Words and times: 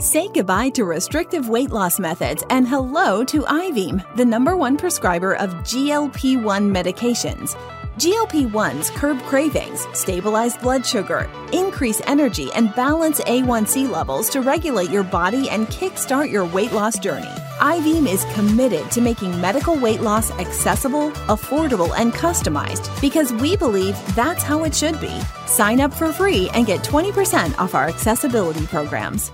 Say 0.00 0.28
goodbye 0.28 0.70
to 0.70 0.86
restrictive 0.86 1.50
weight 1.50 1.72
loss 1.72 2.00
methods 2.00 2.42
and 2.48 2.66
hello 2.66 3.22
to 3.24 3.42
Ivim, 3.42 4.02
the 4.16 4.24
number 4.24 4.56
one 4.56 4.78
prescriber 4.78 5.34
of 5.34 5.50
GLP 5.56 6.42
1 6.42 6.72
medications. 6.72 7.54
GLP 7.98 8.50
1s 8.50 8.90
curb 8.92 9.20
cravings, 9.24 9.86
stabilize 9.92 10.56
blood 10.56 10.86
sugar, 10.86 11.28
increase 11.52 12.00
energy, 12.06 12.50
and 12.54 12.74
balance 12.74 13.20
A1C 13.20 13.90
levels 13.90 14.30
to 14.30 14.40
regulate 14.40 14.88
your 14.88 15.02
body 15.02 15.50
and 15.50 15.66
kickstart 15.66 16.30
your 16.30 16.46
weight 16.46 16.72
loss 16.72 16.98
journey. 16.98 17.34
Ivim 17.58 18.10
is 18.10 18.24
committed 18.32 18.90
to 18.92 19.02
making 19.02 19.38
medical 19.38 19.76
weight 19.76 20.00
loss 20.00 20.30
accessible, 20.38 21.10
affordable, 21.28 21.92
and 21.98 22.14
customized 22.14 22.88
because 23.02 23.34
we 23.34 23.54
believe 23.54 23.98
that's 24.14 24.42
how 24.42 24.64
it 24.64 24.74
should 24.74 24.98
be. 24.98 25.20
Sign 25.44 25.78
up 25.78 25.92
for 25.92 26.10
free 26.10 26.48
and 26.54 26.64
get 26.64 26.80
20% 26.80 27.58
off 27.58 27.74
our 27.74 27.86
accessibility 27.86 28.66
programs. 28.66 29.30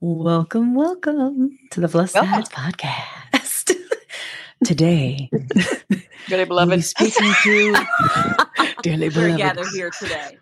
Welcome, 0.00 0.74
welcome 0.74 1.58
to 1.70 1.80
the 1.80 1.88
Plus 1.88 2.12
SideZ 2.12 2.50
Podcast. 2.50 3.74
Today, 4.64 5.30
dearly 6.28 6.44
beloved, 6.44 6.84
speaking 6.84 7.32
to 7.42 7.72
dearly 8.82 9.08
beloved, 9.08 9.30
we're 9.30 9.36
gathered 9.38 9.68
here 9.72 9.88
today. 9.98 10.36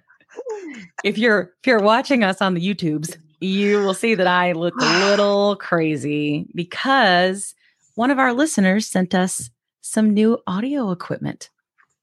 If 1.05 1.19
you're 1.19 1.53
if 1.61 1.69
you're 1.69 1.79
watching 1.79 2.25
us 2.25 2.43
on 2.43 2.55
the 2.55 2.61
YouTubes, 2.61 3.17
you 3.41 3.79
will 3.79 3.95
see 3.95 4.17
that 4.17 4.27
I 4.27 4.53
look 4.53 4.75
a 4.81 5.09
little 5.09 5.55
crazy 5.55 6.49
because 6.53 7.55
one 7.95 8.11
of 8.11 8.19
our 8.19 8.33
listeners 8.33 8.89
sent 8.89 9.15
us 9.15 9.51
some 9.83 10.13
new 10.13 10.37
audio 10.49 10.91
equipment, 10.91 11.51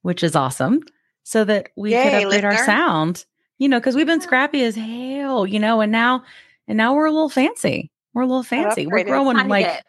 which 0.03 0.23
is 0.23 0.37
awesome, 0.37 0.83
so 1.23 1.43
that 1.43 1.71
we 1.75 1.91
Yay, 1.91 2.03
could 2.03 2.23
upgrade 2.23 2.45
our 2.45 2.65
sound. 2.65 3.25
You 3.57 3.67
know, 3.67 3.79
because 3.79 3.95
we've 3.97 4.07
been 4.07 4.21
scrappy 4.21 4.63
as 4.63 4.75
hell, 4.75 5.45
you 5.45 5.59
know, 5.59 5.81
and 5.81 5.91
now 5.91 6.23
and 6.71 6.77
now 6.77 6.93
we're 6.95 7.05
a 7.05 7.11
little 7.11 7.27
fancy. 7.29 7.91
We're 8.13 8.21
a 8.21 8.27
little 8.27 8.43
fancy. 8.43 8.87
We're 8.87 9.03
growing 9.03 9.35
like 9.49 9.65
bit. 9.65 9.83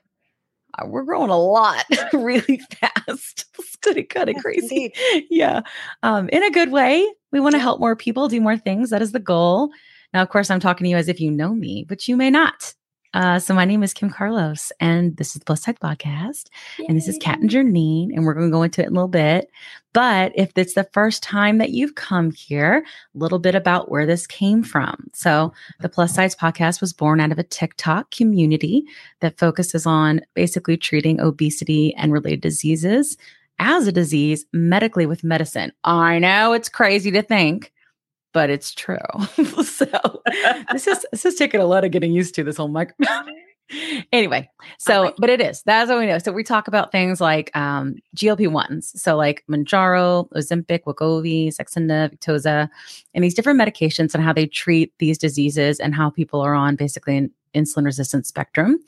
uh, 0.80 0.86
we're 0.88 1.04
growing 1.04 1.30
a 1.30 1.38
lot 1.40 1.84
really 2.12 2.60
fast. 2.80 3.46
It's 3.84 4.06
kind 4.06 4.28
of 4.30 4.34
Yes, 4.36 4.42
crazy. 4.42 4.92
indeed. 5.12 5.26
Yeah. 5.30 5.60
Um, 6.02 6.28
in 6.30 6.42
a 6.42 6.50
good 6.50 6.70
way. 6.72 7.08
We 7.30 7.40
want 7.40 7.54
to 7.54 7.58
help 7.60 7.78
more 7.80 7.94
people 7.96 8.28
do 8.28 8.40
more 8.40 8.56
things. 8.56 8.90
That 8.90 9.00
is 9.02 9.12
the 9.12 9.18
goal. 9.20 9.70
Now, 10.12 10.22
of 10.22 10.28
course, 10.28 10.50
I'm 10.50 10.60
talking 10.60 10.84
to 10.84 10.90
you 10.90 10.96
as 10.96 11.08
if 11.08 11.20
you 11.20 11.30
know 11.30 11.54
me, 11.54 11.84
but 11.88 12.06
you 12.08 12.16
may 12.16 12.30
not. 12.30 12.74
Uh, 13.14 13.38
so 13.38 13.52
my 13.54 13.64
name 13.66 13.82
is 13.82 13.92
Kim 13.92 14.08
Carlos, 14.08 14.72
and 14.80 15.16
this 15.18 15.34
is 15.34 15.40
the 15.40 15.44
Plus 15.44 15.62
Side 15.62 15.78
Podcast, 15.80 16.46
and 16.88 16.96
this 16.96 17.08
is 17.08 17.18
Kat 17.18 17.40
and 17.40 17.50
Janine, 17.50 18.08
and 18.14 18.24
we're 18.24 18.32
going 18.32 18.46
to 18.46 18.52
go 18.52 18.62
into 18.62 18.80
it 18.80 18.86
in 18.86 18.92
a 18.92 18.94
little 18.94 19.08
bit. 19.08 19.50
But 19.92 20.32
if 20.34 20.52
it's 20.56 20.72
the 20.72 20.88
first 20.94 21.22
time 21.22 21.58
that 21.58 21.70
you've 21.70 21.94
come 21.94 22.30
here, 22.30 22.82
a 23.14 23.18
little 23.18 23.38
bit 23.38 23.54
about 23.54 23.90
where 23.90 24.06
this 24.06 24.26
came 24.26 24.62
from. 24.62 25.10
So 25.12 25.52
the 25.80 25.90
Plus 25.90 26.14
Size 26.14 26.34
Podcast 26.34 26.80
was 26.80 26.94
born 26.94 27.20
out 27.20 27.32
of 27.32 27.38
a 27.38 27.44
TikTok 27.44 28.10
community 28.10 28.84
that 29.20 29.38
focuses 29.38 29.84
on 29.84 30.22
basically 30.32 30.78
treating 30.78 31.20
obesity 31.20 31.94
and 31.96 32.12
related 32.12 32.40
diseases 32.40 33.18
as 33.58 33.86
a 33.86 33.92
disease 33.92 34.46
medically 34.54 35.04
with 35.04 35.22
medicine. 35.22 35.72
I 35.84 36.18
know 36.18 36.54
it's 36.54 36.70
crazy 36.70 37.10
to 37.10 37.22
think, 37.22 37.72
but 38.32 38.50
it's 38.50 38.74
true. 38.74 38.96
so 39.64 40.22
this 40.72 40.86
is 40.86 41.04
this 41.12 41.24
is 41.24 41.34
taking 41.34 41.60
a 41.60 41.66
lot 41.66 41.84
of 41.84 41.90
getting 41.90 42.12
used 42.12 42.34
to 42.36 42.44
this 42.44 42.56
whole 42.56 42.68
microphone. 42.68 43.28
anyway, 44.12 44.48
so 44.78 45.14
but 45.18 45.30
it 45.30 45.40
is 45.40 45.62
that's 45.64 45.88
what 45.88 45.98
we 45.98 46.06
know. 46.06 46.18
So 46.18 46.32
we 46.32 46.44
talk 46.44 46.68
about 46.68 46.92
things 46.92 47.20
like 47.20 47.54
um, 47.56 47.96
GLP 48.16 48.50
ones, 48.50 48.92
so 49.00 49.16
like 49.16 49.44
Mounjaro, 49.50 50.28
Ozempic, 50.32 50.84
Wegovy, 50.84 51.48
Saxenda, 51.48 52.10
Victoza, 52.10 52.68
and 53.14 53.24
these 53.24 53.34
different 53.34 53.60
medications 53.60 54.14
and 54.14 54.22
how 54.22 54.32
they 54.32 54.46
treat 54.46 54.92
these 54.98 55.18
diseases 55.18 55.80
and 55.80 55.94
how 55.94 56.10
people 56.10 56.40
are 56.40 56.54
on 56.54 56.76
basically 56.76 57.16
an 57.16 57.30
insulin 57.54 57.84
resistant 57.84 58.26
spectrum 58.26 58.78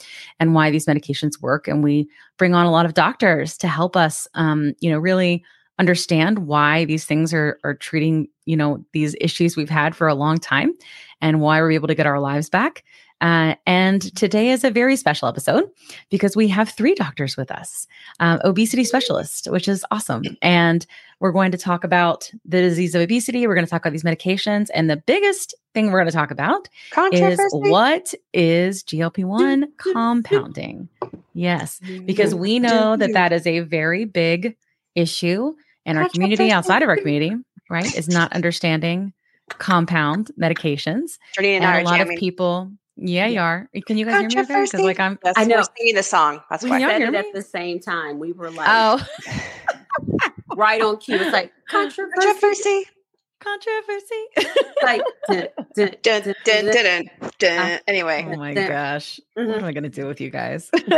and 0.41 0.55
why 0.55 0.71
these 0.71 0.87
medications 0.87 1.41
work. 1.43 1.69
And 1.69 1.85
we 1.85 2.09
bring 2.39 2.55
on 2.55 2.67
a 2.67 2.71
lot 2.71 2.87
of 2.87 2.95
doctors 2.95 3.59
to 3.59 3.69
help 3.69 3.95
us, 3.97 4.27
um, 4.35 4.73
you 4.81 4.91
know, 4.91 4.99
really 4.99 5.45
understand 5.79 6.41
why 6.41 6.85
these 6.85 7.05
things 7.05 7.35
are 7.35 7.59
are 7.65 7.75
treating 7.75 8.29
you 8.47 8.57
know 8.57 8.85
these 8.93 9.15
issues 9.21 9.57
we've 9.57 9.71
had 9.71 9.95
for 9.95 10.09
a 10.09 10.15
long 10.15 10.39
time 10.39 10.73
and 11.21 11.41
why 11.41 11.61
we're 11.61 11.73
able 11.73 11.89
to 11.89 11.95
get 11.95 12.07
our 12.07 12.21
lives 12.21 12.49
back. 12.49 12.85
Uh, 13.21 13.55
and 13.65 14.15
today 14.17 14.51
is 14.51 14.65
a 14.65 14.71
very 14.71 14.97
special 14.97 15.29
episode 15.29 15.65
because 16.11 16.37
we 16.37 16.49
have 16.49 16.69
three 16.69 16.95
doctors 16.95 17.37
with 17.37 17.51
us 17.51 17.87
um, 18.19 18.41
obesity 18.45 18.85
specialists 18.85 19.49
which 19.49 19.69
is 19.69 19.85
awesome. 19.91 20.23
And 20.43 20.85
we're 21.21 21.33
going 21.33 21.53
to 21.53 21.59
talk 21.59 21.85
about 21.85 22.31
the 22.45 22.61
disease 22.61 22.95
of 22.95 23.01
obesity. 23.01 23.47
We're 23.47 23.55
going 23.55 23.65
to 23.65 23.71
talk 23.71 23.81
about 23.81 23.93
these 23.93 24.03
medications. 24.03 24.69
And 24.75 24.91
the 24.91 24.97
biggest 24.97 25.55
thing 25.73 25.87
we're 25.87 26.01
going 26.01 26.11
to 26.11 26.13
talk 26.13 26.31
about 26.31 26.69
is 27.13 27.41
what 27.53 28.13
is 28.35 28.83
GLP-1 28.83 29.69
compounding? 29.79 30.89
Yes 31.33 31.81
because 32.05 32.35
we 32.35 32.59
know 32.59 32.97
that 32.97 33.13
that 33.13 33.33
is 33.33 33.47
a 33.47 33.61
very 33.61 34.05
big 34.05 34.57
issue 34.95 35.55
in 35.87 35.97
our 35.97 36.09
community 36.09 36.51
outside 36.51 36.83
of 36.83 36.89
our 36.89 36.97
community 36.97 37.35
right 37.71 37.95
is 37.97 38.09
not 38.09 38.33
understanding 38.33 39.13
compound 39.59 40.31
medications 40.41 41.19
Jardine 41.35 41.57
and, 41.57 41.65
and, 41.65 41.75
I 41.75 41.79
a 41.79 41.81
are 41.81 41.85
lot 41.85 41.99
jamming. 41.99 42.17
of 42.17 42.21
people 42.21 42.71
yeah 42.97 43.27
you 43.27 43.41
are 43.41 43.69
can 43.87 43.99
you 43.99 44.05
guys 44.07 44.21
hear 44.21 44.23
me 44.23 44.29
because 44.29 44.47
Controversy. 44.47 44.83
like 44.83 45.01
i'm 45.01 45.19
That's, 45.23 45.39
I 45.39 45.45
know. 45.45 45.57
We're 45.57 45.65
singing 45.77 45.95
the 45.97 46.03
song. 46.03 46.41
That's 46.49 46.63
We 46.65 46.71
why. 46.71 46.79
know. 46.79 46.89
said 46.89 47.03
it 47.03 47.15
at 47.15 47.27
the 47.35 47.43
same 47.43 47.81
time. 47.81 48.19
We 48.19 48.33
were 48.33 48.51
like 48.51 48.69
oh 48.71 49.07
right 50.57 50.81
on 50.81 50.99
cue. 50.99 51.17
It's 51.17 51.33
like 51.33 51.53
controversy. 51.69 52.15
Controversy. 52.21 52.85
controversy 53.41 54.25
like 54.83 55.03
dun, 55.75 55.91
dun, 56.03 56.35
Dun, 56.45 57.11
dun. 57.45 57.81
Anyway, 57.87 58.27
oh 58.29 58.37
my 58.37 58.55
There. 58.55 58.69
gosh 58.69 59.21
what 59.35 59.47
Mhm. 59.47 59.59
am 59.59 59.65
i 59.65 59.73
going 59.73 59.85
to 59.85 59.89
do 59.91 60.07
with 60.07 60.21
you 60.21 60.31
guys 60.31 60.71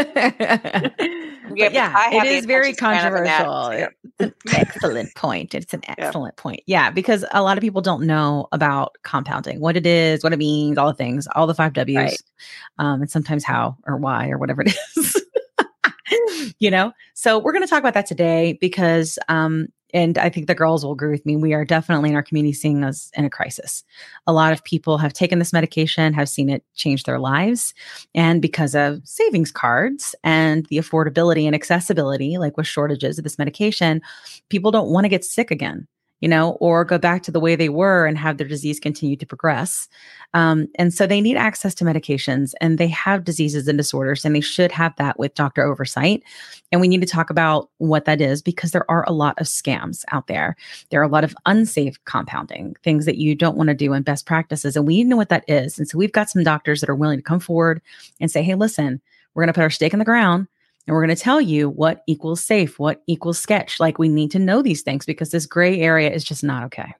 Yeah, 1.55 1.69
But 1.69 1.73
yeah, 1.73 1.93
but 1.93 1.99
I 1.99 2.09
have 2.17 2.27
it 2.27 2.45
very 2.45 2.71
attention 2.71 2.77
span 2.77 3.07
of 3.07 3.15
an 3.15 3.25
gnat, 3.25 3.45
controversial. 3.47 3.89
so- 3.89 3.89
It's 4.19 4.21
an 4.21 4.35
excellent 4.57 5.15
point. 5.15 5.55
It's 5.55 5.73
an 5.75 5.83
excellent 5.87 6.37
point. 6.37 6.61
Yeah, 6.67 6.91
because 6.91 7.25
a 7.33 7.41
lot 7.43 7.57
of 7.57 7.63
people 7.63 7.81
don't 7.83 8.03
know 8.07 8.49
about 8.51 8.97
compounding, 9.05 9.61
what 9.61 9.77
it 9.77 9.87
is, 9.87 10.25
what 10.25 10.33
it 10.33 10.39
means, 10.39 10.77
all 10.77 10.89
the 10.89 10.95
things, 10.95 11.29
all 11.37 11.47
the 11.47 11.55
five 11.55 11.73
W's, 11.75 11.97
Right. 11.97 12.23
um, 12.79 13.01
and 13.03 13.11
sometimes 13.11 13.45
how 13.45 13.77
or 13.87 13.97
why 13.97 14.29
or 14.31 14.39
whatever 14.39 14.63
it 14.63 14.75
is. 14.97 15.23
you 16.59 16.71
know, 16.71 16.93
so 17.15 17.39
we're 17.39 17.53
going 17.53 17.65
to 17.65 17.69
talk 17.71 17.81
about 17.81 17.95
that 17.95 18.07
today 18.07 18.59
because, 18.61 19.19
um, 19.29 19.69
and 19.95 20.19
I 20.19 20.29
think 20.29 20.47
the 20.47 20.55
girls 20.55 20.85
will 20.85 20.93
agree 20.93 21.11
with 21.11 21.25
me. 21.25 21.37
We 21.37 21.55
are 21.55 21.65
definitely 21.65 22.11
in 22.11 22.17
our 22.17 22.23
community 22.23 22.53
seeing 22.53 22.85
us 22.85 23.11
in 23.15 23.25
a 23.25 23.31
crisis. 23.31 23.85
A 24.27 24.33
lot 24.33 24.53
of 24.53 24.65
people 24.65 24.99
have 24.99 25.13
taken 25.13 25.39
this 25.39 25.53
medication, 25.53 26.13
have 26.13 26.29
seen 26.29 26.51
it 26.51 26.65
change 26.75 27.05
their 27.05 27.19
lives. 27.19 27.73
And 28.15 28.43
because 28.43 28.75
of 28.75 29.01
savings 29.05 29.53
cards 29.53 30.15
and 30.25 30.67
the 30.67 30.79
affordability 30.79 31.45
and 31.47 31.55
accessibility, 31.55 32.39
like 32.39 32.57
with 32.57 32.67
shortages 32.67 33.19
of 33.19 33.25
this 33.25 33.39
medication, 33.39 34.03
people 34.49 34.71
don't 34.71 34.91
want 34.91 35.05
to 35.05 35.09
get 35.09 35.25
sick 35.25 35.51
again, 35.51 35.87
you 36.21 36.29
know, 36.29 36.53
or 36.61 36.85
go 36.85 36.99
back 36.99 37.23
to 37.23 37.31
the 37.31 37.41
way 37.41 37.57
they 37.57 37.69
were 37.69 38.07
and 38.07 38.17
have 38.17 38.39
their 38.39 38.49
disease 38.49 38.81
continue 38.81 39.17
to 39.17 39.27
progress. 39.27 39.87
Um, 40.35 40.67
and 40.77 40.93
so 40.93 41.07
they 41.07 41.21
need 41.21 41.37
access 41.37 41.75
to 41.77 41.85
medications 41.85 42.53
and 42.61 42.79
they 42.79 42.89
have 42.89 43.25
diseases 43.25 43.69
and 43.69 43.79
disorders, 43.79 44.25
and 44.25 44.35
they 44.35 44.41
should 44.41 44.73
have 44.73 44.95
that 44.97 45.19
with 45.19 45.35
doctor 45.35 45.63
oversight. 45.63 46.23
And 46.73 46.81
we 46.81 46.89
need 46.89 47.01
to 47.01 47.07
talk 47.07 47.31
about 47.31 47.71
what 47.79 48.07
that 48.07 48.21
is 48.21 48.43
because 48.43 48.73
there 48.73 48.91
are 48.91 49.05
a 49.07 49.13
lot 49.13 49.39
of 49.41 49.47
scams 49.47 50.05
out 50.11 50.27
there. 50.27 50.57
There 50.91 51.01
are 51.01 51.05
a 51.05 51.09
lot 51.09 51.25
of 51.25 51.37
unsafe 51.47 52.03
compounding, 52.05 52.77
things 52.83 53.05
that 53.05 53.19
you 53.19 53.35
don't 53.35 53.57
want 53.57 53.69
to 53.69 53.75
do 53.75 53.93
in 53.93 54.03
best 54.03 54.27
practices. 54.27 54.77
And 54.77 54.87
we 54.87 54.97
need 54.97 55.05
to 55.05 55.09
know 55.11 55.17
what 55.17 55.29
that 55.29 55.45
is. 55.49 55.79
And 55.79 55.89
so 55.89 55.99
we've 55.99 56.13
got 56.13 56.31
some 56.31 56.43
doctors 56.43 56.81
that 56.81 56.91
are 56.91 56.95
willing 56.95 57.19
to 57.19 57.23
come 57.23 57.41
forward 57.41 57.83
and 58.21 58.31
say, 58.31 58.43
hey, 58.43 58.55
listen, 58.55 59.01
we're 59.35 59.43
going 59.43 59.53
to 59.53 59.55
put 59.55 59.63
our 59.63 59.71
stake 59.71 59.93
in 59.93 59.99
the 59.99 60.05
ground 60.05 60.49
and 60.87 60.95
we're 60.95 61.05
going 61.05 61.15
to 61.17 61.21
tell 61.23 61.41
you 61.41 61.69
what 61.69 62.03
equals 62.07 62.45
safe, 62.45 62.79
what 62.79 63.03
equals 63.07 63.39
sketch. 63.39 63.81
Like 63.81 63.99
we 63.99 64.09
need 64.09 64.31
to 64.33 64.39
know 64.39 64.63
these 64.63 64.83
things 64.83 65.05
because 65.07 65.31
this 65.31 65.47
gray 65.47 65.81
area 65.81 66.11
is 66.11 66.23
just 66.25 66.45
not 66.45 66.63
okay. 66.65 66.95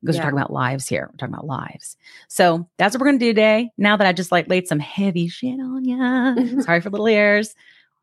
Because 0.00 0.14
Yeah. 0.16 0.20
we're 0.22 0.30
talking 0.30 0.38
about 0.38 0.52
lives 0.52 0.86
here. 0.86 1.08
We're 1.10 1.16
talking 1.16 1.34
about 1.34 1.46
lives. 1.46 1.96
So 2.28 2.68
that's 2.78 2.94
what 2.94 3.00
we're 3.00 3.08
going 3.08 3.18
to 3.18 3.24
do 3.24 3.30
today. 3.30 3.70
Now 3.76 3.96
that 3.96 4.06
I 4.06 4.12
just 4.12 4.30
like 4.32 4.48
laid 4.48 4.68
some 4.68 4.78
heavy 4.78 5.28
shit 5.28 5.58
on 5.60 5.84
you. 5.84 6.62
Sorry 6.62 6.80
for 6.80 6.90
little 6.90 7.08
ears. 7.08 7.54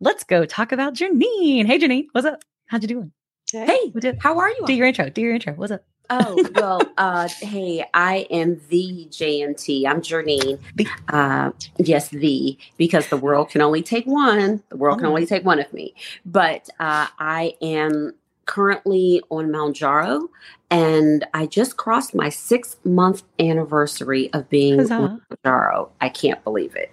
Let's 0.02 0.24
go 0.24 0.46
talk 0.46 0.72
about 0.72 0.94
Janine. 0.94 1.66
Hey, 1.66 1.80
Janine, 1.80 2.08
what's 2.12 2.28
up? 2.28 2.44
How'd 2.68 2.82
you 2.84 2.88
doing? 2.90 3.12
Hey, 3.52 3.92
did- 3.98 4.20
how 4.22 4.38
are 4.40 4.50
you? 4.50 4.66
Do 4.66 4.74
your 4.74 4.88
intro. 4.88 5.10
Do 5.10 5.22
your 5.22 5.34
intro. 5.34 5.54
What's 5.54 5.72
up? 5.72 5.84
Oh, 6.10 6.44
well, 6.56 6.82
uh, 6.98 7.28
hey, 7.28 7.86
I 7.94 8.28
am 8.32 8.60
the 8.70 9.08
JMT. 9.12 9.86
I'm 9.86 10.02
Jernine. 10.02 10.60
Uh, 11.08 11.52
yes, 11.78 12.10
the, 12.10 12.58
because 12.78 13.10
the 13.10 13.18
world 13.18 13.50
can 13.50 13.62
only 13.62 13.84
take 13.84 14.06
one. 14.06 14.64
The 14.70 14.78
world 14.78 14.98
can 15.00 15.06
Oh. 15.06 15.10
only 15.10 15.26
take 15.28 15.46
one 15.46 15.60
of 15.60 15.72
me. 15.72 15.94
But 16.26 16.68
uh, 16.80 17.08
I 17.20 17.54
am 17.62 18.14
currently 18.46 19.22
on 19.30 19.50
Mounjaro, 19.50 20.28
and 20.72 21.28
I 21.36 21.46
just 21.46 21.78
crossed 21.78 22.16
my 22.16 22.30
six 22.30 22.78
month 22.84 23.22
anniversary 23.40 24.34
of 24.34 24.50
being 24.50 24.80
Huzzah. 24.80 24.94
on 24.96 25.02
Mount 25.02 25.24
Jaro. 25.46 25.90
I 26.02 26.10
can't 26.10 26.44
believe 26.44 26.76
it. 26.76 26.92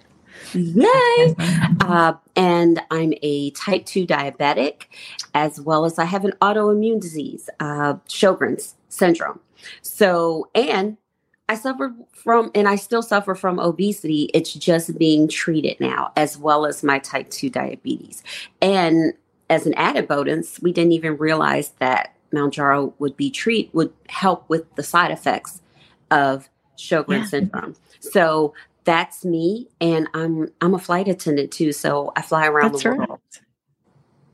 Yay! 0.53 1.35
Uh, 1.79 2.13
and 2.35 2.81
I'm 2.91 3.13
a 3.21 3.51
type 3.51 3.85
2 3.85 4.05
diabetic, 4.05 4.85
as 5.33 5.61
well 5.61 5.85
as 5.85 5.97
I 5.97 6.03
have 6.03 6.25
an 6.25 6.33
autoimmune 6.41 6.99
disease, 6.99 7.49
uh, 7.61 7.93
Sjogren's 8.09 8.75
syndrome. 8.89 9.39
So, 9.83 10.49
and 10.53 10.97
I 11.47 11.55
suffered 11.55 11.93
from, 12.11 12.51
and 12.53 12.67
I 12.67 12.75
still 12.75 13.01
suffer 13.01 13.35
from 13.35 13.57
obesity. 13.59 14.29
It's 14.33 14.51
just 14.53 14.97
being 14.97 15.29
treated 15.29 15.79
now, 15.79 16.11
as 16.17 16.37
well 16.37 16.65
as 16.65 16.83
my 16.83 16.99
type 16.99 17.29
2 17.29 17.49
diabetes. 17.49 18.21
And 18.61 19.13
as 19.49 19.65
an 19.65 19.73
added 19.75 20.07
bonus, 20.09 20.59
we 20.59 20.73
didn't 20.73 20.91
even 20.91 21.15
realize 21.15 21.69
that 21.79 22.15
Mounjaro 22.33 22.91
would 22.99 23.15
be 23.15 23.29
treat 23.29 23.73
would 23.73 23.93
help 24.09 24.49
with 24.49 24.75
the 24.75 24.83
side 24.83 25.11
effects 25.11 25.61
of 26.11 26.49
Sjogren 26.77 27.19
Yeah. 27.19 27.25
syndrome. 27.25 27.75
So 27.99 28.53
that's 28.87 29.25
me, 29.25 29.67
and 29.81 30.07
I'm 30.15 30.47
I'm 30.61 30.73
a 30.73 30.79
flight 30.79 31.07
attendant 31.09 31.51
too. 31.51 31.73
So 31.73 32.13
I 32.15 32.21
fly 32.23 32.47
around 32.47 32.71
That's 32.71 32.83
the 32.83 32.91
right. 32.91 33.09
world. 33.09 33.19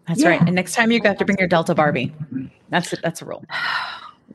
That's 0.08 0.22
Yeah. 0.22 0.30
right. 0.30 0.42
And 0.42 0.54
next 0.54 0.76
time 0.76 0.92
you 0.92 1.02
have 1.04 1.18
to 1.18 1.26
bring 1.26 1.38
your 1.40 1.48
Delta 1.48 1.74
Barbie. 1.74 2.14
That's 2.70 2.94
a, 2.94 2.98
that's 2.98 3.22
a 3.22 3.26
rule. 3.26 3.44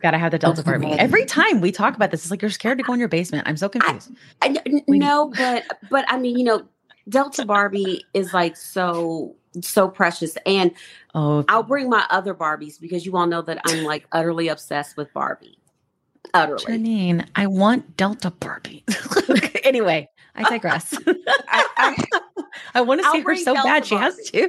Got 0.01 0.11
to 0.13 0.19
have 0.19 0.33
the 0.33 0.39
Delta. 0.39 0.63
Barbie. 0.63 0.87
Every 0.93 1.25
time 1.25 1.61
we 1.61 1.71
talk 1.73 1.95
about 1.95 2.11
this, 2.11 2.23
it's 2.23 2.31
like 2.31 2.43
you're 2.43 2.51
scared 2.51 2.79
to 2.79 2.85
go 2.85 2.93
in 2.95 2.99
your 2.99 3.09
basement. 3.09 3.47
I'm 3.47 3.57
so 3.57 3.69
confused. 3.69 4.11
I, 4.43 4.49
n- 4.49 4.83
We- 4.89 4.99
no, 4.99 5.33
but 5.37 5.65
but 5.91 6.05
I 6.09 6.19
mean, 6.19 6.37
you 6.37 6.45
know, 6.45 6.67
Delta 7.09 7.45
Barbie 7.47 8.05
is 8.13 8.35
like 8.35 8.57
so 8.57 9.37
so 9.63 9.89
precious, 9.89 10.37
and 10.47 10.73
oh, 11.15 11.45
I'll 11.49 11.63
bring 11.63 11.89
my 11.89 12.05
other 12.11 12.35
Barbies 12.35 12.81
because 12.81 13.07
you 13.07 13.17
all 13.17 13.27
know 13.27 13.43
that 13.43 13.61
I'm 13.65 13.85
like 13.85 14.07
utterly 14.13 14.49
obsessed 14.49 14.97
with 14.97 15.13
Barbie. 15.15 15.59
Utterly. 16.35 16.65
Janine, 16.65 17.27
I 17.35 17.47
want 17.47 17.97
Delta 17.97 18.31
Barbie. 18.31 18.85
anyway, 19.65 20.09
I 20.35 20.49
digress. 20.49 20.95
I, 21.49 21.67
I, 21.77 22.05
I 22.75 22.81
want 22.83 23.03
to 23.03 23.11
see 23.11 23.21
her 23.21 23.37
so 23.37 23.55
Delta 23.55 23.69
bad. 23.69 23.87
She 23.87 23.95
has 23.95 24.17
two. 24.31 24.49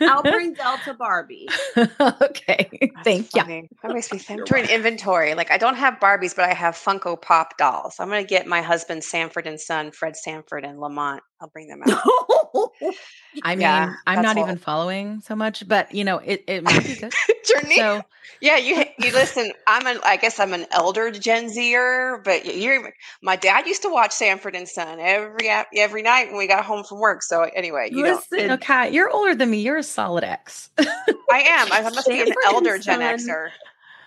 I'll 0.00 0.22
bring 0.22 0.54
Delta 0.54 0.94
Barbie. 0.94 1.48
okay. 1.76 2.68
that's 2.94 3.04
Thank 3.04 3.34
you. 3.34 3.42
funny. 3.42 3.68
That 3.82 3.92
makes 3.92 4.12
me 4.12 4.18
think. 4.18 4.38
You're 4.38 4.46
Doing 4.46 4.68
inventory, 4.70 5.34
like 5.34 5.50
I 5.50 5.58
don't 5.58 5.76
have 5.76 5.94
Barbies, 5.94 6.34
but 6.36 6.44
I 6.44 6.54
have 6.54 6.74
Funko 6.74 7.20
Pop 7.20 7.56
dolls. 7.58 7.96
I'm 7.98 8.08
gonna 8.08 8.24
get 8.24 8.46
my 8.46 8.62
husband 8.62 9.02
Sanford 9.04 9.46
and 9.46 9.60
son, 9.60 9.90
Fred 9.90 10.16
Sanford 10.16 10.64
and 10.64 10.78
Lamont. 10.78 11.22
I'll 11.40 11.48
bring 11.48 11.68
them 11.68 11.82
out. 11.88 12.02
I 13.42 13.54
mean, 13.54 13.62
Yeah, 13.62 13.94
I'm 14.06 14.22
not 14.22 14.38
even 14.38 14.58
following 14.58 15.20
so 15.20 15.36
much, 15.36 15.66
but 15.68 15.94
you 15.94 16.04
know, 16.04 16.18
it, 16.18 16.44
it 16.46 16.64
might 16.64 16.84
be 16.84 16.96
good. 16.96 17.12
Journey. 17.44 17.76
So 17.76 18.02
Yeah, 18.40 18.56
you 18.56 18.84
you 18.98 19.12
listen. 19.12 19.52
I'm 19.66 19.86
an 19.86 20.00
I 20.04 20.16
guess 20.16 20.40
I'm 20.40 20.52
an 20.54 20.66
elder 20.70 21.10
Gen 21.10 21.48
Zer, 21.48 22.20
but 22.24 22.44
you're 22.46 22.92
my 23.22 23.36
dad 23.36 23.66
used 23.66 23.82
to 23.82 23.88
watch 23.88 24.12
Sanford 24.12 24.56
and 24.56 24.68
Son 24.68 24.98
every 25.00 25.48
every 25.76 26.02
night 26.02 26.28
when 26.28 26.38
we 26.38 26.46
got 26.46 26.64
home 26.64 26.84
from 26.84 26.98
work. 26.98 27.22
So 27.22 27.42
anyway, 27.42 27.90
you 27.90 27.98
you 27.98 28.04
know, 28.04 28.22
Listen, 28.32 28.58
Kat, 28.58 28.92
you're 28.92 29.10
older 29.10 29.34
than 29.34 29.50
me. 29.50 29.60
You're 29.60 29.78
a 29.78 29.82
solid 29.82 30.24
X. 30.24 30.70
I 30.78 31.40
am. 31.40 31.72
I 31.72 31.82
must 31.82 32.08
be 32.08 32.20
an 32.20 32.32
elder 32.46 32.78
Gen 32.78 33.00
Xer. 33.00 33.50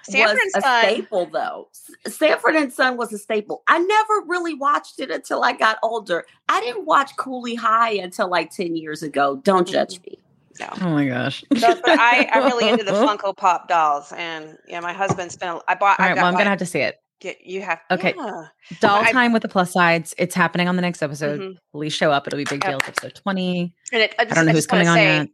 Sanford 0.03 0.33
was 0.35 0.53
and 0.55 0.63
a 0.63 0.67
Son. 0.67 0.83
staple 0.83 1.25
though. 1.27 1.67
Sanford 2.07 2.55
and 2.55 2.71
Son 2.73 2.97
was 2.97 3.11
a 3.13 3.17
staple. 3.17 3.63
I 3.67 3.79
never 3.79 4.21
really 4.27 4.53
watched 4.53 4.99
it 4.99 5.11
until 5.11 5.43
I 5.43 5.53
got 5.53 5.77
older. 5.83 6.25
I 6.49 6.59
didn't 6.61 6.85
watch 6.85 7.15
Cooley 7.17 7.55
High 7.55 7.93
until 7.93 8.29
like 8.29 8.51
10 8.51 8.75
years 8.75 9.03
ago. 9.03 9.37
Don't 9.43 9.67
judge 9.67 9.99
me. 10.05 10.17
No. 10.59 10.67
oh 10.81 10.89
my 10.89 11.07
gosh. 11.07 11.43
So, 11.57 11.73
but 11.75 11.97
I, 11.99 12.29
I'm 12.31 12.43
really 12.43 12.69
into 12.69 12.83
the 12.83 12.91
Funko 12.91 13.35
Pop 13.35 13.67
dolls, 13.67 14.11
and 14.15 14.57
yeah, 14.67 14.79
my 14.81 14.93
husband 14.93 15.31
spent. 15.31 15.61
I 15.67 15.75
bought. 15.75 15.99
All 15.99 16.05
right, 16.05 16.07
I 16.07 16.07
right, 16.09 16.15
got 16.15 16.21
well, 16.23 16.25
I'm 16.25 16.33
gonna 16.37 16.49
have 16.49 16.59
to 16.59 16.65
see 16.65 16.81
it. 16.81 16.97
get 17.19 17.45
you 17.45 17.61
have. 17.61 17.79
Okay. 17.89 18.13
yeah. 18.17 18.47
Doll 18.79 18.99
I- 19.01 19.11
time 19.11 19.31
with 19.33 19.41
the 19.43 19.47
Plus 19.47 19.73
SideZ. 19.73 20.13
It's 20.17 20.35
happening 20.35 20.67
on 20.67 20.75
the 20.75 20.81
next 20.81 21.01
episode. 21.01 21.39
Mhm. 21.39 21.53
Please 21.71 21.93
show 21.93 22.11
up. 22.11 22.27
It'll 22.27 22.37
be 22.37 22.43
big 22.43 22.61
deal. 22.61 22.77
It's 22.79 22.87
episode 22.89 23.15
20. 23.15 23.73
And 23.93 24.01
it, 24.03 24.13
I, 24.19 24.25
just, 24.25 24.35
don't 24.35 24.45
know 24.45 24.49
I 24.51 24.53
who's 24.53 24.65
just 24.65 24.71
wanna 24.71 24.83
coming 24.85 24.99
on 24.99 25.17
yet. 25.21 25.29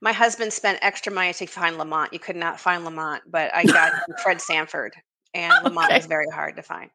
My 0.00 0.12
husband 0.12 0.52
spent 0.52 0.78
extra 0.82 1.12
money 1.12 1.32
to 1.34 1.46
find 1.46 1.76
Lamont. 1.76 2.12
You 2.12 2.18
could 2.18 2.36
not 2.36 2.58
find 2.58 2.84
Lamont, 2.84 3.22
but 3.30 3.54
I 3.54 3.64
got 3.64 3.92
Fred 4.22 4.40
Sanford, 4.40 4.94
and 5.34 5.62
Lamont 5.62 5.86
Okay. 5.90 5.96
was 5.98 6.06
very 6.06 6.26
hard 6.32 6.56
to 6.56 6.62
find. 6.62 6.90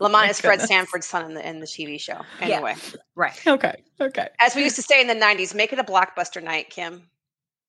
Oh 0.00 0.04
Lamont 0.04 0.26
my 0.26 0.30
is 0.30 0.40
Fred 0.40 0.52
goodness. 0.58 0.68
Sanford's 0.68 1.06
son 1.06 1.24
in 1.24 1.34
the 1.34 1.48
in 1.48 1.60
the 1.60 1.66
TV 1.66 1.98
show. 2.00 2.20
Yeah. 2.40 2.56
Anyway, 2.56 2.74
Right. 3.16 3.46
Okay. 3.46 3.82
Okay. 4.00 4.28
as 4.40 4.54
we 4.54 4.62
used 4.64 4.76
to 4.76 4.82
say 4.82 5.00
in 5.00 5.06
the 5.06 5.14
'90s, 5.14 5.54
make 5.54 5.72
it 5.72 5.78
a 5.78 5.84
blockbuster 5.84 6.42
night, 6.42 6.70
Kim. 6.70 7.08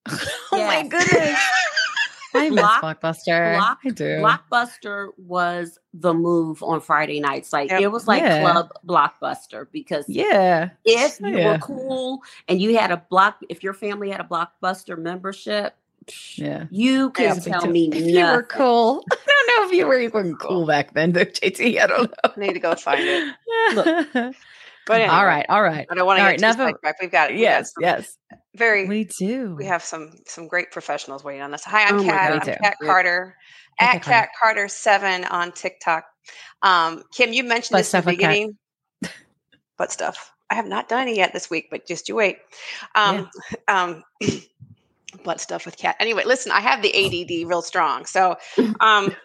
oh 0.51 0.65
my 0.65 0.83
goodness. 0.88 1.39
I 2.33 2.49
miss 2.49 2.59
Block- 2.61 3.01
Blockbuster. 3.01 3.55
Block- 3.57 3.79
I 3.85 3.89
do. 3.89 4.03
Blockbuster 4.19 5.09
was 5.17 5.77
the 5.93 6.13
move 6.13 6.61
on 6.63 6.79
Friday 6.81 7.19
nights. 7.19 7.51
Like 7.53 7.69
Yep. 7.69 7.81
it 7.81 7.87
was 7.87 8.07
like 8.07 8.21
Yeah. 8.23 8.41
club 8.41 8.71
blockbuster 8.85 9.67
because 9.71 10.05
yeah. 10.07 10.69
if 10.85 11.19
you 11.19 11.37
Yeah. 11.37 11.51
were 11.53 11.57
cool 11.59 12.21
and 12.47 12.61
you 12.61 12.77
had 12.77 12.91
a 12.91 12.97
block, 13.09 13.37
if 13.49 13.63
your 13.63 13.73
family 13.73 14.09
had 14.09 14.21
a 14.21 14.23
blockbuster 14.23 14.97
membership, 14.97 15.75
Yeah. 16.35 16.65
you 16.71 17.11
Yeah, 17.17 17.33
can 17.33 17.35
big 17.43 17.43
tell 17.53 17.67
me 17.67 17.89
If 17.91 18.05
you 18.05 18.25
were 18.25 18.43
cool. 18.43 19.03
I 19.11 19.15
don't 19.27 19.47
know 19.61 19.67
if 19.69 19.73
you 19.77 19.85
were 19.87 19.99
even 19.99 20.35
cool 20.37 20.65
back 20.65 20.93
then, 20.93 21.11
though, 21.11 21.25
JT. 21.25 21.79
I 21.81 21.87
don't 21.87 22.13
I 22.23 22.31
need 22.37 22.53
to 22.53 22.59
go 22.59 22.73
find 22.75 23.01
it. 23.03 23.35
know. 24.15 24.33
But 24.87 25.01
anyway, 25.01 25.09
all 25.15 25.25
right. 25.25 25.45
All 25.47 25.61
right. 25.61 25.85
I 25.91 25.93
don't 25.95 26.07
want 26.07 26.17
to 26.17 26.23
All 26.23 26.27
get 26.29 26.31
right, 26.31 26.39
too 26.39 26.45
enough 26.45 26.59
of- 26.59 26.73
sidetracked. 26.73 26.97
We've 27.01 27.11
got 27.11 27.29
we 27.29 27.35
got 27.35 27.39
Yes. 27.39 27.73
Yes. 27.79 28.17
Very 28.56 28.88
We 28.88 29.06
do. 29.06 29.56
we 29.56 29.65
have 29.65 29.83
some 29.83 30.12
some 30.27 30.48
great 30.48 30.71
professionals 30.71 31.24
waiting 31.24 31.42
on 31.42 31.53
us. 31.53 31.63
Hi, 31.63 31.86
I'm 31.86 32.00
Oh 32.00 32.03
Kat. 32.03 32.30
God. 32.31 32.50
I'm 32.50 32.57
Kat 32.62 32.77
Carter 32.83 33.36
Hi, 33.80 33.86
at 33.86 33.94
Kat 33.94 34.03
Carter. 34.03 34.30
Carter 34.39 34.68
seven 34.68 35.25
on 35.25 35.51
TikTok. 35.51 36.06
Um, 36.62 37.03
Kim, 37.13 37.33
you 37.33 37.44
mentioned 37.44 37.75
Butt 37.75 37.80
this 37.80 37.94
in 37.94 38.01
the 38.01 38.12
beginning. 38.12 38.57
Butt 39.77 39.92
stuff. 39.92 40.31
I 40.50 40.56
have 40.56 40.68
not 40.68 40.89
done 40.89 41.07
it 41.07 41.15
yet 41.15 41.31
this 41.31 41.50
week, 41.50 41.68
but 41.71 41.88
just 41.88 42.09
you 42.09 42.15
wait. 42.15 42.39
Um, 42.94 43.30
um, 43.68 44.03
butt 45.24 45.39
stuff 45.39 45.65
with 45.65 45.77
Kat. 45.77 45.95
Anyway, 46.00 46.24
listen, 46.25 46.51
I 46.51 46.59
have 46.59 46.81
the 46.81 46.94
ADD 46.94 47.48
real 47.48 47.62
strong, 47.62 48.06
so. 48.06 48.36
Um, 48.80 49.15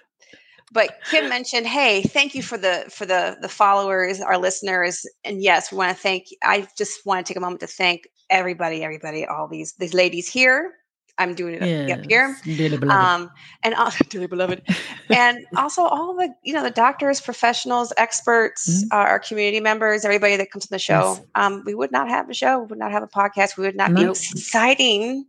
but 0.73 0.99
Kim 1.09 1.29
mentioned, 1.29 1.65
hey, 1.65 2.03
thank 2.03 2.35
you 2.35 2.43
for 2.43 2.59
the 2.59 2.85
for 2.91 3.07
the 3.07 3.37
the 3.41 3.49
followers, 3.49 4.21
our 4.21 4.37
listeners, 4.37 5.07
and 5.25 5.41
yes, 5.41 5.71
we 5.71 5.79
want 5.79 5.97
to 5.97 6.03
thank. 6.03 6.27
I 6.43 6.67
just 6.77 7.07
want 7.07 7.25
to 7.25 7.31
take 7.33 7.37
a 7.37 7.41
moment 7.41 7.61
to 7.61 7.69
thank 7.69 8.09
everybody, 8.31 8.83
everybody, 8.85 9.25
all 9.27 9.49
these 9.49 9.73
these 9.75 9.95
ladies 9.95 10.29
here. 10.29 10.75
I'm 11.19 11.35
doing 11.35 11.55
it 11.55 11.63
up- 11.91 11.99
up 11.99 12.05
here. 12.05 12.37
Dearly 12.45 12.77
beloved. 12.77 12.93
Um, 12.93 13.31
and 13.63 13.75
also, 13.75 14.05
dearly 14.11 14.27
beloved, 14.27 14.61
and 15.09 15.47
also 15.57 15.83
all 15.83 16.15
the 16.15 16.29
you 16.43 16.53
know 16.53 16.63
the 16.63 16.71
doctors, 16.71 17.23
professionals, 17.23 17.91
experts, 17.97 18.85
Mhm. 18.85 18.89
uh, 18.93 18.97
our 18.97 19.19
community 19.19 19.61
members, 19.61 20.05
everybody 20.05 20.37
that 20.37 20.51
comes 20.51 20.65
to 20.65 20.71
the 20.71 20.79
show. 20.79 21.15
Yes. 21.17 21.23
Um, 21.35 21.63
we 21.65 21.75
would 21.75 21.91
not 21.91 22.09
have 22.11 22.29
a 22.29 22.35
show, 22.35 22.59
we 22.59 22.67
would 22.67 22.79
not 22.79 22.93
have 22.93 23.03
a 23.03 23.07
podcast, 23.09 23.57
we 23.57 23.65
would 23.65 23.77
not 23.77 23.95
be 23.95 24.03
exciting 24.05 25.25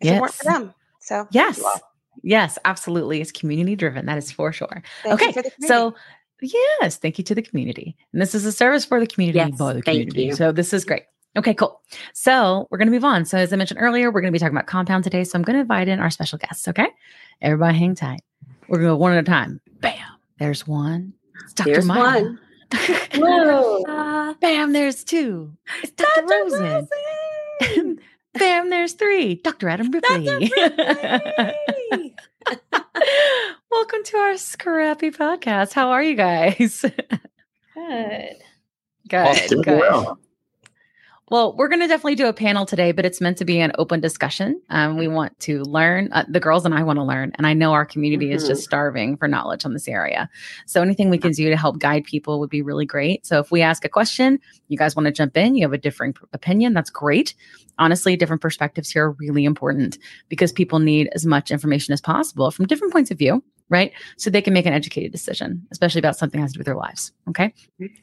if 0.00 0.08
it 0.08 0.20
weren't 0.20 0.34
for 0.34 0.44
them. 0.44 0.74
So 1.00 1.28
yes. 1.30 1.62
Yes, 2.22 2.58
absolutely. 2.64 3.20
It's 3.22 3.32
community 3.32 3.76
driven. 3.76 4.04
That 4.06 4.18
is 4.18 4.30
for 4.32 4.52
sure. 4.52 4.82
Thank 5.04 5.22
okay. 5.22 5.32
for. 5.32 5.42
So, 5.66 5.94
yes, 6.42 6.96
thank 6.98 7.16
you 7.16 7.24
to 7.24 7.34
the 7.34 7.40
community. 7.40 7.96
And 8.12 8.20
this 8.20 8.34
is 8.34 8.44
a 8.44 8.52
service 8.52 8.84
for 8.84 9.00
the 9.00 9.06
community 9.06 9.38
Yes, 9.38 9.56
by 9.56 9.72
the 9.72 9.80
thank 9.80 10.10
community. 10.10 10.24
you. 10.24 10.34
So, 10.34 10.52
this 10.52 10.74
is 10.74 10.84
great. 10.84 11.04
Okay, 11.36 11.54
cool. 11.54 11.80
So, 12.12 12.66
we're 12.70 12.78
going 12.78 12.88
to 12.88 12.92
move 12.92 13.04
on. 13.04 13.24
So, 13.24 13.38
as 13.38 13.52
I 13.52 13.56
mentioned 13.56 13.80
earlier, 13.80 14.10
we're 14.10 14.20
going 14.20 14.32
to 14.32 14.36
be 14.36 14.40
talking 14.40 14.56
about 14.56 14.66
compound 14.66 15.04
today. 15.04 15.22
So, 15.24 15.38
I'm 15.38 15.42
going 15.42 15.54
to 15.54 15.60
invite 15.60 15.86
in 15.88 16.00
our 16.00 16.10
special 16.10 16.38
guests. 16.38 16.66
Okay. 16.66 16.88
Everybody 17.40 17.78
hang 17.78 17.94
tight. 17.94 18.22
We're 18.68 18.78
going 18.78 18.88
to 18.88 18.94
go 18.94 18.96
one 18.96 19.12
at 19.12 19.18
a 19.18 19.22
time. 19.22 19.60
Bam. 19.80 19.96
There's 20.38 20.66
one. 20.66 21.12
It's 21.44 21.52
Dr. 21.54 21.72
There's 21.72 21.86
Myra. 21.86 22.22
one. 22.22 22.38
Uh, 23.12 24.34
bam, 24.40 24.72
there's 24.72 25.02
two. 25.02 25.52
It's 25.82 25.90
Dr. 25.90 26.24
Rosen. 26.24 26.86
Bam, 28.34 28.70
there's 28.70 28.92
three. 28.92 29.34
Dr. 29.36 29.68
Adam 29.68 29.90
Ripley. 29.90 30.52
Welcome 33.72 34.04
to 34.04 34.16
our 34.18 34.36
scrappy 34.36 35.10
podcast. 35.10 35.72
How 35.72 35.90
are 35.90 36.02
you 36.02 36.14
guys? 36.14 36.84
Good. 37.74 38.36
Good. 39.08 39.48
doing 39.48 39.62
good. 39.62 39.80
well. 39.80 40.20
Well, 41.30 41.54
we're 41.54 41.68
going 41.68 41.80
to 41.80 41.86
definitely 41.86 42.16
do 42.16 42.26
a 42.26 42.32
panel 42.32 42.66
today, 42.66 42.90
but 42.90 43.04
it's 43.04 43.20
meant 43.20 43.38
to 43.38 43.44
be 43.44 43.60
an 43.60 43.70
open 43.78 44.00
discussion. 44.00 44.60
Um, 44.68 44.98
we 44.98 45.06
want 45.06 45.38
to 45.40 45.62
learn. 45.62 46.08
Uh, 46.10 46.24
the 46.28 46.40
girls 46.40 46.64
and 46.64 46.74
I 46.74 46.82
want 46.82 46.98
to 46.98 47.04
learn, 47.04 47.30
and 47.36 47.46
I 47.46 47.54
know 47.54 47.72
our 47.72 47.86
community 47.86 48.32
is 48.32 48.48
just 48.48 48.64
starving 48.64 49.16
for 49.16 49.28
knowledge 49.28 49.64
on 49.64 49.72
this 49.72 49.86
area. 49.86 50.28
So 50.66 50.82
anything 50.82 51.08
we 51.08 51.18
can 51.18 51.30
do 51.30 51.48
to 51.48 51.56
help 51.56 51.78
guide 51.78 52.02
people 52.02 52.40
would 52.40 52.50
be 52.50 52.62
really 52.62 52.84
great. 52.84 53.24
So 53.24 53.38
if 53.38 53.52
we 53.52 53.62
ask 53.62 53.84
a 53.84 53.88
question, 53.88 54.40
you 54.66 54.76
guys 54.76 54.96
want 54.96 55.06
to 55.06 55.12
jump 55.12 55.36
in, 55.36 55.54
you 55.54 55.62
have 55.62 55.72
a 55.72 55.78
differing 55.78 56.14
p- 56.14 56.26
opinion, 56.32 56.74
that's 56.74 56.90
great. 56.90 57.36
Honestly, 57.78 58.16
different 58.16 58.42
perspectives 58.42 58.90
here 58.90 59.06
are 59.06 59.12
really 59.12 59.44
important 59.44 59.98
because 60.28 60.50
people 60.50 60.80
need 60.80 61.10
as 61.14 61.24
much 61.24 61.52
information 61.52 61.92
as 61.92 62.00
possible 62.00 62.50
from 62.50 62.66
different 62.66 62.92
points 62.92 63.12
of 63.12 63.18
view, 63.18 63.44
right? 63.70 63.92
So 64.18 64.28
they 64.28 64.42
can 64.42 64.52
make 64.52 64.66
an 64.66 64.74
educated 64.74 65.12
decision, 65.12 65.66
especially 65.70 66.00
about 66.00 66.16
something 66.16 66.38
that 66.40 66.44
has 66.44 66.52
to 66.52 66.58
do 66.58 66.60
with 66.60 66.66
their 66.66 66.76
lives. 66.76 67.12
Okay. 67.30 67.54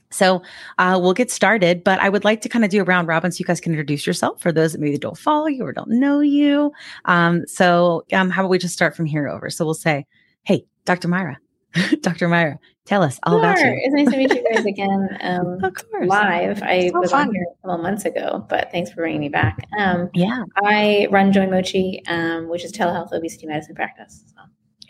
So 0.10 0.42
uh, 0.80 0.98
we'll 1.02 1.14
get 1.14 1.30
started, 1.30 1.84
but 1.84 2.00
I 2.00 2.10
would 2.10 2.24
like 2.24 2.42
to 2.42 2.50
kind 2.50 2.66
of 2.66 2.72
do 2.72 2.82
a 2.82 2.84
round 2.84 3.08
robin 3.08 3.32
so 3.32 3.40
you 3.40 3.46
guys 3.46 3.62
can 3.62 3.74
introduce 3.74 4.08
yourself 4.08 4.42
for 4.42 4.52
those 4.52 4.72
that 4.72 4.82
maybe 4.82 4.98
don't 4.98 5.18
follow 5.18 5.48
you 5.48 5.64
or 5.66 5.74
don't 5.74 5.90
know 5.92 6.22
you. 6.22 6.72
Um, 7.06 7.46
so 7.46 8.06
um, 8.14 8.30
how 8.32 8.42
about 8.42 8.50
we 8.50 8.58
just 8.58 8.74
start 8.74 8.96
from 8.96 9.06
here 9.06 9.28
over? 9.28 9.50
So 9.50 9.64
we'll 9.66 9.74
say, 9.76 10.06
hey, 10.44 10.66
Dr. 10.86 11.08
Myra, 11.10 11.38
Dr. 12.02 12.28
Myra, 12.30 12.58
tell 12.86 13.04
us 13.04 13.20
all 13.24 13.38
about 13.38 13.58
Sure. 13.60 13.68
you. 13.74 13.80
It's 13.84 13.94
nice 13.94 14.10
to 14.10 14.18
meet 14.18 14.34
you 14.34 14.54
guys 14.54 14.66
again 14.66 15.10
um, 15.22 15.64
Of 15.64 15.74
course. 15.74 16.08
live. 16.08 16.64
I 16.64 16.90
was 16.94 17.12
fun. 17.12 17.28
on 17.28 17.34
here 17.36 17.44
a 17.44 17.68
couple 17.68 17.84
months 17.84 18.06
ago, 18.06 18.46
but 18.50 18.72
thanks 18.72 18.90
for 18.90 18.98
bringing 18.98 19.20
me 19.20 19.30
back. 19.30 19.68
Um, 19.78 20.10
Yeah. 20.14 20.44
I 20.64 21.08
run 21.12 21.34
Joy 21.34 21.48
Mochi, 21.48 22.02
um, 22.08 22.48
which 22.48 22.64
is 22.64 22.72
telehealth 22.72 23.12
obesity 23.12 23.48
medicine 23.48 23.76
practice. 23.76 24.24
So. 24.34 24.42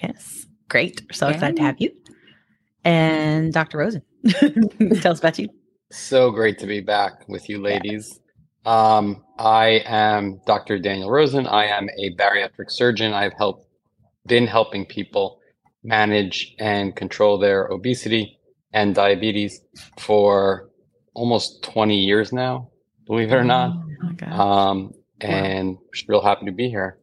Yes. 0.04 0.46
Great. 0.70 1.02
We're 1.10 1.14
so 1.14 1.28
excited 1.30 1.56
to 1.58 1.62
have 1.64 1.76
you. 1.80 1.92
And 2.84 3.54
Dr. 3.54 3.78
Rosen. 3.80 4.02
Tell 5.02 5.12
us 5.14 5.20
about 5.20 5.40
you. 5.40 5.50
So 5.92 6.32
great 6.32 6.58
to 6.60 6.68
be 6.68 6.82
back 6.82 7.28
with 7.30 7.48
you, 7.50 7.62
ladies. 7.62 8.20
Um, 8.66 9.24
I 9.40 9.82
am 9.86 10.42
Dr. 10.46 10.78
Daniel 10.80 11.10
Rosen. 11.10 11.48
I 11.48 11.66
am 11.68 11.88
a 11.98 12.14
bariatric 12.16 12.70
surgeon. 12.70 13.14
I've 13.14 13.34
helped 13.34 13.66
been 14.26 14.46
helping 14.48 14.86
people 14.86 15.40
manage 15.86 16.54
and 16.60 16.94
control 16.96 17.38
their 17.38 17.68
obesity 17.68 18.38
and 18.74 18.94
diabetes 18.94 19.62
for 19.98 20.70
almost 21.14 21.64
20 21.64 21.98
years 21.98 22.34
now, 22.34 22.70
believe 23.06 23.32
it 23.32 23.36
or 23.36 23.46
not. 23.46 23.72
Oh. 24.30 24.40
Um, 24.42 24.94
and 25.22 25.78
just 25.94 26.10
real 26.10 26.22
happy 26.22 26.46
to 26.46 26.52
be 26.52 26.70
here. 26.70 27.00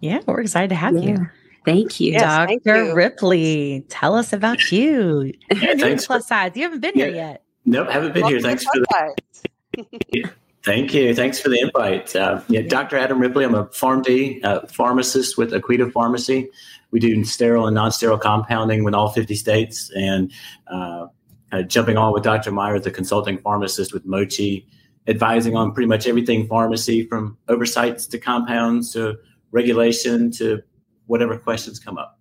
Yeah, 0.00 0.20
we're 0.26 0.40
excited 0.40 0.70
to 0.70 0.74
have 0.76 0.94
Yeah. 0.94 1.00
you. 1.10 1.28
Thank 1.68 2.00
you. 2.00 2.12
Yes, 2.12 2.46
thank 2.46 2.64
Dr. 2.64 2.84
you. 2.86 2.94
Ripley, 2.94 3.84
tell 3.88 4.14
us 4.14 4.32
about 4.32 4.72
you. 4.72 5.32
You're 5.54 5.74
new 5.74 5.82
thanks 5.82 6.04
for- 6.04 6.14
plus 6.14 6.28
size. 6.28 6.52
You 6.54 6.62
haven't 6.62 6.80
been 6.80 6.94
here 6.94 7.08
Yeah. 7.08 7.14
yet. 7.30 7.44
Nope, 7.66 7.90
haven't 7.90 8.14
been 8.14 8.24
here. 8.24 8.40
Thanks 8.40 8.64
for 8.64 8.72
the 8.74 8.86
Sunrise. 8.90 10.34
thank 10.64 10.94
you. 10.94 11.14
Thanks 11.14 11.38
for 11.38 11.50
the 11.50 11.60
invite. 11.60 12.16
Uh, 12.16 12.40
yeah, 12.48 12.62
Dr. 12.62 12.96
Adam 12.96 13.18
Ripley. 13.20 13.44
I'm 13.44 13.54
a 13.54 13.66
PharmD 13.66 14.42
uh, 14.44 14.66
pharmacist 14.68 15.36
with 15.36 15.52
Aquita 15.52 15.92
Pharmacy. 15.92 16.48
We 16.90 17.00
do 17.00 17.22
sterile 17.24 17.66
and 17.66 17.74
non-sterile 17.74 18.18
compounding 18.18 18.84
with 18.84 18.94
all 18.94 19.10
50 19.10 19.34
states, 19.34 19.90
and 19.94 20.32
uh, 20.68 21.08
uh, 21.52 21.62
jumping 21.62 21.98
on 21.98 22.14
with 22.14 22.22
Dr. 22.22 22.50
Myra, 22.50 22.80
the 22.80 22.90
consulting 22.90 23.36
pharmacist 23.38 23.92
with 23.92 24.06
Mochi, 24.06 24.66
advising 25.06 25.54
on 25.54 25.72
pretty 25.72 25.88
much 25.88 26.06
everything 26.06 26.46
pharmacy 26.46 27.06
from 27.06 27.36
oversights 27.48 28.06
to 28.06 28.18
compounds 28.18 28.92
to 28.94 29.16
regulation 29.52 30.30
to 30.32 30.62
whatever 31.08 31.36
questions 31.36 31.80
come 31.80 31.98
up. 31.98 32.18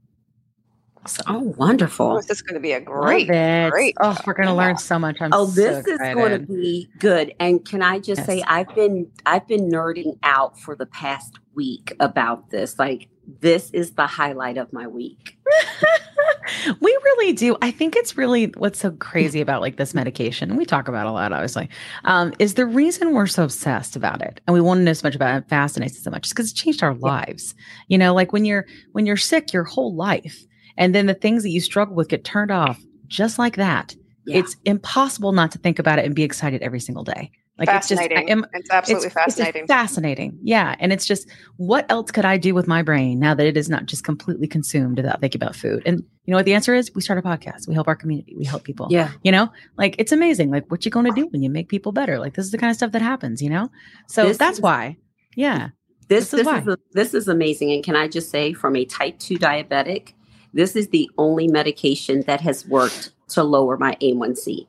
Oh, 1.27 1.53
wonderful. 1.57 2.13
Oh, 2.13 2.21
this 2.21 2.29
is 2.29 2.41
going 2.41 2.55
to 2.55 2.59
be 2.59 2.73
a 2.73 2.81
great, 2.81 3.29
Love 3.29 3.71
great. 3.71 3.95
Oh, 4.01 4.17
we're 4.25 4.33
going 4.33 4.49
to 4.49 4.53
learn 4.53 4.77
so 4.77 4.99
much. 4.99 5.17
I'm 5.21 5.31
Oh, 5.31 5.45
so 5.45 5.51
this 5.51 5.87
is 5.87 5.99
going 5.99 6.31
to 6.31 6.39
be 6.39 6.89
good. 6.99 7.33
And 7.39 7.63
can 7.63 7.81
I 7.81 7.99
just 7.99 8.25
say 8.25 8.41
I've 8.47 8.73
been 8.75 9.09
I've 9.25 9.47
been 9.47 9.69
nerding 9.69 10.17
out 10.23 10.59
for 10.59 10.75
the 10.75 10.85
past 10.87 11.39
week 11.55 11.93
about 11.99 12.49
this. 12.49 12.77
Like 12.77 13.07
this 13.27 13.69
is 13.71 13.91
the 13.91 14.07
highlight 14.07 14.57
of 14.57 14.71
my 14.71 14.87
week. 14.87 15.37
we 16.79 16.99
really 17.03 17.33
do. 17.33 17.57
I 17.61 17.71
think 17.71 17.95
it's 17.95 18.17
really 18.17 18.45
what's 18.57 18.79
so 18.79 18.91
crazy 18.91 19.41
about 19.41 19.61
like 19.61 19.75
this 19.75 19.93
medication. 19.93 20.55
We 20.55 20.65
talk 20.65 20.87
about 20.87 21.05
it 21.05 21.09
a 21.09 21.11
lot, 21.11 21.33
obviously. 21.33 21.69
Um, 22.05 22.33
is 22.39 22.53
the 22.53 22.65
reason 22.65 23.13
we're 23.13 23.27
so 23.27 23.43
obsessed 23.43 23.95
about 23.95 24.21
it 24.21 24.39
and 24.47 24.53
we 24.53 24.61
want 24.61 24.79
to 24.79 24.83
know 24.83 24.93
so 24.93 25.05
much 25.05 25.15
about 25.15 25.37
it, 25.37 25.49
fascinates 25.49 25.97
us 25.97 26.03
so 26.03 26.11
much, 26.11 26.29
because 26.29 26.51
it 26.51 26.55
changed 26.55 26.83
our 26.83 26.95
lives. 26.95 27.53
You 27.87 27.97
know, 27.97 28.13
like 28.13 28.31
when 28.31 28.45
you're 28.45 28.65
when 28.93 29.05
you're 29.05 29.17
sick 29.17 29.51
your 29.53 29.65
whole 29.65 29.93
life, 29.93 30.45
and 30.77 30.95
then 30.95 31.05
the 31.05 31.13
things 31.13 31.43
that 31.43 31.49
you 31.49 31.61
struggle 31.61 31.95
with 31.95 32.09
get 32.09 32.23
turned 32.23 32.51
off 32.51 32.81
just 33.07 33.37
like 33.37 33.57
that. 33.57 33.95
Yeah. 34.25 34.39
It's 34.39 34.57
impossible 34.65 35.31
not 35.31 35.51
to 35.51 35.57
think 35.57 35.79
about 35.79 35.99
it 35.99 36.05
and 36.05 36.13
be 36.13 36.23
excited 36.23 36.61
every 36.61 36.81
single 36.81 37.03
day. 37.03 37.31
Like 37.59 37.69
it's 37.69 37.87
just 37.87 37.99
fascinating. 38.01 38.29
am 38.29 38.45
it's 38.53 38.69
absolutely 38.69 39.07
it's, 39.07 39.15
it's 39.15 39.35
fascinating. 39.35 39.67
fascinating. 39.67 40.37
Yeah. 40.43 40.75
And 40.79 40.93
it's 40.93 41.05
just 41.05 41.27
what 41.57 41.89
else 41.91 42.11
could 42.11 42.25
I 42.25 42.37
do 42.37 42.53
with 42.53 42.67
my 42.67 42.83
brain 42.83 43.19
now 43.19 43.33
that 43.33 43.47
it 43.47 43.57
is 43.57 43.67
not 43.69 43.85
just 43.87 44.03
completely 44.03 44.45
consumed 44.47 44.97
without 44.97 45.21
thinking 45.21 45.39
about 45.41 45.55
food? 45.55 45.81
And 45.85 46.03
you 46.25 46.31
know 46.31 46.37
what 46.37 46.45
the 46.45 46.53
answer 46.53 46.75
is? 46.75 46.91
We 46.93 47.01
start 47.01 47.17
a 47.17 47.21
podcast. 47.23 47.67
We 47.67 47.73
help 47.73 47.87
our 47.87 47.95
community. 47.95 48.35
We 48.37 48.45
help 48.45 48.63
people. 48.63 48.87
yeah. 48.91 49.11
You 49.23 49.31
know, 49.31 49.49
like 49.77 49.95
it's 49.97 50.11
amazing. 50.11 50.51
Like 50.51 50.69
what 50.69 50.85
you 50.85 50.91
going 50.91 51.05
to 51.07 51.11
do 51.19 51.27
when 51.29 51.41
you 51.41 51.49
make 51.49 51.67
people 51.69 51.91
better? 51.91 52.19
Like 52.19 52.35
this 52.35 52.45
is 52.45 52.51
the 52.51 52.57
kind 52.59 52.69
of 52.69 52.77
stuff 52.77 52.91
that 52.91 53.01
happens, 53.01 53.41
you 53.41 53.49
know? 53.49 53.69
So 54.07 54.27
This 54.27 54.37
that's 54.37 54.57
is- 54.57 54.61
why. 54.61 54.97
Yeah. 55.35 55.69
This 56.09 56.29
This 56.31 56.39
is 56.41 56.45
this 56.45 56.59
is, 56.59 56.65
why. 56.67 56.73
a- 56.73 56.77
this 56.93 57.13
is 57.13 57.27
amazing. 57.27 57.71
And 57.71 57.83
can 57.83 57.95
I 57.95 58.07
just 58.07 58.29
say, 58.29 58.53
from 58.53 58.75
a 58.77 58.85
type 58.85 59.19
two 59.19 59.37
diabetic, 59.37 60.13
this 60.53 60.75
is 60.75 60.87
the 60.89 61.09
only 61.17 61.47
medication 61.49 62.21
that 62.27 62.39
has 62.41 62.65
worked 62.67 63.11
to 63.29 63.43
lower 63.43 63.77
my 63.77 63.97
A1C. 64.01 64.45
This 64.45 64.67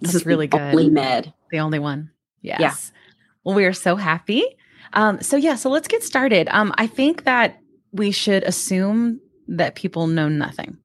That's 0.00 0.14
is 0.16 0.26
really 0.26 0.46
the 0.46 0.56
good. 0.56 0.60
Only 0.74 0.90
med. 0.90 1.32
The 1.52 1.60
only 1.60 1.78
one. 1.78 2.10
Yes. 2.42 2.92
Well, 3.44 3.54
we 3.54 3.64
are 3.64 3.72
so 3.72 3.96
happy. 3.96 4.44
Um, 4.92 5.20
so 5.20 5.36
yeah, 5.36 5.54
so 5.54 5.70
let's 5.70 5.88
get 5.88 6.02
started. 6.02 6.48
Um, 6.50 6.72
I 6.76 6.86
think 6.86 7.24
that 7.24 7.58
we 7.92 8.10
should 8.10 8.42
assume 8.44 9.20
that 9.48 9.74
people 9.74 10.06
know 10.06 10.28
nothing. 10.28 10.76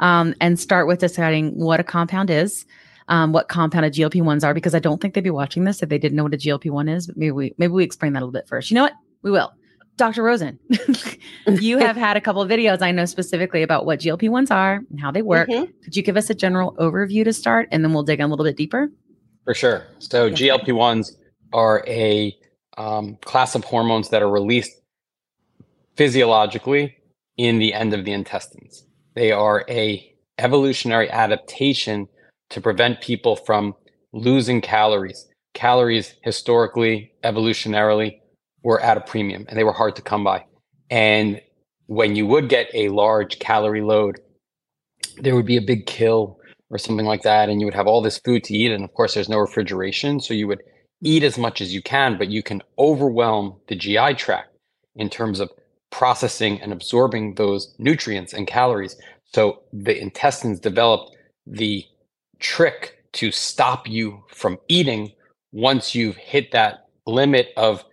Um, 0.00 0.34
and 0.40 0.58
start 0.58 0.86
with 0.86 1.00
deciding 1.00 1.58
what 1.58 1.78
a 1.78 1.84
compound 1.84 2.30
is, 2.30 2.64
um, 3.08 3.32
what 3.32 3.48
compounded 3.48 3.92
GLP 3.92 4.22
ones 4.22 4.42
are, 4.44 4.54
because 4.54 4.74
I 4.74 4.78
don't 4.78 5.00
think 5.00 5.12
they'd 5.12 5.20
be 5.22 5.30
watching 5.30 5.64
this 5.64 5.82
if 5.82 5.90
they 5.90 5.98
didn't 5.98 6.16
know 6.16 6.22
what 6.22 6.32
a 6.32 6.38
GLP 6.38 6.70
one 6.70 6.88
is. 6.88 7.06
But 7.06 7.18
maybe 7.18 7.32
we 7.32 7.54
maybe 7.58 7.72
we 7.72 7.84
explain 7.84 8.14
that 8.14 8.20
a 8.20 8.24
little 8.24 8.32
bit 8.32 8.48
first. 8.48 8.70
You 8.70 8.76
know 8.76 8.82
what? 8.84 8.94
We 9.22 9.30
will. 9.30 9.52
Dr. 9.96 10.22
Rosen, 10.22 10.58
you 11.46 11.76
have 11.76 11.94
had 11.96 12.16
a 12.16 12.22
couple 12.22 12.40
of 12.40 12.48
videos 12.48 12.80
I 12.80 12.90
know 12.90 13.04
specifically 13.04 13.62
about 13.62 13.84
what 13.84 14.00
GLP 14.00 14.30
ones 14.30 14.50
are 14.50 14.80
and 14.88 14.98
how 14.98 15.10
they 15.10 15.20
work. 15.20 15.50
Mhm. 15.50 15.70
Could 15.84 15.94
you 15.94 16.02
give 16.02 16.16
us 16.16 16.30
a 16.30 16.34
general 16.34 16.74
overview 16.80 17.22
to 17.24 17.34
start, 17.34 17.68
and 17.70 17.84
then 17.84 17.92
we'll 17.92 18.02
dig 18.04 18.18
in 18.20 18.24
a 18.24 18.28
little 18.28 18.46
bit 18.46 18.56
deeper? 18.56 18.90
For 19.50 19.54
sure. 19.54 19.86
So 19.98 20.26
Yes. 20.26 20.38
GLP 20.38 20.72
ones 20.72 21.16
are 21.52 21.82
a 21.88 22.32
um, 22.78 23.16
class 23.22 23.56
of 23.56 23.64
hormones 23.64 24.10
that 24.10 24.22
are 24.22 24.30
released 24.30 24.70
physiologically 25.96 26.96
in 27.36 27.58
the 27.58 27.74
end 27.74 27.92
of 27.92 28.04
the 28.04 28.12
intestines. 28.12 28.86
They 29.16 29.32
are 29.32 29.64
a 29.68 30.14
evolutionary 30.38 31.10
adaptation 31.10 32.06
to 32.50 32.60
prevent 32.60 33.00
people 33.00 33.34
from 33.34 33.74
losing 34.12 34.60
calories. 34.60 35.26
Calories 35.52 36.14
historically, 36.22 37.12
evolutionarily, 37.24 38.20
were 38.62 38.80
at 38.80 38.98
a 38.98 39.00
premium 39.00 39.46
and 39.48 39.58
they 39.58 39.64
were 39.64 39.72
hard 39.72 39.96
to 39.96 40.02
come 40.02 40.22
by. 40.22 40.44
And 40.90 41.40
when 41.86 42.14
you 42.14 42.24
would 42.28 42.48
get 42.48 42.68
a 42.72 42.90
large 42.90 43.40
calorie 43.40 43.82
load, 43.82 44.20
there 45.16 45.34
would 45.34 45.44
be 45.44 45.56
a 45.56 45.60
big 45.62 45.86
kill 45.86 46.39
or 46.70 46.78
something 46.78 47.06
like 47.06 47.22
that, 47.22 47.48
and 47.48 47.60
you 47.60 47.66
would 47.66 47.74
have 47.74 47.86
all 47.86 48.00
this 48.00 48.18
food 48.18 48.44
to 48.44 48.54
eat. 48.54 48.72
And 48.72 48.84
of 48.84 48.94
course, 48.94 49.14
there's 49.14 49.28
no 49.28 49.38
refrigeration. 49.38 50.20
So 50.20 50.34
you 50.34 50.46
would 50.48 50.62
eat 51.02 51.22
as 51.22 51.36
much 51.38 51.60
as 51.60 51.74
you 51.74 51.82
can, 51.82 52.16
but 52.16 52.28
you 52.28 52.42
can 52.42 52.62
overwhelm 52.78 53.56
the 53.68 53.76
GI 53.76 54.14
tract 54.14 54.54
in 54.96 55.10
terms 55.10 55.40
of 55.40 55.50
processing 55.90 56.60
and 56.60 56.72
absorbing 56.72 57.34
those 57.34 57.74
nutrients 57.78 58.32
and 58.32 58.46
calories. 58.46 58.96
So 59.26 59.62
the 59.72 60.00
intestines 60.00 60.60
developed 60.60 61.16
the 61.46 61.84
trick 62.38 63.04
to 63.12 63.32
stop 63.32 63.88
you 63.88 64.24
from 64.28 64.58
eating 64.68 65.12
once 65.52 65.94
you've 65.94 66.16
hit 66.16 66.52
that 66.52 66.86
limit 67.06 67.48
of 67.56 67.84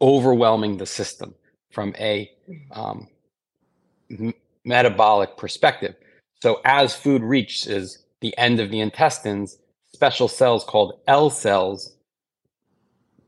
overwhelming 0.00 0.76
the 0.76 0.86
system 0.86 1.34
from 1.72 1.94
a 1.98 2.30
um, 2.72 3.08
m- 4.10 4.34
metabolic 4.64 5.36
perspective. 5.36 5.94
So 6.42 6.60
as 6.64 6.94
food 6.94 7.22
reaches 7.22 7.98
the 8.20 8.36
end 8.38 8.60
of 8.60 8.70
the 8.70 8.80
intestines, 8.80 9.58
special 9.92 10.28
cells 10.28 10.64
called 10.64 11.00
L 11.06 11.30
cells 11.30 11.96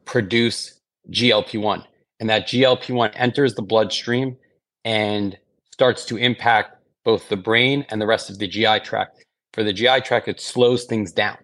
produce 0.05 0.81
GLP-1. 1.11 1.85
And 2.21 2.31
that 2.31 2.49
GLP-1 2.49 3.13
enters 3.15 3.55
the 3.55 3.63
bloodstream 3.63 4.37
and 4.85 5.37
starts 5.73 6.05
to 6.07 6.17
impact 6.17 6.77
both 7.05 7.29
the 7.29 7.37
brain 7.37 7.85
and 7.91 8.01
the 8.01 8.07
rest 8.07 8.31
of 8.31 8.39
the 8.39 8.47
GI 8.47 8.81
tract. 8.81 9.25
For 9.53 9.63
the 9.63 9.73
GI 9.73 10.01
tract, 10.03 10.29
it 10.29 10.41
slows 10.41 10.85
things 10.85 11.13
down 11.13 11.37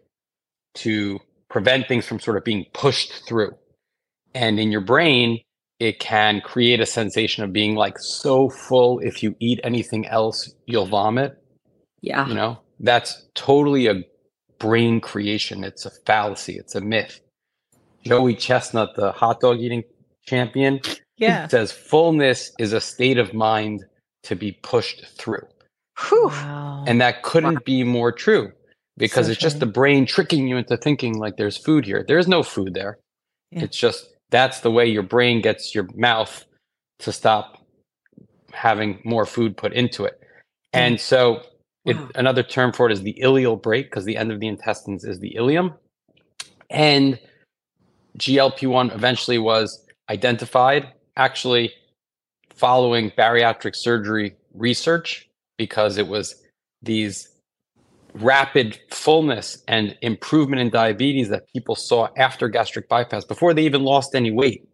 to 0.76 1.18
prevent 1.50 1.88
things 1.88 2.06
from 2.06 2.20
sort 2.20 2.36
of 2.36 2.44
being 2.44 2.64
pushed 2.72 3.26
through. 3.26 3.50
And 4.34 4.60
in 4.60 4.70
your 4.70 4.80
brain, 4.80 5.40
it 5.80 5.98
can 5.98 6.40
create 6.40 6.80
a 6.80 6.86
sensation 6.86 7.44
of 7.44 7.52
being 7.52 7.74
like 7.74 7.98
so 7.98 8.48
full 8.48 9.00
if 9.00 9.22
you 9.22 9.34
eat 9.40 9.60
anything 9.64 10.06
else, 10.06 10.54
you'll 10.66 10.86
vomit 10.86 11.36
Yeah. 12.00 12.26
you 12.28 12.34
know 12.34 12.58
that's 12.80 13.26
totally 13.34 13.86
a 13.88 14.02
brain 14.58 15.00
creation 15.00 15.64
it's 15.64 15.84
a 15.86 15.90
fallacy 16.06 16.56
it's 16.56 16.74
a 16.74 16.80
myth 16.80 17.20
joey 18.04 18.34
chestnut 18.34 18.90
the 18.96 19.12
hot 19.12 19.40
dog 19.40 19.58
eating 19.58 19.82
champion 20.26 20.80
Yeah. 21.16 21.48
says 21.48 21.72
fullness 21.72 22.52
is 22.58 22.72
a 22.72 22.80
state 22.80 23.18
of 23.18 23.34
mind 23.34 23.84
to 24.24 24.36
be 24.36 24.52
pushed 24.62 25.06
through 25.16 25.46
Whew. 26.08 26.28
Wow. 26.28 26.84
and 26.86 27.00
that 27.00 27.22
couldn't 27.22 27.64
be 27.64 27.82
more 27.84 28.12
true 28.12 28.52
because 28.96 29.26
So 29.26 29.32
it's 29.32 29.40
just 29.40 29.58
the 29.60 29.66
brain 29.66 30.06
tricking 30.06 30.46
you 30.48 30.56
into 30.56 30.76
thinking 30.76 31.18
like 31.18 31.36
there's 31.36 31.56
food 31.56 31.84
here 31.84 32.04
there 32.06 32.18
is 32.18 32.28
no 32.28 32.42
food 32.42 32.74
there 32.74 32.98
Yeah. 33.50 33.64
it's 33.64 33.76
just 33.76 34.08
that's 34.30 34.60
the 34.60 34.70
way 34.70 34.86
your 34.86 35.02
brain 35.02 35.40
gets 35.40 35.74
your 35.74 35.88
mouth 35.96 36.44
to 37.00 37.12
stop 37.12 37.64
having 38.52 39.00
more 39.04 39.26
food 39.26 39.56
put 39.56 39.72
into 39.72 40.04
it 40.04 40.20
and 40.72 41.00
so 41.00 41.42
it, 41.88 41.96
Wow. 41.96 42.08
another 42.14 42.42
term 42.42 42.72
for 42.72 42.88
it 42.88 42.92
is 42.92 43.02
the 43.02 43.18
ileal 43.22 43.60
brake 43.60 43.86
because 43.86 44.04
the 44.04 44.16
end 44.16 44.32
of 44.32 44.40
the 44.40 44.48
intestines 44.48 45.04
is 45.04 45.18
the 45.20 45.34
ileum. 45.38 45.74
And 46.70 47.18
GLP 48.18 48.68
1 48.68 48.90
eventually 48.90 49.38
was 49.38 49.84
identified 50.10 50.92
actually 51.16 51.72
following 52.54 53.10
bariatric 53.12 53.74
surgery 53.74 54.36
research 54.54 55.28
because 55.56 55.98
it 55.98 56.08
was 56.08 56.34
these 56.82 57.28
rapid 58.14 58.78
fullness 58.90 59.62
and 59.68 59.96
improvement 60.02 60.60
in 60.60 60.70
diabetes 60.70 61.28
that 61.28 61.44
people 61.52 61.74
saw 61.74 62.08
after 62.16 62.48
gastric 62.48 62.88
bypass 62.88 63.24
before 63.24 63.54
they 63.54 63.64
even 63.64 63.82
lost 63.84 64.14
any 64.14 64.30
weight, 64.30 64.68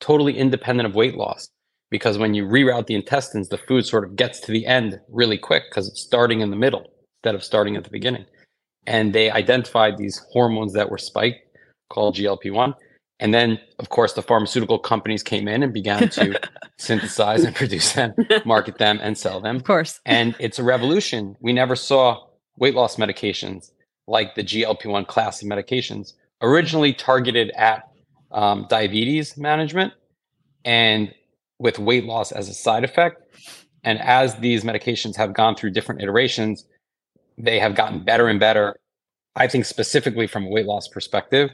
totally 0.00 0.36
independent 0.36 0.86
of 0.88 0.94
weight 0.94 1.16
loss 1.16 1.48
because 1.90 2.18
when 2.18 2.34
you 2.34 2.44
reroute 2.44 2.86
the 2.86 2.94
intestines, 2.94 3.48
the 3.48 3.58
food 3.58 3.86
sort 3.86 4.04
of 4.04 4.16
gets 4.16 4.40
to 4.40 4.52
the 4.52 4.66
end 4.66 5.00
really 5.08 5.38
quick 5.38 5.64
because 5.70 5.88
it's 5.88 6.00
starting 6.00 6.40
in 6.40 6.50
the 6.50 6.56
middle 6.56 6.86
instead 7.18 7.34
of 7.34 7.44
starting 7.44 7.76
at 7.76 7.84
the 7.84 7.90
beginning. 7.90 8.24
and 8.86 9.12
they 9.12 9.30
identified 9.30 9.98
these 9.98 10.22
hormones 10.30 10.72
that 10.72 10.90
were 10.90 10.98
spiked 10.98 11.40
called 11.90 12.14
GLP-1. 12.14 12.74
And 13.18 13.32
then, 13.32 13.58
of 13.78 13.88
course, 13.88 14.12
the 14.12 14.22
pharmaceutical 14.22 14.78
companies 14.78 15.22
came 15.22 15.48
in 15.48 15.62
and 15.62 15.72
began 15.72 16.08
to 16.10 16.38
synthesize 16.78 17.44
and 17.44 17.54
produce 17.54 17.94
them, 17.94 18.14
market 18.44 18.78
them, 18.78 19.00
and 19.02 19.16
sell 19.16 19.40
them. 19.40 19.56
Of 19.56 19.64
course. 19.64 20.00
And 20.04 20.36
it's 20.38 20.58
a 20.58 20.62
revolution. 20.62 21.36
We 21.40 21.52
never 21.52 21.74
saw 21.74 22.26
weight 22.58 22.74
loss 22.74 22.96
medications 22.96 23.70
like 24.06 24.34
the 24.34 24.44
GLP 24.44 24.86
1 24.86 25.04
class 25.06 25.42
of 25.42 25.48
medications, 25.48 26.12
originally 26.42 26.92
targeted 26.92 27.50
at 27.56 27.88
um, 28.30 28.66
diabetes 28.68 29.36
management 29.36 29.94
and 30.64 31.12
with 31.58 31.78
weight 31.78 32.04
loss 32.04 32.32
as 32.32 32.48
a 32.48 32.54
side 32.54 32.84
effect. 32.84 33.22
And 33.84 34.00
as 34.00 34.36
these 34.36 34.64
medications 34.64 35.16
have 35.16 35.32
gone 35.32 35.54
through 35.54 35.70
different 35.70 36.02
iterations, 36.02 36.66
they 37.38 37.58
have 37.58 37.74
gotten 37.74 38.04
better 38.04 38.28
and 38.28 38.40
better, 38.40 38.76
I 39.36 39.46
think, 39.46 39.64
specifically 39.64 40.26
from 40.26 40.46
a 40.46 40.48
weight 40.48 40.66
loss 40.66 40.88
perspective. 40.88 41.50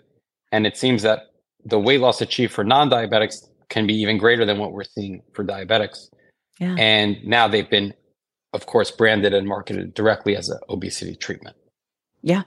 And 0.50 0.66
it 0.66 0.76
seems 0.76 1.02
that 1.02 1.32
the 1.64 1.78
weight 1.78 2.00
loss 2.00 2.20
achieved 2.20 2.52
for 2.52 2.64
non 2.64 2.90
diabetics 2.90 3.48
can 3.68 3.86
be 3.86 3.94
even 3.94 4.18
greater 4.18 4.44
than 4.44 4.58
what 4.58 4.72
we're 4.72 4.84
seeing 4.84 5.22
for 5.32 5.44
diabetics. 5.44 6.08
Yeah. 6.58 6.74
And 6.78 7.22
now 7.24 7.48
they've 7.48 7.68
been, 7.68 7.94
of 8.52 8.66
course, 8.66 8.90
branded 8.90 9.34
and 9.34 9.46
marketed 9.46 9.94
directly 9.94 10.36
as 10.36 10.48
an 10.48 10.58
obesity 10.68 11.16
treatment. 11.16 11.56
Yeah. 12.22 12.42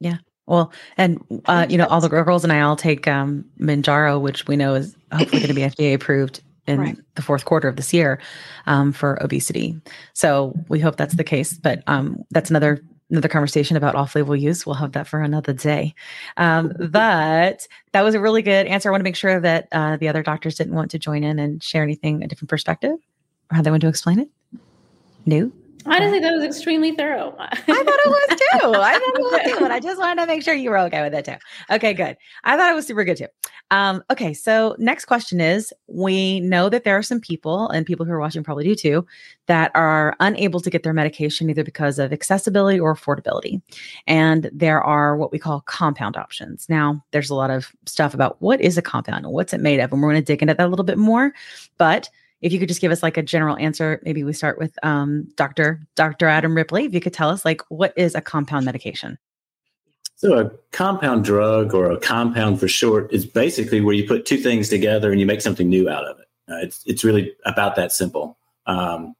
Yeah. 0.00 0.16
Well, 0.46 0.72
and 0.96 1.22
uh, 1.46 1.66
you 1.68 1.78
know, 1.78 1.86
all 1.86 2.00
the 2.00 2.08
girls 2.08 2.42
and 2.42 2.52
I 2.52 2.60
all 2.62 2.76
take 2.76 3.06
um 3.06 3.44
Mounjaro, 3.60 4.20
which 4.20 4.46
we 4.46 4.56
know 4.56 4.74
is 4.74 4.96
hopefully 5.12 5.40
going 5.40 5.48
to 5.48 5.54
be 5.54 5.60
FDA 5.76 5.94
approved 5.94 6.42
in 6.66 6.78
right. 6.78 6.98
the 7.14 7.22
fourth 7.22 7.44
quarter 7.44 7.68
of 7.68 7.76
this 7.76 7.92
year 7.92 8.20
um, 8.66 8.92
for 8.92 9.22
obesity. 9.22 9.80
So 10.12 10.54
we 10.68 10.78
hope 10.80 10.96
that's 10.96 11.16
the 11.16 11.24
case. 11.24 11.54
But 11.54 11.82
um, 11.86 12.22
that's 12.30 12.50
another 12.50 12.82
another 13.10 13.28
conversation 13.28 13.76
about 13.76 13.94
off-label 13.94 14.34
use. 14.34 14.64
We'll 14.64 14.74
have 14.76 14.92
that 14.92 15.06
for 15.06 15.20
another 15.20 15.52
day. 15.52 15.94
Um, 16.38 16.72
but 16.78 17.68
that 17.92 18.02
was 18.02 18.14
a 18.14 18.20
really 18.20 18.40
good 18.40 18.66
answer. 18.66 18.88
I 18.88 18.90
want 18.90 19.00
to 19.00 19.04
make 19.04 19.16
sure 19.16 19.38
that 19.38 19.68
uh, 19.70 19.98
the 19.98 20.08
other 20.08 20.22
doctors 20.22 20.54
didn't 20.54 20.74
want 20.74 20.90
to 20.92 20.98
join 20.98 21.22
in 21.22 21.38
and 21.38 21.62
share 21.62 21.82
anything 21.82 22.24
a 22.24 22.26
different 22.26 22.48
perspective 22.48 22.96
or 23.50 23.56
how 23.56 23.60
they 23.60 23.70
want 23.70 23.82
to 23.82 23.88
explain 23.88 24.18
it. 24.18 24.28
No. 25.26 25.52
Honestly, 25.86 26.20
that 26.20 26.32
was 26.32 26.44
extremely 26.44 26.92
thorough. 26.92 27.34
I 27.38 27.56
thought 27.56 27.68
it 27.68 28.06
was 28.06 28.28
too. 28.28 28.80
I 28.80 28.92
thought 28.92 29.14
it 29.14 29.20
was 29.20 29.52
too. 29.52 29.60
But 29.60 29.70
I 29.70 29.80
just 29.80 29.98
wanted 29.98 30.20
to 30.20 30.26
make 30.26 30.42
sure 30.42 30.54
you 30.54 30.70
were 30.70 30.78
okay 30.78 31.02
with 31.02 31.14
it 31.14 31.24
too. 31.24 31.36
Okay, 31.74 31.94
good. 31.94 32.16
I 32.44 32.56
thought 32.56 32.70
it 32.70 32.74
was 32.74 32.86
super 32.86 33.04
good 33.04 33.16
too. 33.16 33.26
Um, 33.70 34.04
okay, 34.10 34.34
so 34.34 34.76
next 34.78 35.06
question 35.06 35.40
is 35.40 35.72
we 35.86 36.40
know 36.40 36.68
that 36.68 36.84
there 36.84 36.96
are 36.96 37.02
some 37.02 37.20
people, 37.20 37.70
and 37.70 37.86
people 37.86 38.04
who 38.04 38.12
are 38.12 38.20
watching 38.20 38.44
probably 38.44 38.64
do 38.64 38.74
too, 38.74 39.06
that 39.46 39.70
are 39.74 40.14
unable 40.20 40.60
to 40.60 40.70
get 40.70 40.82
their 40.82 40.92
medication 40.92 41.48
either 41.48 41.64
because 41.64 41.98
of 41.98 42.12
accessibility 42.12 42.78
or 42.78 42.94
affordability. 42.94 43.62
And 44.06 44.50
there 44.52 44.82
are 44.82 45.16
what 45.16 45.32
we 45.32 45.38
call 45.38 45.62
compound 45.62 46.16
options. 46.16 46.68
Now, 46.68 47.02
there's 47.12 47.30
a 47.30 47.34
lot 47.34 47.50
of 47.50 47.72
stuff 47.86 48.12
about 48.12 48.36
what 48.40 48.60
is 48.60 48.76
a 48.76 48.82
compound 48.82 49.24
and 49.24 49.32
what's 49.32 49.54
it 49.54 49.60
made 49.60 49.80
of. 49.80 49.90
And 49.90 50.02
we're 50.02 50.10
going 50.10 50.22
to 50.22 50.24
dig 50.24 50.42
into 50.42 50.54
that 50.54 50.66
a 50.66 50.68
little 50.68 50.84
bit 50.84 50.98
more. 50.98 51.32
But 51.78 52.10
if 52.42 52.52
you 52.52 52.58
could 52.58 52.68
just 52.68 52.80
give 52.80 52.92
us 52.92 53.02
like 53.02 53.16
a 53.16 53.22
general 53.22 53.56
answer, 53.56 54.00
maybe 54.04 54.24
we 54.24 54.32
start 54.32 54.58
with 54.58 54.76
um, 54.82 55.28
Dr. 55.36 55.80
Dr. 55.94 56.26
Adam 56.26 56.54
Ripley. 56.54 56.84
If 56.84 56.92
you 56.92 57.00
could 57.00 57.14
tell 57.14 57.30
us 57.30 57.44
like 57.44 57.62
what 57.68 57.94
is 57.96 58.14
a 58.14 58.20
compound 58.20 58.66
medication? 58.66 59.18
So 60.16 60.38
a 60.38 60.50
compound 60.72 61.24
drug 61.24 61.72
or 61.72 61.90
a 61.90 61.98
compound 61.98 62.60
for 62.60 62.68
short 62.68 63.12
is 63.12 63.24
basically 63.24 63.80
where 63.80 63.94
you 63.94 64.06
put 64.06 64.26
two 64.26 64.36
things 64.36 64.68
together 64.68 65.10
and 65.10 65.18
you 65.18 65.26
make 65.26 65.40
something 65.40 65.68
new 65.68 65.88
out 65.88 66.04
of 66.04 66.18
it. 66.18 66.26
Uh, 66.48 66.58
it's 66.58 66.82
it's 66.84 67.04
really 67.04 67.32
about 67.44 67.76
that 67.76 67.92
simple. 67.92 68.36
Um, 68.66 69.14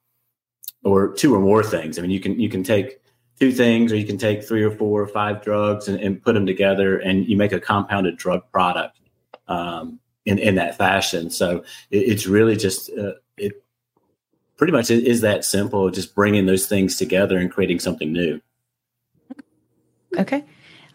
or 0.83 1.13
two 1.13 1.33
or 1.33 1.39
more 1.39 1.63
things. 1.63 1.97
I 1.97 2.01
mean, 2.01 2.11
you 2.11 2.19
can 2.19 2.39
you 2.39 2.49
can 2.49 2.63
take 2.63 2.99
two 3.39 3.51
things, 3.51 3.91
or 3.91 3.95
you 3.95 4.05
can 4.05 4.17
take 4.17 4.43
three 4.43 4.63
or 4.63 4.71
four 4.71 5.01
or 5.01 5.07
five 5.07 5.41
drugs 5.41 5.87
and, 5.87 5.99
and 5.99 6.21
put 6.21 6.33
them 6.33 6.45
together, 6.45 6.97
and 6.97 7.27
you 7.27 7.37
make 7.37 7.51
a 7.51 7.59
compounded 7.59 8.17
drug 8.17 8.43
product. 8.51 8.99
Um, 9.47 9.99
in, 10.25 10.39
in 10.39 10.55
that 10.55 10.77
fashion. 10.77 11.29
So 11.29 11.63
it, 11.91 11.97
it's 11.97 12.25
really 12.25 12.55
just 12.55 12.89
uh, 12.97 13.13
it 13.37 13.63
pretty 14.57 14.73
much 14.73 14.89
is 14.91 15.21
that 15.21 15.45
simple, 15.45 15.89
just 15.89 16.15
bringing 16.15 16.45
those 16.45 16.67
things 16.67 16.97
together 16.97 17.37
and 17.37 17.51
creating 17.51 17.79
something 17.79 18.11
new. 18.11 18.39
Okay. 20.17 20.43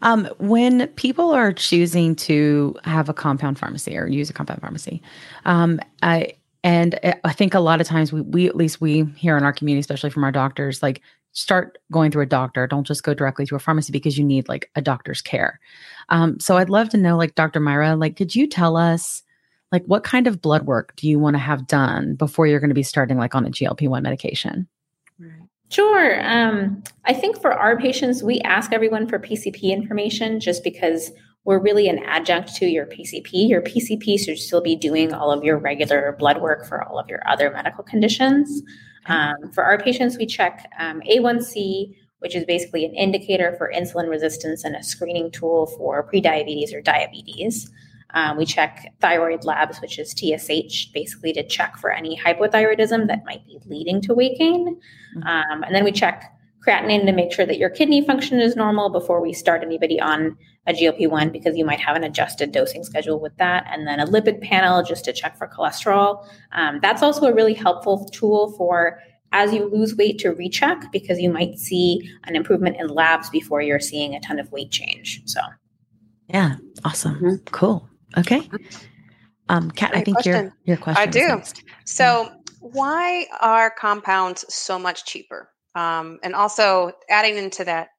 Um, 0.02 0.26
when 0.38 0.86
people 0.88 1.32
are 1.32 1.52
choosing 1.52 2.14
to 2.16 2.76
have 2.84 3.08
a 3.08 3.14
compound 3.14 3.58
pharmacy 3.58 3.98
or 3.98 4.06
use 4.06 4.30
a 4.30 4.32
compound 4.32 4.60
pharmacy, 4.60 5.02
um, 5.44 5.80
I 6.02 6.34
and 6.64 6.98
I 7.24 7.32
think 7.32 7.54
a 7.54 7.60
lot 7.60 7.80
of 7.80 7.86
times 7.86 8.12
we, 8.12 8.20
we 8.20 8.46
at 8.46 8.56
least 8.56 8.80
we 8.80 9.04
here 9.16 9.36
in 9.36 9.44
our 9.44 9.52
community, 9.52 9.80
especially 9.80 10.10
from 10.10 10.24
our 10.24 10.32
doctors, 10.32 10.82
like 10.82 11.02
start 11.38 11.78
going 11.92 12.10
through 12.10 12.22
a 12.22 12.26
doctor. 12.26 12.66
Don't 12.66 12.86
just 12.86 13.04
go 13.04 13.14
directly 13.14 13.46
to 13.46 13.54
a 13.54 13.60
pharmacy 13.60 13.92
because 13.92 14.18
you 14.18 14.24
need 14.24 14.48
like 14.48 14.70
a 14.74 14.82
doctor's 14.82 15.22
care. 15.22 15.60
Um, 16.08 16.40
so 16.40 16.56
I'd 16.56 16.68
love 16.68 16.88
to 16.90 16.96
know, 16.96 17.16
like 17.16 17.36
Dr. 17.36 17.60
Myra, 17.60 17.94
like 17.94 18.16
could 18.16 18.34
you 18.34 18.48
tell 18.48 18.76
us 18.76 19.22
like 19.70 19.84
what 19.84 20.02
kind 20.02 20.26
of 20.26 20.42
blood 20.42 20.66
work 20.66 20.96
do 20.96 21.08
you 21.08 21.18
want 21.18 21.34
to 21.34 21.38
have 21.38 21.66
done 21.66 22.14
before 22.14 22.46
you're 22.46 22.58
going 22.58 22.70
to 22.70 22.74
be 22.74 22.82
starting 22.82 23.18
like 23.18 23.34
on 23.34 23.46
a 23.46 23.50
GLP-1 23.50 24.02
medication? 24.02 24.66
Sure. 25.70 26.26
Um, 26.26 26.82
I 27.04 27.12
think 27.12 27.40
for 27.40 27.52
our 27.52 27.78
patients, 27.78 28.22
we 28.22 28.40
ask 28.40 28.72
everyone 28.72 29.06
for 29.06 29.18
PCP 29.18 29.64
information 29.64 30.40
just 30.40 30.64
because 30.64 31.12
we're 31.44 31.60
really 31.60 31.88
an 31.88 32.00
adjunct 32.04 32.56
to 32.56 32.66
your 32.66 32.86
PCP. 32.86 33.48
Your 33.48 33.62
PCP 33.62 34.18
should 34.18 34.38
still 34.38 34.62
be 34.62 34.74
doing 34.74 35.12
all 35.12 35.30
of 35.30 35.44
your 35.44 35.58
regular 35.58 36.16
blood 36.18 36.40
work 36.40 36.66
for 36.66 36.82
all 36.82 36.98
of 36.98 37.08
your 37.08 37.20
other 37.28 37.50
medical 37.50 37.84
conditions. 37.84 38.62
Um, 39.06 39.50
for 39.52 39.64
our 39.64 39.78
patients, 39.78 40.18
we 40.18 40.26
check 40.26 40.70
um, 40.78 41.00
A1C, 41.02 41.96
which 42.20 42.34
is 42.34 42.44
basically 42.44 42.84
an 42.84 42.94
indicator 42.94 43.54
for 43.56 43.72
insulin 43.74 44.08
resistance 44.08 44.64
and 44.64 44.76
a 44.76 44.82
screening 44.82 45.30
tool 45.30 45.66
for 45.78 46.08
prediabetes 46.08 46.74
or 46.74 46.80
diabetes. 46.80 47.70
Um, 48.14 48.38
we 48.38 48.46
check 48.46 48.94
thyroid 49.00 49.44
labs, 49.44 49.80
which 49.80 49.98
is 49.98 50.12
TSH, 50.12 50.92
basically 50.92 51.32
to 51.34 51.46
check 51.46 51.76
for 51.76 51.90
any 51.90 52.18
hypothyroidism 52.18 53.06
that 53.08 53.24
might 53.24 53.46
be 53.46 53.58
leading 53.66 54.00
to 54.02 54.14
weight 54.14 54.38
gain. 54.38 54.76
Mm-hmm. 55.16 55.22
Um, 55.26 55.62
and 55.62 55.74
then 55.74 55.84
we 55.84 55.92
check 55.92 56.37
creatinine 56.66 57.06
to 57.06 57.12
make 57.12 57.32
sure 57.32 57.46
that 57.46 57.58
your 57.58 57.70
kidney 57.70 58.04
function 58.04 58.40
is 58.40 58.56
normal 58.56 58.90
before 58.90 59.20
we 59.20 59.32
start 59.32 59.62
anybody 59.62 60.00
on 60.00 60.36
a 60.66 60.72
GLP 60.72 61.08
1 61.08 61.30
because 61.30 61.56
you 61.56 61.64
might 61.64 61.80
have 61.80 61.96
an 61.96 62.04
adjusted 62.04 62.52
dosing 62.52 62.84
schedule 62.84 63.20
with 63.20 63.36
that. 63.36 63.66
And 63.70 63.86
then 63.86 64.00
a 64.00 64.06
lipid 64.06 64.40
panel 64.42 64.82
just 64.82 65.04
to 65.06 65.12
check 65.12 65.36
for 65.36 65.48
cholesterol. 65.48 66.26
Um, 66.52 66.78
that's 66.82 67.02
also 67.02 67.26
a 67.26 67.34
really 67.34 67.54
helpful 67.54 68.08
tool 68.12 68.52
for 68.56 69.00
as 69.32 69.52
you 69.52 69.68
lose 69.70 69.94
weight 69.96 70.18
to 70.18 70.30
recheck 70.30 70.90
because 70.90 71.18
you 71.18 71.30
might 71.30 71.58
see 71.58 72.10
an 72.24 72.34
improvement 72.34 72.76
in 72.78 72.88
labs 72.88 73.30
before 73.30 73.60
you're 73.60 73.80
seeing 73.80 74.14
a 74.14 74.20
ton 74.20 74.38
of 74.38 74.50
weight 74.52 74.70
change. 74.70 75.22
So, 75.26 75.40
yeah, 76.28 76.56
awesome. 76.84 77.14
Mm-hmm. 77.16 77.34
Cool. 77.52 77.88
Okay. 78.16 78.48
Um, 79.50 79.70
Kat, 79.70 79.92
I 79.94 80.02
think 80.02 80.16
question. 80.16 80.32
your 80.32 80.56
your 80.64 80.76
question. 80.76 81.02
I 81.02 81.06
do. 81.06 81.42
So, 81.84 82.30
why 82.60 83.26
are 83.40 83.70
compounds 83.70 84.44
so 84.52 84.78
much 84.78 85.04
cheaper? 85.04 85.50
Um, 85.78 86.18
and 86.24 86.34
also 86.34 86.90
adding 87.08 87.36
into 87.36 87.64
that, 87.64 87.90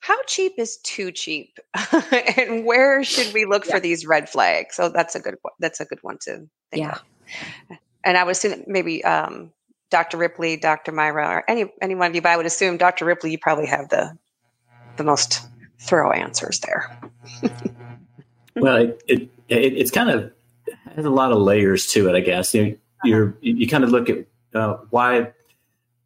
how 0.00 0.20
cheap 0.26 0.54
is 0.58 0.78
too 0.78 1.12
cheap, 1.12 1.58
and 2.38 2.64
where 2.64 3.04
should 3.04 3.32
we 3.32 3.44
look 3.44 3.66
yeah. 3.66 3.74
for 3.74 3.80
these 3.80 4.04
red 4.04 4.28
flags? 4.28 4.74
So 4.74 4.88
that's 4.88 5.14
a 5.14 5.20
good 5.20 5.36
that's 5.60 5.78
a 5.78 5.84
good 5.84 6.00
one 6.02 6.18
to 6.22 6.48
think 6.70 6.82
yeah. 6.82 6.98
of. 7.70 7.78
And 8.02 8.16
I 8.16 8.24
would 8.24 8.32
assume 8.32 8.64
maybe 8.66 9.04
um, 9.04 9.52
Dr. 9.90 10.16
Ripley, 10.16 10.56
Dr. 10.56 10.90
Myra, 10.90 11.28
or 11.28 11.44
any 11.46 11.70
any 11.80 11.94
one 11.94 12.10
of 12.10 12.14
you, 12.14 12.22
but 12.22 12.30
I 12.30 12.36
would 12.36 12.46
assume 12.46 12.78
Dr. 12.78 13.04
Ripley, 13.04 13.30
you 13.30 13.38
probably 13.38 13.66
have 13.66 13.90
the 13.90 14.16
the 14.96 15.04
most 15.04 15.40
thorough 15.78 16.12
answers 16.12 16.60
there. 16.60 16.98
well, 18.56 18.76
it, 18.76 19.02
it, 19.06 19.22
it, 19.48 19.74
it's 19.74 19.90
kind 19.90 20.10
of 20.10 20.32
has 20.96 21.04
a 21.04 21.10
lot 21.10 21.30
of 21.30 21.38
layers 21.38 21.86
to 21.88 22.08
it, 22.08 22.16
I 22.16 22.20
guess. 22.20 22.54
You 22.54 22.64
know, 22.64 22.76
you're 23.04 23.36
you 23.40 23.68
kind 23.68 23.84
of 23.84 23.90
look 23.90 24.08
at 24.08 24.26
uh, 24.54 24.78
why, 24.90 25.32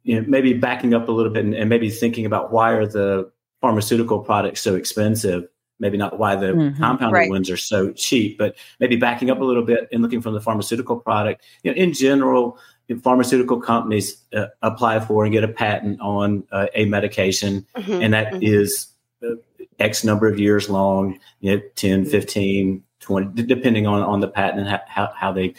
you 0.05 0.21
know, 0.21 0.25
maybe 0.27 0.53
backing 0.53 0.93
up 0.93 1.09
a 1.09 1.11
little 1.11 1.31
bit 1.31 1.43
and, 1.43 1.55
and, 1.55 1.67
maybe 1.67 1.89
thinking 1.89 2.25
about 2.25 2.51
why 2.51 2.71
are 2.71 2.85
the 2.85 3.29
pharmaceutical 3.59 4.19
products 4.19 4.61
so 4.61 4.75
expensive? 4.75 5.47
Maybe 5.79 5.97
not 5.97 6.19
why 6.19 6.35
the 6.35 6.53
mm-hmm. 6.53 6.81
compounded 6.81 7.13
right. 7.13 7.29
ones 7.29 7.49
are 7.49 7.57
so 7.57 7.91
cheap, 7.91 8.37
but 8.37 8.55
maybe 8.79 8.95
backing 8.95 9.31
up 9.31 9.39
a 9.39 9.43
little 9.43 9.63
bit 9.63 9.89
and 9.91 10.01
looking 10.01 10.21
from 10.21 10.35
the 10.35 10.39
pharmaceutical 10.39 10.97
product. 10.97 11.43
You 11.63 11.71
know, 11.71 11.77
in 11.77 11.91
general, 11.91 12.59
pharmaceutical 13.01 13.59
companies 13.59 14.21
uh, 14.33 14.45
apply 14.61 14.99
for 14.99 15.25
and 15.25 15.33
get 15.33 15.43
a 15.43 15.49
patent 15.49 15.99
on 15.99 16.43
uh, 16.51 16.67
a 16.75 16.85
medication, 16.85 17.65
mm-hmm. 17.75 18.01
and 18.01 18.13
that 18.13 18.33
mm-hmm. 18.33 18.43
is 18.43 18.87
uh, 19.23 19.35
X 19.79 20.03
number 20.03 20.27
of 20.27 20.39
years 20.39 20.69
long, 20.69 21.19
you 21.41 21.55
know, 21.55 21.61
10, 21.75 22.05
15, 22.05 22.83
20, 22.99 23.43
depending 23.43 23.87
on, 23.87 24.01
on 24.01 24.19
the 24.19 24.27
patent 24.27 24.67
and 24.67 24.79
how, 24.87 25.11
how 25.15 25.31
they, 25.31 25.55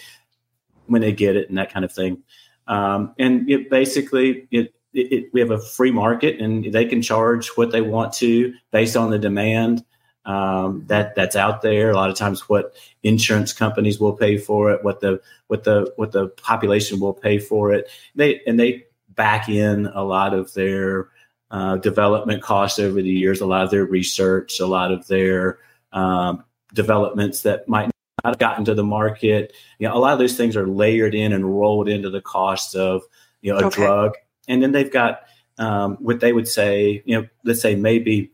when 0.86 1.02
they 1.02 1.12
get 1.12 1.36
it 1.36 1.48
and 1.48 1.58
that 1.58 1.72
kind 1.72 1.84
of 1.84 1.92
thing. 1.92 2.22
Um, 2.66 3.14
and 3.18 3.48
it 3.48 3.70
basically, 3.70 4.48
it, 4.50 4.74
it, 4.92 5.30
we 5.32 5.40
have 5.40 5.50
a 5.50 5.60
free 5.60 5.90
market 5.90 6.40
and 6.40 6.72
they 6.72 6.84
can 6.84 7.02
charge 7.02 7.48
what 7.50 7.70
they 7.70 7.82
want 7.82 8.12
to 8.14 8.54
based 8.72 8.96
on 8.96 9.10
the 9.10 9.18
demand 9.18 9.84
um, 10.26 10.84
that 10.86 11.14
that's 11.14 11.36
out 11.36 11.62
there. 11.62 11.90
A 11.90 11.94
lot 11.94 12.10
of 12.10 12.16
times, 12.16 12.48
what 12.48 12.74
insurance 13.02 13.52
companies 13.52 14.00
will 14.00 14.12
pay 14.12 14.36
for 14.36 14.72
it, 14.72 14.82
what 14.84 15.00
the 15.00 15.20
what 15.46 15.64
the 15.64 15.92
what 15.96 16.12
the 16.12 16.28
population 16.28 17.00
will 17.00 17.14
pay 17.14 17.38
for 17.38 17.72
it. 17.72 17.88
They 18.16 18.40
and 18.46 18.58
they 18.58 18.86
back 19.10 19.48
in 19.48 19.86
a 19.86 20.02
lot 20.02 20.34
of 20.34 20.52
their 20.54 21.08
uh, 21.50 21.76
development 21.76 22.42
costs 22.42 22.78
over 22.78 23.00
the 23.00 23.08
years, 23.08 23.40
a 23.40 23.46
lot 23.46 23.64
of 23.64 23.70
their 23.70 23.84
research, 23.86 24.58
a 24.58 24.66
lot 24.66 24.90
of 24.90 25.06
their 25.06 25.58
um, 25.92 26.44
developments 26.74 27.42
that 27.42 27.68
might 27.68 27.90
have 28.28 28.38
gotten 28.38 28.64
to 28.66 28.74
the 28.74 28.84
market. 28.84 29.52
You 29.78 29.88
know, 29.88 29.94
a 29.94 29.98
lot 29.98 30.12
of 30.12 30.18
those 30.18 30.36
things 30.36 30.56
are 30.56 30.66
layered 30.66 31.14
in 31.14 31.32
and 31.32 31.44
rolled 31.44 31.88
into 31.88 32.10
the 32.10 32.20
cost 32.20 32.74
of 32.74 33.02
you 33.40 33.52
know 33.52 33.58
a 33.58 33.66
okay. 33.66 33.76
drug, 33.76 34.14
and 34.48 34.62
then 34.62 34.72
they've 34.72 34.92
got 34.92 35.22
um, 35.58 35.96
what 36.00 36.20
they 36.20 36.32
would 36.32 36.48
say. 36.48 37.02
You 37.04 37.20
know, 37.20 37.28
let's 37.44 37.60
say 37.60 37.74
maybe 37.74 38.32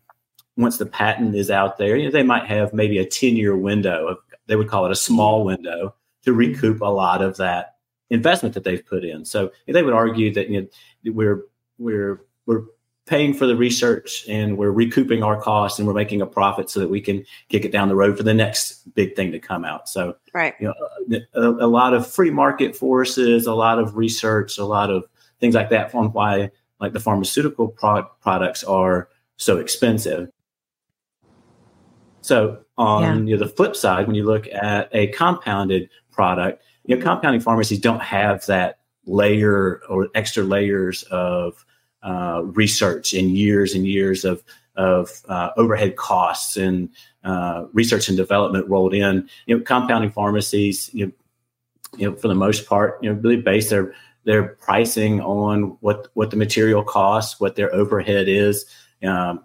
once 0.56 0.78
the 0.78 0.86
patent 0.86 1.34
is 1.34 1.50
out 1.50 1.78
there, 1.78 1.96
you 1.96 2.06
know, 2.06 2.10
they 2.10 2.22
might 2.22 2.46
have 2.46 2.72
maybe 2.72 2.98
a 2.98 3.06
ten 3.06 3.36
year 3.36 3.56
window. 3.56 4.08
Of, 4.08 4.18
they 4.46 4.56
would 4.56 4.68
call 4.68 4.86
it 4.86 4.92
a 4.92 4.96
small 4.96 5.44
window 5.44 5.94
to 6.24 6.32
recoup 6.32 6.80
a 6.80 6.86
lot 6.86 7.22
of 7.22 7.36
that 7.38 7.76
investment 8.10 8.54
that 8.54 8.64
they've 8.64 8.84
put 8.84 9.04
in. 9.04 9.24
So 9.24 9.50
they 9.66 9.82
would 9.82 9.94
argue 9.94 10.32
that 10.34 10.48
you 10.48 10.62
know, 10.62 11.12
we're 11.12 11.44
we're 11.78 12.20
we're 12.46 12.62
paying 13.12 13.34
for 13.34 13.46
the 13.46 13.54
research 13.54 14.26
and 14.26 14.56
we're 14.56 14.70
recouping 14.70 15.22
our 15.22 15.38
costs 15.38 15.78
and 15.78 15.86
we're 15.86 15.92
making 15.92 16.22
a 16.22 16.26
profit 16.26 16.70
so 16.70 16.80
that 16.80 16.88
we 16.88 16.98
can 16.98 17.22
kick 17.50 17.62
it 17.62 17.70
down 17.70 17.88
the 17.88 17.94
road 17.94 18.16
for 18.16 18.22
the 18.22 18.32
next 18.32 18.90
big 18.94 19.14
thing 19.14 19.30
to 19.30 19.38
come 19.38 19.66
out. 19.66 19.86
So, 19.86 20.16
right, 20.32 20.54
you 20.58 20.72
know, 21.10 21.20
a, 21.34 21.66
a 21.66 21.68
lot 21.68 21.92
of 21.92 22.10
free 22.10 22.30
market 22.30 22.74
forces, 22.74 23.46
a 23.46 23.52
lot 23.52 23.78
of 23.78 23.98
research, 23.98 24.56
a 24.56 24.64
lot 24.64 24.88
of 24.88 25.04
things 25.40 25.54
like 25.54 25.68
that 25.68 25.94
on 25.94 26.10
why 26.14 26.50
like 26.80 26.94
the 26.94 27.00
pharmaceutical 27.00 27.68
pro- 27.68 28.04
products 28.22 28.64
are 28.64 29.10
so 29.36 29.58
expensive. 29.58 30.30
So 32.22 32.64
on 32.78 33.02
yeah. 33.02 33.32
you 33.32 33.36
know, 33.36 33.44
the 33.44 33.52
flip 33.52 33.76
side, 33.76 34.06
when 34.06 34.16
you 34.16 34.24
look 34.24 34.48
at 34.48 34.88
a 34.92 35.08
compounded 35.08 35.90
product, 36.12 36.62
you 36.86 36.96
know, 36.96 37.02
compounding 37.02 37.42
pharmacies 37.42 37.78
don't 37.78 38.00
have 38.00 38.46
that 38.46 38.78
layer 39.04 39.82
or 39.90 40.08
extra 40.14 40.44
layers 40.44 41.02
of 41.10 41.66
uh, 42.02 42.42
research 42.44 43.12
and 43.14 43.30
years 43.36 43.74
and 43.74 43.86
years 43.86 44.24
of 44.24 44.42
of 44.76 45.10
uh, 45.28 45.50
overhead 45.56 45.96
costs 45.96 46.56
and 46.56 46.88
uh, 47.24 47.66
research 47.72 48.08
and 48.08 48.16
development 48.16 48.68
rolled 48.68 48.94
in. 48.94 49.28
You 49.46 49.58
know, 49.58 49.64
compounding 49.64 50.10
pharmacies, 50.10 50.90
you 50.92 51.06
know, 51.06 51.12
you 51.96 52.10
know, 52.10 52.16
for 52.16 52.28
the 52.28 52.34
most 52.34 52.66
part, 52.66 52.98
you 53.02 53.12
know, 53.12 53.20
really 53.20 53.40
base 53.40 53.70
their 53.70 53.94
their 54.24 54.48
pricing 54.60 55.20
on 55.20 55.76
what 55.80 56.08
what 56.14 56.30
the 56.30 56.36
material 56.36 56.82
costs, 56.82 57.40
what 57.40 57.56
their 57.56 57.72
overhead 57.74 58.28
is, 58.28 58.64
um, 59.04 59.44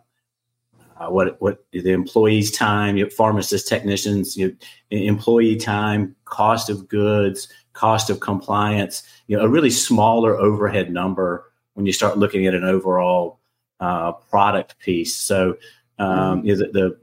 uh, 0.99 1.07
what 1.07 1.39
what 1.41 1.65
the 1.71 1.91
employees' 1.91 2.51
time, 2.51 2.97
you 2.97 3.03
know, 3.03 3.09
pharmacists, 3.09 3.67
technicians, 3.67 4.37
you 4.37 4.47
know, 4.47 4.55
employee 4.91 5.57
time, 5.57 6.15
cost 6.25 6.69
of 6.69 6.87
goods, 6.87 7.49
cost 7.73 8.09
of 8.09 8.19
compliance. 8.19 9.03
You 9.27 9.37
know, 9.37 9.43
a 9.43 9.49
really 9.49 9.69
smaller 9.69 10.37
overhead 10.37 10.91
number 10.91 11.46
when 11.77 11.85
you 11.85 11.93
start 11.93 12.17
looking 12.17 12.47
at 12.47 12.55
an 12.55 12.63
overall 12.63 13.39
uh, 13.79 14.11
product 14.11 14.79
piece. 14.79 15.15
So, 15.15 15.57
um, 15.99 16.39
mm-hmm. 16.39 16.49
is 16.49 16.59
it 16.59 16.73
the 16.73 16.97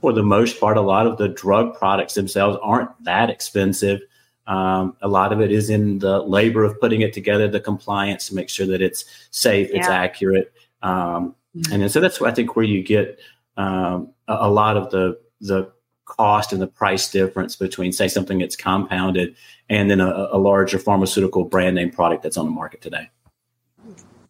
for 0.00 0.12
the 0.12 0.22
most 0.22 0.60
part, 0.60 0.76
a 0.76 0.80
lot 0.80 1.06
of 1.06 1.18
the 1.18 1.28
drug 1.28 1.74
products 1.74 2.14
themselves 2.14 2.56
aren't 2.62 2.90
that 3.04 3.30
expensive. 3.30 4.00
Um, 4.46 4.96
a 5.02 5.08
lot 5.08 5.32
of 5.32 5.40
it 5.40 5.50
is 5.50 5.70
in 5.70 5.98
the 5.98 6.20
labor 6.22 6.64
of 6.64 6.80
putting 6.80 7.00
it 7.00 7.12
together, 7.12 7.48
the 7.48 7.60
compliance 7.60 8.28
to 8.28 8.34
make 8.34 8.48
sure 8.48 8.66
that 8.66 8.80
it's 8.80 9.04
safe, 9.30 9.70
yeah. 9.70 9.78
it's 9.78 9.88
accurate, 9.88 10.52
um, 10.82 11.34
mm-hmm. 11.56 11.82
and 11.82 11.90
so 11.90 12.00
that's 12.00 12.22
I 12.22 12.30
think 12.30 12.54
where 12.54 12.64
you 12.64 12.82
get 12.82 13.18
um, 13.56 14.12
a, 14.28 14.38
a, 14.42 14.50
lot 14.50 14.76
of 14.76 14.90
the 14.90 15.18
the 15.40 15.70
cost 16.04 16.52
and 16.52 16.60
the 16.60 16.66
price 16.66 17.10
difference 17.10 17.56
between 17.56 17.92
say 17.92 18.08
something 18.08 18.38
that's 18.38 18.56
compounded 18.56 19.34
and 19.68 19.90
then 19.90 20.00
a, 20.00 20.28
a 20.32 20.38
larger 20.38 20.78
pharmaceutical 20.78 21.44
brand 21.44 21.74
name 21.74 21.90
product 21.90 22.22
that's 22.22 22.36
on 22.36 22.44
the 22.44 22.50
market 22.50 22.80
today. 22.80 23.08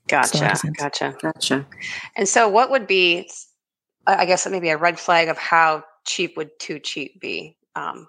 Gotcha. 0.09 0.59
Gotcha. 0.79 1.17
Gotcha. 1.21 1.67
And 2.17 2.29
so, 2.29 2.49
what 2.49 2.71
would 2.71 2.87
be, 2.87 3.31
I 4.07 4.27
guess, 4.27 4.47
maybe 4.49 4.69
a 4.69 4.77
red 4.77 4.99
flag 4.99 5.29
of 5.29 5.39
how 5.39 5.85
cheap 6.05 6.37
would 6.37 6.51
too 6.59 6.79
cheap 6.79 7.21
be? 7.21 7.57
Um, 7.75 8.09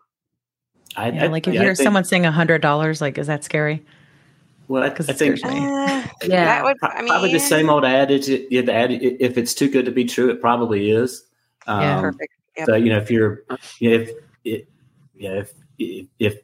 I, 0.96 1.10
yeah, 1.10 1.24
I, 1.24 1.28
like 1.28 1.48
if 1.48 1.54
yeah, 1.54 1.62
you 1.62 1.66
hear 1.68 1.76
someone 1.76 2.04
saying 2.04 2.26
a 2.26 2.32
hundred 2.32 2.62
dollars, 2.62 3.02
like, 3.02 3.18
is 3.18 3.28
that 3.28 3.44
scary? 3.44 3.84
Well, 4.68 4.84
I, 4.84 4.88
I 4.88 4.92
think, 4.92 5.44
uh, 5.44 5.50
yeah, 6.24 6.46
that 6.46 6.64
would, 6.64 6.78
I 6.82 7.02
mean, 7.02 7.10
probably 7.10 7.34
the 7.34 7.40
same 7.40 7.70
old 7.70 7.86
adage. 7.86 8.28
You 8.28 8.58
have 8.58 8.66
to 8.66 8.74
add, 8.74 8.92
if 8.92 9.38
it's 9.38 9.54
too 9.54 9.70
good 9.70 9.86
to 9.86 9.92
be 9.92 10.06
true, 10.06 10.30
it 10.30 10.40
probably 10.42 10.92
is. 10.92 11.26
Um, 11.68 11.82
yeah, 11.82 12.02
perfect. 12.02 12.34
Yep. 12.58 12.66
So 12.68 12.76
you 12.76 12.90
know, 12.90 12.98
if 12.98 13.12
you're, 13.12 13.44
if 13.82 14.10
it, 14.44 14.68
yeah, 15.16 15.32
if, 15.42 15.54
if 15.78 16.08
if 16.20 16.38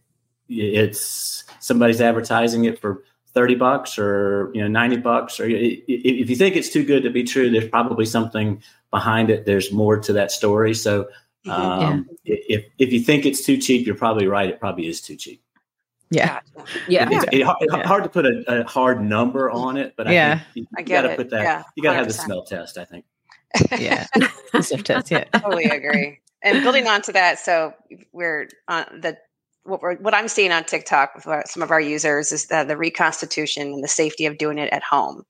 it's 0.49 1.43
somebody's 1.59 2.01
advertising 2.01 2.65
it 2.65 2.79
for 2.79 3.03
30 3.39 3.55
bucks 3.55 3.97
or 3.97 4.51
you 4.53 4.61
know 4.61 4.67
90 4.67 4.97
bucks 4.97 5.39
or 5.39 5.45
if 5.47 6.29
you 6.29 6.35
think 6.35 6.57
it's 6.57 6.67
too 6.67 6.83
good 6.83 7.03
to 7.03 7.09
be 7.09 7.23
true 7.23 7.49
there's 7.49 7.69
probably 7.69 8.05
something 8.05 8.61
behind 8.91 9.29
it. 9.29 9.45
There's 9.45 9.71
more 9.71 9.97
to 9.97 10.11
that 10.11 10.29
story. 10.29 10.73
So 10.73 11.03
mm-hmm. 11.45 11.51
um, 11.51 12.09
yeah. 12.25 12.35
if 12.49 12.65
if 12.79 12.91
you 12.91 12.99
think 12.99 13.25
it's 13.25 13.45
too 13.45 13.55
cheap 13.55 13.87
you're 13.87 13.95
probably 13.95 14.27
right. 14.27 14.49
It 14.49 14.59
probably 14.59 14.87
is 14.87 14.99
too 14.99 15.15
cheap. 15.15 15.41
Yeah. 16.11 16.41
Yeah. 16.89 17.07
It's, 17.09 17.23
it, 17.31 17.47
it, 17.61 17.85
hard 17.85 18.03
to 18.03 18.09
put 18.09 18.25
a, 18.25 18.43
a, 18.47 18.63
hard 18.65 19.01
number 19.01 19.49
on 19.49 19.77
it 19.77 19.93
but 19.95 20.09
yeah. 20.09 20.41
you, 20.53 20.67
you 20.77 20.83
got 20.83 21.03
to 21.03 21.15
put 21.15 21.29
that 21.29 21.43
yeah, 21.43 21.63
you 21.77 21.83
got 21.83 21.91
to 21.91 21.97
have 21.97 22.07
the 22.07 22.13
smell 22.13 22.43
test 22.43 22.77
i 22.77 22.83
think. 22.83 23.05
Yeah. 23.79 24.05
Sniff 24.59 24.83
test 24.83 25.11
yeah. 25.11 25.23
Totally 25.33 25.63
agree. 25.63 26.19
And 26.41 26.61
building 26.61 26.87
on 26.87 27.01
to 27.03 27.13
that 27.13 27.39
so 27.39 27.73
we're 28.11 28.49
on 28.67 28.83
the 28.99 29.17
what 29.69 29.81
we're 29.81 29.95
what 29.97 30.13
I'm 30.13 30.27
seeing 30.27 30.51
on 30.51 30.63
TikTok 30.63 31.15
with 31.15 31.27
our, 31.27 31.43
some 31.45 31.63
of 31.63 31.71
our 31.71 31.81
users 31.81 32.31
is 32.31 32.47
the, 32.47 32.63
the 32.63 32.77
reconstitution 32.77 33.73
and 33.73 33.83
the 33.83 33.87
safety 33.87 34.25
of 34.25 34.37
doing 34.37 34.57
it 34.57 34.71
at 34.73 34.83
home. 34.83 35.25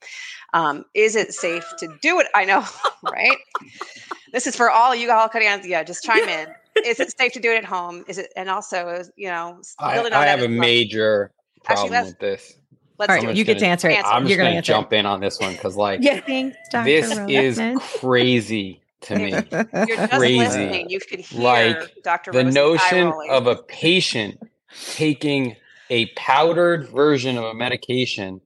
Um, 0.53 0.85
is 0.93 1.15
it 1.15 1.33
safe 1.33 1.65
to 1.77 1.87
do 2.01 2.19
it? 2.19 2.27
I 2.33 2.45
know, 2.45 2.65
right? 3.03 3.37
this 4.33 4.47
is 4.47 4.55
for 4.55 4.71
all 4.71 4.95
you 4.95 5.11
all 5.11 5.29
cutting 5.29 5.47
on. 5.47 5.61
Yeah, 5.67 5.83
just 5.83 6.03
chime 6.03 6.27
in. 6.27 6.47
Is 6.85 6.99
it 6.99 7.15
safe 7.17 7.33
to 7.33 7.39
do 7.39 7.51
it 7.51 7.57
at 7.57 7.65
home? 7.65 8.03
Is 8.07 8.17
it 8.17 8.31
and 8.35 8.49
also 8.49 9.03
you 9.15 9.27
know 9.27 9.59
I, 9.79 9.99
I 9.99 10.25
have 10.25 10.41
a 10.41 10.47
major 10.47 11.31
problem 11.63 11.93
Actually, 11.93 12.11
with 12.11 12.19
this. 12.19 12.53
Let's 12.97 13.09
All 13.11 13.23
right, 13.23 13.35
you 13.35 13.45
get 13.45 13.59
to 13.59 13.65
answer 13.65 13.89
it. 13.89 14.03
I'm 14.03 14.27
just 14.27 14.37
going 14.37 14.55
to 14.55 14.61
jump 14.61 14.91
in 14.91 15.05
on 15.05 15.21
this 15.21 15.39
one 15.39 15.53
because, 15.53 15.77
like, 15.77 16.01
yeah, 16.03 16.19
thanks, 16.19 16.57
this 16.83 17.17
is 17.29 17.61
crazy 17.99 18.81
to 19.01 19.15
me. 19.15 19.31
You're 19.87 20.07
crazy. 20.07 20.85
You 20.87 20.99
could 20.99 21.19
hear 21.19 21.41
like 21.41 22.03
Dr. 22.03 22.31
the 22.31 22.43
notion 22.43 23.13
of 23.29 23.47
a 23.47 23.55
patient 23.55 24.39
taking 24.91 25.55
a 25.89 26.07
powdered 26.07 26.87
version 26.89 27.37
of 27.37 27.43
a 27.45 27.53
medication 27.53 28.41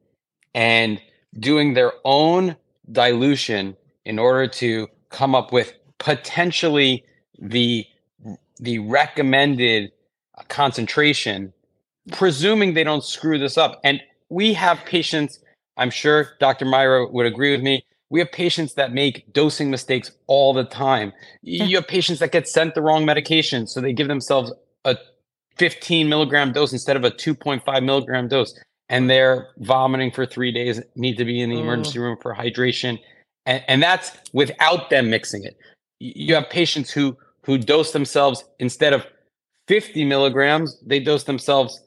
and 0.53 1.01
doing 1.39 1.73
their 1.73 1.93
own 2.05 2.55
dilution 2.91 3.75
in 4.05 4.19
order 4.19 4.47
to 4.47 4.87
come 5.09 5.35
up 5.35 5.51
with 5.51 5.73
potentially 5.97 7.03
the 7.39 7.85
the 8.59 8.79
recommended 8.79 9.91
concentration 10.47 11.53
presuming 12.11 12.73
they 12.73 12.83
don't 12.83 13.03
screw 13.03 13.39
this 13.39 13.57
up 13.57 13.79
and 13.83 14.01
we 14.29 14.53
have 14.53 14.77
patients 14.85 15.39
i'm 15.77 15.89
sure 15.89 16.31
dr 16.39 16.63
myra 16.65 17.07
would 17.09 17.25
agree 17.25 17.51
with 17.51 17.61
me 17.61 17.83
we 18.09 18.19
have 18.19 18.31
patients 18.31 18.73
that 18.75 18.93
make 18.93 19.31
dosing 19.33 19.71
mistakes 19.71 20.11
all 20.27 20.53
the 20.53 20.63
time. 20.63 21.13
You 21.41 21.75
have 21.77 21.87
patients 21.87 22.19
that 22.19 22.31
get 22.31 22.47
sent 22.47 22.75
the 22.75 22.81
wrong 22.81 23.05
medication, 23.05 23.67
so 23.67 23.81
they 23.81 23.93
give 23.93 24.07
themselves 24.07 24.51
a 24.85 24.97
15 25.57 26.09
milligram 26.09 26.51
dose 26.51 26.71
instead 26.71 26.95
of 26.95 27.03
a 27.03 27.11
2.5 27.11 27.83
milligram 27.83 28.27
dose, 28.27 28.57
and 28.89 29.09
they're 29.09 29.47
vomiting 29.57 30.11
for 30.11 30.25
three 30.25 30.51
days, 30.51 30.81
need 30.95 31.17
to 31.17 31.25
be 31.25 31.41
in 31.41 31.49
the 31.49 31.59
emergency 31.59 31.99
oh. 31.99 32.03
room 32.03 32.17
for 32.21 32.33
hydration. 32.33 32.99
And, 33.45 33.63
and 33.67 33.83
that's 33.83 34.11
without 34.31 34.89
them 34.89 35.09
mixing 35.09 35.43
it. 35.43 35.57
You 35.99 36.35
have 36.35 36.49
patients 36.49 36.91
who 36.91 37.17
who 37.45 37.57
dose 37.57 37.91
themselves 37.91 38.43
instead 38.59 38.93
of 38.93 39.05
50 39.67 40.05
milligrams, 40.05 40.79
they 40.85 40.99
dose 40.99 41.23
themselves 41.23 41.81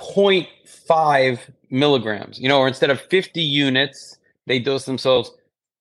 0.5 0.00 1.38
milligrams, 1.70 2.38
you 2.38 2.48
know, 2.48 2.60
or 2.60 2.68
instead 2.68 2.90
of 2.90 3.00
50 3.00 3.40
units, 3.40 4.17
they 4.48 4.58
dose 4.58 4.84
themselves 4.84 5.30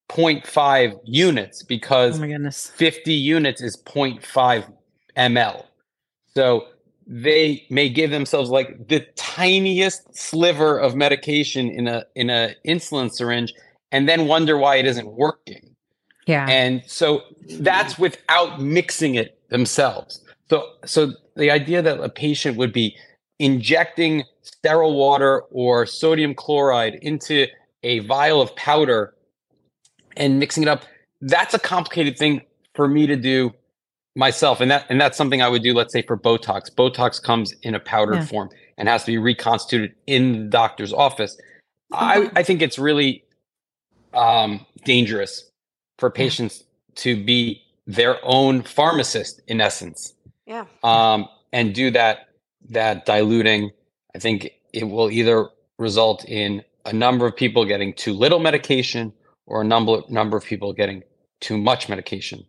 0.5 0.10 1.00
units 1.04 1.64
because 1.64 2.18
oh 2.18 2.22
my 2.22 2.28
goodness. 2.28 2.72
50 2.76 3.14
units 3.14 3.62
is 3.62 3.76
0.5 3.78 4.72
ml. 5.18 5.66
So 6.34 6.68
they 7.06 7.66
may 7.70 7.90
give 7.90 8.12
themselves 8.12 8.50
like 8.50 8.88
the 8.88 9.06
tiniest 9.16 10.16
sliver 10.16 10.78
of 10.78 10.96
medication 10.96 11.70
in 11.70 11.88
a 11.88 12.06
in 12.16 12.30
a 12.30 12.54
insulin 12.66 13.12
syringe 13.12 13.54
and 13.92 14.08
then 14.08 14.28
wonder 14.28 14.58
why 14.58 14.76
it 14.76 14.86
isn't 14.86 15.08
working. 15.14 15.76
Yeah. 16.26 16.46
And 16.50 16.84
so 16.86 17.22
that's 17.60 17.98
without 17.98 18.62
mixing 18.62 19.16
it 19.16 19.40
themselves. 19.50 20.24
So 20.50 20.70
so 20.86 21.14
the 21.36 21.52
idea 21.52 21.82
that 21.82 22.00
a 22.00 22.10
patient 22.10 22.58
would 22.58 22.74
be 22.74 22.96
injecting 23.40 24.24
sterile 24.42 24.96
water 24.96 25.42
or 25.52 25.86
sodium 25.86 26.34
chloride 26.34 26.96
into 27.02 27.48
a 27.88 28.00
vial 28.00 28.42
of 28.42 28.54
powder 28.56 29.16
and 30.18 30.40
mixing 30.40 30.64
it 30.64 30.70
up, 30.70 30.84
that's 31.22 31.54
a 31.54 31.60
complicated 31.60 32.18
thing 32.18 32.42
for 32.76 32.88
me 32.88 33.08
to 33.08 33.16
do 33.16 33.52
myself. 34.16 34.60
And 34.60 34.70
that 34.72 34.86
and 34.90 35.00
that's 35.00 35.18
something 35.18 35.42
I 35.42 35.48
would 35.48 35.64
do, 35.64 35.74
let's 35.74 35.94
say 35.94 36.02
for 36.02 36.18
Botox. 36.18 36.70
Botox 36.70 37.22
comes 37.22 37.54
in 37.64 37.74
a 37.74 37.80
powdered 37.80 38.16
yeah. 38.16 38.26
form 38.26 38.50
and 38.78 38.90
has 38.90 39.06
to 39.06 39.12
be 39.12 39.18
reconstituted 39.18 39.96
in 40.06 40.34
the 40.34 40.50
doctor's 40.50 40.92
office. 40.92 41.40
I, 41.94 42.18
mm-hmm. 42.18 42.38
I 42.38 42.44
think 42.44 42.62
it's 42.62 42.78
really 42.78 43.24
um, 44.14 44.66
dangerous 44.84 45.50
for 45.98 46.10
patients 46.10 46.66
to 46.96 47.24
be 47.24 47.62
their 47.86 48.18
own 48.24 48.64
pharmacist 48.64 49.42
in 49.48 49.62
essence. 49.62 50.14
Yeah. 50.46 50.66
Um, 50.84 51.30
and 51.54 51.74
do 51.74 51.90
that 51.92 52.28
that 52.70 53.06
diluting. 53.06 53.72
I 54.14 54.20
think 54.20 54.52
it 54.74 54.84
will 54.84 55.10
either 55.10 55.48
result 55.78 56.26
in 56.26 56.64
a 56.88 56.94
number 56.94 57.26
of 57.26 57.36
people 57.36 57.66
getting 57.66 57.94
too 57.94 58.14
little 58.14 58.40
medication 58.40 59.14
or 59.46 59.62
a 59.62 59.66
number 59.66 60.02
number 60.10 60.38
of 60.38 60.44
people 60.44 60.74
getting 60.74 61.04
too 61.40 61.58
much 61.58 61.90
medication. 61.90 62.46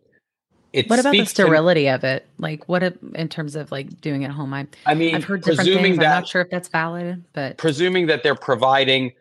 It 0.71 0.89
what 0.89 0.99
about 0.99 1.11
the 1.11 1.25
sterility 1.25 1.85
to, 1.85 1.95
of 1.95 2.03
it? 2.03 2.27
Like, 2.37 2.69
what 2.69 2.83
if, 2.83 2.93
in 3.15 3.27
terms 3.27 3.55
of 3.55 3.71
like 3.71 4.01
doing 4.01 4.21
it 4.21 4.25
at 4.25 4.31
home? 4.31 4.53
I, 4.53 4.67
I 4.85 4.93
mean, 4.93 5.15
I've 5.15 5.23
heard 5.23 5.41
different 5.41 5.67
things. 5.67 5.97
That, 5.97 6.05
I'm 6.05 6.21
not 6.21 6.27
sure 6.27 6.41
if 6.41 6.49
that's 6.49 6.67
valid, 6.67 7.23
but 7.33 7.57
presuming 7.57 8.05
that 8.07 8.21
they're 8.21 8.35
providing 8.35 9.13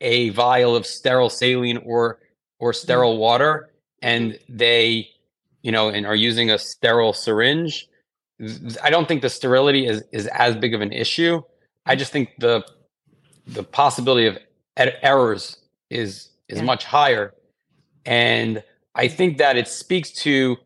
a 0.00 0.30
vial 0.30 0.74
of 0.74 0.84
sterile 0.84 1.30
saline 1.30 1.78
or 1.78 2.18
or 2.58 2.72
sterile 2.72 3.12
mm-hmm. 3.12 3.20
water, 3.20 3.70
and 4.02 4.38
they, 4.48 5.08
you 5.62 5.70
know, 5.70 5.88
and 5.90 6.06
are 6.06 6.16
using 6.16 6.50
a 6.50 6.58
sterile 6.58 7.12
syringe, 7.12 7.88
I 8.82 8.90
don't 8.90 9.06
think 9.06 9.22
the 9.22 9.30
sterility 9.30 9.86
is 9.86 10.02
is 10.10 10.26
as 10.28 10.56
big 10.56 10.74
of 10.74 10.80
an 10.80 10.92
issue. 10.92 11.40
I 11.86 11.94
just 11.94 12.10
think 12.10 12.30
the 12.38 12.66
the 13.46 13.62
possibility 13.62 14.26
of 14.26 14.38
errors 15.02 15.58
is 15.90 16.30
is 16.48 16.58
yeah. 16.58 16.64
much 16.64 16.84
higher, 16.84 17.34
and 18.04 18.62
I 18.94 19.08
think 19.08 19.38
that 19.38 19.56
it 19.56 19.68
speaks 19.68 20.10
to 20.24 20.56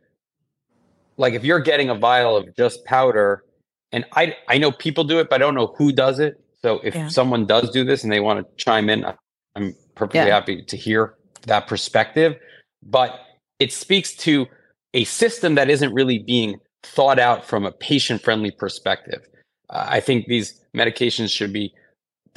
like 1.16 1.34
if 1.34 1.44
you're 1.44 1.60
getting 1.60 1.90
a 1.90 1.94
vial 1.94 2.36
of 2.36 2.54
just 2.56 2.84
powder, 2.84 3.44
and 3.92 4.04
I 4.12 4.36
I 4.48 4.58
know 4.58 4.72
people 4.72 5.04
do 5.04 5.18
it, 5.18 5.28
but 5.28 5.36
I 5.36 5.38
don't 5.38 5.54
know 5.54 5.74
who 5.78 5.92
does 5.92 6.18
it. 6.18 6.40
So 6.62 6.80
if 6.84 6.94
yeah. 6.94 7.08
someone 7.08 7.46
does 7.46 7.70
do 7.70 7.84
this 7.84 8.04
and 8.04 8.12
they 8.12 8.20
want 8.20 8.40
to 8.40 8.64
chime 8.64 8.90
in, 8.90 9.04
I'm 9.56 9.74
perfectly 9.94 10.20
yeah. 10.20 10.34
happy 10.34 10.62
to 10.62 10.76
hear 10.76 11.14
that 11.46 11.66
perspective. 11.66 12.36
But 12.82 13.18
it 13.58 13.72
speaks 13.72 14.14
to 14.16 14.46
a 14.94 15.04
system 15.04 15.54
that 15.54 15.70
isn't 15.70 15.92
really 15.94 16.18
being 16.18 16.58
thought 16.82 17.18
out 17.18 17.44
from 17.44 17.64
a 17.64 17.72
patient 17.72 18.22
friendly 18.22 18.50
perspective. 18.50 19.26
Uh, 19.68 19.86
I 19.88 20.00
think 20.00 20.26
these 20.26 20.60
medications 20.74 21.30
should 21.30 21.52
be 21.52 21.72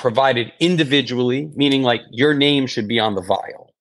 provided 0.04 0.52
individually, 0.60 1.50
meaning 1.56 1.82
like 1.82 2.02
your 2.12 2.34
name 2.34 2.68
should 2.68 2.89
be 2.89 3.00
on 3.00 3.16
the 3.16 3.22
vial 3.22 3.74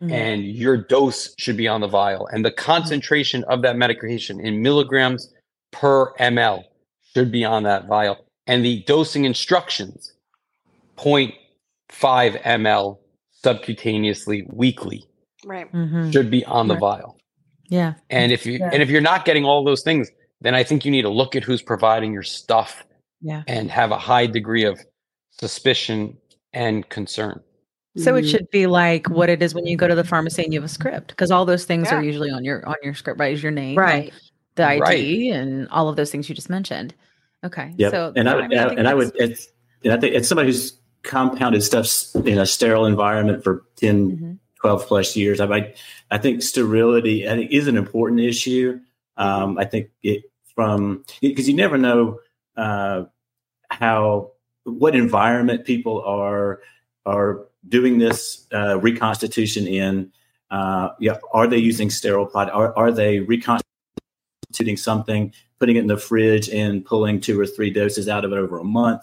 mm-hmm. 0.00 0.10
and 0.10 0.42
your 0.42 0.74
dose 0.74 1.34
should 1.36 1.54
be 1.54 1.68
on 1.68 1.82
the 1.82 1.86
vial, 1.86 2.26
and 2.28 2.46
the 2.46 2.50
concentration 2.50 3.44
of 3.44 3.60
that 3.60 3.76
medication 3.76 4.40
in 4.40 4.62
milligrams 4.62 5.30
per 5.72 6.14
ml 6.14 6.62
should 7.12 7.30
be 7.30 7.44
on 7.44 7.62
that 7.64 7.86
vial, 7.86 8.16
and 8.46 8.64
the 8.64 8.82
dosing 8.84 9.26
instructions 9.26 10.14
0.5 10.96 12.42
ml 12.42 12.96
subcutaneously 13.44 14.50
weekly 14.54 15.04
right 15.44 15.70
mm-hmm. 15.74 16.10
should 16.10 16.30
be 16.30 16.42
on 16.46 16.68
the 16.68 16.74
right. 16.74 16.80
vial 16.80 17.18
yeah 17.68 17.92
and 18.08 18.32
if 18.32 18.46
you 18.46 18.54
yeah. 18.54 18.70
and 18.72 18.82
if 18.82 18.88
you're 18.88 19.02
not 19.12 19.26
getting 19.26 19.44
all 19.44 19.62
those 19.62 19.82
things 19.82 20.10
then 20.40 20.54
i 20.54 20.64
think 20.64 20.86
you 20.86 20.90
need 20.90 21.02
to 21.02 21.10
look 21.10 21.36
at 21.36 21.44
who's 21.44 21.60
providing 21.60 22.14
your 22.14 22.22
stuff 22.22 22.82
yeah 23.20 23.42
and 23.46 23.70
have 23.70 23.90
a 23.90 23.98
high 23.98 24.26
degree 24.26 24.64
of 24.64 24.80
suspicion 25.38 26.16
and 26.52 26.88
concern 26.88 27.40
so 27.96 28.14
it 28.14 28.22
mm-hmm. 28.22 28.30
should 28.30 28.50
be 28.50 28.66
like 28.66 29.08
what 29.08 29.30
it 29.30 29.42
is 29.42 29.54
when 29.54 29.64
you 29.64 29.76
go 29.76 29.88
to 29.88 29.94
the 29.94 30.04
pharmacy 30.04 30.44
and 30.44 30.52
you 30.52 30.60
have 30.60 30.68
a 30.68 30.72
script, 30.72 31.08
because 31.08 31.30
all 31.30 31.46
those 31.46 31.64
things 31.64 31.88
yeah. 31.88 31.96
are 31.96 32.02
usually 32.02 32.30
on 32.30 32.44
your 32.44 32.66
on 32.68 32.76
your 32.82 32.92
script, 32.92 33.18
right? 33.18 33.32
Is 33.32 33.42
your 33.42 33.52
name, 33.52 33.78
right? 33.78 34.12
The 34.56 34.66
ID 34.66 34.80
right. 34.80 35.38
and 35.38 35.66
all 35.70 35.88
of 35.88 35.96
those 35.96 36.10
things 36.10 36.28
you 36.28 36.34
just 36.34 36.50
mentioned. 36.50 36.94
Okay. 37.44 37.74
Yeah. 37.76 37.90
So 37.90 38.12
and 38.16 38.28
I, 38.28 38.34
would, 38.34 38.44
I 38.44 38.48
mean, 38.48 38.78
and 38.78 38.88
I 38.88 38.94
would, 38.94 39.12
it's, 39.14 39.48
and 39.84 39.92
I 39.92 39.98
think 39.98 40.14
it's 40.14 40.28
somebody 40.28 40.48
who's 40.48 40.72
compounded 41.02 41.62
stuff 41.62 41.88
in 42.26 42.38
a 42.38 42.46
sterile 42.46 42.86
environment 42.86 43.44
for 43.44 43.64
10, 43.76 44.10
mm-hmm. 44.10 44.32
12 44.60 44.86
plus 44.86 45.16
years. 45.16 45.40
I 45.40 45.46
might, 45.46 45.76
I 46.10 46.18
think 46.18 46.42
sterility, 46.42 47.28
I 47.28 47.34
think 47.34 47.52
is 47.52 47.68
an 47.68 47.76
important 47.76 48.20
issue. 48.20 48.80
Um, 49.16 49.58
I 49.58 49.64
think 49.64 49.90
it 50.02 50.24
from, 50.54 51.04
because 51.20 51.48
you 51.48 51.54
never 51.54 51.78
know, 51.78 52.18
uh, 52.56 53.04
how, 53.70 54.32
what 54.66 54.94
environment 54.94 55.64
people 55.64 56.02
are, 56.04 56.60
are 57.04 57.46
doing 57.68 57.98
this 57.98 58.46
uh, 58.52 58.78
reconstitution 58.80 59.66
in? 59.66 60.12
Uh, 60.50 60.90
yeah, 61.00 61.16
are 61.32 61.46
they 61.46 61.58
using 61.58 61.90
sterile 61.90 62.26
product? 62.26 62.54
Are, 62.54 62.76
are 62.76 62.92
they 62.92 63.20
reconstituting 63.20 64.76
something, 64.76 65.32
putting 65.58 65.76
it 65.76 65.80
in 65.80 65.86
the 65.86 65.96
fridge 65.96 66.48
and 66.48 66.84
pulling 66.84 67.20
two 67.20 67.38
or 67.38 67.46
three 67.46 67.70
doses 67.70 68.08
out 68.08 68.24
of 68.24 68.32
it 68.32 68.36
over 68.36 68.58
a 68.58 68.64
month? 68.64 69.02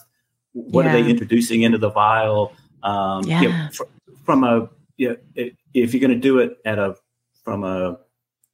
What 0.53 0.85
yeah. 0.85 0.91
are 0.91 1.01
they 1.01 1.09
introducing 1.09 1.63
into 1.63 1.77
the 1.77 1.89
vial? 1.89 2.53
Um, 2.83 3.23
yeah. 3.23 3.41
You 3.41 3.49
know, 3.49 3.69
fr- 3.71 3.83
from 4.25 4.43
a 4.43 4.69
you 4.97 5.09
know, 5.09 5.49
if 5.73 5.93
you're 5.93 6.01
going 6.01 6.11
to 6.11 6.19
do 6.19 6.39
it 6.39 6.57
at 6.65 6.77
a 6.77 6.95
from 7.43 7.63
a 7.63 7.97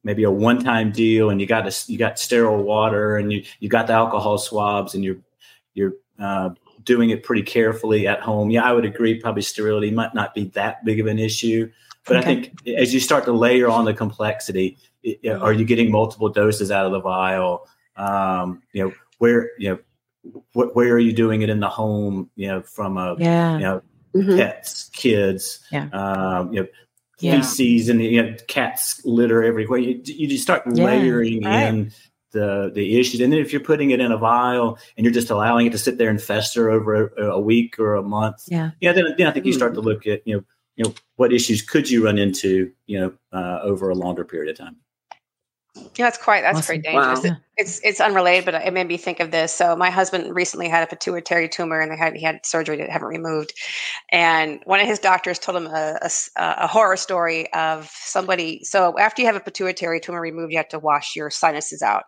maybe 0.02 0.24
a 0.24 0.30
one-time 0.30 0.92
deal 0.92 1.30
and 1.30 1.40
you 1.40 1.46
got 1.46 1.66
a, 1.66 1.92
you 1.92 1.98
got 1.98 2.18
sterile 2.18 2.62
water 2.62 3.16
and 3.16 3.32
you 3.32 3.44
you 3.60 3.68
got 3.68 3.86
the 3.86 3.92
alcohol 3.92 4.38
swabs 4.38 4.94
and 4.94 5.04
you're 5.04 5.18
you're 5.74 5.94
uh, 6.18 6.50
doing 6.90 7.10
it 7.10 7.22
pretty 7.22 7.42
carefully 7.42 8.08
at 8.08 8.20
home. 8.20 8.50
Yeah, 8.50 8.64
I 8.64 8.72
would 8.72 8.84
agree. 8.84 9.20
Probably 9.20 9.42
sterility 9.42 9.92
might 9.92 10.12
not 10.12 10.34
be 10.34 10.46
that 10.54 10.84
big 10.84 10.98
of 10.98 11.06
an 11.06 11.20
issue, 11.20 11.70
but 12.04 12.16
okay. 12.16 12.18
I 12.18 12.34
think 12.34 12.68
as 12.68 12.92
you 12.92 12.98
start 12.98 13.24
to 13.26 13.32
layer 13.32 13.68
on 13.68 13.84
the 13.84 13.94
complexity, 13.94 14.76
it, 15.04 15.24
are 15.30 15.52
you 15.52 15.64
getting 15.64 15.92
multiple 15.92 16.28
doses 16.28 16.72
out 16.72 16.86
of 16.86 16.90
the 16.90 17.00
vial? 17.00 17.68
Um, 17.94 18.62
you 18.72 18.82
know, 18.82 18.92
where 19.18 19.52
you 19.56 19.70
know, 19.70 20.42
wh- 20.52 20.74
where 20.74 20.94
are 20.94 20.98
you 20.98 21.12
doing 21.12 21.42
it 21.42 21.48
in 21.48 21.60
the 21.60 21.68
home? 21.68 22.28
You 22.34 22.48
know, 22.48 22.62
from 22.62 22.98
a 22.98 23.14
yeah. 23.20 23.54
you 23.54 23.62
know, 23.62 23.82
mm-hmm. 24.12 24.36
pets, 24.36 24.90
kids, 24.92 25.60
yeah. 25.70 25.88
um, 25.92 26.52
you 26.52 26.62
know, 26.62 26.68
yeah. 27.20 27.36
feces 27.36 27.88
and 27.88 28.02
you 28.02 28.20
know, 28.20 28.36
cats 28.48 29.00
litter 29.04 29.44
everywhere. 29.44 29.78
You, 29.78 30.02
you 30.04 30.26
just 30.26 30.42
start 30.42 30.66
layering 30.66 31.42
yeah, 31.42 31.48
right. 31.48 31.68
in 31.68 31.92
the 32.32 32.70
the 32.74 32.98
issues. 32.98 33.20
And 33.20 33.32
then 33.32 33.40
if 33.40 33.52
you're 33.52 33.62
putting 33.62 33.90
it 33.90 34.00
in 34.00 34.12
a 34.12 34.16
vial 34.16 34.78
and 34.96 35.04
you're 35.04 35.12
just 35.12 35.30
allowing 35.30 35.66
it 35.66 35.72
to 35.72 35.78
sit 35.78 35.98
there 35.98 36.10
and 36.10 36.20
fester 36.20 36.70
over 36.70 37.08
a, 37.08 37.30
a 37.30 37.40
week 37.40 37.78
or 37.78 37.94
a 37.94 38.02
month, 38.02 38.44
yeah, 38.48 38.70
yeah, 38.80 38.92
then, 38.92 39.14
then 39.16 39.26
I 39.26 39.30
think 39.30 39.46
you 39.46 39.52
start 39.52 39.74
to 39.74 39.80
look 39.80 40.06
at 40.06 40.26
you 40.26 40.36
know 40.36 40.44
you 40.76 40.84
know 40.84 40.94
what 41.16 41.32
issues 41.32 41.62
could 41.62 41.90
you 41.90 42.04
run 42.04 42.18
into 42.18 42.72
you 42.86 43.00
know 43.00 43.12
uh, 43.32 43.60
over 43.62 43.90
a 43.90 43.94
longer 43.94 44.24
period 44.24 44.50
of 44.50 44.58
time. 44.58 44.76
Yeah, 45.76 46.06
that's 46.06 46.18
quite 46.18 46.42
that's 46.42 46.58
awesome. 46.58 46.82
quite 46.82 46.82
dangerous. 46.82 47.22
Wow. 47.22 47.30
It, 47.30 47.36
it's 47.56 47.80
it's 47.84 48.00
unrelated, 48.00 48.44
but 48.44 48.54
it 48.54 48.72
made 48.72 48.88
me 48.88 48.96
think 48.96 49.20
of 49.20 49.30
this. 49.30 49.54
So 49.54 49.76
my 49.76 49.88
husband 49.88 50.34
recently 50.34 50.68
had 50.68 50.82
a 50.82 50.86
pituitary 50.86 51.48
tumor, 51.48 51.80
and 51.80 51.92
they 51.92 51.96
had 51.96 52.16
he 52.16 52.24
had 52.24 52.44
surgery 52.44 52.76
that 52.78 52.90
haven't 52.90 53.08
removed. 53.08 53.52
And 54.10 54.60
one 54.64 54.80
of 54.80 54.86
his 54.86 54.98
doctors 54.98 55.38
told 55.38 55.56
him 55.56 55.66
a, 55.68 55.98
a, 56.02 56.10
a 56.36 56.66
horror 56.66 56.96
story 56.96 57.52
of 57.52 57.88
somebody. 57.92 58.64
So 58.64 58.98
after 58.98 59.22
you 59.22 59.26
have 59.26 59.36
a 59.36 59.40
pituitary 59.40 60.00
tumor 60.00 60.20
removed, 60.20 60.52
you 60.52 60.58
have 60.58 60.68
to 60.70 60.80
wash 60.80 61.14
your 61.14 61.30
sinuses 61.30 61.82
out 61.82 62.04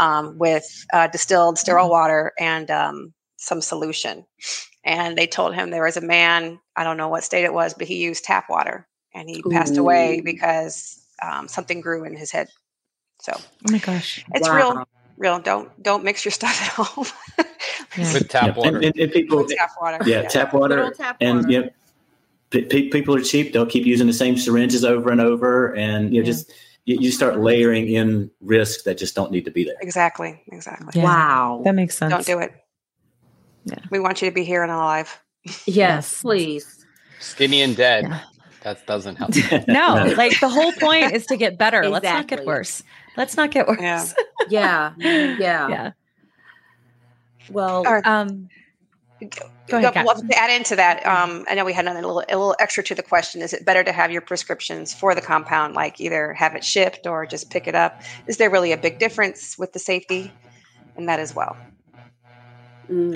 um, 0.00 0.36
with 0.38 0.66
uh, 0.92 1.06
distilled 1.06 1.58
sterile 1.58 1.84
mm-hmm. 1.84 1.92
water 1.92 2.32
and 2.40 2.70
um, 2.70 3.14
some 3.36 3.60
solution. 3.60 4.24
And 4.84 5.16
they 5.16 5.28
told 5.28 5.54
him 5.54 5.70
there 5.70 5.84
was 5.84 5.96
a 5.96 6.00
man. 6.00 6.58
I 6.74 6.82
don't 6.82 6.96
know 6.96 7.08
what 7.08 7.24
state 7.24 7.44
it 7.44 7.54
was, 7.54 7.72
but 7.74 7.86
he 7.86 8.02
used 8.02 8.24
tap 8.24 8.46
water, 8.50 8.88
and 9.14 9.28
he 9.28 9.42
Ooh. 9.46 9.50
passed 9.50 9.76
away 9.76 10.22
because 10.24 11.00
um, 11.22 11.46
something 11.46 11.80
grew 11.80 12.04
in 12.04 12.16
his 12.16 12.32
head 12.32 12.48
so, 13.26 13.32
oh 13.36 13.72
my 13.72 13.78
gosh, 13.78 14.24
it's 14.34 14.48
wow. 14.48 14.56
real, 14.56 14.88
real. 15.18 15.38
Don't 15.40 15.82
don't 15.82 16.04
mix 16.04 16.24
your 16.24 16.30
stuff 16.30 16.62
at 16.62 16.68
home. 16.68 17.06
yeah. 17.98 18.12
With 18.12 18.28
tap 18.28 18.46
yeah. 18.46 18.54
water. 18.54 18.76
And, 18.76 18.84
and, 18.84 18.96
and 18.96 19.12
people, 19.12 19.44
tap 19.44 19.70
water. 19.80 19.98
Yeah, 20.08 20.22
yeah. 20.22 20.28
tap 20.28 20.54
water. 20.54 20.92
Tap 20.92 21.16
and 21.20 21.38
water. 21.38 21.50
yeah, 21.50 21.68
p- 22.50 22.88
people 22.88 23.16
are 23.16 23.20
cheap. 23.20 23.52
They'll 23.52 23.66
keep 23.66 23.84
using 23.84 24.06
the 24.06 24.12
same 24.12 24.36
syringes 24.36 24.84
over 24.84 25.10
and 25.10 25.20
over, 25.20 25.74
and 25.74 26.14
you 26.14 26.20
know, 26.20 26.24
just 26.24 26.52
you, 26.84 26.98
you, 27.00 27.10
start 27.10 27.40
layering 27.40 27.88
in 27.88 28.30
risks 28.40 28.84
that 28.84 28.96
just 28.96 29.16
don't 29.16 29.32
need 29.32 29.44
to 29.46 29.50
be 29.50 29.64
there. 29.64 29.74
Exactly. 29.80 30.40
Exactly. 30.52 31.02
Wow, 31.02 31.62
that 31.64 31.74
makes 31.74 31.98
sense. 31.98 32.12
Don't 32.12 32.26
do 32.26 32.38
it. 32.38 32.52
Yeah, 33.64 33.80
we 33.90 33.98
want 33.98 34.22
you 34.22 34.28
to 34.28 34.34
be 34.34 34.44
here 34.44 34.62
and 34.62 34.70
alive. 34.70 35.20
Yes, 35.66 36.22
please. 36.22 36.86
Skinny 37.18 37.62
and 37.62 37.76
dead. 37.76 38.22
That 38.66 38.84
doesn't 38.84 39.14
help. 39.14 39.30
no, 39.68 40.12
like 40.16 40.40
the 40.40 40.48
whole 40.48 40.72
point 40.72 41.12
is 41.12 41.24
to 41.26 41.36
get 41.36 41.56
better. 41.56 41.82
Exactly. 41.84 41.92
Let's 41.92 42.04
not 42.12 42.26
get 42.26 42.44
worse. 42.44 42.82
Let's 43.16 43.36
not 43.36 43.50
get 43.52 43.68
worse. 43.68 43.78
Yeah. 43.78 44.06
yeah. 44.48 44.92
Yeah. 44.98 45.68
Yeah. 45.68 45.90
Well, 47.48 47.84
um, 48.04 48.48
go 49.68 49.78
ahead. 49.78 50.04
Well, 50.04 50.20
to 50.20 50.36
add 50.36 50.50
into 50.50 50.74
that, 50.74 51.06
um, 51.06 51.44
I 51.48 51.54
know 51.54 51.64
we 51.64 51.74
had 51.74 51.86
a 51.86 51.94
little, 51.94 52.18
a 52.18 52.26
little 52.26 52.56
extra 52.58 52.82
to 52.82 52.94
the 52.96 53.04
question. 53.04 53.40
Is 53.40 53.52
it 53.52 53.64
better 53.64 53.84
to 53.84 53.92
have 53.92 54.10
your 54.10 54.20
prescriptions 54.20 54.92
for 54.92 55.14
the 55.14 55.20
compound, 55.20 55.76
like 55.76 56.00
either 56.00 56.32
have 56.32 56.56
it 56.56 56.64
shipped 56.64 57.06
or 57.06 57.24
just 57.24 57.50
pick 57.50 57.68
it 57.68 57.76
up? 57.76 58.02
Is 58.26 58.38
there 58.38 58.50
really 58.50 58.72
a 58.72 58.76
big 58.76 58.98
difference 58.98 59.56
with 59.56 59.74
the 59.74 59.78
safety 59.78 60.32
in 60.96 61.06
that 61.06 61.20
as 61.20 61.36
well? 61.36 61.56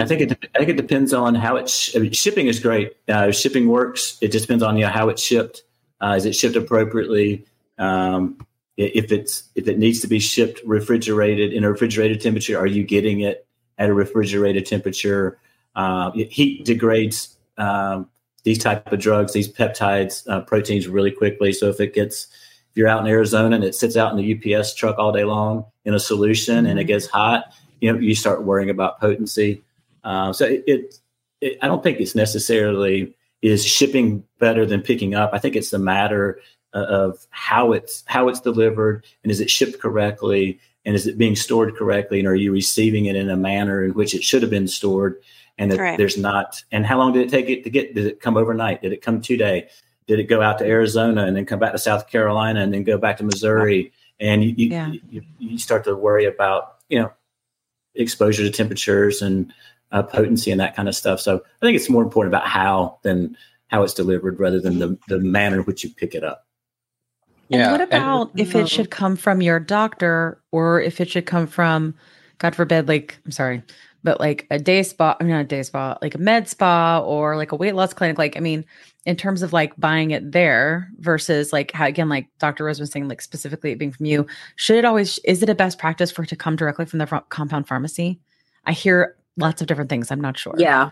I 0.01 0.07
think 0.07 0.21
it. 0.21 0.49
I 0.55 0.59
think 0.59 0.71
it 0.71 0.77
depends 0.77 1.13
on 1.13 1.35
how 1.35 1.57
it's. 1.57 1.95
I 1.97 2.01
mean, 2.01 2.13
shipping 2.13 2.47
is 2.47 2.61
great. 2.61 2.97
Uh, 3.09 3.31
shipping 3.31 3.69
works. 3.69 4.19
It 4.21 4.33
just 4.33 4.47
depends 4.47 4.63
on 4.63 4.77
you 4.77 4.85
know, 4.85 4.91
how 4.91 5.09
it's 5.09 5.23
shipped. 5.23 5.63
Uh, 6.01 6.15
is 6.17 6.25
it 6.25 6.35
shipped 6.35 6.57
appropriately? 6.57 7.47
Um, 7.79 8.39
if 8.77 9.13
it's 9.13 9.45
if 9.55 9.69
it 9.69 9.79
needs 9.79 10.01
to 10.01 10.09
be 10.09 10.19
shipped 10.19 10.61
refrigerated 10.65 11.53
in 11.53 11.65
a 11.65 11.71
refrigerated 11.71 12.21
temperature, 12.21 12.59
are 12.59 12.67
you 12.67 12.83
getting 12.85 13.21
it 13.21 13.47
at 13.79 13.91
a 13.91 13.95
refrigerated 13.95 14.67
temperature? 14.67 15.39
Uh, 15.77 16.11
heat 16.13 16.65
degrades 16.65 17.37
um, 17.61 18.09
these 18.43 18.59
type 18.59 18.91
of 18.91 18.99
drugs, 18.99 19.33
these 19.33 19.53
peptides, 19.53 20.29
uh, 20.29 20.41
proteins 20.41 20.89
really 20.89 21.11
quickly. 21.11 21.53
So 21.53 21.69
if 21.69 21.81
it 21.81 21.95
gets, 21.95 22.27
if 22.71 22.77
you're 22.77 22.89
out 22.89 23.01
in 23.01 23.07
Arizona 23.07 23.57
and 23.57 23.65
it 23.65 23.75
sits 23.75 23.97
out 23.97 24.13
in 24.13 24.17
the 24.17 24.57
UPS 24.57 24.75
truck 24.75 24.99
all 24.99 25.13
day 25.13 25.25
long 25.25 25.67
in 25.85 25.95
a 25.95 26.01
solution 26.01 26.57
mm-hmm. 26.57 26.67
and 26.67 26.79
it 26.79 26.83
mm-hmm. 26.83 26.89
gets 26.89 27.07
hot, 27.07 27.53
you 27.81 27.93
know, 27.93 27.99
you 27.99 28.15
start 28.15 28.45
worrying 28.45 28.71
about 28.71 29.01
potency. 29.01 29.63
Um, 30.05 30.33
so 30.33 30.47
it, 30.47 30.65
it, 30.67 30.95
it, 31.41 31.59
I 31.63 31.67
don't 31.69 31.83
think 31.83 32.01
it's 32.01 32.15
necessarily 32.15 33.15
is 33.43 33.67
shipping 33.67 34.25
better 34.39 34.67
than 34.67 34.83
picking 34.83 35.15
up. 35.15 35.31
I 35.33 35.39
think 35.39 35.57
it's 35.57 35.71
the 35.71 35.79
matter 35.79 36.41
of 36.73 37.27
how 37.31 37.73
it's 37.73 38.05
how 38.07 38.29
it's 38.29 38.41
delivered 38.41 39.05
and 39.23 39.33
is 39.33 39.41
it 39.41 39.51
shipped 39.51 39.81
correctly 39.81 40.61
and 40.85 40.95
is 40.95 41.07
it 41.07 41.19
being 41.19 41.35
stored 41.35 41.75
correctly 41.75 42.21
and 42.21 42.29
are 42.29 42.35
you 42.35 42.53
receiving 42.53 43.07
it 43.07 43.17
in 43.17 43.29
a 43.29 43.37
manner 43.37 43.85
in 43.85 43.93
which 43.95 44.15
it 44.15 44.23
should 44.23 44.43
have 44.43 44.53
been 44.53 44.69
stored 44.69 45.21
and 45.59 45.77
right. 45.77 45.99
there's 45.99 46.17
not 46.17 46.63
and 46.71 46.87
how 46.87 46.97
long 46.97 47.13
did 47.13 47.27
it 47.27 47.31
take 47.31 47.49
it 47.49 47.65
to 47.65 47.71
get 47.71 47.93
did 47.95 48.07
it 48.07 48.21
come 48.21 48.37
overnight 48.37 48.83
did 48.83 48.93
it 48.93 49.03
come 49.03 49.21
today 49.21 49.69
did 50.07 50.21
it 50.21 50.25
go 50.25 50.41
out 50.41 50.59
to 50.59 50.65
arizona 50.65 51.25
and 51.25 51.37
then 51.37 51.45
come 51.45 51.59
back 51.59 51.73
to 51.73 51.79
south 51.79 52.09
carolina 52.09 52.61
and 52.61 52.73
then 52.73 52.85
go 52.85 52.97
back 52.97 53.17
to 53.17 53.25
missouri 53.25 53.93
and 54.21 54.45
you, 54.45 54.55
yeah. 54.57 54.93
you, 55.11 55.23
you, 55.41 55.59
start 55.59 55.83
to 55.83 55.97
worry 55.97 56.25
about 56.25 56.77
you 56.89 57.01
know 57.01 57.11
exposure 57.95 58.43
to 58.43 58.51
temperatures 58.51 59.23
and 59.23 59.53
uh, 59.93 60.03
potency 60.03 60.51
and 60.51 60.61
that 60.61 60.77
kind 60.77 60.89
of 60.89 60.95
stuff 60.95 61.21
so 61.21 61.37
i 61.37 61.67
think 61.67 61.77
it's 61.77 61.91
more 61.91 62.03
important 62.03 62.33
about 62.33 62.47
how 62.47 62.99
than 63.03 63.37
how 63.69 63.83
it's 63.83 63.95
delivered 63.95 64.39
rather 64.39 64.61
than 64.61 64.79
the, 64.79 64.99
the 65.09 65.19
manner 65.19 65.59
in 65.59 65.65
which 65.65 65.83
you 65.85 65.91
pick 65.91 66.15
it 66.15 66.25
up 66.25 66.47
yeah. 67.51 67.65
And 67.65 67.73
what 67.73 67.81
about 67.81 68.31
and, 68.31 68.41
if 68.41 68.55
it 68.55 68.69
should 68.69 68.91
come 68.91 69.17
from 69.17 69.43
your 69.43 69.59
doctor 69.59 70.41
or 70.53 70.81
if 70.81 71.01
it 71.01 71.11
should 71.11 71.27
come 71.27 71.49
from, 71.49 71.95
God 72.39 72.55
forbid, 72.55 72.87
like, 72.87 73.19
I'm 73.25 73.33
sorry, 73.33 73.63
but 74.05 74.21
like 74.21 74.47
a 74.51 74.59
day 74.59 74.85
spa, 74.85 75.17
I 75.19 75.25
mean, 75.25 75.33
not 75.33 75.41
a 75.41 75.45
day 75.45 75.65
spa, 75.65 75.99
like 76.01 76.15
a 76.15 76.19
med 76.19 76.49
spa 76.49 77.01
or 77.01 77.37
like 77.37 77.51
a 77.51 77.57
weight 77.57 77.75
loss 77.75 77.93
clinic. 77.93 78.19
Like, 78.19 78.37
I 78.37 78.41
mean, 78.41 78.65
in 79.07 79.17
terms 79.17 79.43
of 79.43 79.53
like 79.53 79.79
buying 79.79 80.11
it 80.11 80.33
there 80.33 80.91
versus 80.99 81.53
like 81.53 81.73
how, 81.73 81.87
again, 81.87 82.09
like 82.09 82.29
Dr. 82.39 82.65
Rose 82.65 82.81
was 82.81 82.91
saying, 82.91 83.09
like 83.09 83.23
specifically 83.23 83.73
it 83.73 83.79
being 83.79 83.93
from 83.93 84.07
you, 84.07 84.27
should 84.57 84.77
it 84.77 84.85
always, 84.85 85.19
is 85.25 85.43
it 85.43 85.49
a 85.49 85.55
best 85.55 85.79
practice 85.79 86.11
for 86.11 86.23
it 86.23 86.29
to 86.29 86.37
come 86.37 86.57
directly 86.57 86.85
from 86.85 86.99
the 86.99 87.23
compound 87.31 87.67
pharmacy? 87.67 88.21
I 88.67 88.73
hear 88.73 89.17
lots 89.37 89.63
of 89.63 89.69
different 89.69 89.89
things. 89.89 90.11
I'm 90.11 90.21
not 90.21 90.39
sure. 90.39 90.55
Yeah. 90.59 90.91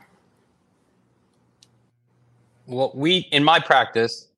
Well, 2.66 2.92
we, 2.94 3.28
in 3.30 3.44
my 3.44 3.60
practice, 3.60 4.28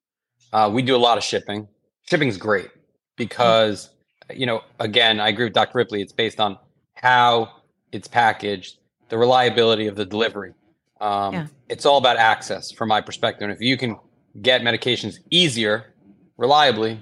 uh, 0.53 0.71
we 0.73 0.83
do 0.83 0.97
a 0.97 0.99
lot 0.99 1.17
of 1.17 1.25
shipping 1.25 1.69
shipping's 2.11 2.37
great 2.37 2.71
because 3.17 3.91
you 4.35 4.45
know 4.45 4.63
again 4.81 5.21
i 5.21 5.29
agree 5.29 5.45
with 5.45 5.55
dr 5.55 5.71
ripley 5.77 6.03
it's 6.03 6.13
based 6.13 6.41
on 6.41 6.59
how 6.95 7.49
it's 7.93 8.09
packaged 8.09 8.79
the 9.11 9.17
reliability 9.17 9.87
of 9.87 9.95
the 9.95 10.05
delivery 10.05 10.53
um, 11.01 11.35
yeah. 11.35 11.47
it's 11.69 11.87
all 11.87 11.99
about 11.99 12.17
access 12.17 12.71
from 12.71 12.89
my 12.89 13.01
perspective 13.01 13.43
and 13.43 13.53
if 13.53 13.61
you 13.61 13.77
can 13.77 13.97
get 14.43 14.63
medications 14.63 15.19
easier 15.31 15.93
reliably 16.37 16.99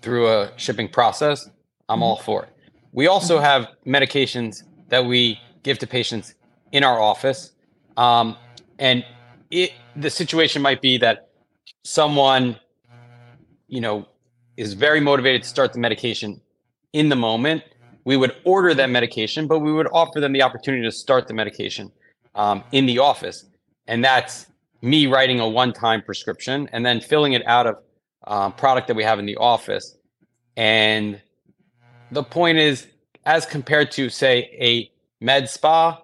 through 0.00 0.28
a 0.28 0.50
shipping 0.56 0.88
process 0.88 1.48
i'm 1.88 1.96
mm-hmm. 1.96 2.04
all 2.04 2.16
for 2.16 2.44
it 2.44 2.50
we 2.92 3.06
also 3.06 3.36
mm-hmm. 3.36 3.44
have 3.44 3.68
medications 3.86 4.62
that 4.88 5.04
we 5.04 5.38
give 5.62 5.78
to 5.78 5.86
patients 5.86 6.34
in 6.72 6.84
our 6.84 7.00
office 7.00 7.52
um, 7.96 8.36
and 8.78 9.04
it 9.50 9.72
the 9.96 10.10
situation 10.10 10.62
might 10.62 10.80
be 10.80 10.96
that 10.96 11.28
someone 11.82 12.58
you 13.68 13.80
know 13.80 14.06
is 14.56 14.74
very 14.74 15.00
motivated 15.00 15.42
to 15.42 15.48
start 15.48 15.72
the 15.72 15.78
medication 15.78 16.40
in 16.92 17.08
the 17.08 17.16
moment, 17.16 17.62
we 18.04 18.16
would 18.16 18.34
order 18.44 18.74
that 18.74 18.90
medication, 18.90 19.46
but 19.46 19.60
we 19.60 19.72
would 19.72 19.88
offer 19.92 20.20
them 20.20 20.32
the 20.32 20.42
opportunity 20.42 20.82
to 20.82 20.92
start 20.92 21.28
the 21.28 21.34
medication 21.34 21.90
um, 22.34 22.62
in 22.72 22.86
the 22.86 22.98
office. 22.98 23.44
And 23.86 24.04
that's 24.04 24.46
me 24.80 25.06
writing 25.06 25.40
a 25.40 25.48
one 25.48 25.72
time 25.72 26.02
prescription 26.02 26.68
and 26.72 26.84
then 26.84 27.00
filling 27.00 27.32
it 27.32 27.46
out 27.46 27.66
of 27.66 27.76
um, 28.26 28.52
product 28.52 28.88
that 28.88 28.96
we 28.96 29.04
have 29.04 29.18
in 29.18 29.26
the 29.26 29.36
office. 29.36 29.96
And 30.56 31.20
the 32.10 32.22
point 32.22 32.58
is, 32.58 32.86
as 33.24 33.46
compared 33.46 33.90
to, 33.92 34.10
say, 34.10 34.50
a 34.60 34.90
med 35.24 35.48
spa, 35.48 36.02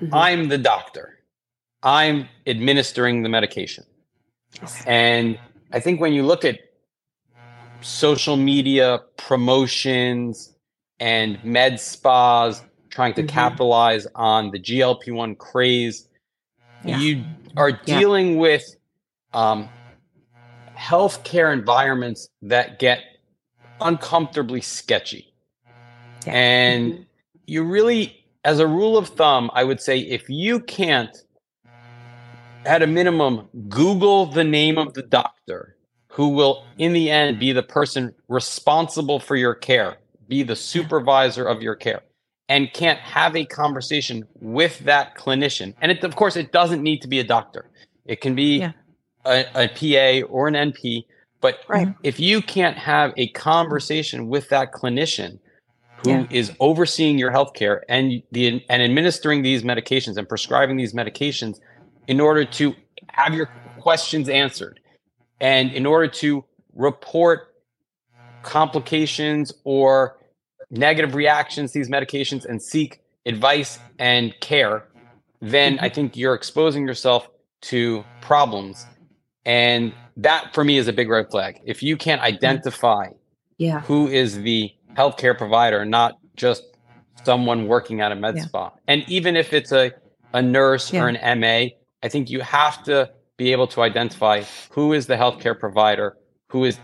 mm-hmm. 0.00 0.14
I'm 0.14 0.48
the 0.48 0.58
doctor, 0.58 1.20
I'm 1.82 2.28
administering 2.46 3.22
the 3.22 3.28
medication. 3.28 3.84
And 4.86 5.38
I 5.72 5.80
think 5.80 6.00
when 6.00 6.12
you 6.12 6.24
look 6.24 6.44
at 6.44 6.58
social 7.80 8.36
media 8.36 9.00
promotions 9.16 10.54
and 10.98 11.42
med 11.44 11.78
spas 11.78 12.62
trying 12.90 13.14
to 13.14 13.22
mm-hmm. 13.22 13.28
capitalize 13.28 14.06
on 14.14 14.50
the 14.50 14.58
GLP 14.58 15.12
1 15.12 15.34
craze. 15.36 16.08
Yeah. 16.84 16.98
You 16.98 17.24
are 17.56 17.72
dealing 17.72 18.34
yeah. 18.34 18.40
with 18.40 18.76
um, 19.32 19.68
healthcare 20.76 21.52
environments 21.52 22.28
that 22.42 22.78
get 22.78 23.00
uncomfortably 23.80 24.60
sketchy. 24.60 25.32
Yeah. 26.26 26.32
And 26.32 26.92
mm-hmm. 26.92 27.02
you 27.46 27.64
really, 27.64 28.24
as 28.44 28.60
a 28.60 28.66
rule 28.66 28.96
of 28.96 29.08
thumb, 29.08 29.50
I 29.54 29.64
would 29.64 29.80
say 29.80 29.98
if 29.98 30.28
you 30.28 30.60
can't, 30.60 31.16
at 32.64 32.82
a 32.82 32.86
minimum, 32.86 33.48
Google 33.68 34.26
the 34.26 34.44
name 34.44 34.78
of 34.78 34.94
the 34.94 35.02
doctor 35.02 35.76
who 36.08 36.30
will, 36.30 36.64
in 36.78 36.92
the 36.92 37.10
end, 37.10 37.38
be 37.38 37.52
the 37.52 37.62
person 37.62 38.12
responsible 38.28 39.20
for 39.20 39.36
your 39.36 39.54
care, 39.54 39.98
be 40.28 40.42
the 40.42 40.56
supervisor 40.56 41.44
of 41.44 41.62
your 41.62 41.76
care, 41.76 42.02
and 42.48 42.72
can't 42.72 42.98
have 43.00 43.36
a 43.36 43.44
conversation 43.44 44.26
with 44.40 44.78
that 44.80 45.16
clinician. 45.16 45.74
And 45.80 45.92
it, 45.92 46.02
of 46.02 46.16
course, 46.16 46.36
it 46.36 46.52
doesn't 46.52 46.82
need 46.82 47.02
to 47.02 47.08
be 47.08 47.20
a 47.20 47.24
doctor, 47.24 47.68
it 48.06 48.20
can 48.20 48.34
be 48.34 48.58
yeah. 48.58 48.72
a, 49.24 49.44
a, 49.54 49.68
PA 49.68 50.26
or 50.28 50.48
an 50.48 50.54
NP. 50.54 51.04
But 51.40 51.60
right. 51.68 51.94
if 52.02 52.18
you 52.18 52.42
can't 52.42 52.76
have 52.76 53.12
a 53.16 53.28
conversation 53.28 54.28
with 54.28 54.48
that 54.48 54.72
clinician, 54.72 55.38
who 56.04 56.10
yeah. 56.10 56.26
is 56.30 56.52
overseeing 56.60 57.18
your 57.18 57.30
healthcare 57.30 57.80
and 57.88 58.22
the 58.32 58.64
and 58.68 58.82
administering 58.82 59.42
these 59.42 59.62
medications 59.62 60.16
and 60.16 60.28
prescribing 60.28 60.76
these 60.76 60.94
medications 60.94 61.58
in 62.06 62.20
order 62.20 62.44
to 62.44 62.74
have 63.08 63.34
your 63.34 63.50
questions 63.80 64.28
answered 64.28 64.80
and 65.40 65.72
in 65.72 65.86
order 65.86 66.08
to 66.08 66.44
report 66.74 67.54
complications 68.42 69.52
or 69.64 70.17
negative 70.70 71.14
reactions 71.14 71.72
to 71.72 71.78
these 71.78 71.88
medications 71.88 72.44
and 72.44 72.62
seek 72.62 73.00
advice 73.26 73.78
and 73.98 74.38
care, 74.40 74.84
then 75.40 75.76
mm-hmm. 75.76 75.84
I 75.84 75.88
think 75.88 76.16
you're 76.16 76.34
exposing 76.34 76.86
yourself 76.86 77.28
to 77.62 78.04
problems. 78.20 78.86
And 79.44 79.92
that 80.16 80.52
for 80.54 80.64
me 80.64 80.78
is 80.78 80.88
a 80.88 80.92
big 80.92 81.08
red 81.08 81.30
flag. 81.30 81.60
If 81.64 81.82
you 81.82 81.96
can't 81.96 82.20
mm-hmm. 82.20 82.34
identify 82.34 83.08
yeah. 83.56 83.80
who 83.80 84.08
is 84.08 84.42
the 84.42 84.72
healthcare 84.94 85.36
provider, 85.36 85.84
not 85.84 86.18
just 86.36 86.64
someone 87.24 87.66
working 87.66 88.00
at 88.00 88.12
a 88.12 88.16
med 88.16 88.36
yeah. 88.36 88.42
spa. 88.44 88.72
And 88.86 89.04
even 89.08 89.36
if 89.36 89.52
it's 89.52 89.72
a, 89.72 89.92
a 90.32 90.42
nurse 90.42 90.92
yeah. 90.92 91.02
or 91.02 91.08
an 91.08 91.40
MA, 91.40 91.74
I 92.02 92.08
think 92.08 92.30
you 92.30 92.40
have 92.40 92.82
to 92.84 93.10
be 93.36 93.52
able 93.52 93.66
to 93.68 93.82
identify 93.82 94.42
who 94.70 94.92
is 94.92 95.06
the 95.06 95.14
healthcare 95.14 95.58
provider 95.58 96.16
who 96.48 96.64
is 96.64 96.78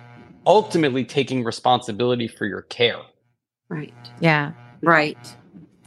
ultimately 0.46 1.04
taking 1.04 1.42
responsibility 1.42 2.28
for 2.28 2.46
your 2.46 2.62
care. 2.62 3.00
Right. 3.74 3.94
Yeah. 4.20 4.52
Right. 4.82 5.36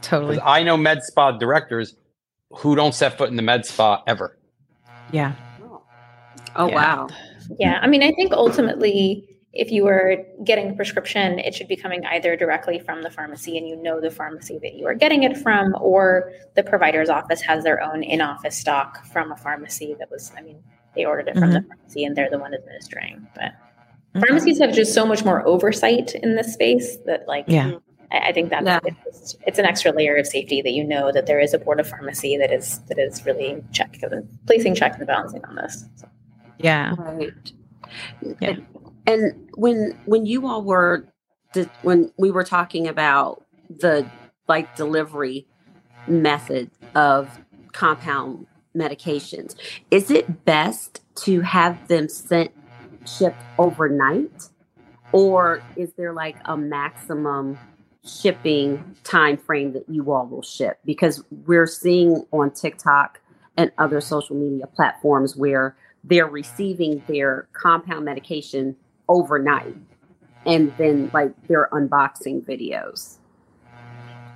Totally. 0.02 0.40
I 0.40 0.62
know 0.62 0.76
med 0.76 1.02
spa 1.02 1.32
directors 1.32 1.94
who 2.50 2.76
don't 2.76 2.94
set 2.94 3.18
foot 3.18 3.30
in 3.30 3.36
the 3.36 3.42
med 3.42 3.66
spa 3.66 4.02
ever. 4.06 4.36
Yeah. 5.12 5.32
Oh, 6.56 6.68
yeah. 6.68 6.74
wow. 6.74 7.08
Yeah. 7.58 7.78
I 7.82 7.86
mean, 7.86 8.02
I 8.02 8.12
think 8.12 8.32
ultimately 8.32 9.28
if 9.52 9.72
you 9.72 9.84
were 9.84 10.24
getting 10.44 10.70
a 10.70 10.74
prescription, 10.74 11.38
it 11.38 11.54
should 11.54 11.68
be 11.68 11.76
coming 11.76 12.04
either 12.06 12.36
directly 12.36 12.78
from 12.78 13.02
the 13.02 13.10
pharmacy 13.10 13.56
and 13.56 13.66
you 13.66 13.76
know 13.76 14.00
the 14.00 14.10
pharmacy 14.10 14.58
that 14.58 14.74
you 14.74 14.86
are 14.86 14.94
getting 14.94 15.22
it 15.22 15.36
from, 15.36 15.74
or 15.80 16.32
the 16.54 16.62
provider's 16.62 17.08
office 17.08 17.40
has 17.40 17.64
their 17.64 17.82
own 17.82 18.02
in 18.02 18.20
office 18.20 18.56
stock 18.56 19.04
from 19.06 19.32
a 19.32 19.36
pharmacy 19.36 19.96
that 19.98 20.10
was, 20.10 20.32
I 20.36 20.42
mean, 20.42 20.62
they 20.94 21.04
ordered 21.04 21.28
it 21.28 21.34
from 21.34 21.44
mm-hmm. 21.44 21.52
the 21.54 21.62
pharmacy 21.62 22.04
and 22.04 22.14
they're 22.14 22.30
the 22.30 22.38
one 22.38 22.54
administering. 22.54 23.26
But 23.34 23.52
mm-hmm. 24.18 24.26
pharmacies 24.26 24.58
have 24.58 24.72
just 24.74 24.94
so 24.94 25.06
much 25.06 25.24
more 25.24 25.46
oversight 25.46 26.14
in 26.14 26.36
this 26.36 26.52
space 26.52 26.96
that, 27.06 27.26
like, 27.26 27.44
yeah. 27.48 27.72
I, 28.10 28.28
I 28.28 28.32
think 28.32 28.50
that's 28.50 28.66
yeah. 28.66 28.80
it's, 29.06 29.36
it's, 29.46 29.58
an 29.58 29.64
extra 29.64 29.92
layer 29.92 30.16
of 30.16 30.26
safety 30.26 30.62
that 30.62 30.72
you 30.72 30.84
know 30.84 31.12
that 31.12 31.26
there 31.26 31.40
is 31.40 31.54
a 31.54 31.58
board 31.58 31.80
of 31.80 31.88
pharmacy 31.88 32.36
that 32.38 32.52
is 32.52 32.80
that 32.88 32.98
is 32.98 33.24
really 33.24 33.62
check 33.72 33.98
placing 34.46 34.74
checks 34.74 34.96
and 34.96 35.06
balancing 35.06 35.44
on 35.44 35.56
this. 35.56 35.84
So. 35.96 36.08
Yeah. 36.58 36.94
Right. 36.98 37.52
Yeah. 38.40 38.56
And 39.06 39.48
when 39.54 39.98
when 40.04 40.26
you 40.26 40.46
all 40.46 40.62
were 40.62 41.08
when 41.82 42.12
we 42.18 42.30
were 42.30 42.44
talking 42.44 42.86
about 42.86 43.44
the 43.70 44.06
like 44.48 44.76
delivery 44.76 45.46
method 46.06 46.70
of 46.94 47.40
compound 47.72 48.46
medications, 48.76 49.54
is 49.90 50.10
it 50.10 50.44
best 50.44 51.00
to 51.16 51.40
have 51.40 51.88
them 51.88 52.08
sent 52.08 52.52
shipped 53.16 53.42
overnight 53.58 54.48
or 55.12 55.62
is 55.76 55.92
there 55.94 56.12
like 56.12 56.36
a 56.44 56.56
maximum 56.56 57.58
shipping 58.04 58.96
time 59.04 59.36
frame 59.36 59.72
that 59.72 59.88
you 59.88 60.10
all 60.12 60.26
will 60.26 60.42
ship 60.42 60.78
because 60.84 61.22
we're 61.46 61.66
seeing 61.66 62.24
on 62.32 62.50
TikTok 62.50 63.20
and 63.56 63.72
other 63.78 64.00
social 64.00 64.36
media 64.36 64.66
platforms 64.66 65.36
where 65.36 65.76
they're 66.04 66.28
receiving 66.28 67.02
their 67.06 67.48
compound 67.52 68.04
medication 68.04 68.76
overnight 69.08 69.76
and 70.46 70.72
then 70.78 71.10
like 71.12 71.34
their 71.48 71.68
unboxing 71.72 72.42
videos. 72.44 73.16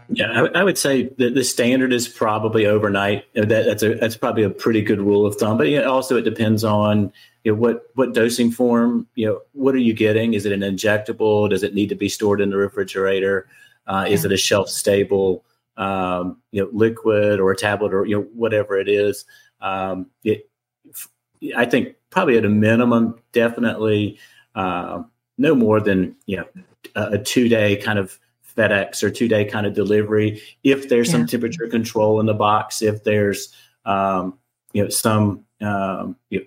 Yeah, 0.08 0.42
I, 0.42 0.60
I, 0.60 0.64
would 0.64 0.76
say 0.76 1.04
that 1.16 1.34
the 1.34 1.44
standard 1.44 1.92
is 1.92 2.06
probably 2.06 2.66
overnight. 2.66 3.24
That, 3.34 3.48
that's 3.48 3.82
a 3.82 3.94
that's 3.94 4.16
probably 4.16 4.42
a 4.42 4.50
pretty 4.50 4.82
good 4.82 5.00
rule 5.00 5.24
of 5.24 5.36
thumb. 5.36 5.56
But 5.56 5.68
you 5.68 5.80
know, 5.80 5.90
also 5.90 6.16
it 6.16 6.22
depends 6.22 6.64
on 6.64 7.12
you 7.44 7.52
know 7.52 7.58
what 7.58 7.86
what 7.94 8.14
dosing 8.14 8.50
form. 8.50 9.06
You 9.14 9.26
know, 9.26 9.40
what 9.52 9.74
are 9.74 9.78
you 9.78 9.94
getting? 9.94 10.34
Is 10.34 10.46
it 10.46 10.52
an 10.52 10.60
injectable? 10.60 11.50
Does 11.50 11.62
it 11.62 11.74
need 11.74 11.88
to 11.88 11.94
be 11.94 12.08
stored 12.08 12.40
in 12.40 12.50
the 12.50 12.56
refrigerator? 12.56 13.48
Uh, 13.86 14.06
is 14.08 14.24
it 14.24 14.32
a 14.32 14.36
shelf 14.36 14.68
stable 14.68 15.44
um, 15.76 16.40
you 16.52 16.62
know 16.62 16.70
liquid 16.72 17.40
or 17.40 17.50
a 17.50 17.56
tablet 17.56 17.92
or 17.92 18.06
you 18.06 18.16
know 18.16 18.26
whatever 18.32 18.78
it 18.78 18.88
is? 18.88 19.24
Um, 19.60 20.06
it, 20.24 20.48
I 21.56 21.64
think 21.64 21.96
probably 22.10 22.38
at 22.38 22.44
a 22.44 22.48
minimum, 22.48 23.18
definitely 23.32 24.18
uh, 24.54 25.02
no 25.38 25.54
more 25.54 25.80
than 25.80 26.14
you 26.26 26.36
know 26.38 26.46
a, 26.94 27.12
a 27.12 27.18
two 27.18 27.48
day 27.48 27.76
kind 27.76 27.98
of 27.98 28.18
FedEx 28.56 29.02
or 29.02 29.10
two 29.10 29.28
day 29.28 29.44
kind 29.44 29.66
of 29.66 29.74
delivery. 29.74 30.40
If 30.62 30.88
there's 30.88 31.08
yeah. 31.08 31.12
some 31.12 31.26
temperature 31.26 31.66
control 31.66 32.20
in 32.20 32.26
the 32.26 32.34
box, 32.34 32.82
if 32.82 33.02
there's 33.02 33.52
um, 33.84 34.38
you 34.72 34.84
know 34.84 34.90
some 34.90 35.44
um, 35.60 36.16
you 36.30 36.40
know, 36.40 36.44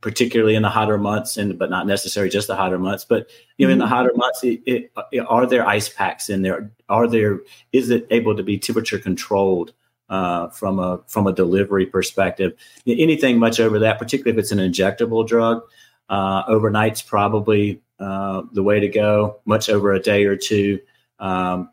particularly 0.00 0.54
in 0.54 0.62
the 0.62 0.68
hotter 0.68 0.98
months, 0.98 1.36
and 1.36 1.58
but 1.58 1.70
not 1.70 1.86
necessarily 1.86 2.30
just 2.30 2.48
the 2.48 2.56
hotter 2.56 2.78
months, 2.78 3.04
but 3.04 3.28
you 3.56 3.66
know 3.66 3.72
in 3.72 3.78
the 3.78 3.84
mm-hmm. 3.84 3.94
hotter 3.94 4.12
months, 4.16 4.42
it, 4.42 4.60
it, 4.66 4.92
it, 5.12 5.20
are 5.20 5.46
there 5.46 5.66
ice 5.66 5.88
packs 5.88 6.28
in 6.28 6.42
there? 6.42 6.70
Are 6.88 7.06
there 7.06 7.40
is 7.72 7.90
it 7.90 8.06
able 8.10 8.36
to 8.36 8.42
be 8.42 8.58
temperature 8.58 8.98
controlled? 8.98 9.72
Uh, 10.08 10.48
from 10.50 10.78
a 10.78 11.00
from 11.08 11.26
a 11.26 11.32
delivery 11.32 11.84
perspective, 11.84 12.52
anything 12.86 13.40
much 13.40 13.58
over 13.58 13.80
that, 13.80 13.98
particularly 13.98 14.38
if 14.38 14.40
it's 14.40 14.52
an 14.52 14.58
injectable 14.60 15.26
drug, 15.26 15.62
uh, 16.08 16.44
overnight's 16.44 17.02
probably 17.02 17.82
uh, 17.98 18.42
the 18.52 18.62
way 18.62 18.78
to 18.78 18.86
go. 18.86 19.40
Much 19.46 19.68
over 19.68 19.92
a 19.92 19.98
day 19.98 20.24
or 20.24 20.36
two, 20.36 20.78
um, 21.18 21.70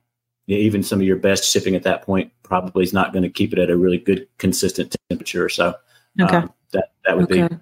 even 0.47 0.81
some 0.81 0.99
of 0.99 1.05
your 1.05 1.17
best 1.17 1.51
shipping 1.51 1.75
at 1.75 1.83
that 1.83 2.01
point 2.01 2.31
probably 2.41 2.83
is 2.83 2.91
not 2.91 3.13
going 3.13 3.23
to 3.23 3.29
keep 3.29 3.53
it 3.53 3.59
at 3.59 3.69
a 3.69 3.77
really 3.77 3.99
good 3.99 4.27
consistent 4.39 4.95
temperature. 5.09 5.47
So 5.47 5.75
okay. 6.19 6.37
um, 6.37 6.53
that 6.71 6.91
that 7.05 7.15
would 7.15 7.31
okay. 7.31 7.47
be 7.47 7.55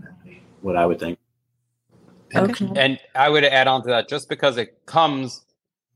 what 0.62 0.76
I 0.76 0.86
would 0.86 1.00
think. 1.00 1.20
Okay. 2.34 2.70
And 2.76 3.00
I 3.14 3.30
would 3.30 3.44
add 3.44 3.68
on 3.68 3.82
to 3.84 3.90
that 3.90 4.08
just 4.08 4.30
because 4.30 4.58
it 4.58 4.86
comes 4.86 5.42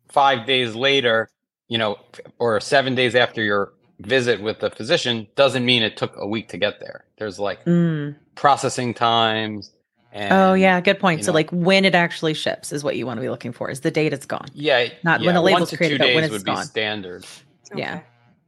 five 0.09 0.45
days 0.45 0.75
later, 0.75 1.29
you 1.67 1.77
know, 1.77 1.97
or 2.39 2.59
seven 2.59 2.93
days 2.95 3.15
after 3.15 3.41
your 3.41 3.73
visit 3.99 4.41
with 4.41 4.59
the 4.59 4.69
physician 4.69 5.27
doesn't 5.35 5.65
mean 5.65 5.81
it 5.81 5.95
took 5.95 6.13
a 6.17 6.27
week 6.27 6.49
to 6.49 6.57
get 6.57 6.79
there. 6.79 7.05
There's 7.17 7.39
like 7.39 7.63
mm. 7.65 8.15
processing 8.35 8.93
times, 8.93 9.71
and, 10.11 10.33
oh 10.33 10.53
yeah, 10.53 10.79
good 10.81 10.99
point. 10.99 11.23
So 11.23 11.31
know, 11.31 11.35
like 11.35 11.49
when 11.51 11.85
it 11.85 11.95
actually 11.95 12.33
ships 12.33 12.71
is 12.71 12.83
what 12.83 12.97
you 12.97 13.05
want 13.05 13.17
to 13.17 13.21
be 13.21 13.29
looking 13.29 13.53
for. 13.53 13.69
Is 13.69 13.81
the 13.81 13.91
date 13.91 14.13
it's 14.13 14.25
gone? 14.25 14.47
Yeah, 14.53 14.89
not 15.03 15.21
yeah, 15.21 15.27
when 15.27 15.35
the 15.35 15.41
label's 15.41 15.71
created, 15.75 15.99
but 15.99 16.13
when 16.13 16.23
it's 16.25 16.33
would 16.33 16.45
gone. 16.45 16.57
Be 16.57 16.63
standard. 16.63 17.25
Okay. 17.71 17.81
Yeah. 17.81 18.01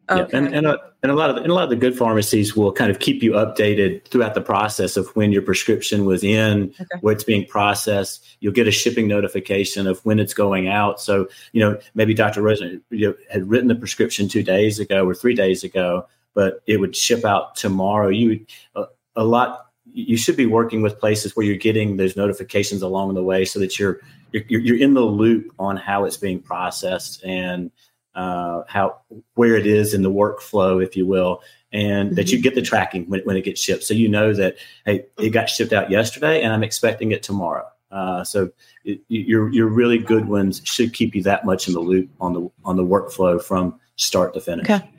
Okay. 0.10 0.22
Yeah, 0.22 0.38
and 0.38 0.55
and 0.55 0.68
a, 0.68 0.80
and 1.03 1.12
a 1.12 1.16
lot 1.16 1.30
of 1.30 1.36
the, 1.36 1.41
and 1.41 1.51
a 1.51 1.53
lot 1.53 1.66
of 1.66 1.70
the 1.70 1.76
good 1.76 1.97
pharmacies 1.97 2.55
will 2.55 2.72
kind 2.72 2.89
of 2.89 2.99
keep 2.99 3.22
you 3.22 3.34
updated 3.34 4.05
throughout 4.08 4.36
the 4.36 4.41
process 4.41 4.95
of 4.95 5.08
when 5.16 5.34
your 5.34 5.41
prescription 5.41 6.05
was 6.05 6.24
in, 6.24 6.74
okay. 6.80 6.99
where 7.01 7.14
it's 7.14 7.26
being 7.26 7.45
processed. 7.45 8.26
You'll 8.39 8.53
get 8.53 8.68
a 8.68 8.72
shipping 8.72 9.08
notification 9.08 9.86
of 9.86 9.99
when 10.05 10.20
it's 10.20 10.34
going 10.34 10.70
out. 10.70 11.01
So 11.01 11.28
you 11.51 11.60
know 11.60 11.78
maybe 11.93 12.14
Dr. 12.14 12.41
Rosen 12.41 12.82
you 12.89 13.10
know, 13.10 13.16
had 13.30 13.49
written 13.49 13.68
the 13.68 13.76
prescription 13.76 14.30
two 14.30 14.43
days 14.43 14.80
ago 14.80 15.05
or 15.05 15.14
three 15.14 15.36
days 15.36 15.64
ago, 15.64 16.08
but 16.34 16.62
it 16.68 16.80
would 16.80 16.95
ship 16.95 17.26
out 17.26 17.55
tomorrow. 17.55 18.08
You 18.08 18.45
uh, 18.76 18.86
a 19.16 19.26
lot 19.26 19.68
you 19.91 20.16
should 20.16 20.38
be 20.38 20.45
working 20.45 20.82
with 20.82 20.99
places 20.99 21.36
where 21.36 21.45
you're 21.45 21.58
getting 21.58 21.97
those 21.97 22.16
notifications 22.16 22.82
along 22.82 23.14
the 23.14 23.24
way 23.24 23.43
so 23.45 23.60
that 23.60 23.78
you're 23.80 23.99
you're, 24.32 24.62
you're 24.62 24.80
in 24.80 24.93
the 24.93 25.01
loop 25.01 25.53
on 25.60 25.78
how 25.78 26.05
it's 26.05 26.18
being 26.18 26.39
processed 26.39 27.24
and 27.24 27.72
uh, 28.18 28.63
how 28.68 28.99
where 29.36 29.55
it 29.55 29.68
is 29.68 29.93
in 29.93 30.01
the 30.01 30.11
workflow, 30.11 30.84
if 30.84 30.97
you 30.97 31.05
will, 31.05 31.41
and 31.72 32.09
mm-hmm. 32.09 32.15
that 32.15 32.32
you 32.32 32.41
get 32.41 32.55
the 32.55 32.61
tracking 32.61 33.05
when, 33.07 33.22
when 33.22 33.38
it 33.38 33.43
gets 33.43 33.61
shipped, 33.61 33.84
so 33.84 33.93
you 33.93 34.09
know 34.09 34.34
that 34.34 34.57
hey, 34.86 35.05
it 35.20 35.30
got 35.30 35.49
shipped 35.49 35.72
out 35.72 35.91
yesterday, 35.91 36.41
and 36.41 36.51
I'm 36.51 36.63
expecting 36.63 37.11
it 37.11 37.22
tomorrow. 37.22 37.65
Uh, 37.91 38.24
so 38.24 38.49
it, 38.84 38.99
your 39.07 39.49
your 39.53 39.68
really 39.68 39.99
good 39.99 40.28
ones 40.28 40.61
should 40.65 40.93
keep 40.93 41.15
you 41.15 41.22
that 41.24 41.45
much 41.45 41.68
in 41.68 41.76
the 41.76 41.80
loop 41.80 42.09
on 42.20 42.34
the 42.34 42.49
on 42.65 42.76
the 42.76 42.84
workflow 42.84 43.41
from 43.41 43.80
start 43.95 44.34
to 44.34 44.41
finish. 44.41 44.68
Okay. 44.70 44.89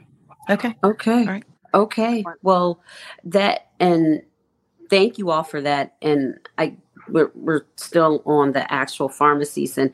Okay. 0.48 0.74
Okay. 0.84 1.20
All 1.20 1.26
right. 1.26 1.44
Okay. 1.74 2.24
Well, 2.42 2.80
that 3.24 3.72
and 3.80 4.22
thank 4.88 5.18
you 5.18 5.30
all 5.30 5.42
for 5.42 5.60
that. 5.60 5.96
And 6.00 6.38
I 6.56 6.76
we're, 7.08 7.32
we're 7.34 7.62
still 7.76 8.22
on 8.26 8.52
the 8.52 8.72
actual 8.72 9.08
pharmacies, 9.08 9.76
and 9.76 9.92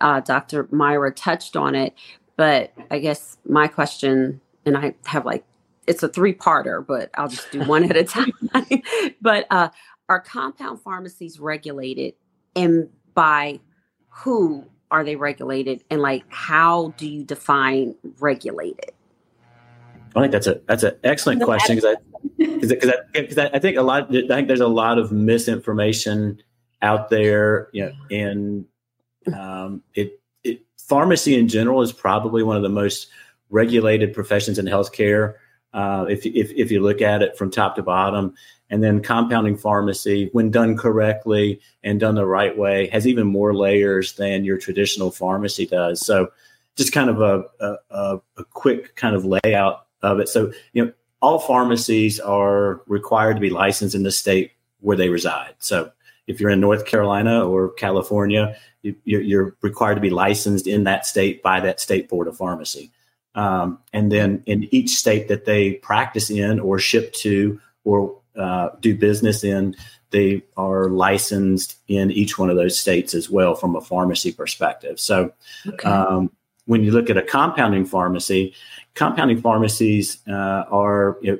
uh, 0.00 0.20
Dr. 0.20 0.68
Myra 0.70 1.12
touched 1.12 1.54
on 1.54 1.74
it. 1.74 1.94
But 2.36 2.72
I 2.90 2.98
guess 2.98 3.38
my 3.46 3.68
question, 3.68 4.40
and 4.64 4.76
I 4.76 4.94
have 5.06 5.24
like 5.24 5.44
it's 5.86 6.02
a 6.02 6.08
three 6.08 6.34
parter, 6.34 6.84
but 6.86 7.10
I'll 7.14 7.28
just 7.28 7.50
do 7.50 7.64
one 7.64 7.84
at 7.84 7.96
a 7.96 8.04
time. 8.04 8.32
but 9.20 9.46
uh, 9.50 9.68
are 10.08 10.20
compound 10.20 10.80
pharmacies 10.80 11.40
regulated, 11.40 12.14
and 12.54 12.88
by 13.14 13.60
who 14.08 14.64
are 14.90 15.04
they 15.04 15.16
regulated, 15.16 15.84
and 15.90 16.00
like 16.00 16.24
how 16.28 16.94
do 16.96 17.08
you 17.08 17.24
define 17.24 17.94
regulated? 18.20 18.92
I 20.14 20.20
think 20.20 20.32
that's 20.32 20.46
a 20.46 20.60
that's 20.66 20.82
an 20.82 20.96
excellent 21.04 21.42
question 21.42 21.76
because 21.76 21.96
I 21.96 22.44
because 22.68 22.72
I, 23.14 23.22
cause 23.22 23.38
I, 23.38 23.50
I, 23.54 23.58
think 23.58 23.78
a 23.78 23.82
lot 23.82 24.14
I 24.14 24.26
think 24.26 24.48
there's 24.48 24.60
a 24.60 24.68
lot 24.68 24.98
of 24.98 25.10
misinformation 25.10 26.42
out 26.82 27.08
there, 27.08 27.68
you 27.72 27.86
know, 27.86 27.92
and 28.10 28.64
um, 29.34 29.82
it, 29.94 30.08
it 30.08 30.20
pharmacy 30.92 31.38
in 31.38 31.48
general 31.48 31.80
is 31.80 31.90
probably 31.90 32.42
one 32.42 32.54
of 32.54 32.62
the 32.62 32.68
most 32.68 33.08
regulated 33.48 34.12
professions 34.12 34.58
in 34.58 34.66
healthcare. 34.66 35.36
Uh, 35.72 36.04
if, 36.06 36.26
if 36.26 36.50
if 36.50 36.70
you 36.70 36.82
look 36.82 37.00
at 37.00 37.22
it 37.22 37.38
from 37.38 37.50
top 37.50 37.76
to 37.76 37.82
bottom, 37.82 38.34
and 38.68 38.84
then 38.84 39.00
compounding 39.00 39.56
pharmacy, 39.56 40.28
when 40.32 40.50
done 40.50 40.76
correctly 40.76 41.62
and 41.82 41.98
done 41.98 42.14
the 42.14 42.26
right 42.26 42.58
way, 42.58 42.88
has 42.88 43.06
even 43.06 43.26
more 43.26 43.54
layers 43.54 44.12
than 44.16 44.44
your 44.44 44.58
traditional 44.58 45.10
pharmacy 45.10 45.64
does. 45.64 46.04
So, 46.04 46.30
just 46.76 46.92
kind 46.92 47.08
of 47.08 47.22
a, 47.22 47.44
a, 47.90 48.20
a 48.36 48.44
quick 48.50 48.94
kind 48.94 49.16
of 49.16 49.24
layout 49.24 49.86
of 50.02 50.20
it. 50.20 50.28
So, 50.28 50.52
you 50.74 50.84
know, 50.84 50.92
all 51.22 51.38
pharmacies 51.38 52.20
are 52.20 52.82
required 52.86 53.36
to 53.36 53.40
be 53.40 53.48
licensed 53.48 53.94
in 53.94 54.02
the 54.02 54.12
state 54.12 54.52
where 54.80 54.98
they 54.98 55.08
reside. 55.08 55.54
So, 55.58 55.90
if 56.26 56.40
you're 56.40 56.50
in 56.50 56.60
North 56.60 56.86
Carolina 56.86 57.46
or 57.46 57.70
California, 57.72 58.56
you, 58.82 59.40
are 59.40 59.56
required 59.62 59.96
to 59.96 60.00
be 60.00 60.10
licensed 60.10 60.66
in 60.66 60.84
that 60.84 61.06
state 61.06 61.42
by 61.42 61.60
that 61.60 61.80
state 61.80 62.08
board 62.08 62.28
of 62.28 62.36
pharmacy. 62.36 62.90
Um, 63.34 63.78
and 63.92 64.12
then 64.12 64.42
in 64.46 64.68
each 64.74 64.90
state 64.90 65.28
that 65.28 65.44
they 65.44 65.74
practice 65.74 66.30
in 66.30 66.60
or 66.60 66.78
ship 66.78 67.12
to 67.14 67.60
or 67.84 68.18
uh, 68.36 68.70
do 68.80 68.94
business 68.94 69.44
in, 69.44 69.74
they 70.10 70.42
are 70.56 70.88
licensed 70.88 71.76
in 71.88 72.10
each 72.10 72.38
one 72.38 72.50
of 72.50 72.56
those 72.56 72.78
states 72.78 73.14
as 73.14 73.30
well 73.30 73.54
from 73.54 73.74
a 73.74 73.80
pharmacy 73.80 74.32
perspective. 74.32 75.00
So, 75.00 75.32
okay. 75.66 75.88
um, 75.88 76.30
when 76.66 76.84
you 76.84 76.92
look 76.92 77.10
at 77.10 77.16
a 77.16 77.22
compounding 77.22 77.86
pharmacy, 77.86 78.54
compounding 78.94 79.40
pharmacies 79.40 80.18
uh, 80.28 80.64
are 80.70 81.18
you 81.22 81.32
know, 81.32 81.38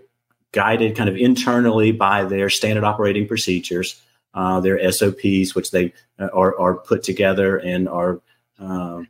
guided 0.53 0.97
kind 0.97 1.09
of 1.09 1.17
internally 1.17 1.93
by 1.93 2.25
their 2.25 2.51
standard 2.51 2.85
operating 2.85 3.29
procedures, 3.29 4.01
uh, 4.35 4.61
their 4.61 4.91
SOPs, 4.91 5.55
which 5.55 5.71
they 5.71 5.93
uh, 6.19 6.29
are, 6.33 6.59
are 6.59 6.75
put 6.75 7.03
together 7.03 7.59
and 7.59 7.89
are 7.89 8.21
um, 8.59 9.09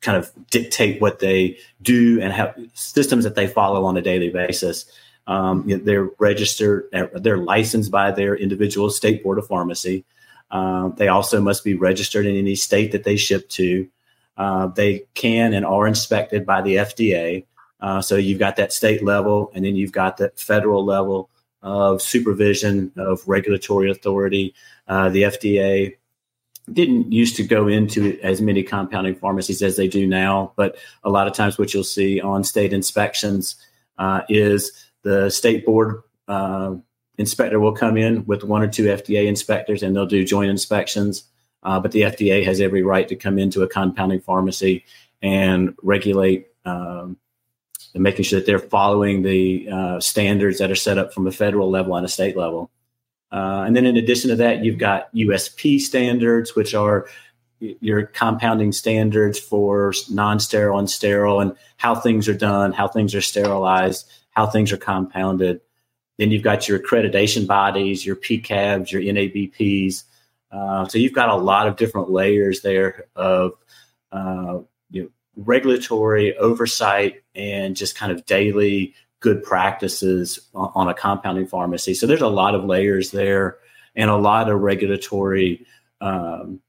kind 0.00 0.16
of 0.16 0.30
dictate 0.50 1.00
what 1.00 1.18
they 1.18 1.58
do 1.82 2.20
and 2.20 2.32
have 2.32 2.58
systems 2.74 3.24
that 3.24 3.34
they 3.34 3.46
follow 3.46 3.84
on 3.84 3.96
a 3.96 4.02
daily 4.02 4.30
basis. 4.30 4.86
Um, 5.26 5.64
they're 5.84 6.08
registered, 6.18 6.88
uh, 6.92 7.06
they're 7.14 7.38
licensed 7.38 7.90
by 7.90 8.10
their 8.10 8.34
individual 8.34 8.90
state 8.90 9.22
board 9.22 9.38
of 9.38 9.46
pharmacy. 9.46 10.04
Uh, 10.50 10.88
they 10.96 11.08
also 11.08 11.40
must 11.40 11.62
be 11.62 11.74
registered 11.74 12.26
in 12.26 12.36
any 12.36 12.54
state 12.54 12.92
that 12.92 13.04
they 13.04 13.16
ship 13.16 13.48
to. 13.50 13.88
Uh, 14.36 14.68
they 14.68 15.04
can 15.14 15.52
and 15.52 15.66
are 15.66 15.86
inspected 15.86 16.46
by 16.46 16.62
the 16.62 16.76
FDA. 16.76 17.44
Uh, 17.80 18.00
so 18.00 18.16
you've 18.16 18.38
got 18.38 18.56
that 18.56 18.72
state 18.72 19.04
level, 19.04 19.52
and 19.54 19.64
then 19.64 19.76
you've 19.76 19.92
got 19.92 20.16
that 20.16 20.38
federal 20.38 20.84
level 20.84 21.29
of 21.62 22.00
supervision 22.00 22.92
of 22.96 23.26
regulatory 23.26 23.90
authority. 23.90 24.54
Uh, 24.88 25.08
the 25.08 25.22
FDA 25.22 25.96
didn't 26.72 27.12
used 27.12 27.36
to 27.36 27.42
go 27.42 27.68
into 27.68 28.18
as 28.22 28.40
many 28.40 28.62
compounding 28.62 29.14
pharmacies 29.14 29.62
as 29.62 29.76
they 29.76 29.88
do 29.88 30.06
now, 30.06 30.52
but 30.56 30.76
a 31.02 31.10
lot 31.10 31.26
of 31.26 31.34
times 31.34 31.58
what 31.58 31.74
you'll 31.74 31.84
see 31.84 32.20
on 32.20 32.44
state 32.44 32.72
inspections 32.72 33.56
uh, 33.98 34.22
is 34.28 34.88
the 35.02 35.30
state 35.30 35.66
board 35.66 36.02
uh, 36.28 36.74
inspector 37.18 37.60
will 37.60 37.72
come 37.72 37.96
in 37.96 38.24
with 38.26 38.44
one 38.44 38.62
or 38.62 38.68
two 38.68 38.84
FDA 38.84 39.26
inspectors, 39.26 39.82
and 39.82 39.94
they'll 39.94 40.06
do 40.06 40.24
joint 40.24 40.50
inspections. 40.50 41.24
Uh, 41.62 41.78
but 41.78 41.92
the 41.92 42.02
FDA 42.02 42.44
has 42.44 42.60
every 42.60 42.82
right 42.82 43.06
to 43.08 43.16
come 43.16 43.38
into 43.38 43.62
a 43.62 43.68
compounding 43.68 44.20
pharmacy 44.20 44.84
and 45.20 45.74
regulate 45.82 46.46
um, 46.64 47.18
and 47.94 48.02
making 48.02 48.24
sure 48.24 48.38
that 48.38 48.46
they're 48.46 48.58
following 48.58 49.22
the 49.22 49.68
uh, 49.70 50.00
standards 50.00 50.58
that 50.58 50.70
are 50.70 50.76
set 50.76 50.98
up 50.98 51.12
from 51.12 51.26
a 51.26 51.32
federal 51.32 51.70
level 51.70 51.96
and 51.96 52.06
a 52.06 52.08
state 52.08 52.36
level. 52.36 52.70
Uh, 53.32 53.64
and 53.66 53.76
then 53.76 53.86
in 53.86 53.96
addition 53.96 54.30
to 54.30 54.36
that, 54.36 54.64
you've 54.64 54.78
got 54.78 55.14
USP 55.14 55.80
standards, 55.80 56.56
which 56.56 56.74
are 56.74 57.08
your 57.60 58.06
compounding 58.06 58.72
standards 58.72 59.38
for 59.38 59.92
non-sterile 60.08 60.78
and 60.78 60.90
sterile 60.90 61.40
and 61.40 61.56
how 61.76 61.94
things 61.94 62.28
are 62.28 62.34
done, 62.34 62.72
how 62.72 62.88
things 62.88 63.14
are 63.14 63.20
sterilized, 63.20 64.10
how 64.30 64.46
things 64.46 64.72
are 64.72 64.78
compounded. 64.78 65.60
Then 66.18 66.30
you've 66.30 66.42
got 66.42 66.68
your 66.68 66.78
accreditation 66.78 67.46
bodies, 67.46 68.04
your 68.04 68.16
PCABs, 68.16 68.90
your 68.90 69.02
NABPs. 69.02 70.04
Uh, 70.50 70.86
so 70.88 70.98
you've 70.98 71.12
got 71.12 71.28
a 71.28 71.36
lot 71.36 71.68
of 71.68 71.76
different 71.76 72.10
layers 72.10 72.62
there 72.62 73.04
of 73.14 73.52
uh, 74.10 74.58
regulatory 75.44 76.36
oversight 76.36 77.22
and 77.34 77.74
just 77.74 77.96
kind 77.96 78.12
of 78.12 78.24
daily 78.26 78.94
good 79.20 79.42
practices 79.42 80.48
on, 80.54 80.88
a 80.88 80.94
compounding 80.94 81.46
pharmacy. 81.46 81.94
So 81.94 82.06
there's 82.06 82.22
a 82.22 82.28
lot 82.28 82.54
of 82.54 82.64
layers 82.64 83.10
there 83.10 83.58
and 83.94 84.10
a 84.10 84.16
lot 84.16 84.48
of 84.48 84.60
regulatory 84.60 85.66
um, 86.00 86.60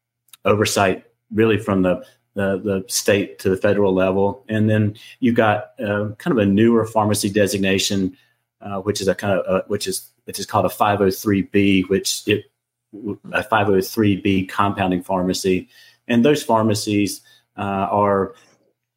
oversight, 0.44 1.06
really 1.34 1.58
from 1.58 1.82
the, 1.82 2.06
the, 2.34 2.60
the 2.60 2.84
state 2.88 3.40
to 3.40 3.50
the 3.50 3.58
federal 3.58 3.94
level. 3.94 4.44
And 4.50 4.70
then 4.70 4.98
you've 5.20 5.36
got 5.36 5.72
uh, 5.80 6.10
kind 6.18 6.38
of 6.38 6.38
a 6.38 6.46
newer 6.46 6.86
pharmacy 6.86 7.30
designation, 7.30 8.18
uh, 8.62 8.82
which 8.82 9.02
is 9.02 9.08
a 9.08 9.16
kind 9.16 9.40
of 9.40 9.46
uh, 9.48 9.64
which 9.68 9.88
is 9.88 10.10
which 10.26 10.38
is 10.40 10.46
called 10.46 10.66
a 10.66 10.70
503B, 10.70 11.90
which 11.90 12.24
it 12.28 12.46
a 12.94 13.44
503B 13.44 14.50
compounding 14.50 15.02
pharmacy, 15.02 15.70
and 16.08 16.24
those 16.24 16.44
pharmacies 16.44 17.22
uh, 17.58 17.88
are 17.90 18.36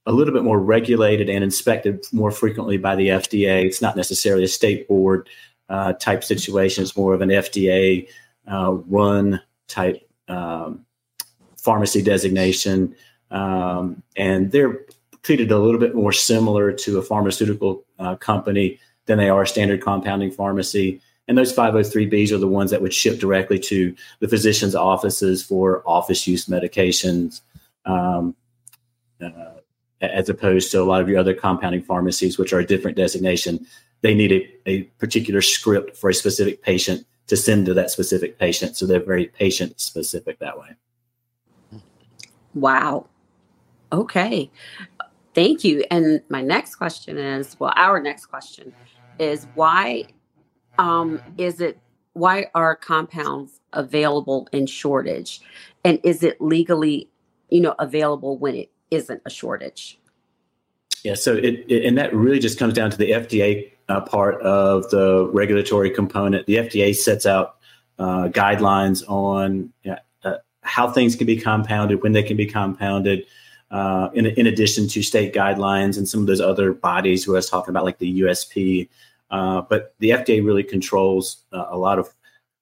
a 0.06 0.12
little 0.12 0.34
bit 0.34 0.44
more 0.44 0.58
regulated 0.58 1.28
and 1.28 1.42
inspected 1.42 2.04
more 2.12 2.30
frequently 2.30 2.76
by 2.76 2.94
the 2.94 3.08
FDA. 3.08 3.64
It's 3.64 3.80
not 3.80 3.96
necessarily 3.96 4.44
a 4.44 4.48
state 4.48 4.86
board 4.86 5.28
uh, 5.68 5.94
type 5.94 6.22
situation. 6.22 6.82
It's 6.82 6.96
more 6.96 7.14
of 7.14 7.22
an 7.22 7.30
FDA 7.30 8.08
uh, 8.50 8.72
run 8.86 9.40
type 9.66 10.06
um, 10.28 10.84
pharmacy 11.56 12.02
designation. 12.02 12.94
Um, 13.30 14.02
and 14.16 14.52
they're 14.52 14.80
treated 15.22 15.50
a 15.50 15.58
little 15.58 15.80
bit 15.80 15.94
more 15.94 16.12
similar 16.12 16.70
to 16.70 16.98
a 16.98 17.02
pharmaceutical 17.02 17.84
uh, 17.98 18.16
company 18.16 18.78
than 19.06 19.18
they 19.18 19.30
are 19.30 19.42
a 19.42 19.46
standard 19.46 19.82
compounding 19.82 20.30
pharmacy. 20.30 21.00
And 21.26 21.38
those 21.38 21.54
503Bs 21.54 22.32
are 22.32 22.38
the 22.38 22.46
ones 22.46 22.70
that 22.70 22.82
would 22.82 22.92
ship 22.92 23.18
directly 23.18 23.58
to 23.60 23.94
the 24.20 24.28
physician's 24.28 24.74
offices 24.74 25.42
for 25.42 25.82
office 25.86 26.26
use 26.26 26.46
medications. 26.46 27.40
Um, 27.86 28.36
uh, 29.24 29.53
as 30.12 30.28
opposed 30.28 30.70
to 30.72 30.82
a 30.82 30.84
lot 30.84 31.00
of 31.00 31.08
your 31.08 31.18
other 31.18 31.34
compounding 31.34 31.82
pharmacies, 31.82 32.38
which 32.38 32.52
are 32.52 32.60
a 32.60 32.66
different 32.66 32.96
designation. 32.96 33.66
They 34.00 34.14
need 34.14 34.32
a, 34.32 34.68
a 34.68 34.82
particular 34.98 35.40
script 35.40 35.96
for 35.96 36.10
a 36.10 36.14
specific 36.14 36.62
patient 36.62 37.06
to 37.26 37.36
send 37.36 37.66
to 37.66 37.74
that 37.74 37.90
specific 37.90 38.38
patient. 38.38 38.76
So 38.76 38.86
they're 38.86 39.00
very 39.00 39.26
patient 39.26 39.80
specific 39.80 40.38
that 40.40 40.58
way. 40.58 40.76
Wow. 42.54 43.06
Okay. 43.92 44.50
Thank 45.34 45.64
you. 45.64 45.84
And 45.90 46.22
my 46.28 46.42
next 46.42 46.76
question 46.76 47.18
is 47.18 47.58
well, 47.58 47.72
our 47.76 48.00
next 48.00 48.26
question 48.26 48.72
is 49.18 49.46
why 49.54 50.04
um, 50.78 51.20
is 51.38 51.60
it 51.60 51.78
why 52.12 52.46
are 52.54 52.76
compounds 52.76 53.60
available 53.72 54.48
in 54.52 54.66
shortage? 54.66 55.40
And 55.84 55.98
is 56.04 56.22
it 56.22 56.40
legally, 56.40 57.10
you 57.50 57.60
know, 57.60 57.74
available 57.78 58.38
when 58.38 58.54
it 58.54 58.70
isn't 58.90 59.22
a 59.24 59.30
shortage. 59.30 59.98
Yeah, 61.02 61.14
so 61.14 61.34
it, 61.34 61.64
it 61.68 61.84
and 61.84 61.98
that 61.98 62.14
really 62.14 62.38
just 62.38 62.58
comes 62.58 62.74
down 62.74 62.90
to 62.90 62.96
the 62.96 63.10
FDA 63.10 63.70
uh, 63.88 64.00
part 64.00 64.40
of 64.40 64.88
the 64.90 65.28
regulatory 65.32 65.90
component. 65.90 66.46
The 66.46 66.56
FDA 66.56 66.94
sets 66.94 67.26
out 67.26 67.56
uh, 67.98 68.28
guidelines 68.28 69.02
on 69.08 69.72
uh, 69.88 69.96
how 70.62 70.90
things 70.90 71.14
can 71.14 71.26
be 71.26 71.36
compounded, 71.36 72.02
when 72.02 72.12
they 72.12 72.22
can 72.22 72.36
be 72.36 72.46
compounded, 72.46 73.26
uh, 73.70 74.08
in, 74.14 74.26
in 74.26 74.46
addition 74.46 74.88
to 74.88 75.02
state 75.02 75.34
guidelines 75.34 75.96
and 75.96 76.08
some 76.08 76.20
of 76.20 76.26
those 76.26 76.40
other 76.40 76.72
bodies 76.72 77.24
who 77.24 77.32
I 77.32 77.36
was 77.36 77.50
talking 77.50 77.70
about, 77.70 77.84
like 77.84 77.98
the 77.98 78.20
USP. 78.20 78.88
Uh, 79.30 79.62
but 79.62 79.94
the 79.98 80.10
FDA 80.10 80.44
really 80.44 80.62
controls 80.62 81.42
uh, 81.52 81.66
a 81.68 81.76
lot 81.76 81.98
of 81.98 82.08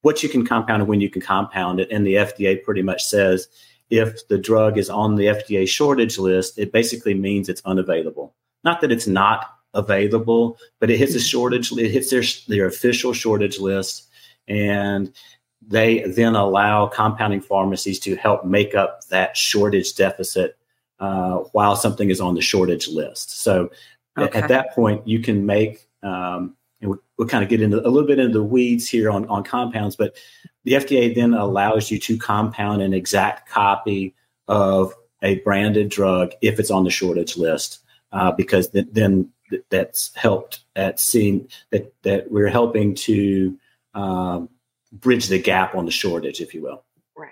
what 0.03 0.23
you 0.23 0.29
can 0.29 0.45
compound 0.45 0.83
and 0.83 0.89
when 0.89 1.01
you 1.01 1.11
can 1.11 1.23
compound 1.23 1.81
it. 1.81 1.89
And 1.91 2.07
the 2.07 2.15
FDA 2.15 2.63
pretty 2.63 2.83
much 2.83 3.05
says 3.05 3.49
if 3.93 4.27
the 4.29 4.39
drug 4.39 4.79
is 4.79 4.89
on 4.89 5.17
the 5.17 5.27
FDA 5.27 5.69
shortage 5.69 6.17
list, 6.17 6.59
it 6.59 6.73
basically 6.73 7.13
means 7.13 7.51
it's 7.51 7.61
unavailable. 7.67 8.35
Not 8.65 8.81
that 8.81 8.91
it's 8.91 9.07
not 9.07 9.45
available, 9.75 10.57
but 10.81 10.89
it 10.89 10.97
hits 10.97 11.15
a 11.15 11.21
shortage, 11.21 11.71
it 11.73 11.91
hits 11.91 12.11
their, 12.11 12.23
their 12.49 12.67
official 12.67 13.13
shortage 13.13 13.61
list. 13.61 14.09
And 14.49 15.13
they 15.61 16.05
then 16.05 16.35
allow 16.35 16.87
compounding 16.87 17.43
pharmacies 17.43 18.01
to 18.01 18.17
help 18.17 18.47
make 18.47 18.75
up 18.75 19.07
that 19.11 19.37
shortage 19.37 19.95
deficit 19.95 20.57
uh, 20.99 21.41
while 21.53 21.77
something 21.77 22.09
is 22.09 22.21
on 22.21 22.35
the 22.35 22.41
shortage 22.41 22.89
list. 22.89 23.43
So 23.43 23.71
okay. 24.19 24.41
at, 24.41 24.49
that 24.49 24.75
point, 24.75 25.07
you 25.07 25.21
can 25.21 25.45
make, 25.45 25.87
um, 26.03 26.57
and 26.83 26.91
we'll, 26.91 27.01
we'll, 27.17 27.29
kind 27.29 27.43
of 27.43 27.49
get 27.49 27.63
into 27.63 27.79
a 27.79 27.89
little 27.89 28.07
bit 28.07 28.19
into 28.19 28.39
the 28.39 28.45
weeds 28.45 28.89
here 28.89 29.11
on, 29.11 29.27
on 29.29 29.45
compounds, 29.45 29.97
but 29.97 30.17
the 30.65 30.73
FDA 30.73 31.15
then 31.15 31.33
allows 31.33 31.91
you 31.91 31.99
to 32.01 32.19
compound 32.19 32.83
an 32.83 32.93
exact 32.93 33.49
copy 33.49 34.15
of 34.49 34.93
a 35.23 35.37
branded 35.41 35.89
drug 35.89 36.33
if 36.43 36.59
it's 36.59 36.71
on 36.71 36.85
the 36.85 36.91
shortage 36.91 37.37
list, 37.37 37.79
uh, 38.13 38.33
because 38.33 38.69
th- 38.69 38.89
then 38.93 39.31
th- 39.51 39.63
that's 39.71 40.15
helped 40.17 40.61
at 40.77 41.01
seeing 41.01 41.49
that 41.71 41.95
that 42.03 42.31
we're 42.31 42.49
helping 42.49 42.95
to 42.95 43.57
um, 43.95 44.49
bridge 44.93 45.29
the 45.29 45.41
gap 45.41 45.75
on 45.75 45.85
the 45.85 45.91
shortage, 45.91 46.41
if 46.41 46.53
you 46.53 46.63
will. 46.63 46.83
Right. 47.17 47.31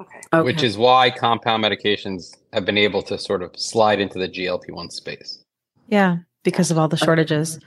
Okay. 0.00 0.20
okay. 0.32 0.44
Which 0.44 0.62
is 0.62 0.78
why 0.78 1.10
compound 1.10 1.62
medications 1.62 2.34
have 2.52 2.64
been 2.64 2.78
able 2.78 3.02
to 3.02 3.18
sort 3.18 3.42
of 3.42 3.52
slide 3.56 4.00
into 4.00 4.18
the 4.18 4.28
GLP 4.28 4.70
one 4.70 4.90
space. 4.90 5.44
Yeah, 5.88 6.18
because 6.42 6.70
of 6.70 6.78
all 6.78 6.88
the 6.88 6.96
shortages. 6.96 7.60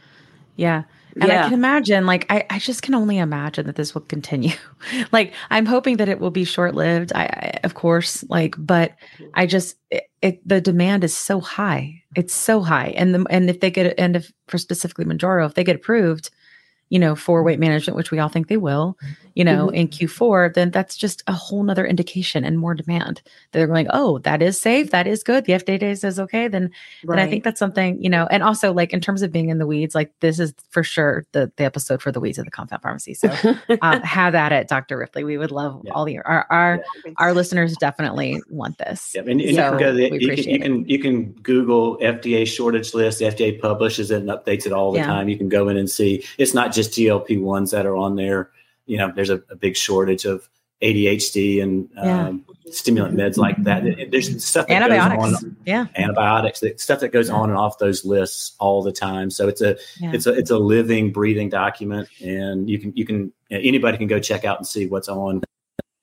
Yeah. 0.56 0.84
And 1.16 1.30
yeah. 1.30 1.42
I 1.42 1.44
can 1.46 1.54
imagine, 1.54 2.06
like, 2.06 2.26
I, 2.30 2.46
I 2.50 2.60
just 2.60 2.82
can 2.82 2.94
only 2.94 3.18
imagine 3.18 3.66
that 3.66 3.76
this 3.76 3.94
will 3.94 4.02
continue. 4.02 4.56
like, 5.12 5.34
I'm 5.50 5.66
hoping 5.66 5.98
that 5.98 6.10
it 6.10 6.20
will 6.20 6.32
be 6.32 6.44
short 6.44 6.76
lived. 6.76 7.12
I, 7.14 7.24
I, 7.24 7.60
of 7.64 7.74
course, 7.74 8.24
like, 8.30 8.56
but 8.58 8.94
I 9.34 9.46
just, 9.46 9.78
it, 9.90 10.04
it, 10.22 10.48
the 10.48 10.62
demand 10.62 11.04
is 11.04 11.16
so 11.16 11.40
high. 11.40 12.04
It's 12.16 12.34
so 12.34 12.62
high. 12.62 12.94
And 12.96 13.16
the, 13.16 13.26
and 13.30 13.50
if 13.50 13.60
they 13.60 13.72
get, 13.72 13.94
and 13.98 14.16
if 14.16 14.32
for 14.48 14.58
specifically 14.58 15.06
Mounjaro, 15.06 15.46
if 15.46 15.56
they 15.56 15.64
get 15.64 15.76
approved, 15.76 16.30
you 16.90 17.00
know, 17.00 17.16
for 17.16 17.44
weight 17.44 17.60
management, 17.60 17.96
which 17.96 18.12
we 18.12 18.20
all 18.20 18.30
think 18.30 18.48
they 18.48 18.58
will, 18.58 18.98
you 19.36 19.44
know, 19.46 19.68
mm-hmm. 19.68 19.76
in 19.76 19.88
Q4, 19.88 20.54
then 20.54 20.72
that's 20.72 20.98
just 20.98 21.24
a 21.28 21.34
whole 21.34 21.64
nother 21.64 21.86
indication 21.86 22.44
and 22.44 22.58
more 22.58 22.74
demand. 22.74 23.22
They're 23.52 23.68
going, 23.68 23.88
oh, 23.92 24.18
that 24.20 24.42
is 24.42 24.60
safe. 24.60 24.90
That 24.90 25.06
is 25.06 25.24
good. 25.24 25.46
The 25.46 25.54
FDA 25.54 25.98
says 25.98 26.20
okay. 26.20 26.48
Then, 26.48 26.72
right. 27.04 27.16
then 27.16 27.26
I 27.26 27.30
think 27.30 27.44
that's 27.44 27.60
something, 27.60 28.02
you 28.04 28.10
know, 28.10 28.28
and 28.32 28.42
also 28.42 28.74
like 28.74 28.92
in 28.92 29.02
terms 29.02 29.22
of 29.22 29.32
being 29.32 29.50
in 29.50 29.60
the 29.60 29.68
weeds, 29.68 29.94
like 29.94 30.12
this 30.20 30.40
is 30.40 30.54
for 30.72 30.84
sure 30.84 31.26
the, 31.32 31.52
the 31.58 31.64
episode 31.64 32.02
for 32.02 32.12
the 32.12 32.20
weeds 32.20 32.40
of 32.40 32.46
the 32.46 32.52
compound 32.52 32.82
pharmacy. 32.82 33.14
So 33.14 33.30
um, 33.82 34.02
have 34.04 34.34
at 34.34 34.52
it, 34.52 34.68
Dr. 34.68 34.98
Ripley. 34.98 35.24
We 35.24 35.38
would 35.38 35.52
love 35.52 35.82
yeah. 35.86 35.94
all 35.94 36.06
the, 36.06 36.18
our, 36.20 36.48
our, 36.50 36.84
yeah. 37.06 37.14
our 37.18 37.34
listeners 37.34 37.78
definitely 37.78 38.42
want 38.50 38.80
this. 38.80 39.14
Yeah. 39.16 39.22
And, 39.22 39.40
and 39.42 39.42
so 39.42 39.48
you, 39.48 39.56
can 39.56 39.80
go 39.80 39.94
the, 39.94 40.20
you, 40.20 40.36
can, 40.36 40.44
you, 40.44 40.60
can, 40.60 40.90
you 40.90 41.00
can 41.00 41.32
Google 41.44 41.98
FDA 42.00 42.48
shortage 42.48 42.96
list. 42.96 43.20
The 43.20 43.26
FDA 43.26 43.62
publishes 43.62 44.10
it 44.10 44.22
and 44.22 44.30
updates 44.30 44.66
it 44.66 44.74
all 44.74 44.92
the 44.92 45.00
yeah. 45.00 45.06
time. 45.06 45.30
You 45.30 45.38
can 45.38 45.50
go 45.50 45.70
in 45.70 45.78
and 45.78 45.90
see 45.90 46.26
it's 46.38 46.54
not 46.54 46.74
just 46.74 46.79
GLP 46.88 47.42
ones 47.42 47.72
that 47.72 47.86
are 47.86 47.96
on 47.96 48.16
there. 48.16 48.50
You 48.86 48.98
know, 48.98 49.12
there's 49.14 49.30
a, 49.30 49.42
a 49.50 49.56
big 49.56 49.76
shortage 49.76 50.26
of 50.26 50.50
ADHD 50.82 51.62
and 51.62 51.90
um, 51.98 52.46
stimulant 52.72 53.16
meds 53.16 53.38
like 53.38 53.62
that. 53.64 53.84
There's 54.12 54.44
stuff 54.44 54.68
that 54.68 54.82
antibiotics, 54.82 55.24
goes 55.24 55.44
on, 55.44 55.58
yeah, 55.66 55.88
antibiotics, 55.96 56.64
stuff 56.78 57.02
that 57.02 57.12
goes 57.12 57.30
on 57.30 57.50
and 57.50 57.58
off 57.58 57.78
those 57.80 58.06
lists 58.06 58.54
all 58.60 58.82
the 58.82 58.92
time. 58.92 59.30
So 59.30 59.48
it's 59.48 59.62
a 59.62 59.78
yeah. 60.00 60.12
it's 60.14 60.26
a 60.26 60.34
it's 60.34 60.52
a 60.52 60.58
living, 60.58 61.12
breathing 61.12 61.50
document, 61.50 62.08
and 62.22 62.70
you 62.70 62.80
can 62.80 62.94
you 62.96 63.06
can 63.06 63.34
anybody 63.52 63.98
can 63.98 64.08
go 64.08 64.20
check 64.20 64.46
out 64.46 64.58
and 64.58 64.66
see 64.66 64.88
what's 64.88 65.10
on 65.10 65.42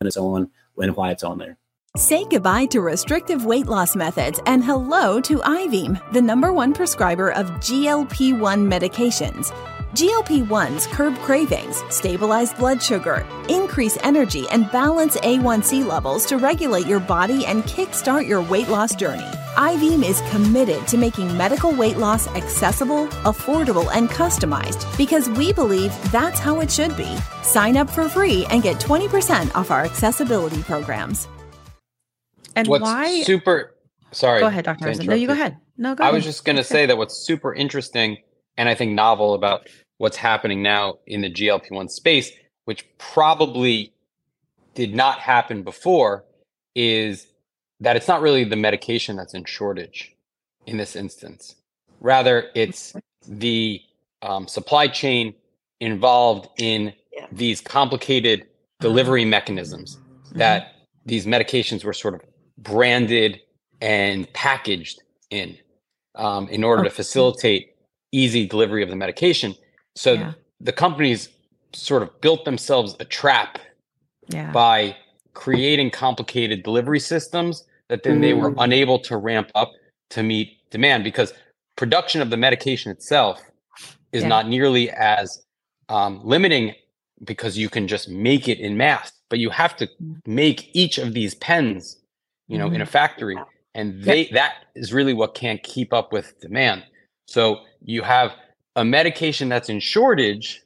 and 0.00 0.06
it's 0.06 0.16
on 0.16 0.50
and 0.78 0.96
why 0.96 1.10
it's 1.10 1.24
on 1.24 1.38
there. 1.38 1.56
Say 1.96 2.26
goodbye 2.26 2.66
to 2.66 2.82
restrictive 2.82 3.46
weight 3.46 3.66
loss 3.66 3.96
methods 3.96 4.38
and 4.44 4.62
hello 4.62 5.18
to 5.22 5.38
Ivim, 5.38 6.12
the 6.12 6.20
number 6.20 6.52
one 6.52 6.74
prescriber 6.74 7.30
of 7.30 7.46
GLP 7.52 8.38
1 8.38 8.70
medications. 8.70 9.50
GLP 9.94 10.46
1s 10.46 10.86
curb 10.88 11.16
cravings, 11.18 11.82
stabilize 11.90 12.52
blood 12.52 12.82
sugar, 12.82 13.24
increase 13.48 13.96
energy, 14.02 14.44
and 14.50 14.70
balance 14.70 15.16
A1C 15.18 15.86
levels 15.86 16.26
to 16.26 16.36
regulate 16.38 16.86
your 16.86 17.00
body 17.00 17.46
and 17.46 17.62
kickstart 17.62 18.26
your 18.26 18.42
weight 18.42 18.68
loss 18.68 18.94
journey. 18.94 19.30
Ivim 19.56 20.04
is 20.04 20.20
committed 20.30 20.86
to 20.88 20.98
making 20.98 21.34
medical 21.36 21.72
weight 21.72 21.96
loss 21.96 22.26
accessible, 22.28 23.06
affordable, 23.24 23.88
and 23.94 24.08
customized 24.10 24.84
because 24.98 25.30
we 25.30 25.52
believe 25.52 25.94
that's 26.12 26.40
how 26.40 26.60
it 26.60 26.70
should 26.70 26.94
be. 26.96 27.16
Sign 27.42 27.76
up 27.76 27.88
for 27.88 28.08
free 28.08 28.44
and 28.50 28.62
get 28.62 28.76
20% 28.76 29.54
off 29.54 29.70
our 29.70 29.84
accessibility 29.84 30.62
programs. 30.64 31.26
And 32.54 32.68
What's 32.68 32.82
why 32.82 33.22
super 33.22 33.72
Sorry. 34.12 34.40
Go 34.40 34.46
ahead, 34.46 34.64
Dr. 34.64 34.86
Rosen. 34.86 35.06
No, 35.06 35.14
you 35.14 35.26
go 35.26 35.32
ahead. 35.34 35.58
No, 35.76 35.94
go 35.94 36.02
I 36.02 36.08
ahead. 36.08 36.14
was 36.16 36.24
just 36.24 36.44
going 36.44 36.56
to 36.56 36.60
That's 36.62 36.68
say 36.68 36.86
that 36.86 36.96
what's 36.96 37.16
super 37.16 37.52
interesting 37.52 38.18
and 38.56 38.68
I 38.68 38.74
think 38.74 38.92
novel 38.92 39.34
about 39.34 39.68
what's 39.98 40.16
happening 40.16 40.62
now 40.62 40.98
in 41.06 41.20
the 41.22 41.30
GLP 41.30 41.70
1 41.70 41.88
space, 41.88 42.30
which 42.64 42.86
probably 42.98 43.92
did 44.74 44.94
not 44.94 45.18
happen 45.20 45.62
before, 45.62 46.24
is 46.74 47.26
that 47.80 47.96
it's 47.96 48.08
not 48.08 48.20
really 48.20 48.44
the 48.44 48.56
medication 48.56 49.16
that's 49.16 49.34
in 49.34 49.44
shortage 49.44 50.14
in 50.66 50.76
this 50.76 50.96
instance. 50.96 51.56
Rather, 52.00 52.50
it's 52.54 52.94
the 53.26 53.80
um, 54.22 54.46
supply 54.48 54.88
chain 54.88 55.34
involved 55.80 56.48
in 56.58 56.92
Yeah. 57.12 57.26
these 57.32 57.60
complicated 57.60 58.46
delivery 58.80 59.24
mechanisms 59.24 59.98
Mm-hmm. 60.26 60.38
that 60.38 60.72
these 61.06 61.24
medications 61.24 61.84
were 61.84 61.92
sort 61.92 62.14
of 62.14 62.20
branded 62.58 63.40
and 63.80 64.30
packaged 64.32 65.00
in 65.30 65.56
um, 66.16 66.48
in 66.48 66.64
order 66.64 66.82
to 66.82 66.90
facilitate 66.90 67.75
easy 68.16 68.46
delivery 68.46 68.82
of 68.82 68.88
the 68.88 68.96
medication. 68.96 69.54
So 69.94 70.12
Yeah. 70.14 70.32
the 70.60 70.72
companies 70.72 71.28
sort 71.72 72.02
of 72.02 72.08
built 72.20 72.44
themselves 72.44 72.96
a 73.00 73.04
trap 73.04 73.58
yeah. 74.28 74.50
by 74.52 74.96
creating 75.34 75.90
complicated 75.90 76.62
delivery 76.62 77.00
systems 77.00 77.64
that 77.88 78.02
then 78.02 78.20
they 78.20 78.32
were 78.32 78.50
Mm. 78.50 78.64
unable 78.64 78.98
to 79.00 79.16
ramp 79.16 79.50
up 79.54 79.70
to 80.10 80.22
meet 80.22 80.48
demand 80.70 81.04
because 81.04 81.32
production 81.76 82.20
of 82.22 82.30
the 82.30 82.36
medication 82.36 82.90
itself 82.90 83.40
is 84.12 84.22
Yeah. 84.22 84.28
not 84.34 84.48
nearly 84.48 84.90
as 84.90 85.42
um, 85.88 86.20
limiting 86.24 86.74
because 87.24 87.56
you 87.56 87.68
can 87.68 87.86
just 87.86 88.08
make 88.08 88.48
it 88.48 88.58
in 88.58 88.76
mass 88.76 89.12
but 89.30 89.38
you 89.38 89.50
have 89.50 89.76
to 89.76 89.86
Mm. 89.86 90.20
make 90.26 90.58
each 90.74 90.98
of 90.98 91.12
these 91.14 91.34
pens 91.36 91.82
you 92.48 92.58
know 92.58 92.68
in 92.76 92.80
a 92.80 92.86
factory 92.86 93.36
and 93.74 94.02
they 94.02 94.24
that 94.38 94.52
is 94.74 94.92
really 94.92 95.14
what 95.14 95.34
can't 95.34 95.62
keep 95.62 95.92
up 95.92 96.12
with 96.12 96.26
demand 96.40 96.82
so 97.26 97.60
you 97.82 98.02
have 98.02 98.32
a 98.76 98.84
medication 98.84 99.48
that's 99.48 99.68
in 99.68 99.80
shortage 99.80 100.62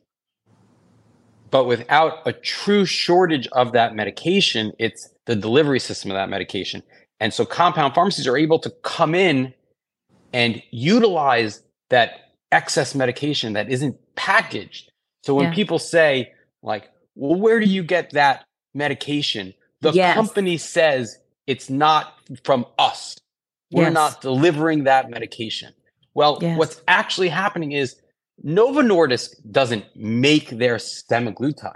but 1.50 1.64
without 1.66 2.18
a 2.26 2.32
true 2.32 2.84
shortage 2.84 3.48
of 3.52 3.72
that 3.72 3.94
medication 3.94 4.72
it's 4.78 5.10
the 5.26 5.36
delivery 5.36 5.80
system 5.80 6.10
of 6.10 6.14
that 6.16 6.28
medication 6.28 6.82
and 7.20 7.32
so 7.34 7.44
compound 7.44 7.94
pharmacies 7.94 8.26
are 8.26 8.36
able 8.36 8.58
to 8.58 8.70
come 8.82 9.14
in 9.14 9.52
and 10.32 10.62
utilize 10.70 11.62
that 11.90 12.32
excess 12.52 12.94
medication 12.94 13.52
that 13.54 13.70
isn't 13.70 13.96
packaged 14.16 14.90
so 15.24 15.34
when 15.34 15.46
Yeah. 15.46 15.54
people 15.54 15.78
say 15.78 16.32
like 16.62 16.90
well 17.14 17.38
where 17.38 17.60
do 17.60 17.66
you 17.66 17.82
get 17.82 18.10
that 18.12 18.44
medication 18.74 19.54
the 19.80 19.92
Yes. 19.92 20.14
company 20.14 20.56
says 20.58 21.18
it's 21.46 21.70
not 21.70 22.14
from 22.44 22.66
us 22.78 23.16
we're 23.72 23.84
Yes. 23.84 23.94
not 23.94 24.20
delivering 24.20 24.84
that 24.84 25.10
medication 25.10 25.72
well 26.14 26.38
Yes. 26.40 26.58
what's 26.58 26.82
actually 26.88 27.28
happening 27.28 27.72
is 27.72 27.96
Novo 28.42 28.80
Nordisk 28.82 29.34
doesn't 29.50 29.84
make 29.96 30.48
their 30.50 30.76
semaglutide. 30.76 31.74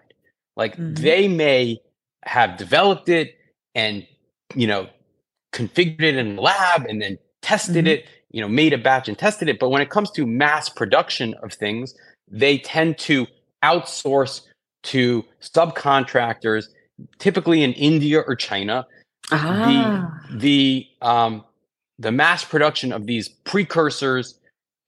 Like 0.56 0.76
Mhm. 0.76 0.98
they 0.98 1.28
may 1.28 1.80
have 2.24 2.56
developed 2.56 3.08
it 3.08 3.36
and 3.74 4.06
you 4.54 4.66
know 4.66 4.88
configured 5.52 6.02
it 6.02 6.16
in 6.16 6.36
the 6.36 6.42
lab 6.42 6.86
and 6.86 7.00
then 7.02 7.18
tested 7.42 7.84
Mhm. 7.84 7.88
it, 7.88 8.06
you 8.30 8.40
know, 8.40 8.48
made 8.48 8.72
a 8.72 8.78
batch 8.78 9.08
and 9.08 9.16
tested 9.18 9.48
it. 9.48 9.58
But 9.58 9.68
when 9.68 9.82
it 9.82 9.90
comes 9.90 10.10
to 10.12 10.26
mass 10.26 10.68
production 10.68 11.34
of 11.42 11.52
things, 11.52 11.94
they 12.28 12.58
tend 12.58 12.98
to 12.98 13.26
outsource 13.62 14.40
to 14.84 15.24
subcontractors, 15.40 16.66
typically 17.18 17.62
in 17.62 17.72
India 17.74 18.20
or 18.20 18.34
China, 18.34 18.86
Ah. 19.30 20.10
the 20.32 20.86
um, 21.02 21.44
the 21.98 22.10
mass 22.12 22.44
production 22.44 22.92
of 22.92 23.06
these 23.06 23.28
precursors 23.28 24.38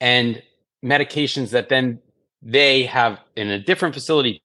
and 0.00 0.42
medications 0.84 1.50
that 1.50 1.68
then 1.68 1.98
they 2.42 2.84
have 2.84 3.18
in 3.36 3.48
a 3.48 3.58
different 3.58 3.94
facility 3.94 4.42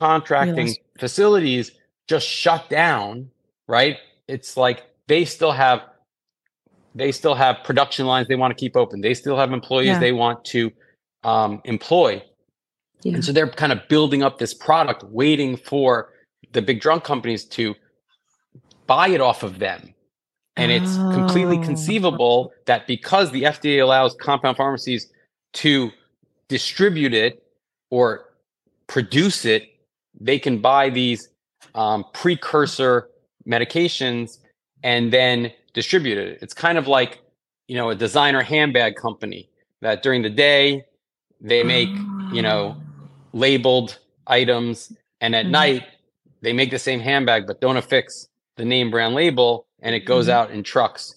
contracting 0.00 0.74
facilities 0.98 1.72
just 2.08 2.26
shut 2.26 2.68
down 2.70 3.28
right 3.68 3.98
it's 4.28 4.56
like 4.56 4.84
they 5.06 5.24
still 5.24 5.52
have 5.52 5.82
they 6.94 7.12
still 7.12 7.34
have 7.34 7.58
production 7.64 8.06
lines 8.06 8.26
they 8.26 8.34
want 8.34 8.50
to 8.50 8.58
keep 8.58 8.76
open 8.76 9.00
they 9.00 9.14
still 9.14 9.36
have 9.36 9.52
employees 9.52 9.88
Yeah. 9.88 9.98
they 10.00 10.12
want 10.12 10.44
to 10.46 10.72
um, 11.22 11.60
employ 11.64 12.22
Yeah. 13.02 13.14
and 13.14 13.24
so 13.24 13.32
they're 13.32 13.48
kind 13.48 13.72
of 13.72 13.86
building 13.88 14.22
up 14.22 14.38
this 14.38 14.54
product 14.54 15.04
waiting 15.04 15.56
for 15.56 16.12
the 16.52 16.62
big 16.62 16.80
drug 16.80 17.04
companies 17.04 17.44
to 17.44 17.74
buy 18.90 19.08
it 19.10 19.20
off 19.20 19.44
of 19.44 19.60
them 19.60 19.94
and 20.56 20.72
it's 20.72 21.06
completely 21.10 21.58
Oh. 21.58 21.62
conceivable 21.70 22.52
that 22.66 22.88
because 22.88 23.30
the 23.30 23.44
FDA 23.44 23.80
allows 23.82 24.16
compound 24.16 24.56
pharmacies 24.58 25.08
to 25.54 25.92
distribute 26.48 27.14
it 27.14 27.42
or 27.90 28.26
produce 28.88 29.44
it, 29.44 29.62
they 30.20 30.38
can 30.40 30.58
buy 30.60 30.90
these 30.90 31.30
um, 31.76 32.04
precursor 32.14 33.10
medications 33.48 34.38
and 34.82 35.12
then 35.12 35.52
distribute 35.74 36.18
it. 36.18 36.40
It's 36.42 36.54
kind 36.54 36.78
of 36.78 36.88
like, 36.88 37.22
you 37.68 37.76
know, 37.76 37.90
a 37.90 37.96
designer 37.96 38.42
handbag 38.42 38.96
company 38.96 39.48
that 39.82 40.02
during 40.02 40.22
the 40.22 40.30
day 40.30 40.84
they 41.40 41.62
make, 41.64 42.08
you 42.30 42.42
know, 42.42 42.76
labeled 43.34 44.00
items 44.26 44.92
and 45.22 45.36
at 45.36 45.46
Mhm. 45.46 45.50
night 45.50 45.84
they 46.42 46.52
make 46.54 46.72
the 46.72 46.80
same 46.80 47.00
handbag 47.00 47.46
but 47.46 47.60
don't 47.60 47.78
affix 47.78 48.29
the 48.60 48.66
name 48.66 48.90
brand 48.90 49.14
label 49.14 49.66
and 49.80 49.94
it 49.94 50.00
goes 50.00 50.26
Mhm. 50.28 50.32
out 50.32 50.50
in 50.50 50.62
trucks 50.62 51.14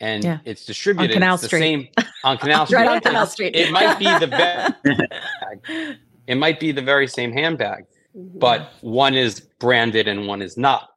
and 0.00 0.24
Yeah. 0.24 0.38
it's 0.46 0.64
distributed 0.64 1.12
Canal 1.12 1.34
it's 1.34 1.42
the 1.42 1.48
Street. 1.48 1.60
same 1.60 1.88
on 2.24 2.38
Canal 2.42 2.64
Street. 2.66 2.78
right 2.78 2.88
on 2.88 3.00
Canal 3.00 3.26
Street. 3.26 3.54
It 3.54 3.70
might 3.70 3.98
be 3.98 4.06
the 4.18 4.26
very, 4.26 5.96
it 6.26 6.36
might 6.36 6.58
be 6.58 6.72
the 6.72 6.80
very 6.82 7.06
same 7.06 7.32
handbag, 7.32 7.84
Mhm. 8.16 8.38
but 8.40 8.72
one 8.80 9.14
is 9.14 9.40
branded 9.60 10.08
and 10.08 10.26
one 10.26 10.40
is 10.42 10.56
not 10.56 10.88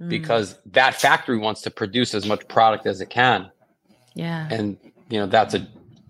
Mm. 0.00 0.10
because 0.10 0.58
that 0.72 0.94
factory 0.94 1.38
wants 1.38 1.62
to 1.62 1.70
produce 1.70 2.14
as 2.14 2.26
much 2.26 2.46
product 2.48 2.86
as 2.86 3.00
it 3.00 3.08
can 3.08 3.50
yeah, 4.14 4.46
and 4.50 4.76
you 5.08 5.18
know 5.18 5.24
that's 5.26 5.54
a 5.54 5.66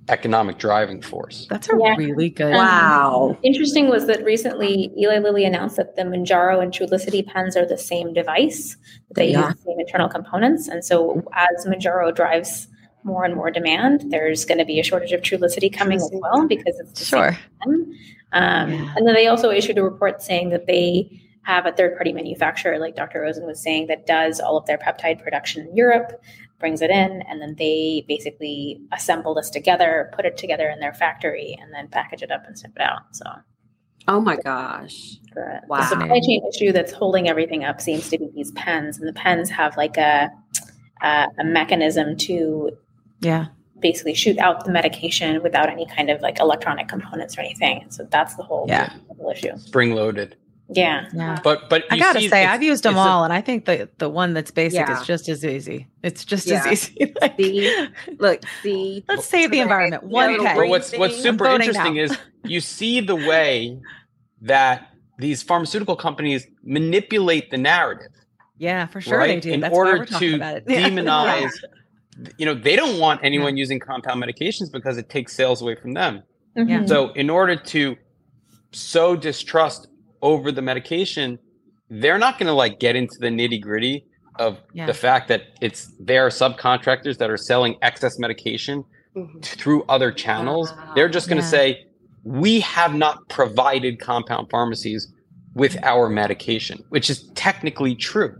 economic 0.08 0.58
driving 0.58 1.02
force. 1.02 1.46
that's 1.50 1.68
a 1.68 1.76
Yeah. 1.78 1.94
really 1.96 2.30
good. 2.30 2.52
Wow. 2.54 3.36
Interesting 3.42 3.88
was 3.88 4.06
that 4.06 4.24
recently 4.24 4.92
Eli 4.96 5.18
Lilly 5.18 5.44
announced 5.44 5.76
that 5.76 5.96
the 5.96 6.02
Mounjaro 6.02 6.62
and 6.62 6.72
Trulicity 6.72 7.26
pens 7.26 7.56
are 7.56 7.66
the 7.66 7.78
same 7.78 8.12
device. 8.12 8.76
They 9.14 9.30
Yeah. 9.30 9.46
use 9.48 9.56
the 9.56 9.62
same 9.62 9.80
internal 9.80 10.08
components. 10.08 10.68
And 10.68 10.84
so 10.84 11.22
as 11.34 11.66
Mounjaro 11.66 12.14
drives 12.14 12.68
more 13.02 13.24
and 13.24 13.34
more 13.34 13.50
demand, 13.50 14.04
there's 14.10 14.44
going 14.44 14.58
to 14.58 14.64
be 14.64 14.78
a 14.80 14.82
shortage 14.84 15.12
of 15.12 15.22
Trulicity 15.22 15.72
coming 15.72 15.96
as 15.96 16.10
well 16.12 16.46
because 16.46 16.78
it's 16.80 16.98
the 17.00 17.04
same 17.04 17.20
Sure. 17.20 17.38
pen. 17.64 17.94
Um, 18.32 18.72
Yeah. 18.72 18.92
And 18.96 19.06
then 19.06 19.14
they 19.14 19.26
also 19.28 19.50
issued 19.50 19.78
a 19.78 19.82
report 19.82 20.22
saying 20.22 20.50
that 20.50 20.66
they 20.66 21.20
have 21.42 21.64
a 21.66 21.70
third 21.72 21.94
party 21.96 22.12
manufacturer, 22.12 22.76
like 22.78 22.96
Dr. 22.96 23.20
Rosen 23.20 23.46
was 23.46 23.62
saying, 23.62 23.86
that 23.86 24.04
does 24.04 24.40
all 24.40 24.56
of 24.56 24.66
their 24.66 24.78
peptide 24.78 25.22
production 25.22 25.64
in 25.68 25.76
Europe, 25.76 26.20
brings 26.58 26.80
it 26.82 26.90
in, 26.90 27.22
and 27.28 27.40
then 27.40 27.54
they 27.58 28.04
basically 28.08 28.80
assemble 28.92 29.34
this 29.34 29.50
together, 29.50 30.10
put 30.14 30.24
it 30.24 30.36
together 30.36 30.68
in 30.68 30.80
their 30.80 30.94
factory, 30.94 31.56
and 31.60 31.72
then 31.72 31.88
package 31.88 32.22
it 32.22 32.30
up 32.30 32.44
and 32.46 32.58
ship 32.58 32.72
it 32.76 32.82
out. 32.82 33.02
So 33.12 33.24
Oh 34.08 34.20
my 34.20 34.36
gosh. 34.36 35.16
the, 35.34 35.60
Wow. 35.68 35.78
the 35.80 35.86
supply 35.86 36.20
chain 36.20 36.40
issue 36.54 36.72
that's 36.72 36.92
holding 36.92 37.28
everything 37.28 37.64
up 37.64 37.80
seems 37.80 38.08
to 38.10 38.18
be 38.18 38.30
these 38.34 38.52
pens, 38.52 38.98
and 38.98 39.06
the 39.08 39.12
pens 39.12 39.50
have 39.50 39.76
like 39.76 39.96
a 39.96 40.30
a, 41.02 41.26
a 41.38 41.44
mechanism 41.44 42.16
to 42.16 42.70
Yeah, 43.20 43.46
basically 43.80 44.14
shoot 44.14 44.38
out 44.38 44.64
the 44.64 44.70
medication 44.70 45.42
without 45.42 45.68
any 45.68 45.84
kind 45.86 46.08
of 46.08 46.22
like 46.22 46.38
electronic 46.40 46.88
components 46.88 47.36
or 47.36 47.42
anything. 47.42 47.84
So 47.90 48.04
that's 48.10 48.34
the 48.36 48.42
whole, 48.42 48.64
Yeah. 48.68 48.90
issue. 49.30 49.58
Spring 49.58 49.94
loaded. 49.94 50.36
Yeah. 50.68 51.08
yeah. 51.14 51.38
But 51.44 51.70
but 51.70 51.84
I 51.90 51.98
gotta 51.98 52.20
see 52.20 52.28
say, 52.28 52.44
I've 52.44 52.62
used 52.62 52.82
them 52.82 52.94
it's 52.94 52.98
a- 52.98 53.08
all, 53.08 53.24
and 53.24 53.32
I 53.32 53.40
think 53.40 53.66
the 53.66 53.88
the 53.98 54.08
one 54.08 54.34
that's 54.34 54.50
basic 54.50 54.80
Yeah. 54.80 55.00
is 55.00 55.06
just 55.06 55.28
as 55.28 55.44
easy. 55.44 55.86
It's 56.02 56.24
just 56.24 56.46
Yeah. 56.46 56.64
as 56.66 56.90
easy. 56.90 57.14
Like, 57.20 57.36
See? 57.38 57.88
Look, 58.18 58.40
see. 58.62 59.04
let's 59.08 59.26
save 59.26 59.50
the 59.52 59.60
environment. 59.60 60.02
One 60.02 60.30
little 60.32 60.46
pen. 60.46 60.56
But 60.56 60.68
what's 60.68 60.92
what's 60.96 61.22
super 61.22 61.46
interesting 61.46 61.94
now. 61.94 62.02
is 62.02 62.18
you 62.44 62.60
see 62.60 63.00
the 63.00 63.14
way 63.16 63.80
that 64.42 64.88
these 65.18 65.42
pharmaceutical 65.42 65.96
companies 65.96 66.46
manipulate 66.64 67.50
the 67.50 67.58
narrative. 67.58 68.10
Yeah, 68.58 68.86
for 68.86 69.00
sure 69.00 69.18
right? 69.18 69.28
they 69.28 69.40
do. 69.40 69.52
In 69.52 69.60
That's 69.60 69.72
why 69.72 69.78
order 69.78 69.98
we're 69.98 70.06
talking 70.06 70.30
to 70.30 70.34
about 70.36 70.56
it. 70.56 70.64
Yeah. 70.66 70.88
demonize, 70.88 71.52
you 72.38 72.46
know, 72.46 72.54
they 72.54 72.74
don't 72.76 72.98
want 72.98 73.20
anyone 73.22 73.56
using 73.56 73.78
compound 73.78 74.22
medications 74.22 74.72
because 74.72 74.98
it 74.98 75.08
takes 75.10 75.34
sales 75.34 75.62
away 75.62 75.74
from 75.76 75.92
them. 75.92 76.22
Yeah. 76.56 76.64
Mhm. 76.64 76.88
So, 76.88 77.12
in 77.12 77.28
order 77.30 77.54
to 77.56 77.96
sow 78.72 79.14
distrust 79.16 79.88
over 80.22 80.50
the 80.52 80.62
medication, 80.62 81.38
they're 81.90 82.18
not 82.18 82.38
going 82.38 82.46
to 82.48 82.52
like 82.52 82.78
get 82.80 82.96
into 82.96 83.16
the 83.20 83.28
nitty 83.28 83.60
gritty 83.60 84.04
of 84.38 84.58
Yeah. 84.74 84.86
the 84.86 84.94
fact 84.94 85.28
that 85.28 85.42
it's 85.60 85.92
their 85.98 86.28
subcontractors 86.28 87.18
that 87.18 87.30
are 87.30 87.36
selling 87.36 87.76
excess 87.82 88.18
medication 88.18 88.84
Mhm. 89.16 89.42
through 89.42 89.82
other 89.88 90.12
channels. 90.12 90.72
They're 90.94 91.08
just 91.08 91.28
going 91.28 91.38
to 91.40 91.44
Yeah. 91.46 91.50
say, 91.50 91.86
we 92.24 92.60
have 92.60 92.94
not 92.94 93.28
provided 93.28 93.98
compound 93.98 94.48
pharmacies 94.50 95.10
with 95.54 95.78
our 95.82 96.08
medication, 96.10 96.80
which 96.90 97.08
is 97.08 97.30
technically 97.34 97.94
true. 97.94 98.34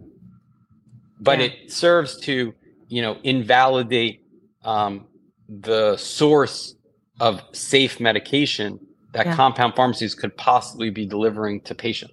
but 1.18 1.38
Yeah. 1.38 1.46
it 1.46 1.72
serves 1.72 2.20
to 2.20 2.52
you 2.88 3.00
know 3.00 3.16
invalidate 3.24 4.20
um, 4.64 5.06
the 5.48 5.96
source 5.96 6.74
of 7.20 7.40
safe 7.52 7.98
medication 8.00 8.78
that 9.16 9.26
Yeah. 9.26 9.34
compound 9.36 9.74
pharmacies 9.74 10.14
could 10.14 10.36
possibly 10.36 10.90
be 10.90 11.06
delivering 11.06 11.60
to 11.62 11.74
patients. 11.74 12.12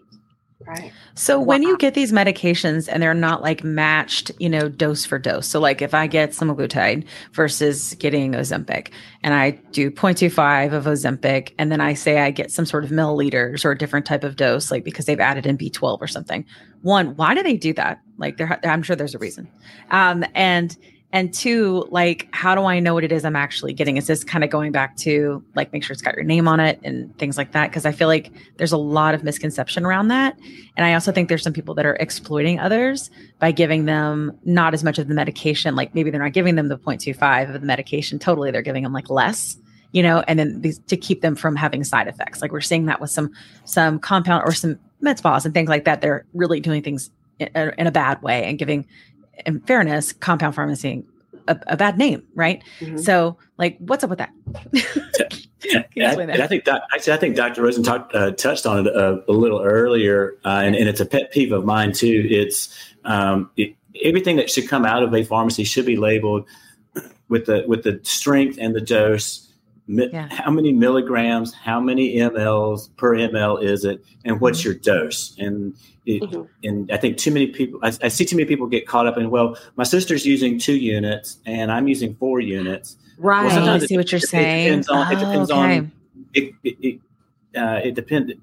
Right. 0.65 0.93
So 1.15 1.41
when 1.41 1.61
you 1.61 1.77
get 1.77 1.93
these 1.93 2.13
medications 2.13 2.87
and 2.89 3.03
they're 3.03 3.13
not 3.13 3.41
like 3.41 3.65
matched, 3.65 4.31
you 4.39 4.47
know, 4.47 4.69
dose 4.69 5.05
for 5.05 5.19
dose. 5.19 5.45
So 5.45 5.59
like 5.59 5.81
if 5.81 5.93
I 5.93 6.07
get 6.07 6.29
semaglutide 6.29 7.03
versus 7.33 7.95
getting 7.99 8.31
Ozempic 8.31 8.87
and 9.23 9.33
I 9.33 9.51
do 9.71 9.91
0.25 9.91 10.71
of 10.71 10.85
Ozempic 10.85 11.51
and 11.59 11.69
then 11.69 11.81
I 11.81 11.93
say 11.93 12.21
I 12.21 12.31
get 12.31 12.49
some 12.49 12.65
sort 12.65 12.85
of 12.85 12.91
milliliters 12.91 13.65
or 13.65 13.71
a 13.71 13.77
different 13.77 14.05
type 14.05 14.23
of 14.23 14.37
dose 14.37 14.71
like 14.71 14.85
because 14.85 15.05
they've 15.05 15.19
added 15.19 15.45
in 15.45 15.57
B12 15.57 15.97
or 15.99 16.07
something. 16.07 16.45
One, 16.81 17.17
why 17.17 17.35
do 17.35 17.43
they 17.43 17.57
do 17.57 17.73
that? 17.73 17.99
Like 18.17 18.37
there 18.37 18.57
I'm 18.63 18.83
sure 18.83 18.95
there's 18.95 19.15
a 19.15 19.19
reason. 19.19 19.49
Um 19.91 20.23
and 20.33 20.77
and 21.13 21.31
two, 21.31 21.87
like 21.91 22.27
how 22.31 22.55
do 22.55 22.63
I 22.63 22.79
know 22.79 22.95
what 22.95 23.03
it 23.03 23.11
is 23.11 23.23
I'm 23.23 23.35
actually 23.35 23.71
getting? 23.71 23.97
Is 23.97 24.07
this 24.07 24.23
kind 24.23 24.43
of 24.43 24.49
going 24.49 24.71
back 24.71 24.97
to 24.97 25.43
like 25.55 25.71
make 25.71 25.83
sure 25.83 25.93
it's 25.93 26.01
got 26.01 26.15
your 26.15 26.23
name 26.23 26.47
on 26.47 26.59
it 26.59 26.79
and 26.83 27.15
things 27.19 27.37
like 27.37 27.51
that 27.51 27.69
because 27.69 27.85
I 27.85 27.91
feel 27.91 28.07
like 28.07 28.31
there's 28.57 28.71
a 28.71 28.77
lot 28.77 29.13
of 29.13 29.23
misconception 29.23 29.85
around 29.85 30.07
that. 30.07 30.35
And 30.75 30.87
I 30.87 30.95
also 30.95 31.11
think 31.11 31.29
there's 31.29 31.43
some 31.43 31.53
people 31.53 31.75
that 31.75 31.85
are 31.85 31.95
exploiting 31.99 32.59
others 32.59 33.11
by 33.37 33.51
giving 33.51 33.85
them 33.85 34.35
not 34.43 34.73
as 34.73 34.83
much 34.83 34.97
of 34.97 35.07
the 35.07 35.13
medication. 35.13 35.75
Like 35.75 35.93
maybe 35.93 36.09
they're 36.09 36.19
not 36.19 36.33
giving 36.33 36.55
them 36.55 36.67
the 36.67 36.79
0.25 36.79 37.53
of 37.53 37.61
the 37.61 37.67
medication 37.67 38.17
totally. 38.17 38.49
They're 38.49 38.63
giving 38.63 38.81
them 38.81 38.91
like 38.91 39.11
less, 39.11 39.55
you 39.91 40.01
know, 40.01 40.23
and 40.27 40.39
then 40.39 40.61
these, 40.61 40.79
to 40.79 40.97
keep 40.97 41.21
them 41.21 41.35
from 41.35 41.55
having 41.55 41.83
side 41.83 42.07
effects. 42.07 42.41
Like 42.41 42.51
we're 42.51 42.59
seeing 42.59 42.87
that 42.87 42.99
with 42.99 43.11
some 43.11 43.31
some 43.65 43.99
compound 43.99 44.45
or 44.47 44.51
some 44.51 44.79
med 44.99 45.19
spas 45.19 45.45
and 45.45 45.53
things 45.53 45.69
like 45.69 45.85
that. 45.85 46.01
They're 46.01 46.25
really 46.33 46.59
doing 46.59 46.81
things 46.81 47.11
in, 47.37 47.73
in 47.77 47.87
a 47.87 47.91
bad 47.91 48.21
way 48.21 48.45
and 48.45 48.57
giving, 48.57 48.87
in 49.45 49.59
fairness, 49.61 50.13
compound 50.13 50.55
pharmacy 50.55 51.03
a, 51.47 51.59
a 51.67 51.77
bad 51.77 51.97
name, 51.97 52.23
right? 52.35 52.63
Mhm. 52.79 52.99
So, 52.99 53.37
like, 53.57 53.77
what's 53.79 54.03
up 54.03 54.09
with 54.09 54.19
that? 54.19 54.31
Can 55.61 55.85
you 55.95 56.03
I, 56.03 56.07
explain 56.07 56.27
that? 56.27 56.41
I 56.41 56.47
think 56.47 56.63
doc, 56.63 56.81
actually, 56.93 57.13
I 57.13 57.17
think 57.17 57.35
Dr. 57.35 57.61
Rosen 57.61 57.83
talked, 57.83 58.15
uh, 58.15 58.31
touched 58.31 58.65
on 58.65 58.85
it 58.85 58.87
a, 58.87 59.23
a 59.27 59.31
little 59.31 59.61
earlier, 59.61 60.37
uh, 60.45 60.61
and, 60.63 60.75
and 60.75 60.87
it's 60.87 60.99
a 60.99 61.05
pet 61.05 61.31
peeve 61.31 61.51
of 61.51 61.65
mine 61.65 61.91
too. 61.91 62.27
It's 62.29 62.75
um, 63.05 63.49
it, 63.57 63.75
everything 64.03 64.37
that 64.37 64.49
should 64.49 64.67
come 64.67 64.85
out 64.85 65.03
of 65.03 65.13
a 65.13 65.23
pharmacy 65.23 65.63
should 65.63 65.85
be 65.85 65.97
labeled 65.97 66.47
with 67.29 67.45
the 67.45 67.63
with 67.67 67.83
the 67.83 67.99
strength 68.03 68.57
and 68.59 68.75
the 68.75 68.81
dose. 68.81 69.42
Yeah. 69.87 70.29
How 70.31 70.49
many 70.51 70.71
milligrams? 70.71 71.53
How 71.53 71.79
many 71.81 72.15
mLs 72.15 72.89
per 72.95 73.15
ml 73.17 73.61
is 73.61 73.83
it? 73.83 74.03
And 74.23 74.39
what's 74.39 74.59
Mm-hmm. 74.59 74.67
your 74.69 74.75
dose? 74.75 75.35
And 75.37 75.75
it, 76.05 76.21
Mhm. 76.23 76.47
and 76.63 76.91
I 76.91 76.97
think 76.97 77.17
too 77.17 77.31
many 77.31 77.47
people. 77.47 77.79
I, 77.83 77.91
I 78.01 78.07
see 78.07 78.25
too 78.25 78.35
many 78.37 78.47
people 78.47 78.67
get 78.67 78.87
caught 78.87 79.07
up 79.07 79.17
in. 79.17 79.29
Well, 79.29 79.57
my 79.75 79.83
sister's 79.83 80.25
using 80.25 80.57
two 80.57 80.75
units, 80.77 81.37
and 81.45 81.71
I'm 81.71 81.87
using 81.87 82.15
four 82.15 82.39
units. 82.39 82.97
Right. 83.17 83.45
I 83.45 83.53
sometimes 83.55 83.85
see 83.87 83.97
what 83.97 84.11
you're 84.11 84.17
it- 84.19 84.23
it 84.23 84.27
saying. 84.29 84.65
depends 84.67 84.89
on- 84.89 85.11
it 85.13 85.19
depends 85.19 85.51
Oh, 85.51 85.55
on- 85.55 85.91
it 86.33 86.53
it, 86.63 86.75
it, 86.81 86.99
uh, 87.55 87.79
it 87.83 87.93
depends 87.95 88.33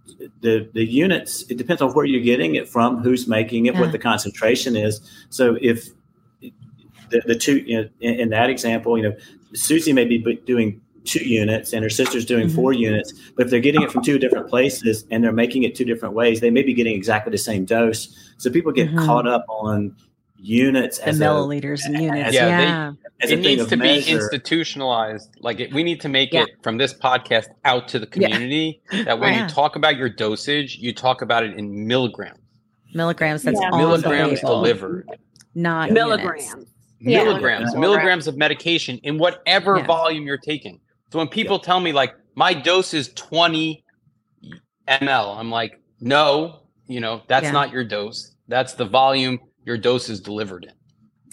the 0.43 0.68
the 0.72 0.84
units 0.84 1.43
it 1.51 1.57
depends 1.59 1.82
on 1.82 1.91
where 1.93 2.05
you're 2.05 2.22
getting 2.22 2.55
it 2.55 2.68
from 2.68 2.99
who's 3.03 3.26
making 3.26 3.66
it 3.66 3.74
Yeah. 3.74 3.80
what 3.80 3.91
the 3.93 3.99
concentration 3.99 4.76
is 4.76 5.01
so 5.30 5.57
if 5.61 5.88
the, 7.11 7.20
the 7.26 7.34
two 7.34 7.59
you 7.59 7.82
know, 7.82 7.88
in, 8.01 8.14
in 8.20 8.28
that 8.30 8.49
example 8.51 8.97
you 8.97 9.03
know 9.03 9.16
susie 9.53 9.93
may 9.93 10.05
be 10.05 10.18
doing 10.47 10.80
two 11.05 11.24
units 11.26 11.72
and 11.72 11.82
her 11.82 11.90
sister's 11.90 12.24
doing 12.26 12.48
Mhm. 12.48 12.55
four 12.55 12.72
units 12.72 13.12
but 13.36 13.46
if 13.46 13.51
they're 13.51 13.61
getting 13.61 13.82
it 13.82 13.90
from 13.90 14.03
two 14.03 14.18
different 14.18 14.48
places 14.48 15.07
and 15.11 15.24
they're 15.24 15.32
making 15.32 15.62
it 15.62 15.74
two 15.74 15.84
different 15.84 16.14
ways 16.14 16.40
they 16.40 16.51
may 16.51 16.62
be 16.62 16.74
getting 16.74 16.94
exactly 16.94 17.30
the 17.30 17.38
same 17.38 17.64
dose 17.64 18.14
so 18.36 18.51
people 18.51 18.70
get 18.72 18.90
Mhm. 18.90 19.07
caught 19.07 19.26
up 19.26 19.44
on 19.48 19.94
units 20.42 20.98
the 20.98 21.09
as 21.09 21.20
a, 21.20 21.24
milliliters 21.24 21.84
and 21.84 22.01
units. 22.03 22.34
Yeah, 22.34 22.46
Yeah. 22.48 22.92
they- 23.20 23.24
as 23.26 23.30
it 23.30 23.40
needs 23.40 23.61
of 23.62 23.68
to 23.68 23.76
be 23.76 23.82
measure. 23.82 24.16
institutionalized. 24.16 25.28
Like 25.40 25.61
it, 25.61 25.72
we 25.74 25.82
need 25.82 26.01
to 26.01 26.09
make 26.09 26.32
Yeah. 26.32 26.42
it 26.44 26.48
from 26.62 26.78
this 26.78 26.94
podcast 26.94 27.48
out 27.66 27.88
to 27.88 27.98
the 27.98 28.09
Yeah. 28.14 28.28
community. 28.30 28.80
That 29.05 29.20
when 29.20 29.34
Yeah. 29.34 29.42
you 29.42 29.48
talk 29.51 29.76
about 29.76 29.96
your 29.98 30.09
dosage, 30.09 30.78
you 30.78 30.94
talk 30.94 31.20
about 31.22 31.44
it 31.44 31.57
in 31.59 31.86
milligrams, 31.86 32.38
milligrams. 32.94 33.42
That's 33.42 33.61
Yeah. 33.61 33.70
milligrams 33.76 34.40
delivered, 34.40 35.09
not 35.55 35.90
Milligrams. 35.92 36.48
units. 36.51 36.70
Yeah. 37.01 37.24
milligrams, 37.24 37.70
Yeah. 37.74 37.80
milligrams 37.80 38.26
of 38.26 38.36
medication 38.36 38.98
in 39.03 39.18
whatever 39.18 39.76
Yeah. 39.78 39.86
volume 39.86 40.26
you're 40.26 40.36
taking. 40.38 40.80
So 41.12 41.18
when 41.18 41.28
people 41.28 41.58
tell 41.58 41.80
me 41.80 41.92
like 41.92 42.14
my 42.34 42.54
dose 42.54 42.94
is 42.94 43.12
20 43.14 43.84
ml, 44.88 45.36
I'm 45.36 45.50
like, 45.50 45.80
no, 46.00 46.61
you 46.86 47.00
know, 47.00 47.22
that's 47.28 47.44
Yeah. 47.44 47.50
not 47.52 47.72
your 47.72 47.84
dose. 47.84 48.34
That's 48.48 48.74
the 48.74 48.84
volume 48.84 49.40
your 49.64 49.76
dose 49.76 50.08
is 50.08 50.20
delivered 50.20 50.64
in. 50.64 50.72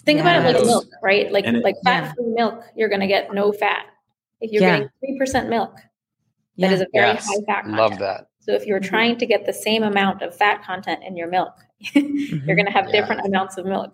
Think 0.03 0.19
about 0.21 0.37
it 0.45 0.53
like 0.55 0.65
milk, 0.65 0.85
right? 1.03 1.31
Like 1.31 1.45
it- 1.45 1.63
like 1.63 1.75
fat 1.83 2.15
free 2.15 2.27
milk, 2.27 2.63
you're 2.75 2.89
going 2.89 3.01
to 3.01 3.07
get 3.07 3.33
no 3.33 3.51
fat. 3.51 3.85
If 4.39 4.51
you're 4.51 4.61
Yeah. 4.61 4.71
getting 4.77 4.89
three 4.99 5.17
percent 5.17 5.49
milk, 5.49 5.75
Yeah. 6.55 6.67
that 6.69 6.73
is 6.75 6.81
a 6.81 6.87
very 6.93 7.07
Yes. 7.09 7.27
high 7.27 7.41
fat 7.45 7.61
content. 7.63 7.77
Love 7.77 7.99
that. 7.99 8.27
So 8.39 8.53
if 8.53 8.65
you're 8.65 8.79
trying 8.79 9.17
to 9.17 9.25
get 9.25 9.45
the 9.45 9.53
same 9.53 9.83
amount 9.83 10.21
of 10.21 10.35
fat 10.35 10.63
content 10.63 11.01
in 11.05 11.17
your 11.17 11.27
milk, 11.27 11.53
you're 11.93 12.55
going 12.55 12.65
to 12.65 12.71
have 12.71 12.85
Yeah. 12.87 13.01
different 13.01 13.25
amounts 13.25 13.57
of 13.57 13.65
milk. 13.65 13.93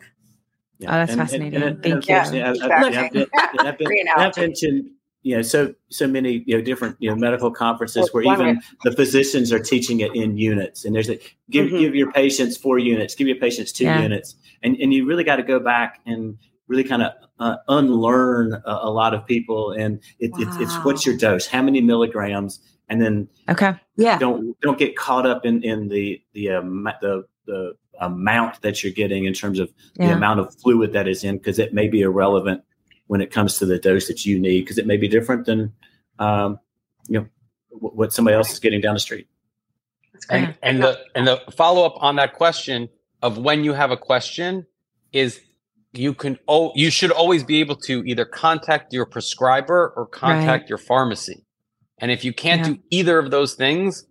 Yeah. 0.79 0.89
Oh, 0.89 0.91
that's 0.93 1.11
And- 1.11 1.21
and- 1.21 1.29
fascinating. 1.29 1.55
and- 1.55 1.63
and 1.63 1.83
Thank 1.83 2.07
you. 2.07 2.15
unfortunately, 2.15 2.41
I've- 2.43 2.61
I've- 2.73 2.87
Exactly. 2.87 3.21
I've 3.21 3.31
been- 3.31 3.59
and 3.59 3.67
I've 3.67 3.77
been- 3.77 3.87
Great 3.87 3.99
and 4.01 4.09
I've 4.09 4.17
analogy. 4.37 4.41
been 4.41 4.53
to 4.83 4.89
you 5.23 5.35
know 5.35 5.41
so 5.41 5.73
so 5.89 6.05
many 6.07 6.43
you 6.45 6.55
know 6.57 6.61
different 6.63 6.95
you 6.99 7.09
know 7.09 7.15
medical 7.15 7.49
conferences 7.49 8.09
where 8.13 8.23
even 8.23 8.61
the 8.83 8.91
physicians 8.91 9.51
are 9.51 9.59
teaching 9.59 10.01
it 10.01 10.13
in 10.15 10.37
units 10.37 10.85
and 10.85 10.93
there's 10.95 11.09
a 11.09 11.17
give 11.49 11.67
Mhm. 11.67 11.79
give 11.79 11.95
your 11.95 12.11
patients 12.11 12.55
four 12.57 12.77
units 12.77 13.15
give 13.15 13.27
your 13.27 13.37
patients 13.37 13.71
two 13.71 13.85
Yeah. 13.85 14.01
units 14.01 14.35
and 14.61 14.75
and 14.77 14.93
you 14.93 15.05
really 15.05 15.23
got 15.23 15.37
to 15.37 15.43
go 15.43 15.59
back 15.59 15.99
and 16.05 16.37
really 16.67 16.83
kind 16.83 17.01
of 17.01 17.11
uh, 17.39 17.55
unlearn 17.67 18.53
a, 18.53 18.71
a 18.83 18.91
lot 18.91 19.13
of 19.13 19.25
people 19.25 19.71
and 19.71 19.99
it, 20.19 20.31
it's 20.37 20.57
it's 20.59 20.83
what's 20.83 21.05
your 21.05 21.17
dose 21.17 21.47
how 21.47 21.61
many 21.61 21.81
milligrams 21.81 22.59
and 22.89 23.01
then 23.01 23.27
Okay. 23.49 23.73
Yeah. 23.95 24.17
don't 24.19 24.59
don't 24.61 24.77
get 24.77 24.95
caught 24.95 25.25
up 25.25 25.45
in 25.45 25.63
in 25.63 25.87
the 25.87 26.21
the 26.33 26.49
um, 26.51 26.87
the 27.01 27.25
the 27.45 27.73
amount 28.01 28.61
that 28.61 28.83
you're 28.83 28.91
getting 28.93 29.25
in 29.25 29.33
terms 29.33 29.59
of 29.59 29.71
the 29.95 30.11
amount 30.11 30.39
of 30.39 30.53
fluid 30.61 30.93
that 30.93 31.07
is 31.07 31.23
in 31.23 31.37
because 31.37 31.59
it 31.59 31.73
may 31.73 31.87
be 31.87 32.01
irrelevant 32.01 32.61
when 33.13 33.21
it 33.21 33.29
comes 33.29 33.59
to 33.59 33.65
the 33.67 33.77
dose 33.77 34.07
that 34.07 34.25
you 34.25 34.39
need 34.39 34.61
because 34.61 34.79
it 34.79 34.87
may 34.87 34.97
be 34.97 35.07
different 35.07 35.45
than 35.45 35.71
um, 36.17 36.57
you 37.07 37.19
know 37.19 37.27
w- 37.71 37.93
what 37.95 38.11
somebody 38.11 38.35
else 38.35 38.51
is 38.51 38.59
getting 38.59 38.81
down 38.81 38.95
the 38.95 38.99
street. 38.99 39.27
That's 40.13 40.25
great. 40.25 40.49
And 40.63 40.81
the 40.81 40.99
and 41.13 41.27
the 41.27 41.39
follow 41.55 41.85
up 41.85 41.93
on 41.97 42.15
that 42.15 42.33
question 42.33 42.89
of 43.21 43.37
when 43.37 43.63
you 43.63 43.73
have 43.73 43.91
a 43.91 43.97
question 43.97 44.65
is 45.11 45.39
you 45.93 46.15
can 46.15 46.39
oh 46.47 46.71
you 46.73 46.89
should 46.89 47.11
always 47.11 47.43
be 47.43 47.59
able 47.59 47.75
to 47.75 48.03
either 48.03 48.25
contact 48.25 48.91
your 48.93 49.05
prescriber 49.05 49.93
or 49.95 50.07
contact 50.07 50.69
your 50.69 50.79
pharmacy. 50.79 51.45
And 51.99 52.09
if 52.09 52.25
you 52.25 52.33
can't 52.33 52.61
Yeah. 52.65 52.73
do 52.73 52.79
either 52.89 53.19
of 53.19 53.29
those 53.29 53.53
things, 53.53 54.05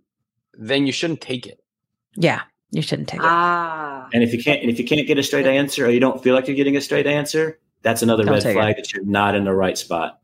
then 0.55 0.87
you 0.87 0.93
shouldn't 0.93 1.21
take 1.21 1.45
it. 1.47 1.59
Yeah. 2.15 2.43
You 2.71 2.83
shouldn't 2.83 3.09
take 3.09 3.19
it. 3.21 3.27
Ah. 3.29 4.09
And 4.15 4.23
if 4.23 4.33
you 4.33 4.41
can't 4.41 4.61
and 4.63 4.71
if 4.71 4.79
you 4.79 4.85
can't 4.87 5.05
get 5.09 5.19
a 5.19 5.25
straight 5.25 5.47
answer 5.47 5.87
or 5.87 5.91
you 5.91 5.99
don't 6.01 6.23
feel 6.23 6.37
like 6.37 6.47
you're 6.47 6.57
getting 6.63 6.77
a 6.77 6.81
straight 6.81 7.09
answer, 7.09 7.59
that's 7.83 8.03
another 8.03 8.25
Don't 8.25 8.35
red 8.35 8.43
take 8.43 8.57
flag 8.57 8.77
that 8.77 8.93
you're 8.93 9.05
not 9.05 9.35
in 9.35 9.45
the 9.45 9.55
right 9.55 9.77
spot. 9.77 10.21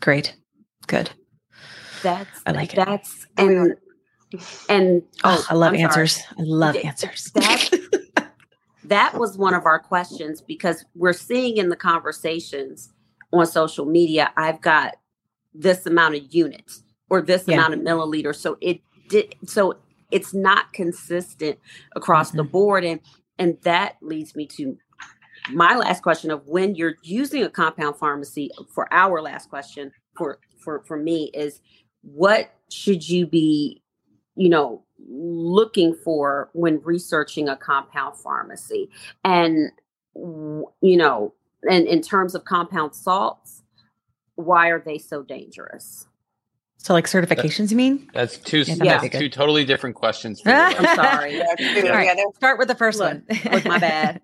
Great. 0.00 0.36
Good. 0.86 1.10
That's 2.02 2.28
I 2.46 2.52
like 2.52 2.72
it. 2.72 2.76
that's 2.76 3.26
and 3.38 3.74
and 4.68 5.02
Oh, 5.22 5.46
I 5.48 5.54
love 5.54 5.72
I'm 5.72 5.78
sorry. 5.78 5.82
answers. 5.84 6.18
I 6.38 6.42
love 6.42 6.76
answers. 6.76 7.30
that- 7.34 7.70
that 8.84 9.14
was 9.18 9.38
one 9.38 9.54
of 9.54 9.64
our 9.64 9.78
questions 9.78 10.40
because 10.42 10.84
we're 10.94 11.12
seeing 11.14 11.56
in 11.56 11.68
the 11.70 11.76
conversations 11.76 12.90
on 13.32 13.46
social 13.46 13.86
media 13.86 14.30
i've 14.36 14.60
got 14.60 14.94
this 15.54 15.86
amount 15.86 16.14
of 16.14 16.22
units 16.34 16.82
or 17.08 17.22
this 17.22 17.44
Yeah. 17.46 17.54
amount 17.56 17.74
of 17.74 17.80
milliliters 17.80 18.36
so 18.36 18.58
it 18.60 18.80
did 19.08 19.34
so 19.46 19.78
it's 20.10 20.34
not 20.34 20.72
consistent 20.74 21.58
across 21.96 22.30
the 22.32 22.42
Mhm. 22.44 22.50
board 22.50 22.84
and 22.84 23.00
and 23.38 23.56
that 23.62 23.96
leads 24.02 24.36
me 24.36 24.46
to 24.48 24.76
my 25.50 25.76
last 25.76 26.02
question 26.02 26.30
of 26.30 26.46
when 26.46 26.74
you're 26.74 26.94
using 27.02 27.42
a 27.42 27.50
compound 27.50 27.96
pharmacy 27.96 28.50
for 28.72 28.92
our 28.92 29.20
last 29.20 29.48
question 29.50 29.92
for 30.16 30.38
for 30.58 30.82
for 30.86 30.96
me 30.96 31.30
is 31.34 31.60
what 32.02 32.50
should 32.70 33.06
you 33.08 33.26
be 33.26 33.82
you 34.36 34.48
know 34.48 34.82
looking 35.08 35.94
for 35.94 36.48
when 36.54 36.80
researching 36.82 37.48
a 37.48 37.56
compound 37.56 38.16
pharmacy 38.16 38.88
and 39.24 39.70
you 40.14 40.96
know 40.96 41.34
and 41.70 41.86
in 41.86 42.00
terms 42.00 42.34
of 42.34 42.44
compound 42.44 42.94
salts 42.94 43.62
why 44.36 44.68
are 44.68 44.80
they 44.80 44.98
so 44.98 45.22
dangerous 45.22 46.06
so, 46.76 46.92
like 46.92 47.06
certifications, 47.06 47.70
you 47.70 47.78
mean? 47.78 48.10
That's 48.12 48.36
two 48.36 48.58
Yeah, 48.58 48.74
that'd 48.74 49.10
that's 49.10 49.18
two 49.18 49.30
totally 49.30 49.64
different 49.64 49.96
questions. 49.96 50.42
for 50.42 50.50
you. 50.50 50.54
i'm 50.54 50.94
sorry 50.94 51.34
Yeah, 51.38 51.54
too. 51.56 51.86
All 51.88 51.94
right. 51.94 52.14
Yeah, 52.14 52.24
Start 52.36 52.58
with 52.58 52.68
the 52.68 52.74
first 52.74 52.98
Look, 52.98 53.08
one. 53.08 53.24
look, 53.52 53.64
my 53.64 53.78
bad. 53.78 54.20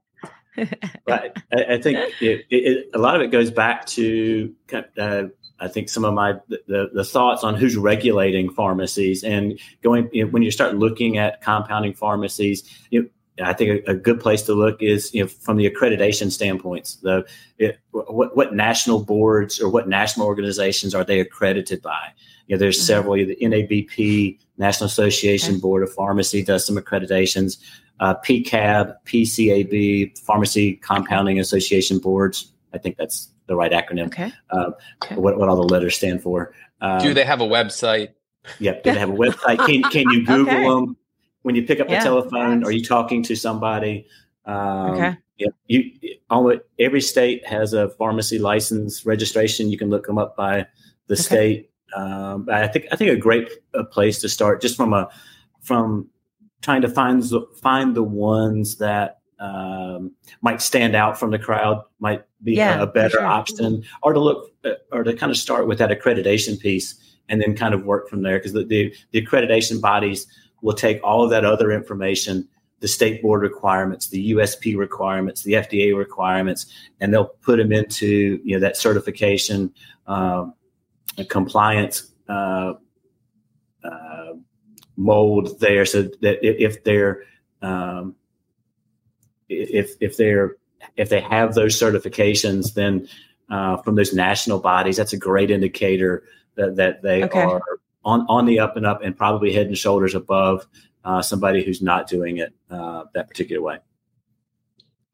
Right. 1.07 1.33
I, 1.53 1.75
I 1.75 1.81
think 1.81 1.99
it, 2.21 2.47
it, 2.51 2.91
a 2.95 2.99
lot 2.99 3.17
of 3.17 3.23
it 3.23 3.29
goes 3.29 3.51
back 3.51 3.87
to 3.87 4.55
uh, 4.99 5.25
I 5.61 5.69
think 5.69 5.89
some 5.89 6.05
of 6.05 6.15
my 6.15 6.35
the, 6.49 6.91
the 6.93 7.05
thoughts 7.05 7.45
on 7.45 7.55
who's 7.55 7.77
regulating 7.77 8.51
pharmacies 8.51 9.23
and 9.23 9.59
going 9.83 10.09
you 10.13 10.25
know, 10.25 10.31
when 10.31 10.43
you 10.43 10.51
start 10.51 10.77
looking 10.77 11.19
at 11.19 11.41
compounding 11.41 11.95
pharmacies. 11.95 12.65
You 12.91 13.03
know, 13.03 13.09
I 13.43 13.53
think 13.53 13.87
a, 13.87 13.93
a, 13.93 13.95
good 13.95 14.21
place 14.21 14.43
to 14.43 14.55
look 14.55 14.83
is 14.83 15.13
you 15.15 15.23
know 15.23 15.29
from 15.29 15.57
the 15.57 15.69
accreditation 15.69 16.31
standpoints. 16.31 16.97
The 16.97 17.27
it, 17.59 17.79
what 17.91 18.37
what 18.37 18.55
national 18.55 19.05
boards 19.05 19.61
or 19.61 19.69
what 19.69 19.89
national 19.89 20.27
organizations 20.27 20.95
are 20.95 21.05
they 21.05 21.21
accredited 21.21 21.83
by? 21.83 22.13
You 22.47 22.57
know, 22.57 22.59
there's 22.61 22.79
mm-hmm. 22.79 22.87
several. 22.87 23.15
The 23.15 23.37
NABP, 23.41 24.39
National 24.59 24.87
Association 24.87 25.55
okay. 25.55 25.61
Board 25.61 25.83
of 25.83 25.93
Pharmacy, 25.93 26.43
does 26.43 26.67
some 26.67 26.77
accreditations. 26.77 27.59
Uh, 28.01 28.15
PCAB, 28.25 28.95
PCAB, 29.07 30.19
Pharmacy 30.19 30.75
Compounding 30.77 31.39
Association 31.39 31.99
boards. 31.99 32.53
I 32.75 32.79
think 32.79 32.97
that's 32.97 33.31
the 33.47 33.55
right 33.55 33.71
acronym. 33.71 34.07
Okay. 34.07 34.33
Uh, 34.51 34.73
okay. 35.05 35.15
What, 35.17 35.39
what 35.39 35.49
all 35.49 35.57
the 35.57 35.63
letters 35.63 35.97
stand 35.97 36.23
for. 36.23 36.53
Um, 36.81 37.01
Do 37.01 37.15
they 37.15 37.25
have 37.25 37.41
a 37.41 37.47
website? 37.47 38.09
Yep. 38.59 38.85
Do 38.85 38.93
they 38.93 38.99
have 38.99 39.11
a 39.11 39.13
website? 39.13 39.59
Can, 39.67 39.83
can 39.91 40.11
you 40.11 40.25
Google 40.25 40.55
okay. 40.55 40.65
them? 40.65 40.97
when 41.43 41.55
you 41.55 41.63
pick 41.63 41.81
up 41.81 41.89
yeah, 41.89 41.99
the 41.99 42.05
telephone 42.05 42.65
are 42.65 42.71
you 42.71 42.85
talking 42.85 43.23
to 43.23 43.35
somebody 43.35 44.07
um, 44.47 44.91
okay 44.91 45.17
yeah, 45.39 45.49
you 45.69 45.91
almost 46.29 46.61
every 46.79 47.01
state 47.01 47.47
has 47.47 47.73
a 47.73 47.89
pharmacy 47.91 48.39
license 48.39 49.07
registration 49.07 49.71
you 49.71 49.79
can 49.79 49.89
look 49.89 50.07
them 50.07 50.19
up 50.19 50.37
by 50.37 50.67
the 51.07 51.15
okay. 51.15 51.23
state 51.23 51.71
um, 51.97 52.47
i 52.51 52.67
think 52.67 52.87
i 52.93 52.97
think 52.97 53.11
a 53.11 53.17
great 53.17 53.49
a 53.75 53.85
place 53.85 54.21
to 54.21 54.29
start 54.29 54.61
just 54.61 54.77
from 54.77 54.93
a 54.93 55.09
from 55.63 56.09
trying 56.63 56.83
to 56.83 56.89
find 56.89 57.25
find 57.61 57.95
the 57.95 58.03
ones 58.03 58.77
that 58.77 59.21
um, 59.39 60.13
might 60.43 60.61
stand 60.61 60.95
out 60.95 61.19
from 61.19 61.31
the 61.31 61.39
crowd 61.39 61.83
might 61.99 62.25
be 62.43 62.55
yeah, 62.55 62.83
a, 62.83 62.87
better 62.87 63.11
sure. 63.11 63.27
option 63.27 63.83
or 64.03 64.13
to 64.13 64.21
look 64.21 64.53
uh, 64.65 64.73
or 64.93 65.03
to 65.03 65.15
kind 65.15 65.31
of 65.31 65.39
start 65.39 65.67
with 65.67 65.79
that 65.79 65.91
accreditation 65.91 66.61
piece 66.61 67.17
and 67.29 67.41
then 67.41 67.57
kind 67.57 67.73
of 67.73 67.85
work 67.85 68.09
from 68.09 68.23
there 68.23 68.39
because 68.39 68.53
the, 68.53 68.65
the, 68.65 68.95
the 69.13 69.25
accreditation 69.25 69.81
bodies 69.81 70.27
will 70.61 70.75
take 70.75 71.03
all 71.03 71.25
of 71.25 71.31
that 71.31 71.45
other 71.45 71.73
information, 71.73 72.47
the 72.81 72.89
state 72.89 73.23
board 73.23 73.41
requirements, 73.41 74.09
the 74.09 74.33
USP 74.33 74.77
requirements, 74.77 75.43
the 75.43 75.55
FDA 75.55 75.97
requirements, 75.97 76.67
and 77.01 77.15
they'll 77.15 77.33
put 77.43 77.57
them 77.57 77.73
into 77.73 78.41
you 78.45 78.57
know 78.57 78.61
that 78.61 78.77
certification 78.77 79.73
um, 80.07 80.55
compliance 81.29 82.13
uh, 82.29 82.33
uh, 82.33 82.75
mold 85.01 85.59
there, 85.61 85.85
so 85.85 86.03
that 86.03 86.39
if 86.43 86.85
they're 86.85 87.25
um, 87.63 88.15
if 89.49 89.97
if 90.01 90.17
they're 90.17 90.57
if 90.97 91.09
they 91.09 91.21
have 91.21 91.55
those 91.55 91.79
certifications, 91.79 92.75
then 92.75 93.09
uh, 93.51 93.77
from 93.79 93.97
those 93.97 94.15
national 94.15 94.61
bodies, 94.61 94.97
that's 94.97 95.13
a 95.13 95.19
great 95.19 95.51
indicator 95.51 96.25
that 96.57 96.77
that 96.77 97.03
they 97.03 97.25
okay. 97.25 97.43
are 97.43 97.63
on 98.05 98.27
on 98.29 98.47
the 98.47 98.59
up 98.61 98.77
and 98.77 98.87
up 98.87 99.03
and 99.03 99.17
probably 99.17 99.53
head 99.53 99.67
and 99.67 99.77
shoulders 99.77 100.15
above 100.15 100.67
uh, 101.05 101.23
somebody 101.23 101.65
who's 101.65 101.83
not 101.83 102.09
doing 102.09 102.39
it 102.39 102.53
uh, 102.71 103.05
that 103.15 103.29
particular 103.29 103.63
way. 103.63 103.79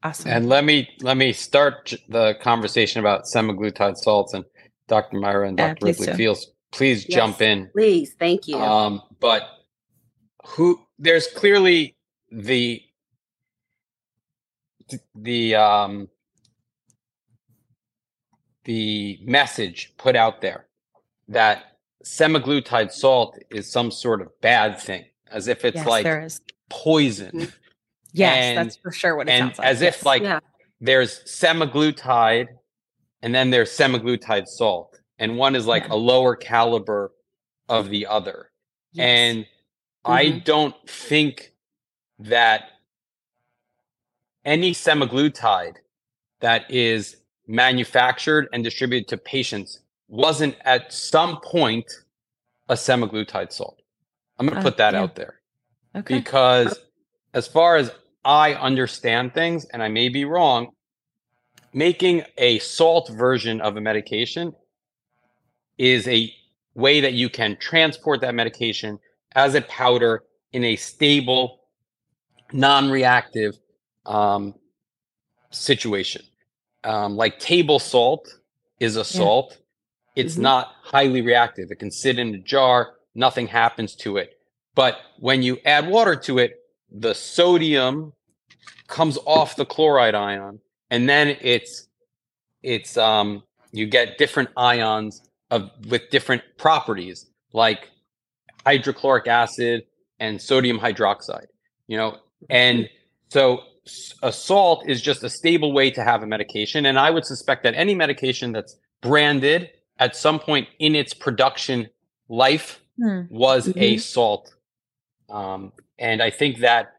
Awesome. 0.03 0.31
And 0.31 0.49
let 0.49 0.63
me 0.63 0.89
let 1.01 1.17
me 1.17 1.33
start 1.33 1.93
the 2.09 2.35
conversation 2.41 2.99
about 2.99 3.23
semaglutide 3.23 3.97
salts 3.97 4.33
and 4.33 4.45
Dr. 4.87 5.19
Myra 5.19 5.47
and 5.47 5.57
Dr. 5.57 5.87
Yeah, 5.87 5.91
Ripley 5.91 6.13
Fields. 6.13 6.51
Please 6.71 7.07
yes, 7.07 7.15
jump 7.17 7.41
in. 7.41 7.69
Please, 7.73 8.13
thank 8.19 8.47
you. 8.47 8.57
Um, 8.57 9.01
but 9.19 9.43
who 10.47 10.79
there's 10.97 11.27
clearly 11.27 11.95
the 12.31 12.81
the 15.15 15.55
um 15.55 16.09
the 18.63 19.19
message 19.23 19.93
put 19.97 20.15
out 20.15 20.41
there 20.41 20.65
that 21.27 21.77
semaglutide 22.03 22.91
salt 22.91 23.37
is 23.49 23.71
some 23.71 23.91
sort 23.91 24.21
of 24.21 24.29
bad 24.41 24.79
thing, 24.79 25.05
as 25.31 25.47
if 25.47 25.65
it's 25.65 25.77
yes, 25.77 25.87
like 25.87 26.31
poison. 26.69 27.31
Mm-hmm. 27.31 27.49
Yes, 28.13 28.37
and, 28.37 28.57
that's 28.57 28.77
for 28.77 28.91
sure 28.91 29.15
what 29.15 29.27
it 29.27 29.31
and 29.31 29.49
sounds 29.49 29.59
like. 29.59 29.67
As 29.67 29.81
yes. 29.81 29.97
if 29.97 30.05
like 30.05 30.23
yeah. 30.23 30.39
there's 30.79 31.23
semaglutide 31.25 32.47
and 33.21 33.35
then 33.35 33.49
there's 33.49 33.71
semaglutide 33.71 34.47
salt. 34.47 34.99
And 35.19 35.37
one 35.37 35.55
is 35.55 35.65
like 35.65 35.87
yeah. 35.87 35.93
a 35.93 35.97
lower 35.97 36.35
caliber 36.35 37.11
of 37.67 37.89
the 37.89 38.05
other. 38.07 38.51
Yes. 38.93 39.05
And 39.05 39.45
mm-hmm. 40.07 40.35
I 40.35 40.39
don't 40.39 40.75
think 40.87 41.53
that 42.19 42.69
any 44.45 44.71
semaglutide 44.71 45.75
that 46.39 46.69
is 46.71 47.17
manufactured 47.47 48.47
and 48.53 48.63
distributed 48.63 49.07
to 49.09 49.17
patients 49.17 49.79
wasn't 50.07 50.55
at 50.65 50.91
some 50.91 51.39
point 51.41 51.85
a 52.69 52.73
semaglutide 52.73 53.51
salt. 53.51 53.81
I'm 54.39 54.47
going 54.47 54.55
to 54.55 54.61
uh, 54.61 54.63
put 54.63 54.77
that 54.77 54.93
yeah. 54.93 55.01
out 55.01 55.15
there. 55.15 55.39
Okay. 55.95 56.17
Because 56.17 56.79
as 57.33 57.47
far 57.47 57.75
as 57.75 57.91
I 58.23 58.53
understand 58.53 59.33
things, 59.33 59.65
and 59.65 59.81
I 59.81 59.87
may 59.87 60.09
be 60.09 60.25
wrong, 60.25 60.71
making 61.73 62.23
a 62.37 62.59
salt 62.59 63.09
version 63.09 63.61
of 63.61 63.77
a 63.77 63.81
medication 63.81 64.53
is 65.77 66.07
a 66.07 66.33
way 66.73 67.01
that 67.01 67.13
you 67.13 67.29
can 67.29 67.57
transport 67.57 68.21
that 68.21 68.35
medication 68.35 68.99
as 69.37 69.55
a 69.55 69.61
powder 69.61 70.23
in 70.51 70.65
a 70.65 70.75
stable, 70.75 71.61
non 72.51 72.89
reactive 72.89 73.57
um, 74.05 74.53
situation. 75.51 76.23
Um, 76.83 77.15
like 77.15 77.39
table 77.39 77.79
salt 77.79 78.27
is 78.79 78.97
a 78.97 79.05
salt 79.05 79.57
it's 80.17 80.33
mm-hmm. 80.33 80.43
not 80.43 80.73
highly 80.81 81.21
reactive. 81.21 81.69
It 81.69 81.75
can 81.75 81.91
sit 81.91 82.17
in 82.17 82.33
a 82.33 82.39
jar, 82.39 82.95
nothing 83.13 83.45
happens 83.45 83.95
to 83.97 84.17
it. 84.17 84.39
But 84.73 84.97
when 85.19 85.43
you 85.43 85.59
add 85.63 85.87
water 85.87 86.15
to 86.15 86.39
it, 86.39 86.55
the 86.91 87.13
sodium 87.13 88.13
comes 88.87 89.19
off 89.25 89.55
the 89.55 89.65
chloride 89.65 90.15
ion, 90.15 90.59
and 90.89 91.07
then 91.07 91.37
it's 91.41 91.87
it's 92.63 92.97
um 92.97 93.43
you 93.71 93.85
get 93.85 94.17
different 94.17 94.49
ions 94.57 95.21
of 95.51 95.69
with 95.87 96.09
different 96.09 96.41
properties 96.57 97.27
like 97.53 97.89
hydrochloric 98.67 99.27
acid 99.27 99.83
and 100.19 100.41
sodium 100.41 100.77
hydroxide. 100.77 101.47
You 101.87 101.97
know, 101.97 102.17
and 102.49 102.89
so 103.29 103.61
a 104.21 104.31
salt 104.33 104.83
is 104.87 105.01
just 105.01 105.23
a 105.23 105.29
stable 105.29 105.71
way 105.71 105.89
to 105.91 106.03
have 106.03 106.21
a 106.21 106.27
medication, 106.27 106.85
and 106.85 106.99
I 106.99 107.09
would 107.09 107.25
suspect 107.25 107.63
that 107.63 107.73
any 107.75 107.95
medication 107.95 108.51
that's 108.51 108.75
branded 109.01 109.69
at 109.99 110.15
some 110.15 110.39
point 110.39 110.67
in 110.79 110.95
its 110.95 111.13
production 111.13 111.87
life 112.27 112.81
hmm. 112.97 113.21
was 113.29 113.67
mm-hmm. 113.67 113.79
a 113.79 113.97
salt. 113.97 114.53
Um, 115.29 115.71
and 115.97 116.21
I 116.21 116.29
think 116.29 116.59
that 116.59 116.95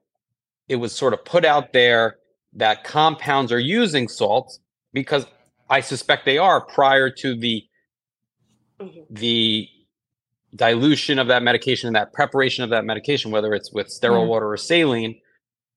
it 0.68 0.76
was 0.76 0.94
sort 0.94 1.12
of 1.12 1.24
put 1.24 1.44
out 1.44 1.72
there 1.72 2.16
that 2.54 2.82
compounds 2.84 3.52
are 3.52 3.58
using 3.58 4.08
salts 4.08 4.58
because 4.92 5.26
I 5.68 5.80
suspect 5.80 6.24
they 6.24 6.38
are 6.38 6.60
prior 6.62 7.10
to 7.10 7.36
the 7.36 7.64
mm-hmm. 8.80 9.00
the 9.10 9.68
dilution 10.54 11.18
of 11.18 11.28
that 11.28 11.42
medication 11.42 11.86
and 11.86 11.96
that 11.96 12.12
preparation 12.12 12.64
of 12.64 12.70
that 12.70 12.84
medication, 12.84 13.30
whether 13.30 13.54
it's 13.54 13.72
with 13.72 13.90
sterile 13.90 14.22
mm-hmm. 14.22 14.30
water 14.30 14.50
or 14.50 14.56
saline, 14.56 15.20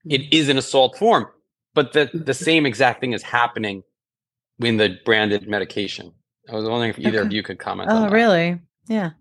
it 0.06 0.34
is 0.34 0.50
in 0.50 0.58
a 0.58 0.62
salt 0.62 0.98
form. 0.98 1.28
But 1.74 1.94
the, 1.94 2.10
the 2.14 2.20
mm-hmm. 2.20 2.32
same 2.32 2.66
exact 2.66 3.02
thing 3.02 3.14
is 3.14 3.24
happening 3.24 3.84
in 4.60 4.78
the 4.78 4.98
branded 5.06 5.48
medication. 5.48 6.14
I 6.50 6.56
was 6.56 6.68
wondering 6.68 6.90
if 6.90 7.00
either 7.00 7.20
okay. 7.20 7.28
of 7.28 7.34
you 7.34 7.44
could 7.44 7.60
comment. 7.60 7.90
Oh, 7.92 8.10
really? 8.10 8.60
Yeah. 8.88 9.12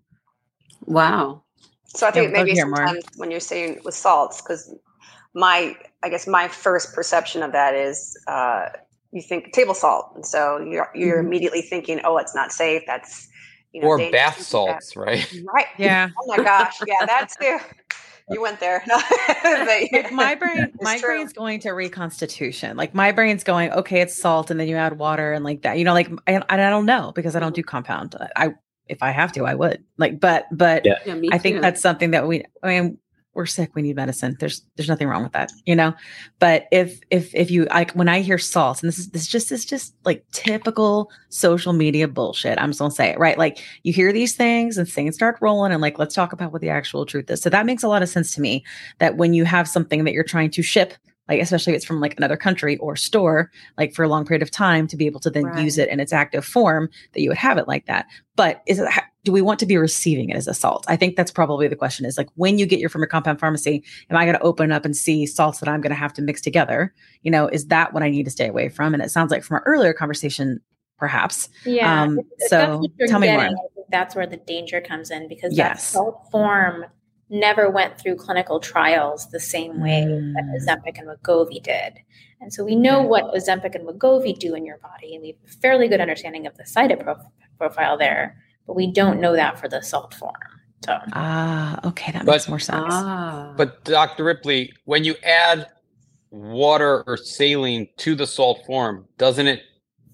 Wow. 0.81 1.43
So 1.85 2.07
I 2.07 2.11
think 2.11 2.31
yeah, 2.31 2.43
maybe 2.43 2.55
sometimes 2.55 3.03
when 3.17 3.31
you're 3.31 3.39
saying 3.39 3.81
with 3.83 3.93
salts, 3.93 4.41
because 4.41 4.73
my, 5.33 5.75
I 6.03 6.09
guess 6.09 6.27
my 6.27 6.47
first 6.47 6.93
perception 6.93 7.43
of 7.43 7.51
that 7.51 7.75
is 7.75 8.17
uh, 8.27 8.69
you 9.11 9.21
think 9.21 9.51
table 9.53 9.73
salt, 9.73 10.11
and 10.15 10.25
so 10.25 10.59
you're 10.59 10.89
you're 10.95 11.17
mm-hmm. 11.17 11.27
immediately 11.27 11.61
thinking, 11.61 11.99
oh, 12.03 12.17
it's 12.17 12.33
not 12.33 12.51
safe. 12.51 12.83
That's 12.87 13.27
you 13.73 13.81
know, 13.81 13.87
or 13.87 14.11
bath 14.11 14.41
salts, 14.41 14.95
right? 14.95 15.31
Right. 15.53 15.67
Yeah. 15.77 16.09
Oh 16.19 16.25
my 16.27 16.43
gosh. 16.43 16.79
Yeah, 16.85 16.95
that's 17.05 17.35
too 17.35 17.59
you 18.31 18.41
went 18.41 18.59
there. 18.59 18.83
but, 18.87 19.91
yeah. 19.91 20.09
my 20.11 20.35
brain, 20.35 20.71
my 20.81 20.97
true. 20.97 21.09
brain's 21.09 21.33
going 21.33 21.59
to 21.61 21.71
reconstitution. 21.71 22.77
Like 22.77 22.95
my 22.95 23.11
brain's 23.11 23.43
going, 23.43 23.71
okay, 23.71 24.01
it's 24.01 24.15
salt, 24.15 24.49
and 24.49 24.59
then 24.59 24.67
you 24.67 24.77
add 24.77 24.97
water 24.97 25.33
and 25.33 25.43
like 25.43 25.61
that. 25.63 25.77
You 25.77 25.83
know, 25.83 25.93
like 25.93 26.09
I, 26.27 26.41
I 26.49 26.57
don't 26.57 26.85
know 26.85 27.11
because 27.13 27.35
I 27.35 27.39
don't 27.39 27.49
mm-hmm. 27.49 27.55
do 27.55 27.63
compound. 27.63 28.15
I 28.35 28.55
if 28.87 29.03
I 29.03 29.11
have 29.11 29.31
to, 29.33 29.45
I 29.45 29.55
would. 29.55 29.83
Like, 29.97 30.19
but 30.19 30.47
but 30.51 30.85
yeah. 30.85 30.99
Yeah, 31.05 31.29
I 31.31 31.37
think 31.37 31.61
that's 31.61 31.81
something 31.81 32.11
that 32.11 32.27
we. 32.27 32.45
I 32.63 32.67
mean, 32.67 32.97
we're 33.33 33.45
sick 33.45 33.71
we 33.75 33.81
need 33.81 33.95
medicine. 33.95 34.35
There's 34.39 34.63
there's 34.75 34.89
nothing 34.89 35.07
wrong 35.07 35.23
with 35.23 35.31
that 35.33 35.51
you 35.65 35.75
know? 35.75 35.93
But 36.39 36.67
if 36.71 36.99
if 37.09 37.33
if 37.33 37.49
you 37.49 37.65
like 37.65 37.91
when 37.91 38.09
i 38.09 38.21
hear 38.21 38.37
salt 38.37 38.81
and 38.81 38.87
this 38.87 38.99
is 38.99 39.09
this 39.09 39.27
just 39.27 39.51
is 39.51 39.65
just 39.65 39.95
like 40.05 40.23
typical 40.31 41.11
social 41.29 41.73
media 41.73 42.07
bullshit 42.07 42.59
i'm 42.59 42.69
just 42.69 42.79
gonna 42.79 42.91
say 42.91 43.09
it 43.09 43.19
right? 43.19 43.37
Like 43.37 43.63
you 43.83 43.93
hear 43.93 44.11
these 44.11 44.35
things 44.35 44.77
and 44.77 44.89
things 44.89 45.15
start 45.15 45.37
rolling 45.41 45.71
and 45.71 45.81
like 45.81 45.99
let's 45.99 46.15
talk 46.15 46.33
about 46.33 46.51
what 46.51 46.61
the 46.61 46.69
actual 46.69 47.05
truth 47.05 47.29
is. 47.29 47.41
So 47.41 47.49
that 47.49 47.65
makes 47.65 47.83
a 47.83 47.87
lot 47.87 48.01
of 48.01 48.09
sense 48.09 48.33
to 48.35 48.41
me 48.41 48.63
that 48.99 49.17
when 49.17 49.33
you 49.33 49.45
have 49.45 49.67
something 49.67 50.03
that 50.03 50.13
you're 50.13 50.23
trying 50.23 50.51
to 50.51 50.61
ship 50.61 50.95
like 51.29 51.39
especially 51.41 51.73
if 51.73 51.77
it's 51.77 51.85
from 51.85 52.01
like 52.01 52.17
another 52.17 52.35
country 52.37 52.77
or 52.77 52.95
store, 52.95 53.49
like 53.77 53.93
for 53.93 54.03
a 54.03 54.07
long 54.09 54.25
period 54.25 54.41
of 54.41 54.51
time 54.51 54.87
to 54.87 54.97
be 54.97 55.05
able 55.05 55.19
to 55.21 55.29
then 55.29 55.45
Right. 55.45 55.63
use 55.63 55.77
it 55.77 55.87
in 55.89 55.99
its 55.99 56.11
active 56.13 56.43
form 56.45 56.89
that 57.13 57.21
you 57.21 57.29
would 57.29 57.37
have 57.37 57.57
it 57.57 57.67
like 57.67 57.85
that. 57.85 58.05
But 58.35 58.61
is 58.67 58.79
it 58.79 58.87
do 59.23 59.31
we 59.31 59.41
want 59.41 59.59
to 59.59 59.67
be 59.67 59.77
receiving 59.77 60.29
it 60.31 60.35
as 60.35 60.47
a 60.47 60.53
salt? 60.53 60.83
I 60.87 60.95
think 60.95 61.15
that's 61.15 61.29
probably 61.31 61.67
the 61.67 61.75
question 61.75 62.05
is 62.07 62.17
like 62.17 62.27
when 62.35 62.57
you 62.57 62.65
get 62.65 62.79
your 62.79 62.89
from 62.89 63.01
your 63.01 63.07
compound 63.07 63.39
pharmacy, 63.39 63.83
am 64.09 64.17
I 64.17 64.25
going 64.25 64.35
to 64.35 64.41
open 64.41 64.71
up 64.71 64.83
and 64.83 64.97
see 64.97 65.25
salts 65.27 65.59
that 65.59 65.69
I'm 65.69 65.79
going 65.79 65.91
to 65.91 65.95
have 65.95 66.13
to 66.13 66.21
mix 66.23 66.41
together? 66.41 66.91
You 67.21 67.29
know, 67.31 67.47
is 67.47 67.67
that 67.67 67.93
what 67.93 68.01
I 68.03 68.09
need 68.09 68.23
to 68.23 68.31
stay 68.31 68.47
away 68.47 68.69
from? 68.69 68.93
And 68.95 69.03
it 69.03 69.11
sounds 69.11 69.29
like 69.31 69.43
from 69.43 69.57
our 69.57 69.63
earlier 69.67 69.93
conversation, 69.93 70.59
perhaps. 70.97 71.49
Yeah. 71.65 72.01
Um, 72.01 72.17
if- 72.19 72.25
if 72.39 72.49
that's 72.49 72.49
so 72.49 72.81
tell 73.07 73.19
me 73.19 73.27
more. 73.27 73.37
getting, 73.41 73.55
I 73.55 73.61
think 73.75 73.87
That's 73.91 74.15
where 74.15 74.25
the 74.25 74.37
danger 74.37 74.81
comes 74.81 75.11
in 75.11 75.27
because 75.27 75.51
that 75.51 75.57
Yes. 75.57 75.83
salt 75.89 76.27
form 76.31 76.85
never 77.31 77.69
went 77.69 77.97
through 77.97 78.15
clinical 78.17 78.59
trials 78.59 79.29
the 79.29 79.39
same 79.39 79.79
way 79.81 80.01
that 80.05 80.43
Mm. 80.43 80.55
Ozempic 80.55 80.99
and 80.99 81.07
Wegovy 81.07 81.63
did. 81.63 81.93
And 82.41 82.53
so 82.53 82.63
we 82.63 82.75
know 82.75 83.01
what 83.01 83.33
Ozempic 83.33 83.73
and 83.75 83.87
Wegovy 83.87 84.37
do 84.37 84.53
in 84.55 84.65
your 84.65 84.77
body, 84.79 85.15
and 85.15 85.21
we 85.21 85.29
have 85.29 85.37
a 85.47 85.57
fairly 85.61 85.87
good 85.87 86.01
understanding 86.01 86.45
of 86.45 86.57
the 86.57 86.65
side 86.65 86.97
prof- 86.99 87.25
profile 87.57 87.97
there, 87.97 88.35
but 88.67 88.75
we 88.75 88.91
don't 88.91 89.19
know 89.21 89.33
that 89.33 89.59
for 89.59 89.67
the 89.69 89.81
salt 89.81 90.13
form. 90.13 90.33
So 90.85 90.97
Ah, 91.13 91.79
okay, 91.87 92.11
that 92.11 92.25
But- 92.25 92.31
makes 92.33 92.49
more 92.49 92.59
sense. 92.59 92.85
Ah. 92.89 93.53
But 93.55 93.83
Dr. 93.85 94.23
Ripley, 94.23 94.73
when 94.85 95.03
you 95.03 95.15
add 95.23 95.67
water 96.31 97.03
or 97.07 97.17
saline 97.17 97.87
to 97.97 98.15
the 98.15 98.25
salt 98.27 98.65
form, 98.65 99.07
doesn't 99.17 99.47
it 99.47 99.61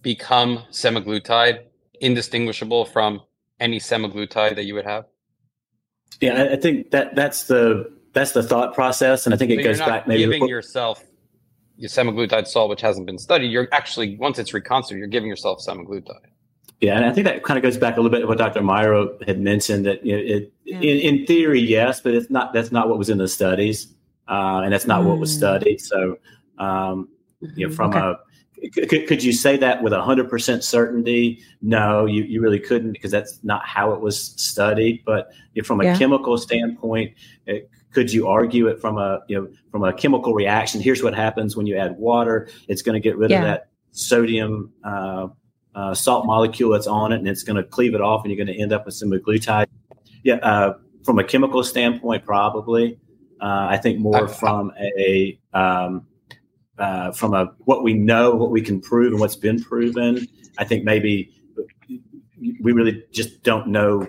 become 0.01 0.59
semaglutide, 0.71 1.63
indistinguishable 2.01 2.85
from 2.85 3.21
any 3.59 3.79
semaglutide 3.79 4.55
that 4.55 4.65
you 4.65 4.73
would 4.75 4.85
have? 4.85 5.05
Yeah, 6.21 6.41
I, 6.43 6.53
I 6.53 6.55
think 6.55 6.91
that 6.91 7.15
that's 7.15 7.43
the 7.43 7.91
that's 8.13 8.31
the 8.31 8.43
thought 8.43 8.73
process, 8.73 9.25
and 9.25 9.33
I 9.33 9.37
think 9.37 9.51
So 9.51 9.59
it 9.59 9.63
goes 9.63 9.79
back 9.79 10.07
maybe. 10.07 10.23
giving 10.23 10.47
yourself 10.47 11.03
your 11.75 11.89
semaglutide 11.89 12.47
salt, 12.47 12.69
which 12.69 12.81
hasn't 12.81 13.05
been 13.05 13.19
studied. 13.19 13.47
You're 13.51 13.67
actually 13.71 14.17
once 14.17 14.39
it's 14.39 14.53
reconstituted, 14.53 14.99
you're 14.99 15.07
giving 15.07 15.29
yourself 15.29 15.59
semaglutide. 15.65 16.13
Yeah, 16.81 16.95
and 16.95 17.05
I 17.05 17.11
think 17.13 17.25
that 17.25 17.43
kind 17.43 17.57
of 17.57 17.63
goes 17.63 17.77
back 17.77 17.97
a 17.97 18.01
little 18.01 18.11
bit 18.11 18.21
to 18.21 18.27
what 18.27 18.37
Dr. 18.37 18.61
Myra 18.61 19.07
had 19.25 19.39
mentioned 19.39 19.85
that 19.87 20.05
you 20.05 20.15
know, 20.15 20.21
it, 20.23 20.53
Yeah. 20.63 20.77
in, 20.79 21.17
in 21.19 21.25
theory, 21.25 21.59
yes, 21.59 22.01
but 22.01 22.13
it's 22.13 22.29
not. 22.29 22.53
That's 22.53 22.71
not 22.71 22.87
what 22.89 22.97
was 22.99 23.09
in 23.09 23.17
the 23.17 23.27
studies, 23.27 23.87
uh, 24.27 24.61
and 24.63 24.71
that's 24.73 24.85
not 24.87 25.03
what 25.03 25.17
was 25.19 25.31
Mm. 25.33 25.37
studied. 25.37 25.81
So, 25.81 26.17
um, 26.59 27.09
you 27.55 27.67
know, 27.67 27.73
from 27.73 27.91
Okay. 27.91 27.99
a 27.99 28.19
could, 28.73 29.07
could 29.07 29.23
you 29.23 29.31
say 29.33 29.57
that 29.57 29.83
with 29.83 29.93
hundred 29.93 30.29
percent 30.29 30.63
certainty? 30.63 31.41
No, 31.61 32.05
you, 32.05 32.23
you 32.23 32.41
really 32.41 32.59
couldn't 32.59 32.91
because 32.93 33.11
that's 33.11 33.39
not 33.43 33.65
how 33.65 33.91
it 33.93 34.01
was 34.01 34.19
studied. 34.41 35.03
But 35.05 35.29
from 35.63 35.81
a 35.81 35.85
Yeah. 35.85 35.97
chemical 35.97 36.37
standpoint, 36.37 37.13
it, 37.45 37.69
could 37.91 38.11
you 38.11 38.27
argue 38.27 38.67
it 38.67 38.79
from 38.79 38.97
a 38.97 39.19
you 39.27 39.39
know 39.39 39.47
from 39.71 39.83
a 39.83 39.93
chemical 39.93 40.33
reaction? 40.33 40.81
Here's 40.81 41.03
what 41.03 41.13
happens 41.15 41.55
when 41.55 41.65
you 41.67 41.77
add 41.77 41.97
water: 41.97 42.49
it's 42.67 42.81
going 42.81 42.93
to 42.93 42.99
get 42.99 43.17
rid 43.17 43.31
Yeah. 43.31 43.37
of 43.39 43.43
that 43.45 43.69
sodium 43.91 44.71
uh, 44.83 45.27
uh, 45.75 45.93
salt 45.93 46.25
molecule 46.25 46.71
that's 46.71 46.87
on 46.87 47.11
it, 47.11 47.17
and 47.17 47.27
it's 47.27 47.43
going 47.43 47.57
to 47.57 47.63
cleave 47.63 47.93
it 47.93 48.01
off, 48.01 48.23
and 48.23 48.31
you're 48.31 48.43
going 48.43 48.55
to 48.55 48.61
end 48.61 48.73
up 48.73 48.85
with 48.85 48.95
semaglutide. 48.95 49.67
Yeah, 50.23 50.35
uh, 50.35 50.73
from 51.05 51.19
a 51.19 51.23
chemical 51.23 51.63
standpoint, 51.63 52.25
probably. 52.25 52.99
Uh, 53.39 53.67
I 53.69 53.77
think 53.77 53.99
more 53.99 54.25
I- 54.27 54.31
from 54.31 54.71
a 54.79 55.39
um, 55.53 56.07
uh, 56.77 57.11
from 57.11 57.33
a 57.33 57.45
what 57.65 57.83
we 57.83 57.93
know, 57.93 58.35
what 58.35 58.51
we 58.51 58.61
can 58.61 58.79
prove, 58.81 59.11
and 59.13 59.19
what's 59.19 59.35
been 59.35 59.61
proven. 59.61 60.27
I 60.57 60.63
think 60.63 60.83
maybe 60.83 61.33
we 62.61 62.71
really 62.71 63.03
just 63.11 63.43
don't 63.43 63.67
know. 63.67 64.07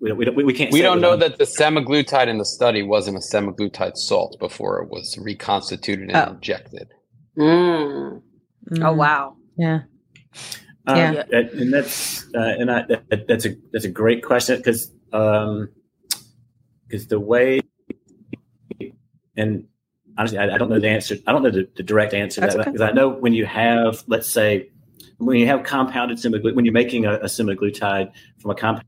We 0.00 0.08
don't, 0.08 0.18
we, 0.18 0.24
don't, 0.26 0.36
we 0.36 0.52
can't. 0.52 0.70
We 0.72 0.78
say 0.80 0.84
don't 0.84 0.96
with 0.96 1.02
know 1.02 1.12
a- 1.12 1.16
that 1.18 1.38
the 1.38 1.44
semaglutide 1.44 2.28
in 2.28 2.38
the 2.38 2.44
study 2.44 2.82
wasn't 2.82 3.16
a 3.16 3.20
semaglutide 3.20 3.96
salt 3.96 4.36
before 4.38 4.82
it 4.82 4.90
was 4.90 5.16
reconstituted 5.18 6.10
and 6.10 6.16
Oh. 6.16 6.32
injected. 6.34 6.88
Mm. 7.38 8.20
Oh 8.20 8.74
Mm, 8.76 8.96
wow. 8.96 9.36
Yeah. 9.56 9.80
Um, 10.86 10.96
Yeah. 10.96 11.22
and- 11.32 11.48
and 11.50 11.72
that's 11.72 12.24
uh, 12.34 12.38
and 12.58 12.70
I, 12.70 12.82
that, 12.88 13.26
that's 13.28 13.46
a 13.46 13.56
that's 13.72 13.84
a 13.84 13.90
great 13.90 14.22
question 14.22 14.56
because 14.58 14.90
because 15.10 17.06
the 17.08 17.20
way 17.20 17.60
and 19.36 19.64
honestly 20.18 20.38
I, 20.38 20.54
I 20.54 20.58
don't 20.58 20.70
know 20.70 20.80
the 20.80 20.88
answer 20.88 21.16
I 21.26 21.32
don't 21.32 21.42
know 21.42 21.50
the, 21.50 21.68
the 21.76 21.82
direct 21.82 22.14
answer 22.14 22.40
to 22.40 22.40
That's 22.42 22.54
that 22.54 22.60
okay. 22.62 22.72
because 22.72 22.88
I 22.88 22.92
know 22.92 23.08
when 23.08 23.32
you 23.32 23.46
have 23.46 24.02
let's 24.06 24.28
say 24.28 24.70
when 25.18 25.38
you 25.38 25.46
have 25.46 25.62
compounded 25.64 26.18
semaglutide 26.18 26.54
when 26.54 26.64
you're 26.64 26.72
making 26.74 27.06
a, 27.06 27.14
a 27.14 27.26
semaglutide 27.26 28.12
from 28.38 28.50
a 28.50 28.54
compound 28.54 28.86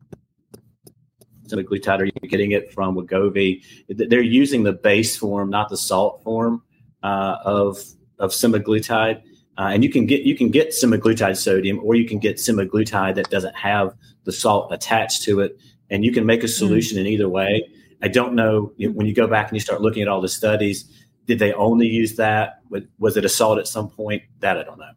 semaglutide 1.48 2.00
or 2.00 2.04
you're 2.04 2.28
getting 2.28 2.52
it 2.52 2.72
from 2.72 2.96
Wegovy 2.96 3.62
th- 3.96 4.08
they're 4.10 4.20
using 4.20 4.64
the 4.64 4.72
base 4.72 5.16
form 5.16 5.50
not 5.50 5.68
the 5.68 5.76
salt 5.76 6.22
form 6.24 6.62
uh, 7.02 7.36
of 7.44 7.78
of 8.18 8.30
semaglutide 8.30 9.22
uh, 9.58 9.70
and 9.72 9.82
you 9.82 9.90
can 9.90 10.06
get 10.06 10.22
you 10.22 10.36
can 10.36 10.50
get 10.50 10.68
semaglutide 10.68 11.36
sodium, 11.36 11.80
or 11.82 11.94
you 11.94 12.06
can 12.06 12.18
get 12.18 12.36
semaglutide 12.36 13.14
that 13.14 13.30
doesn't 13.30 13.56
have 13.56 13.94
the 14.24 14.32
salt 14.32 14.72
attached 14.72 15.22
to 15.22 15.40
it, 15.40 15.58
and 15.88 16.04
you 16.04 16.12
can 16.12 16.26
make 16.26 16.42
a 16.42 16.48
solution 16.48 16.98
in 16.98 17.06
either 17.06 17.28
way. 17.28 17.66
I 18.02 18.08
don't 18.08 18.34
know 18.34 18.72
know, 18.78 18.90
when 18.90 19.06
you 19.06 19.14
go 19.14 19.26
back 19.26 19.48
and 19.48 19.56
you 19.56 19.60
start 19.60 19.80
looking 19.80 20.02
at 20.02 20.08
all 20.08 20.20
the 20.20 20.28
studies, 20.28 20.84
did 21.26 21.38
they 21.38 21.52
only 21.52 21.86
use 21.86 22.16
that? 22.16 22.60
Was- 22.70 22.84
Was 22.98 23.16
it 23.16 23.24
a 23.24 23.28
salt 23.28 23.58
at 23.58 23.66
some 23.66 23.88
point? 23.90 24.22
That 24.40 24.56
I 24.58 24.62
don't 24.62 24.78
know. 24.78 24.90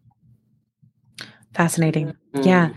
Fascinating. 1.53 2.13
Mm. 2.34 2.45
Yeah. 2.45 2.69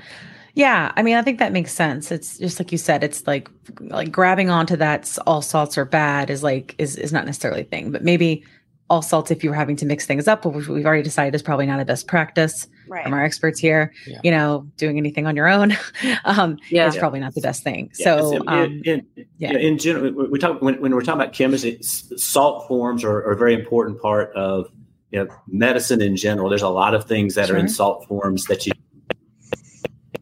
Yeah, 0.55 0.92
I 0.96 1.03
mean, 1.03 1.16
I 1.16 1.22
think 1.22 1.38
that 1.38 1.53
makes 1.53 1.72
sense. 1.72 2.12
It's 2.12 2.36
just 2.38 2.59
like 2.61 2.72
you 2.72 2.78
said. 2.78 3.03
It's 3.03 3.26
like 3.26 3.48
like 3.80 4.12
grabbing 4.12 4.50
onto 4.50 4.76
that 4.76 5.16
all 5.26 5.40
salts 5.40 5.78
are 5.78 5.86
bad 5.86 6.28
is 6.28 6.42
like 6.42 6.74
is 6.78 6.96
is 6.96 7.11
not 7.12 7.24
necessarily 7.24 7.62
a 7.62 7.64
thing, 7.64 7.90
but 7.90 8.05
maybe 8.05 8.44
all 8.90 9.00
salts 9.00 9.30
if 9.30 9.42
you 9.42 9.48
were 9.48 9.57
having 9.57 9.76
to 9.76 9.86
mix 9.86 10.05
things 10.05 10.28
up, 10.28 10.44
which 10.44 10.68
we've 10.68 10.84
already 10.84 11.03
decided 11.03 11.34
is 11.34 11.42
probably 11.42 11.64
not 11.64 11.80
a 11.80 11.84
best 11.86 12.07
practice 12.07 12.66
Right. 12.89 13.05
from 13.05 13.14
our 13.14 13.24
experts 13.24 13.59
here. 13.61 13.93
Yeah. 14.07 14.20
You 14.24 14.30
know, 14.30 14.66
doing 14.76 14.99
anything 14.99 15.26
on 15.26 15.37
your 15.37 15.49
own 15.49 15.76
um, 16.24 16.59
Yeah. 16.68 16.89
is 16.89 16.97
probably 16.97 17.20
not 17.20 17.35
the 17.35 17.41
best 17.41 17.62
thing. 17.62 17.91
Yeah, 17.99 18.05
so, 18.05 18.33
it's- 18.35 18.43
um, 18.47 18.59
in, 18.59 18.83
in, 18.85 19.07
yeah. 19.39 19.53
yeah, 19.53 19.59
in 19.59 19.78
general, 19.78 20.12
we 20.12 20.28
we 20.28 20.39
talk 20.39 20.61
when, 20.62 20.80
when 20.80 20.95
we're 20.95 21.03
talking 21.03 21.20
about 21.20 21.33
chemistry, 21.33 21.78
salt 21.83 22.66
forms 22.68 23.05
are, 23.05 23.16
are 23.16 23.33
a 23.33 23.37
very 23.37 23.55
important 23.55 24.01
part 24.01 24.33
of 24.35 24.70
you 25.11 25.22
know, 25.24 25.35
medicine 25.47 26.01
in 26.01 26.16
general. 26.16 26.49
There's 26.49 26.62
a 26.62 26.68
lot 26.68 26.95
of 26.95 27.05
things 27.05 27.35
that 27.35 27.51
are 27.51 27.57
in 27.57 27.68
salt 27.68 28.07
forms 28.09 28.47
that 28.47 28.66
you 28.66 28.72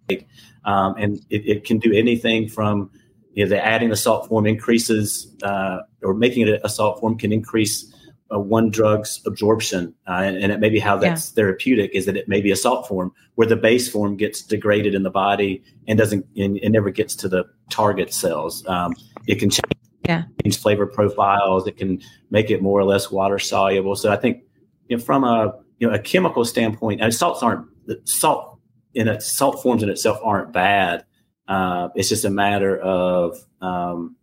take, 0.09 0.27
um, 0.65 0.95
and 0.99 1.25
it, 1.31 1.47
it 1.47 1.65
can 1.65 1.79
do 1.79 1.93
anything 1.93 2.49
from 2.49 2.91
you 3.33 3.45
know, 3.45 3.49
the 3.49 3.65
adding 3.65 3.91
the 3.91 3.97
salt 3.97 4.27
form 4.29 4.47
increases 4.47 5.33
uh, 5.45 5.79
or 6.03 6.15
making 6.15 6.49
it 6.49 6.61
a 6.65 6.69
salt 6.69 6.99
form 7.01 7.17
can 7.17 7.33
increase 7.33 7.90
uh, 8.33 8.39
one 8.39 8.71
drug's 8.71 9.21
absorption, 9.27 9.95
uh, 10.09 10.23
and, 10.23 10.37
and 10.37 10.53
it 10.53 10.61
may 10.61 10.69
be 10.69 10.79
how 10.79 10.97
that's 10.97 11.31
therapeutic 11.31 11.91
is 11.93 12.07
that 12.07 12.17
it 12.17 12.29
may 12.29 12.41
be 12.41 12.51
a 12.51 12.57
salt 12.57 12.87
form 12.87 13.13
where 13.35 13.47
the 13.47 13.57
base 13.57 13.89
form 13.89 14.17
gets 14.17 14.43
degraded 14.43 14.95
in 14.95 15.03
the 15.03 15.11
body 15.11 15.63
and 15.89 15.99
doesn't 15.99 16.25
and, 16.37 16.59
and 16.59 16.73
never 16.73 16.91
gets 16.91 17.17
to 17.17 17.29
the 17.29 17.45
target 17.71 18.13
cells. 18.13 18.65
Um, 18.67 18.95
it 19.27 19.37
can 19.37 19.51
change, 19.51 19.73
Yeah. 20.07 20.25
change 20.43 20.59
flavor 20.59 20.87
profiles. 20.87 21.67
It 21.67 21.77
can 21.77 22.01
make 22.31 22.51
it 22.51 22.63
more 22.63 22.79
or 22.79 22.85
less 22.85 23.11
water 23.11 23.39
soluble. 23.39 23.97
So 23.97 24.13
I 24.13 24.17
think 24.17 24.43
you 24.89 24.97
know, 24.97 25.03
from 25.03 25.25
a 25.25 25.55
you 25.79 25.89
know 25.89 25.95
a 25.95 25.99
chemical 25.99 26.45
standpoint, 26.45 27.01
and 27.01 27.13
salts 27.15 27.43
aren't 27.43 27.67
salt 28.05 28.59
in 28.95 29.09
it, 29.09 29.23
salt 29.23 29.63
forms 29.63 29.83
in 29.83 29.89
itself 29.89 30.19
aren't 30.23 30.53
bad. 30.53 31.05
Uh, 31.49 31.89
it's 31.97 32.09
just 32.09 32.25
a 32.25 32.31
matter 32.31 32.79
of 32.79 33.37
um, 33.61 34.15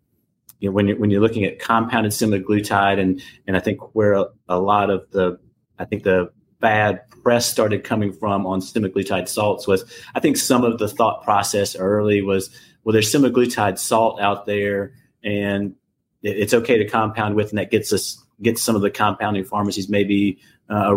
you 0.60 0.70
know 0.70 0.74
when 0.74 0.88
you're 0.88 0.98
when 0.98 1.10
you're 1.12 1.22
looking 1.22 1.44
at 1.46 1.60
compounded 1.60 2.12
semaglutide 2.12 3.00
and 3.00 3.22
and 3.48 3.56
I 3.56 3.60
think 3.60 3.80
where 3.96 4.14
a, 4.14 4.26
a 4.50 4.60
lot 4.60 4.90
of 4.90 5.10
the 5.12 5.40
I 5.80 5.86
think 5.86 6.04
the 6.04 6.30
bad 6.60 7.02
press 7.24 7.46
started 7.46 7.84
coming 7.84 8.12
from 8.12 8.48
on 8.48 8.60
semaglutide 8.62 9.28
salts 9.30 9.68
was 9.68 9.84
I 10.16 10.20
think 10.20 10.38
some 10.38 10.64
of 10.64 10.80
the 10.80 10.88
thought 10.88 11.24
process 11.24 11.76
early 11.76 12.22
was 12.22 12.50
well 12.84 12.94
there's 12.94 13.12
semaglutide 13.14 13.78
salt 13.78 14.20
out 14.20 14.46
there 14.48 14.94
and 15.24 15.76
it, 16.24 16.38
it's 16.40 16.54
okay 16.54 16.78
to 16.80 16.86
compound 16.90 17.36
with 17.36 17.50
and 17.50 17.60
that 17.60 17.70
gets 17.70 17.94
us 17.94 18.24
gets 18.42 18.62
some 18.62 18.76
of 18.76 18.82
the 18.82 18.90
compounding 18.90 19.44
pharmacies 19.44 19.90
maybe 19.90 20.40
uh, 20.70 20.96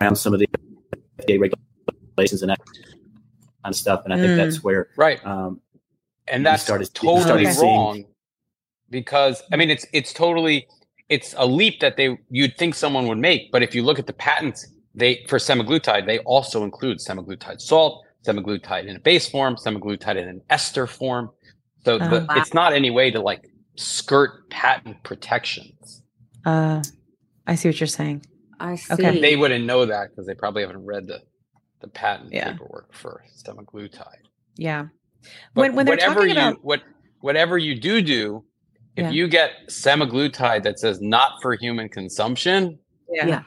around 0.00 0.16
some 0.16 0.34
of 0.34 0.40
the 0.40 0.48
FDA 1.20 1.40
regulations 1.40 2.42
and 2.42 2.50
that 2.50 2.58
kind 2.64 2.76
of 3.64 3.76
stuff 3.76 4.02
and 4.04 4.12
I 4.12 4.16
think 4.16 4.32
Mm. 4.32 4.36
that's 4.36 4.62
where 4.64 4.88
Right. 4.96 5.24
um, 5.24 5.60
and 6.26 6.40
you 6.40 6.44
that's 6.44 6.62
started- 6.64 6.92
totally 6.94 7.22
started 7.22 7.52
seeing- 7.54 7.62
wrong 7.76 8.04
because 8.90 9.42
i 9.52 9.56
mean 9.56 9.70
it's 9.70 9.86
it's 9.92 10.12
totally 10.12 10.66
it's 11.08 11.34
a 11.38 11.46
leap 11.46 11.80
that 11.80 11.96
they 11.96 12.18
you'd 12.30 12.56
think 12.56 12.74
someone 12.74 13.06
would 13.06 13.18
make 13.18 13.50
but 13.52 13.62
if 13.62 13.74
you 13.74 13.82
look 13.82 13.98
at 13.98 14.06
the 14.06 14.12
patents 14.12 14.66
they 14.94 15.24
for 15.28 15.38
semaglutide 15.38 16.06
they 16.06 16.18
also 16.20 16.64
include 16.64 16.98
semaglutide 16.98 17.60
salt 17.60 18.04
semaglutide 18.26 18.86
in 18.86 18.96
a 18.96 19.00
base 19.00 19.28
form 19.28 19.56
semaglutide 19.56 20.16
in 20.16 20.28
an 20.28 20.40
ester 20.50 20.86
form 20.86 21.30
so 21.84 21.94
Oh, 21.94 21.98
the, 22.08 22.20
wow. 22.28 22.34
it's 22.36 22.54
not 22.54 22.72
any 22.72 22.90
way 22.90 23.10
to 23.10 23.20
like 23.20 23.50
skirt 23.76 24.48
patent 24.50 25.02
protections 25.02 26.02
uh, 26.46 26.82
I 27.46 27.54
see 27.54 27.68
what 27.68 27.80
you're 27.80 27.86
saying. 27.86 28.24
I 28.60 28.76
see. 28.76 28.92
Okay. 28.94 29.18
they 29.20 29.34
wouldn't 29.36 29.64
know 29.64 29.86
that 29.86 30.10
because 30.10 30.26
they 30.26 30.34
probably 30.34 30.60
haven't 30.62 30.84
read 30.84 31.06
the 31.06 31.20
the 31.80 31.88
patent 31.88 32.32
Yeah. 32.32 32.52
paperwork 32.52 32.94
for 32.94 33.22
semaglutide 33.44 34.24
Yeah. 34.56 34.86
But 35.54 35.60
When 35.62 35.74
when 35.74 35.86
they're 35.86 35.94
whatever 35.96 36.14
talking 36.20 36.28
you 36.30 36.32
about 36.34 36.64
what 36.64 36.82
whatever 37.20 37.56
you 37.58 37.78
do 37.80 38.00
do, 38.02 38.44
if 38.96 39.04
Yeah. 39.04 39.10
you 39.10 39.28
get 39.28 39.50
semaglutide 39.68 40.62
that 40.64 40.78
says 40.78 41.00
not 41.00 41.32
for 41.42 41.54
human 41.54 41.88
consumption, 41.88 42.78
Yeah. 43.10 43.26
Yeah. 43.26 43.42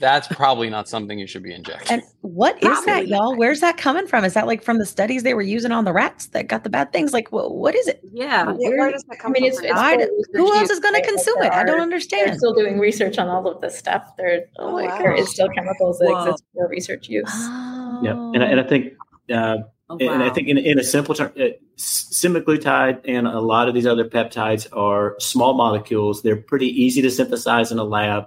That's 0.00 0.28
probably 0.28 0.70
not 0.70 0.88
something 0.88 1.18
you 1.18 1.26
should 1.26 1.42
be 1.42 1.52
injecting. 1.52 1.90
And 1.94 2.02
what 2.20 2.54
is 2.62 2.68
Probably 2.68 2.84
that, 2.86 3.08
y'all? 3.08 3.34
Where's 3.34 3.58
that 3.62 3.76
coming 3.78 4.06
from? 4.06 4.24
Is 4.24 4.32
that 4.34 4.46
like 4.46 4.62
from 4.62 4.78
the 4.78 4.86
studies 4.86 5.24
they 5.24 5.34
were 5.34 5.42
using 5.42 5.72
on 5.72 5.84
the 5.84 5.92
rats 5.92 6.26
that 6.28 6.46
got 6.46 6.62
the 6.62 6.70
bad 6.70 6.92
things? 6.92 7.12
Like, 7.12 7.32
what, 7.32 7.56
what 7.56 7.74
is 7.74 7.88
it? 7.88 8.00
Yeah. 8.12 8.54
Yeah, 8.60 8.68
where 8.70 8.92
does 8.92 9.02
that 9.08 9.18
come 9.18 9.32
I 9.36 9.40
mean, 9.40 9.42
from? 9.42 9.48
it's, 9.48 9.58
it's 9.58 9.74
now? 9.74 9.74
Why 9.74 9.94
still 9.96 10.06
do- 10.06 10.14
research 10.14 10.36
who 10.36 10.54
else 10.56 10.70
is 10.70 10.78
going 10.78 10.94
to 10.94 11.02
consume 11.02 11.34
there 11.40 11.50
it? 11.50 11.56
I 11.56 11.64
don't 11.64 11.80
understand. 11.80 12.28
They're 12.28 12.38
still 12.38 12.54
doing 12.54 12.78
research 12.78 13.18
on 13.18 13.26
all 13.26 13.48
of 13.48 13.60
this 13.60 13.76
stuff. 13.76 14.12
There, 14.16 14.42
Oh, 14.60 14.68
like, 14.72 14.88
wow. 14.88 14.98
there 14.98 15.14
is 15.16 15.30
still 15.30 15.48
chemicals 15.48 15.98
that 15.98 16.06
Whoa. 16.12 16.24
exist 16.26 16.44
for 16.54 16.68
research 16.68 17.08
use. 17.08 17.28
Oh. 17.34 18.00
Yeah, 18.04 18.12
and, 18.12 18.44
I- 18.44 18.46
and 18.46 18.60
I 18.60 18.62
think 18.62 18.92
uh, 19.34 19.56
Oh, 19.90 19.96
And 19.98 20.22
I 20.22 20.28
think 20.30 20.48
in, 20.48 20.58
in 20.58 20.78
a 20.78 20.84
simple 20.84 21.14
term, 21.14 21.32
uh, 21.40 21.44
semaglutide 21.78 23.00
and 23.06 23.26
a 23.26 23.40
lot 23.40 23.68
of 23.68 23.74
these 23.74 23.86
other 23.86 24.04
peptides 24.04 24.66
are 24.76 25.16
small 25.18 25.54
molecules. 25.54 26.22
They're 26.22 26.36
pretty 26.36 26.66
easy 26.66 27.00
to 27.02 27.10
synthesize 27.10 27.72
in 27.72 27.78
a 27.78 27.84
lab. 27.84 28.24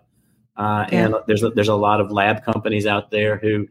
Uh, 0.58 0.86
Yeah. 0.92 1.06
And 1.06 1.16
there's 1.28 1.44
a, 1.44 1.50
there's 1.52 1.68
a 1.68 1.76
lot 1.76 2.02
of 2.02 2.12
lab 2.12 2.44
companies 2.44 2.86
out 2.88 3.12
there 3.12 3.38
who 3.38 3.68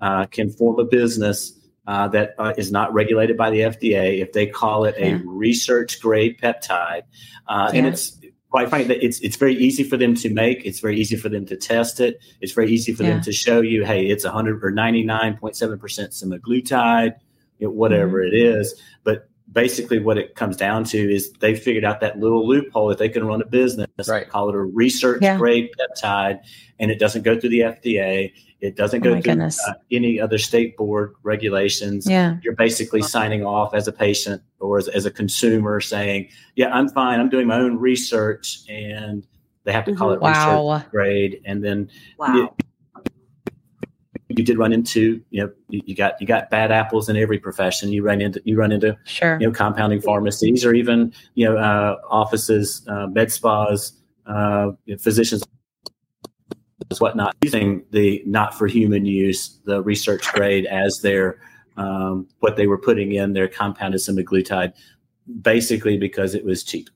uh, 0.00 0.26
can 0.26 0.50
form 0.50 0.78
a 0.80 0.84
business 0.84 1.52
uh, 1.86 2.08
that 2.08 2.34
uh, 2.38 2.52
is 2.56 2.72
not 2.72 2.92
regulated 2.92 3.36
by 3.36 3.50
the 3.50 3.60
FDA 3.60 4.20
if 4.20 4.32
they 4.32 4.46
call 4.46 4.84
it 4.84 4.96
Yeah. 4.98 5.16
a 5.16 5.22
research 5.24 6.00
grade 6.00 6.38
peptide. 6.40 7.02
Uh, 7.48 7.70
And 7.72 7.86
it's 7.86 8.18
quite 8.52 8.68
frankly, 8.68 8.96
it's 9.02 9.18
it's 9.20 9.36
very 9.36 9.56
easy 9.56 9.82
for 9.82 9.96
them 9.96 10.14
to 10.14 10.28
make. 10.28 10.64
It's 10.64 10.78
very 10.80 11.00
easy 11.00 11.16
for 11.16 11.28
them 11.30 11.46
to 11.46 11.56
test 11.56 11.98
it. 12.00 12.20
It's 12.42 12.52
very 12.52 12.70
easy 12.70 12.92
for 12.92 13.02
Yeah. 13.02 13.14
them 13.14 13.22
to 13.22 13.32
show 13.32 13.62
you, 13.62 13.84
hey, 13.84 14.06
it's 14.06 14.24
100 14.24 14.62
or 14.62 14.70
99.7 14.70 15.80
percent 15.80 16.12
semaglutide, 16.12 17.14
you 17.58 17.66
know, 17.66 17.72
whatever 17.72 18.18
Mm-hmm. 18.18 18.34
it 18.36 18.38
is. 18.58 18.80
But 19.04 19.26
basically, 19.50 19.98
what 20.00 20.18
it 20.18 20.34
comes 20.34 20.56
down 20.58 20.84
to 20.84 20.98
is 20.98 21.32
they 21.40 21.54
figured 21.54 21.84
out 21.84 22.00
that 22.00 22.18
little 22.20 22.46
loophole 22.46 22.88
that 22.88 22.98
they 22.98 23.08
can 23.08 23.24
run 23.24 23.40
a 23.40 23.46
business, 23.46 23.88
Right. 24.06 24.28
call 24.28 24.50
it 24.50 24.54
a 24.54 24.60
research 24.62 25.22
Yeah. 25.22 25.38
grade 25.38 25.70
peptide, 25.78 26.40
and 26.78 26.90
it 26.90 26.98
doesn't 26.98 27.22
go 27.22 27.38
through 27.40 27.50
the 27.50 27.62
FDA. 27.62 28.32
It 28.62 28.76
doesn't 28.76 29.00
Oh 29.00 29.10
go 29.10 29.14
my 29.16 29.20
through 29.20 29.42
uh, 29.42 29.74
any 29.90 30.20
other 30.20 30.38
state 30.38 30.76
board 30.76 31.14
regulations 31.24 32.08
Yeah. 32.08 32.36
you're 32.42 32.54
basically 32.54 33.02
signing 33.02 33.44
off 33.44 33.74
as 33.74 33.88
a 33.88 33.92
patient 33.92 34.40
or 34.60 34.78
as, 34.78 34.86
as 34.88 35.04
a 35.04 35.10
consumer 35.10 35.80
saying, 35.80 36.28
yeah, 36.54 36.72
I'm 36.72 36.88
fine. 36.88 37.18
I'm 37.18 37.28
doing 37.28 37.48
my 37.48 37.56
own 37.58 37.76
research 37.78 38.60
and 38.68 39.26
they 39.64 39.72
have 39.72 39.84
to 39.86 39.94
call 39.94 40.12
it 40.12 40.20
Wow. 40.20 40.28
research 40.76 40.90
grade. 40.92 41.40
And 41.44 41.62
then 41.64 41.90
Wow. 42.18 42.54
you 44.28 44.44
did 44.44 44.56
run 44.58 44.72
into, 44.72 45.20
you 45.30 45.42
know, 45.42 45.52
you, 45.68 45.82
you 45.84 45.96
got, 45.96 46.20
you 46.20 46.26
got 46.26 46.48
bad 46.48 46.70
apples 46.70 47.08
in 47.08 47.16
every 47.16 47.38
profession. 47.40 47.90
You 47.92 48.04
run 48.04 48.20
into, 48.20 48.40
you 48.44 48.56
run 48.56 48.70
into, 48.70 48.96
Sure. 49.04 49.38
you 49.40 49.48
know, 49.48 49.52
compounding 49.52 50.00
pharmacies 50.00 50.64
or 50.64 50.72
even, 50.72 51.12
you 51.34 51.46
know, 51.46 51.56
uh, 51.56 51.96
offices, 52.08 52.86
uh, 52.88 53.08
med 53.08 53.32
spas, 53.32 53.92
uh, 54.26 54.70
you 54.86 54.94
know, 54.94 54.98
physicians 54.98 55.42
whatnot 56.98 57.34
using 57.42 57.84
the 57.90 58.22
not 58.26 58.56
for 58.56 58.66
human 58.66 59.04
use 59.04 59.58
the 59.64 59.82
research 59.82 60.30
grade 60.32 60.66
as 60.66 61.00
their 61.02 61.38
um, 61.76 62.28
what 62.40 62.56
they 62.56 62.66
were 62.66 62.78
putting 62.78 63.12
in 63.12 63.32
their 63.32 63.48
compounded 63.48 64.00
semaglutide 64.00 64.72
basically 65.40 65.96
because 65.96 66.34
it 66.34 66.44
was 66.44 66.62
cheap 66.64 66.88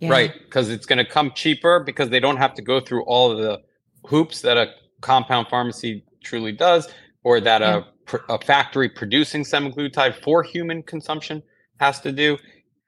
Yeah. 0.00 0.10
Right, 0.10 0.32
because 0.44 0.70
it's 0.70 0.86
going 0.86 0.98
to 0.98 1.04
come 1.04 1.32
cheaper 1.34 1.80
because 1.80 2.10
they 2.10 2.20
don't 2.20 2.36
have 2.36 2.54
to 2.54 2.62
go 2.62 2.80
through 2.80 3.04
all 3.04 3.30
of 3.30 3.38
the 3.38 3.60
hoops 4.06 4.40
that 4.42 4.56
a 4.56 4.66
compound 5.00 5.46
pharmacy 5.48 6.04
truly 6.22 6.52
does, 6.52 6.88
or 7.22 7.40
that 7.40 7.62
a, 7.62 7.86
pr- 8.04 8.26
a 8.28 8.38
factory 8.38 8.88
producing 8.88 9.44
semaglutide 9.44 10.14
for 10.22 10.42
human 10.42 10.82
consumption 10.82 11.42
has 11.78 12.00
to 12.00 12.12
do. 12.12 12.36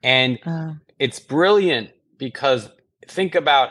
And 0.02 0.38
Uh, 0.44 0.72
it's 0.98 1.20
brilliant 1.20 1.90
because 2.18 2.68
think 3.08 3.34
about 3.34 3.70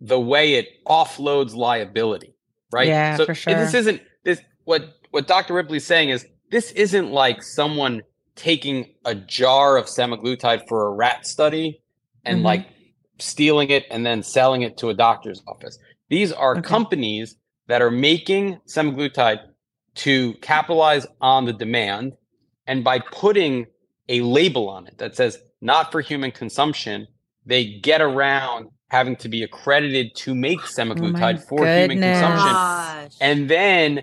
the 0.00 0.18
way 0.18 0.54
it 0.54 0.84
offloads 0.86 1.54
liability, 1.54 2.34
right? 2.72 2.88
Yeah, 2.88 3.16
so 3.16 3.26
for 3.26 3.34
This 3.34 3.74
isn't 3.74 4.00
this 4.24 4.40
what 4.64 4.94
what 5.10 5.26
Dr. 5.26 5.54
Ripley's 5.54 5.86
saying 5.86 6.10
is 6.10 6.26
this 6.50 6.70
isn't 6.72 7.10
like 7.10 7.42
someone 7.42 8.02
taking 8.36 8.94
a 9.04 9.14
jar 9.14 9.76
of 9.76 9.86
semaglutide 9.86 10.62
for 10.68 10.86
a 10.86 10.90
rat 10.90 11.26
study 11.26 11.82
and 12.24 12.40
Mhm. 12.40 12.44
like 12.44 12.66
stealing 13.18 13.70
it 13.70 13.86
and 13.90 14.06
then 14.06 14.22
selling 14.22 14.62
it 14.62 14.76
to 14.78 14.88
a 14.88 14.94
doctor's 14.94 15.42
office. 15.46 15.78
These 16.08 16.32
are 16.32 16.52
Okay. 16.52 16.62
companies 16.62 17.36
that 17.66 17.82
are 17.82 17.90
making 17.90 18.58
semaglutide 18.66 19.40
to 19.96 20.34
capitalize 20.34 21.06
on 21.20 21.44
the 21.44 21.52
demand 21.52 22.16
and 22.66 22.82
by 22.82 23.00
putting 23.00 23.66
a 24.08 24.20
label 24.22 24.68
on 24.68 24.86
it 24.86 24.96
that 24.98 25.14
says 25.16 25.38
not 25.60 25.92
for 25.92 26.00
human 26.00 26.30
consumption, 26.30 27.06
they 27.44 27.64
get 27.64 28.00
around 28.00 28.70
having 28.90 29.16
to 29.16 29.28
be 29.28 29.42
accredited 29.42 30.14
to 30.14 30.34
make 30.34 30.58
oh 30.58 30.62
semaglutide 30.62 31.42
for 31.48 31.66
human 31.66 32.00
consumption. 32.00 32.52
Gosh. 32.52 33.16
And 33.20 33.48
then 33.48 34.02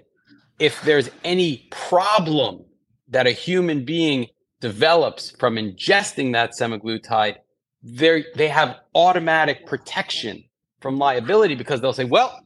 if 0.60 0.82
there's 0.82 1.10
any 1.24 1.68
problem 1.72 2.66
that 3.10 3.28
a 3.28 3.32
human 3.32 3.86
being 3.86 4.28
develops 4.60 5.32
from 5.32 5.56
ingesting 5.56 6.34
that 6.34 6.52
semaglutide, 6.60 7.36
they 7.84 8.26
they 8.36 8.48
have 8.48 8.78
automatic 8.96 9.66
protection 9.66 10.44
from 10.82 10.98
liability 10.98 11.56
because 11.56 11.82
they'll 11.82 11.94
say, 11.94 12.06
well, 12.06 12.40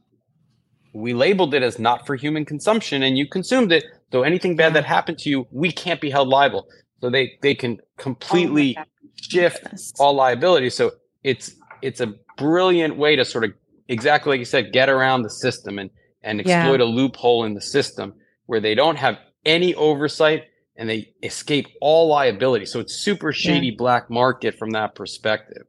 we 0.92 1.14
labeled 1.14 1.54
it 1.54 1.62
as 1.62 1.78
not 1.78 2.06
for 2.06 2.16
human 2.16 2.44
consumption 2.44 3.02
and 3.02 3.16
you 3.16 3.26
consumed 3.26 3.72
it. 3.72 3.84
So 4.10 4.22
anything 4.22 4.56
bad 4.56 4.74
that 4.74 4.84
happened 4.84 5.18
to 5.18 5.30
you, 5.30 5.46
we 5.50 5.72
can't 5.72 6.00
be 6.00 6.10
held 6.10 6.28
liable. 6.28 6.66
So 7.00 7.08
they 7.08 7.38
they 7.40 7.54
can 7.54 7.78
oh 7.80 7.84
completely 7.98 8.76
shift 9.14 9.64
all 9.98 10.14
liability. 10.14 10.70
So 10.70 10.92
it's 11.22 11.54
it's 11.82 12.00
a 12.00 12.14
brilliant 12.38 12.96
way 12.96 13.16
to 13.16 13.24
sort 13.24 13.44
of 13.44 13.52
exactly 13.88 14.30
like 14.30 14.38
you 14.38 14.44
said, 14.44 14.72
get 14.72 14.88
around 14.88 15.22
the 15.22 15.30
system 15.30 15.78
and 15.78 15.90
and 16.22 16.40
Yeah. 16.44 16.58
exploit 16.60 16.80
a 16.80 16.84
loophole 16.84 17.44
in 17.44 17.54
the 17.54 17.60
system 17.60 18.14
where 18.46 18.60
they 18.60 18.74
don't 18.74 18.96
have 18.96 19.18
any 19.44 19.74
oversight 19.74 20.44
and 20.76 20.88
they 20.88 21.12
escape 21.22 21.66
all 21.80 22.08
liability. 22.08 22.64
So 22.66 22.80
it's 22.80 22.94
super 22.94 23.32
shady 23.32 23.70
black 23.72 24.08
market 24.08 24.54
from 24.58 24.70
that 24.70 24.94
perspective. 24.94 25.64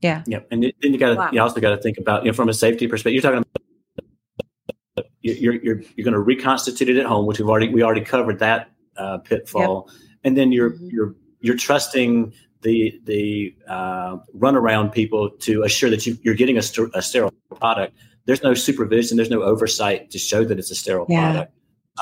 yeah. 0.00 0.22
yeah 0.26 0.40
and 0.50 0.62
then 0.62 0.72
you 0.92 0.98
got 0.98 1.08
to 1.10 1.14
Wow. 1.16 1.30
you 1.32 1.40
also 1.40 1.60
got 1.60 1.70
to 1.74 1.78
think 1.82 1.98
about 1.98 2.24
you 2.24 2.30
know 2.30 2.34
from 2.34 2.48
a 2.48 2.54
safety 2.54 2.86
perspective 2.86 3.14
you're 3.14 3.22
talking 3.22 3.38
about 3.38 5.06
you're 5.22 5.54
you're 5.54 5.82
you're 5.96 6.04
going 6.04 6.12
to 6.14 6.20
reconstitute 6.20 6.88
it 6.88 6.96
at 6.98 7.06
home 7.06 7.26
which 7.26 7.38
we've 7.40 7.48
already 7.48 7.68
we 7.68 7.82
already 7.82 8.00
covered 8.00 8.38
that 8.38 8.70
uh, 8.96 9.18
pitfall 9.18 9.90
and 10.24 10.36
then 10.36 10.52
you're 10.52 10.70
Mhm. 10.70 10.92
you're 10.92 11.14
you're 11.40 11.56
trusting 11.56 12.32
the 12.62 13.00
the 13.04 13.54
uh, 13.68 14.16
runaround 14.36 14.92
people 14.92 15.30
to 15.30 15.62
assure 15.62 15.90
that 15.90 16.06
you, 16.06 16.18
you're 16.22 16.34
getting 16.34 16.58
a, 16.58 16.62
ster- 16.62 16.90
a 16.94 17.02
sterile 17.02 17.32
product. 17.56 17.96
There's 18.26 18.42
no 18.42 18.54
supervision. 18.54 19.16
There's 19.16 19.30
no 19.30 19.42
oversight 19.42 20.10
to 20.10 20.18
show 20.18 20.44
that 20.44 20.58
it's 20.58 20.70
a 20.70 20.74
sterile 20.74 21.06
Yeah. 21.08 21.32
product. 21.32 21.52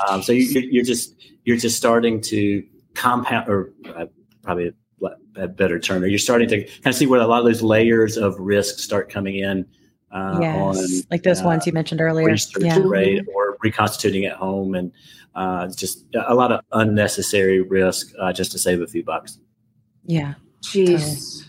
Um, 0.07 0.21
so 0.21 0.31
you, 0.31 0.43
you're, 0.43 0.63
you're 0.63 0.83
just 0.83 1.15
you're 1.45 1.57
just 1.57 1.77
starting 1.77 2.21
to 2.21 2.63
compound, 2.95 3.49
or 3.49 3.71
uh, 3.95 4.05
probably 4.43 4.73
a, 5.03 5.43
a 5.43 5.47
better 5.47 5.79
term. 5.79 6.03
You're 6.05 6.19
starting 6.19 6.49
to 6.49 6.63
kind 6.63 6.87
of 6.87 6.95
see 6.95 7.07
where 7.07 7.21
a 7.21 7.27
lot 7.27 7.39
of 7.39 7.45
those 7.45 7.61
layers 7.61 8.17
of 8.17 8.37
risk 8.39 8.79
start 8.79 9.09
coming 9.09 9.35
in. 9.37 9.65
Uh, 10.09 10.39
yes. 10.41 10.57
on 10.57 11.03
like 11.11 11.23
those 11.23 11.41
uh, 11.41 11.45
ones 11.45 11.67
you 11.67 11.73
mentioned 11.73 11.99
earlier. 11.99 12.33
Yeah. 12.59 12.79
rate 12.83 13.25
or 13.35 13.57
reconstituting 13.61 14.23
at 14.25 14.37
home, 14.37 14.73
and 14.73 14.91
uh, 15.35 15.67
just 15.67 16.05
a 16.15 16.33
lot 16.33 16.51
of 16.51 16.61
unnecessary 16.71 17.61
risk 17.61 18.13
uh, 18.19 18.31
just 18.31 18.51
to 18.53 18.59
save 18.59 18.81
a 18.81 18.87
few 18.87 19.03
bucks. 19.03 19.39
Yeah. 20.05 20.35
Jeez. 20.71 21.43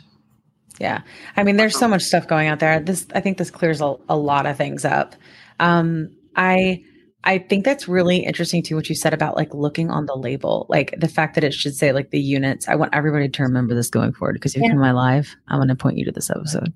Yeah. 0.81 1.03
I 1.37 1.43
mean, 1.43 1.57
there's 1.57 1.77
so 1.79 1.89
much 1.89 2.03
stuff 2.03 2.29
going 2.29 2.49
out 2.49 2.61
there. 2.61 2.79
This, 2.81 3.07
I 3.15 3.21
think 3.21 3.39
this 3.39 3.51
clears 3.51 3.81
a, 3.81 3.95
a 4.09 4.17
lot 4.17 4.47
of 4.47 4.57
things 4.57 4.85
up. 4.85 5.17
Um, 5.59 6.15
I, 6.37 6.85
I 7.25 7.39
think 7.39 7.65
that's 7.65 7.89
really 7.89 8.19
interesting 8.19 8.63
too, 8.63 8.77
what 8.77 8.89
you 8.89 8.95
said 8.95 9.13
about 9.13 9.35
like 9.37 9.53
looking 9.53 9.91
on 9.91 10.07
the 10.07 10.15
label, 10.15 10.67
like 10.69 10.95
the 10.97 11.09
fact 11.09 11.35
that 11.35 11.43
it 11.43 11.53
should 11.53 11.75
say 11.75 11.91
like 11.93 12.11
the 12.11 12.21
units. 12.21 12.69
I 12.69 12.77
want 12.77 12.95
everybody 12.95 13.29
to 13.29 13.43
remember 13.43 13.75
this 13.75 13.91
going 13.91 14.13
forward 14.13 14.35
because 14.35 14.55
if 14.55 14.59
you 14.63 14.67
Yeah. 14.67 14.73
come 14.73 14.81
my 14.81 14.93
live, 14.93 15.35
I'm 15.49 15.59
going 15.59 15.69
to 15.69 15.75
point 15.75 15.99
you 15.99 16.05
to 16.05 16.13
this 16.13 16.31
episode 16.31 16.73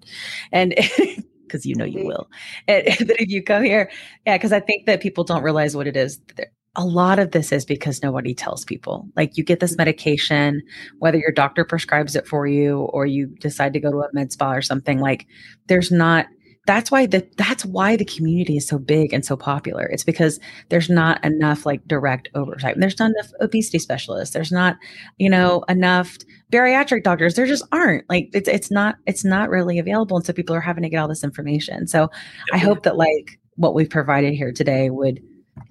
and 0.50 0.74
because 1.44 1.64
you 1.64 1.76
know 1.76 1.84
you 1.84 2.04
will. 2.04 2.28
And 2.66 2.84
that 3.08 3.22
if 3.22 3.28
you 3.28 3.42
come 3.42 3.62
here, 3.62 3.88
yeah, 4.26 4.36
because 4.36 4.52
I 4.52 4.58
think 4.60 4.86
that 4.86 5.00
people 5.00 5.22
don't 5.22 5.44
realize 5.44 5.76
what 5.76 5.86
it 5.86 5.96
is. 5.96 6.18
A 6.74 6.84
lot 6.84 7.18
of 7.18 7.32
this 7.32 7.52
is 7.52 7.64
because 7.64 8.02
nobody 8.02 8.34
tells 8.34 8.64
people. 8.64 9.06
Like 9.14 9.36
you 9.36 9.44
get 9.44 9.60
this 9.60 9.72
mm-hmm. 9.72 9.82
medication, 9.82 10.62
whether 10.98 11.18
your 11.18 11.32
doctor 11.32 11.64
prescribes 11.64 12.16
it 12.16 12.26
for 12.26 12.46
you 12.46 12.80
or 12.92 13.04
you 13.06 13.26
decide 13.40 13.72
to 13.74 13.80
go 13.80 13.90
to 13.90 13.98
a 13.98 14.08
med 14.12 14.32
spa 14.32 14.52
or 14.52 14.62
something 14.62 14.98
like 14.98 15.26
there's 15.66 15.90
not 15.90 16.26
that's 16.66 16.92
why 16.92 17.06
the 17.06 17.26
that's 17.36 17.64
why 17.64 17.96
the 17.96 18.04
community 18.04 18.56
is 18.56 18.68
so 18.68 18.78
big 18.78 19.12
and 19.12 19.24
so 19.24 19.36
popular. 19.36 19.84
It's 19.86 20.04
because 20.04 20.38
there's 20.68 20.88
not 20.88 21.22
enough 21.24 21.66
like 21.66 21.86
direct 21.88 22.28
oversight. 22.34 22.76
There's 22.78 22.98
not 22.98 23.10
enough 23.10 23.32
obesity 23.40 23.80
specialists. 23.80 24.32
There's 24.32 24.52
not 24.52 24.76
you 25.18 25.28
know 25.28 25.64
enough 25.68 26.16
bariatric 26.52 27.02
doctors. 27.02 27.34
There 27.34 27.46
just 27.46 27.66
aren't. 27.72 28.08
Like 28.08 28.28
it's 28.32 28.48
it's 28.48 28.70
not 28.70 28.96
it's 29.06 29.24
not 29.24 29.50
really 29.50 29.78
available. 29.78 30.16
And 30.16 30.24
so 30.24 30.32
people 30.32 30.54
are 30.54 30.60
having 30.60 30.84
to 30.84 30.88
get 30.88 30.98
all 30.98 31.08
this 31.08 31.24
information. 31.24 31.88
So 31.88 32.08
i 32.52 32.58
hope 32.58 32.84
that 32.84 32.96
like 32.96 33.40
what 33.56 33.74
we've 33.74 33.90
provided 33.90 34.34
here 34.34 34.52
today 34.52 34.88
would 34.88 35.20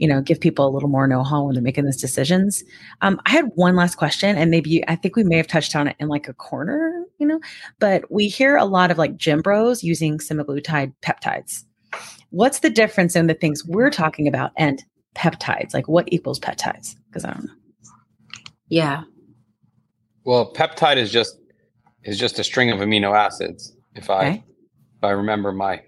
you 0.02 0.08
know, 0.08 0.20
give 0.20 0.40
people 0.40 0.68
a 0.68 0.74
little 0.74 0.90
more 0.90 1.08
know-how 1.08 1.44
when 1.44 1.54
they're 1.54 1.62
making 1.62 1.86
those 1.86 1.96
decisions. 1.96 2.64
Um, 3.02 3.22
I 3.28 3.30
had 3.30 3.52
one 3.54 3.76
last 3.76 3.96
question, 3.96 4.36
and 4.36 4.50
maybe 4.50 4.84
I 4.88 4.96
think 4.96 5.16
we 5.16 5.24
may 5.24 5.38
have 5.38 5.46
touched 5.46 5.76
on 5.76 5.88
it 5.88 5.96
in 6.00 6.08
like 6.08 6.28
a 6.28 6.34
corner, 6.34 7.06
you 7.20 7.28
know, 7.28 7.40
but 7.80 8.12
we 8.12 8.28
hear 8.28 8.58
a 8.58 8.66
lot 8.66 8.90
of 8.90 8.98
like 8.98 9.16
gym 9.16 9.42
bros 9.42 9.84
using 9.84 10.18
semaglutide 10.18 10.92
peptides. 11.04 11.66
What's 12.32 12.62
the 12.62 12.70
difference 12.72 13.16
in 13.16 13.28
the 13.28 13.36
things 13.36 13.64
we're 13.64 13.92
talking 13.92 14.28
about 14.28 14.54
and 14.58 14.84
peptides? 15.16 15.76
Like 15.76 15.88
what 15.88 16.12
equals 16.12 16.40
peptides? 16.40 16.96
Because 17.08 17.24
I 17.24 17.34
don't 17.34 17.44
know. 17.46 17.54
Yeah. 18.70 19.04
Well, 20.24 20.52
peptide 20.52 20.98
is 20.98 21.12
just 21.12 21.38
is 22.04 22.18
just 22.18 22.40
a 22.40 22.44
string 22.44 22.72
of 22.72 22.80
amino 22.80 23.16
acids. 23.16 23.78
If 23.94 24.10
I 24.10 24.26
Okay. 24.26 24.44
if 24.98 25.04
I 25.04 25.12
remember 25.12 25.52
my 25.52 25.82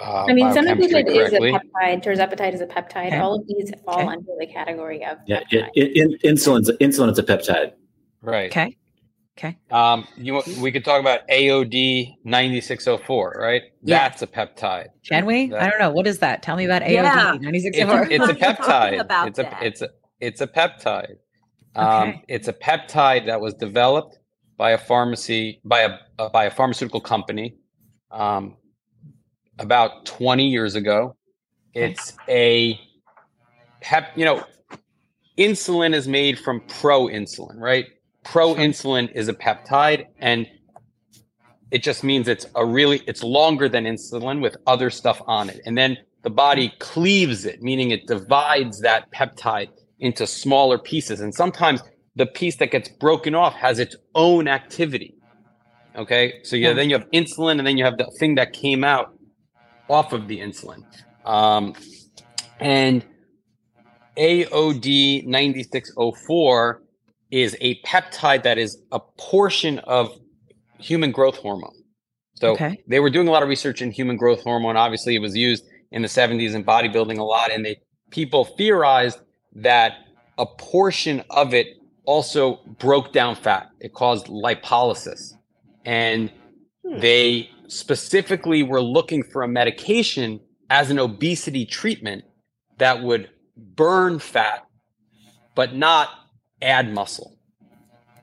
uh, 0.00 0.24
I 0.28 0.32
mean, 0.32 0.46
biochemistry 0.46 1.02
semaglutide 1.04 1.26
is 1.26 1.32
a 1.32 1.38
correctly. 1.38 1.52
peptide. 1.52 2.04
Tirzepatide 2.04 2.54
is 2.54 2.60
a 2.60 2.66
peptide. 2.66 3.06
Okay. 3.08 3.18
All 3.18 3.34
of 3.40 3.46
these 3.46 3.72
fall 3.84 4.00
Okay. 4.00 4.08
under 4.08 4.30
the 4.38 4.46
category 4.46 5.04
of 5.04 5.18
Yeah, 5.26 5.40
peptide. 5.40 5.70
it, 5.74 5.96
it, 5.96 5.96
in, 6.22 6.32
insulin's 6.36 6.70
insulin's 6.80 7.18
a 7.18 7.22
peptide. 7.22 7.72
right. 8.22 8.50
Okay. 8.50 8.76
Okay. 9.36 9.58
Um, 9.72 10.06
you 10.16 10.34
want- 10.34 10.46
we 10.58 10.70
could 10.70 10.84
talk 10.84 11.00
about 11.00 11.26
AOD 11.28 12.14
ninety 12.24 12.60
six 12.60 12.86
oh 12.86 12.98
four, 12.98 13.34
right? 13.38 13.62
Yeah. 13.82 13.98
That's 14.08 14.22
a 14.22 14.28
peptide. 14.28 14.88
Can 15.08 15.26
we? 15.26 15.52
I 15.52 15.68
don't 15.68 15.80
know. 15.80 15.90
What 15.90 16.06
is 16.06 16.20
that? 16.20 16.42
Tell 16.42 16.56
me 16.56 16.64
about 16.66 16.82
AOD 16.82 17.40
96 17.40 17.76
It's, 17.76 17.90
it's 18.12 18.28
a 18.30 18.34
peptide. 18.34 19.26
It's 19.26 19.38
a 19.38 19.42
that. 19.42 19.62
it's 19.62 19.82
a 19.82 19.88
it's 20.20 20.40
a 20.40 20.46
peptide. 20.46 21.16
Um, 21.76 22.10
Okay. 22.10 22.22
It's 22.28 22.46
a 22.46 22.52
peptide 22.52 23.26
that 23.26 23.40
was 23.40 23.54
developed 23.54 24.20
by 24.56 24.70
a 24.70 24.78
pharmacy 24.78 25.60
by 25.64 25.80
a 25.80 25.90
uh, 26.20 26.28
by 26.28 26.44
a 26.44 26.50
pharmaceutical 26.52 27.00
company 27.00 27.56
um, 28.12 28.56
about 29.58 30.06
twenty 30.06 30.48
years 30.48 30.74
ago. 30.74 31.16
It's 31.74 32.16
a. 32.28 32.78
You 34.16 34.24
know, 34.24 34.44
insulin 35.36 35.94
is 35.94 36.08
made 36.08 36.38
from 36.38 36.62
pro-insulin, 36.80 37.58
right? 37.58 37.84
Pro-insulin 38.24 39.12
is 39.14 39.28
a 39.28 39.34
peptide, 39.34 40.06
and 40.18 40.46
it 41.70 41.82
just 41.82 42.02
means 42.02 42.26
it's 42.26 42.46
a 42.54 42.64
really 42.64 43.02
it's 43.06 43.22
longer 43.22 43.68
than 43.68 43.84
insulin 43.84 44.40
with 44.40 44.56
other 44.66 44.88
stuff 44.88 45.20
on 45.26 45.50
it, 45.50 45.60
and 45.66 45.76
then 45.76 45.98
the 46.22 46.30
body 46.30 46.72
cleaves 46.78 47.44
it, 47.44 47.60
meaning 47.62 47.90
it 47.90 48.06
divides 48.06 48.80
that 48.80 49.10
peptide 49.12 49.68
into 49.98 50.26
smaller 50.26 50.78
pieces, 50.78 51.20
and 51.20 51.34
sometimes 51.34 51.82
the 52.16 52.24
piece 52.26 52.56
that 52.56 52.70
gets 52.70 52.88
broken 52.88 53.34
off 53.34 53.52
has 53.54 53.78
its 53.78 53.96
own 54.14 54.48
activity. 54.48 55.14
Okay, 55.96 56.40
so 56.42 56.56
Yeah. 56.56 56.72
then 56.72 56.88
you 56.88 56.98
have 56.98 57.10
insulin, 57.10 57.58
and 57.58 57.66
then 57.66 57.76
you 57.76 57.84
have 57.84 57.98
the 57.98 58.10
thing 58.18 58.36
that 58.36 58.54
came 58.54 58.82
out 58.84 59.13
off 59.88 60.12
of 60.12 60.28
the 60.28 60.38
insulin. 60.40 60.84
Um, 61.24 61.74
and 62.60 63.04
AOD 64.16 65.26
9604 65.26 66.82
is 67.30 67.56
a 67.60 67.80
peptide 67.82 68.42
that 68.44 68.58
is 68.58 68.82
a 68.92 69.00
portion 69.00 69.78
of 69.80 70.18
human 70.78 71.10
growth 71.10 71.36
hormone. 71.36 71.74
So 72.34 72.52
Okay. 72.52 72.82
they 72.86 73.00
were 73.00 73.10
doing 73.10 73.28
a 73.28 73.30
lot 73.30 73.42
of 73.42 73.48
research 73.48 73.82
in 73.82 73.90
human 73.90 74.16
growth 74.16 74.42
hormone. 74.42 74.76
Obviously, 74.76 75.14
it 75.14 75.20
was 75.20 75.36
used 75.36 75.64
in 75.92 76.02
the 76.02 76.08
70s 76.08 76.54
in 76.54 76.64
bodybuilding 76.64 77.18
a 77.18 77.22
lot, 77.24 77.50
and 77.52 77.64
they 77.64 77.80
people 78.10 78.44
theorized 78.44 79.18
that 79.54 79.94
a 80.38 80.46
portion 80.46 81.22
of 81.30 81.54
it 81.54 81.66
also 82.04 82.56
broke 82.78 83.12
down 83.12 83.34
fat. 83.34 83.68
It 83.80 83.92
caused 83.94 84.26
lipolysis. 84.26 85.32
And 85.84 86.30
Hmm. 86.84 86.98
they 87.00 87.50
specifically 87.68 88.62
were 88.62 88.82
looking 88.82 89.22
for 89.22 89.42
a 89.42 89.48
medication 89.48 90.40
as 90.70 90.90
an 90.90 90.98
obesity 90.98 91.64
treatment 91.64 92.24
that 92.78 93.02
would 93.02 93.30
burn 93.56 94.18
fat 94.18 94.66
but 95.54 95.74
not 95.74 96.08
add 96.60 96.92
muscle. 96.92 97.36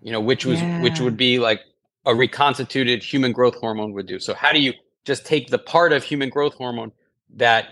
You 0.01 0.11
know, 0.11 0.19
which 0.19 0.45
was 0.45 0.59
which 0.81 0.99
would 0.99 1.15
be 1.15 1.39
like 1.39 1.61
a 2.05 2.15
reconstituted 2.15 3.03
human 3.03 3.31
growth 3.31 3.55
hormone 3.55 3.93
would 3.93 4.07
do. 4.07 4.19
So 4.19 4.33
how 4.33 4.51
do 4.51 4.59
you 4.59 4.73
just 5.05 5.25
take 5.25 5.49
the 5.49 5.59
part 5.59 5.93
of 5.93 6.03
human 6.03 6.29
growth 6.29 6.55
hormone 6.55 6.91
that 7.35 7.69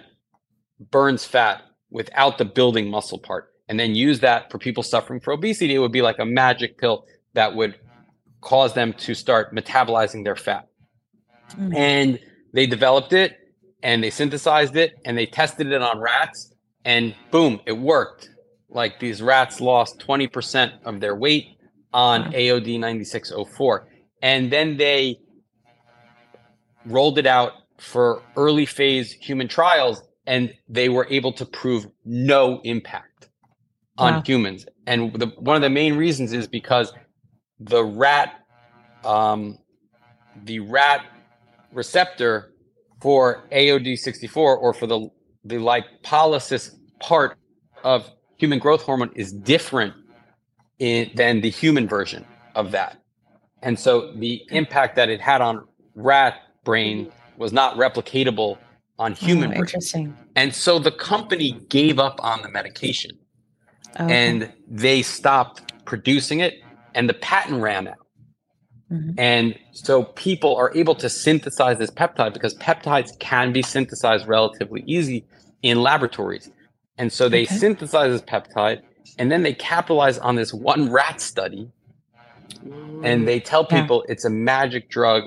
burns 0.92 1.26
fat 1.26 1.64
without 1.90 2.38
the 2.38 2.46
building 2.46 2.90
muscle 2.90 3.18
part 3.18 3.52
and 3.68 3.80
then 3.80 3.96
use 3.96 4.20
that 4.20 4.52
for 4.52 4.60
people 4.60 4.84
suffering 4.84 5.20
from 5.20 5.40
obesity? 5.40 5.74
It 5.74 5.80
would 5.80 5.92
be 5.92 6.04
like 6.04 6.20
a 6.20 6.26
magic 6.26 6.78
pill 6.78 7.06
that 7.34 7.56
would 7.56 7.76
cause 8.42 8.74
them 8.74 8.94
to 8.94 9.16
start 9.16 9.54
metabolizing 9.54 10.24
their 10.24 10.36
fat. 10.36 10.69
Mm. 11.58 11.76
And 11.76 12.20
they 12.54 12.66
developed 12.68 13.14
it 13.14 13.38
and 13.84 14.04
they 14.04 14.10
synthesized 14.10 14.76
it 14.76 14.96
and 15.06 15.18
they 15.18 15.26
tested 15.26 15.68
it 15.72 15.82
on 15.82 16.00
rats 16.00 16.54
and 16.86 17.16
boom, 17.32 17.60
it 17.66 17.74
worked. 17.74 18.30
Like 18.70 19.00
these 19.00 19.22
rats 19.22 19.60
lost 19.60 20.00
20% 20.00 20.84
of 20.86 21.00
their 21.00 21.16
weight 21.16 21.46
on. 21.94 22.32
AOD 22.32 22.80
9604. 22.80 23.88
And 24.22 24.52
then 24.52 24.78
they 24.78 25.18
rolled 26.86 27.18
it 27.18 27.26
out 27.26 27.54
for 27.78 28.22
early 28.36 28.66
phase 28.66 29.12
human 29.14 29.48
trials 29.48 30.02
and 30.26 30.54
they 30.68 30.90
were 30.90 31.08
able 31.10 31.34
to 31.34 31.46
prove 31.46 31.88
no 32.06 32.62
impact 32.64 33.30
on 33.98 34.16
Wow. 34.16 34.22
humans. 34.26 34.66
And 34.86 35.14
the, 35.14 35.28
one 35.38 35.56
of 35.56 35.62
the 35.62 35.70
main 35.70 35.96
reasons 35.98 36.34
is 36.34 36.48
because 36.48 36.94
the 37.60 37.84
rat 37.84 38.36
um, 39.04 39.58
the 40.44 40.60
rat 40.60 41.06
receptor 41.74 42.54
for 43.02 43.48
AOD64 43.52 44.36
or 44.36 44.74
for 44.74 44.88
the 44.88 45.10
the 45.46 45.56
lipolysis 45.56 46.76
part 47.00 47.38
of 47.84 48.12
human 48.38 48.60
growth 48.60 48.82
hormone 48.82 49.12
is 49.16 49.32
different 49.32 49.94
in, 50.80 51.10
than 51.16 51.42
the 51.42 51.50
human 51.50 51.88
version 51.88 52.26
of 52.56 52.72
that. 52.72 53.02
And 53.62 53.80
so 53.80 54.14
the 54.14 54.42
impact 54.52 54.96
that 54.96 55.10
it 55.10 55.22
had 55.22 55.42
on 55.42 55.66
rat 55.96 56.42
brain 56.64 57.12
was 57.38 57.54
not 57.54 57.76
replicatable 57.78 58.58
on 58.98 59.14
oh, 59.14 59.16
human 59.16 59.54
Oh, 59.54 59.58
interesting. 59.58 60.18
And 60.36 60.54
so 60.54 60.78
the 60.80 60.92
company 60.92 61.54
gave 61.70 62.00
up 62.00 62.20
on 62.24 62.42
the 62.42 62.50
medication 62.50 63.12
Oh, 63.98 64.06
okay. 64.06 64.28
and 64.28 64.54
they 64.68 65.02
stopped 65.02 65.86
producing 65.86 66.42
it 66.42 66.62
and 66.96 67.10
the 67.10 67.14
patent 67.16 67.62
ran 67.62 67.88
out. 67.88 67.96
Mhm. 68.92 69.16
And 69.18 69.56
so 69.72 70.04
people 70.04 70.56
are 70.56 70.72
able 70.76 70.96
to 70.96 71.10
synthesize 71.10 71.78
this 71.78 71.92
peptide 71.92 72.34
because 72.34 72.56
peptides 72.56 73.18
can 73.20 73.52
be 73.54 73.62
synthesized 73.62 74.28
relatively 74.28 74.84
easy 74.88 75.26
in 75.62 75.82
laboratories. 75.82 76.50
And 76.98 77.12
so 77.12 77.30
they 77.30 77.44
Okay. 77.44 77.56
synthesize 77.56 78.12
this 78.12 78.22
peptide 78.22 78.82
and 79.18 79.32
then 79.32 79.44
they 79.44 79.54
capitalize 79.54 80.18
on 80.18 80.36
this 80.36 80.54
one 80.54 80.92
rat 80.92 81.22
study 81.22 81.70
and 83.04 83.28
they 83.28 83.40
tell 83.40 83.66
Yeah. 83.70 83.82
people 83.82 84.04
it's 84.10 84.26
a 84.26 84.30
magic 84.30 84.90
drug 84.90 85.24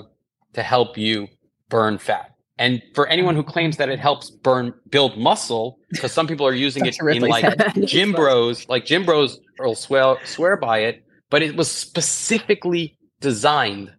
to 0.54 0.62
help 0.62 0.98
you 0.98 1.28
burn 1.68 1.98
fat. 1.98 2.30
And 2.58 2.82
for 2.94 3.06
anyone 3.06 3.34
who 3.34 3.42
claims 3.42 3.76
that 3.78 3.88
it 3.88 3.98
helps 3.98 4.30
burn 4.30 4.74
build 4.90 5.16
muscle, 5.18 5.78
because 5.90 6.12
some 6.12 6.26
people 6.26 6.46
are 6.46 6.52
using 6.54 6.84
it 6.86 6.96
in 7.10 7.22
like 7.22 7.44
gym 7.84 8.12
bros, 8.12 8.68
like 8.68 8.84
gym 8.84 9.04
bros 9.04 9.40
will 9.58 9.74
swear 9.74 10.16
swear 10.24 10.56
by 10.56 10.80
it, 10.80 11.02
but 11.30 11.42
it 11.42 11.56
was 11.56 11.70
specifically 11.70 12.96
designed 13.22 13.92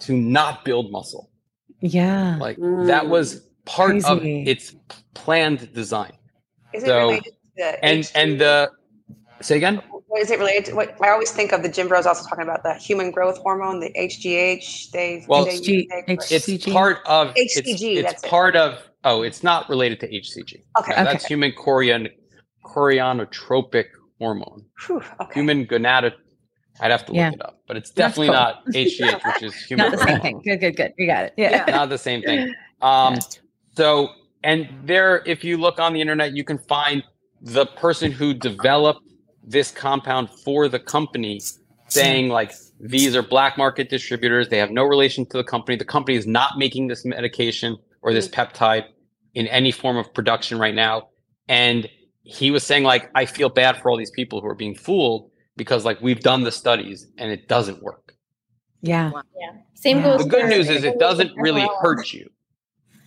to 0.00 0.12
not 0.16 0.64
build 0.64 0.90
muscle. 0.90 1.30
yeah. 1.80 2.36
Like 2.40 2.56
mm. 2.56 2.86
that 2.86 3.08
was 3.08 3.48
part 3.64 4.04
of 4.04 4.20
its 4.24 4.74
planned 5.14 5.72
design. 5.72 6.12
Is 6.74 6.82
it 6.82 6.86
So- 6.86 6.98
related 6.98 7.24
to 7.24 7.30
the 7.56 7.84
And 7.84 8.10
and 8.14 8.40
the 8.40 8.70
say 9.40 9.56
again? 9.56 9.76
what 10.08 10.22
is 10.22 10.30
it 10.30 10.38
related 10.38 10.64
to? 10.66 10.74
What 10.74 10.88
I 11.02 11.10
always 11.10 11.30
think 11.30 11.52
of 11.52 11.62
the 11.62 11.68
gym 11.68 11.86
bros 11.88 12.06
also 12.06 12.26
talking 12.28 12.44
about 12.44 12.62
the 12.62 12.74
human 12.74 13.10
growth 13.10 13.38
hormone, 13.38 13.80
the 13.80 13.92
HGH. 13.96 14.90
They 14.92 15.24
Well, 15.28 15.44
they, 15.44 15.58
HG 15.58 15.88
they- 16.06 16.12
H- 16.14 16.32
It's 16.32 16.66
part 16.66 16.98
of 17.06 17.34
HCG, 17.34 17.96
it's 17.98 18.02
that's 18.10 18.24
it. 18.24 18.30
part 18.30 18.56
of 18.56 18.70
oh, 19.04 19.22
it's 19.22 19.42
not 19.42 19.68
related 19.68 20.00
to 20.00 20.06
HCG. 20.08 20.52
Okay. 20.80 20.92
No, 20.96 21.04
That's 21.04 21.26
human 21.26 21.52
chorion 21.52 22.08
chorionotropic 22.64 23.86
hormone. 24.18 24.64
Whew, 24.86 25.02
okay. 25.20 25.34
Human 25.34 25.66
gonad 25.66 26.12
I'd 26.80 26.90
have 26.90 27.04
to 27.06 27.12
look 27.12 27.16
Yeah. 27.18 27.32
it 27.32 27.44
up, 27.44 27.60
but 27.66 27.76
it's 27.76 27.90
definitely 27.90 28.28
cool. 28.28 28.34
not 28.34 28.66
HGH, 28.74 29.26
which 29.34 29.42
is 29.42 29.54
human 29.64 29.90
Not 29.90 29.98
the 29.98 30.04
same 30.06 30.20
thing. 30.20 30.40
Good, 30.44 30.60
good, 30.60 30.76
good. 30.76 30.92
You 30.96 31.06
got 31.06 31.24
it. 31.24 31.34
Yeah. 31.36 31.64
Yeah. 31.66 31.74
not 31.76 31.88
the 31.88 31.98
same 31.98 32.22
thing. 32.22 32.54
Um, 32.80 33.14
Yeah. 33.14 33.20
So, 33.76 34.08
and 34.42 34.68
there, 34.84 35.22
if 35.24 35.44
you 35.44 35.56
look 35.56 35.78
on 35.78 35.92
the 35.92 36.00
internet, 36.00 36.34
you 36.34 36.42
can 36.44 36.58
find 36.58 37.02
the 37.40 37.66
person 37.66 38.10
who 38.10 38.34
developed 38.34 39.00
this 39.44 39.70
compound 39.70 40.28
for 40.44 40.68
the 40.68 40.78
company 40.80 41.40
saying, 41.88 42.28
like, 42.28 42.52
these 42.80 43.14
are 43.16 43.22
black 43.22 43.56
market 43.56 43.88
distributors. 43.88 44.48
They 44.48 44.58
have 44.58 44.70
no 44.70 44.84
relation 44.84 45.24
to 45.26 45.36
the 45.36 45.44
company. 45.44 45.76
The 45.76 45.84
company 45.84 46.16
is 46.16 46.26
not 46.26 46.58
making 46.58 46.88
this 46.88 47.04
medication 47.04 47.76
or 48.02 48.12
this 48.12 48.28
peptide 48.28 48.84
in 49.34 49.46
any 49.46 49.70
form 49.70 49.96
of 49.96 50.12
production 50.12 50.58
right 50.58 50.74
now. 50.74 51.08
And 51.48 51.88
he 52.22 52.50
was 52.50 52.64
saying, 52.64 52.82
like, 52.84 53.10
I 53.14 53.24
feel 53.26 53.48
bad 53.48 53.76
for 53.80 53.90
all 53.90 53.96
these 53.96 54.10
people 54.10 54.40
who 54.40 54.48
are 54.48 54.54
being 54.54 54.74
fooled 54.74 55.27
because, 55.58 55.84
like, 55.84 56.00
we've 56.00 56.20
done 56.20 56.44
the 56.44 56.52
studies 56.52 57.08
and 57.18 57.30
it 57.30 57.48
doesn't 57.48 57.82
work. 57.82 58.14
Yeah. 58.80 59.10
Yeah. 59.38 59.50
Same 59.74 59.98
Yeah. 59.98 60.04
goes. 60.04 60.22
The 60.24 60.30
good 60.30 60.42
for- 60.42 60.48
news 60.48 60.70
is 60.70 60.84
it 60.84 60.98
doesn't 60.98 61.36
really 61.36 61.68
hurt 61.82 62.12
you. 62.14 62.30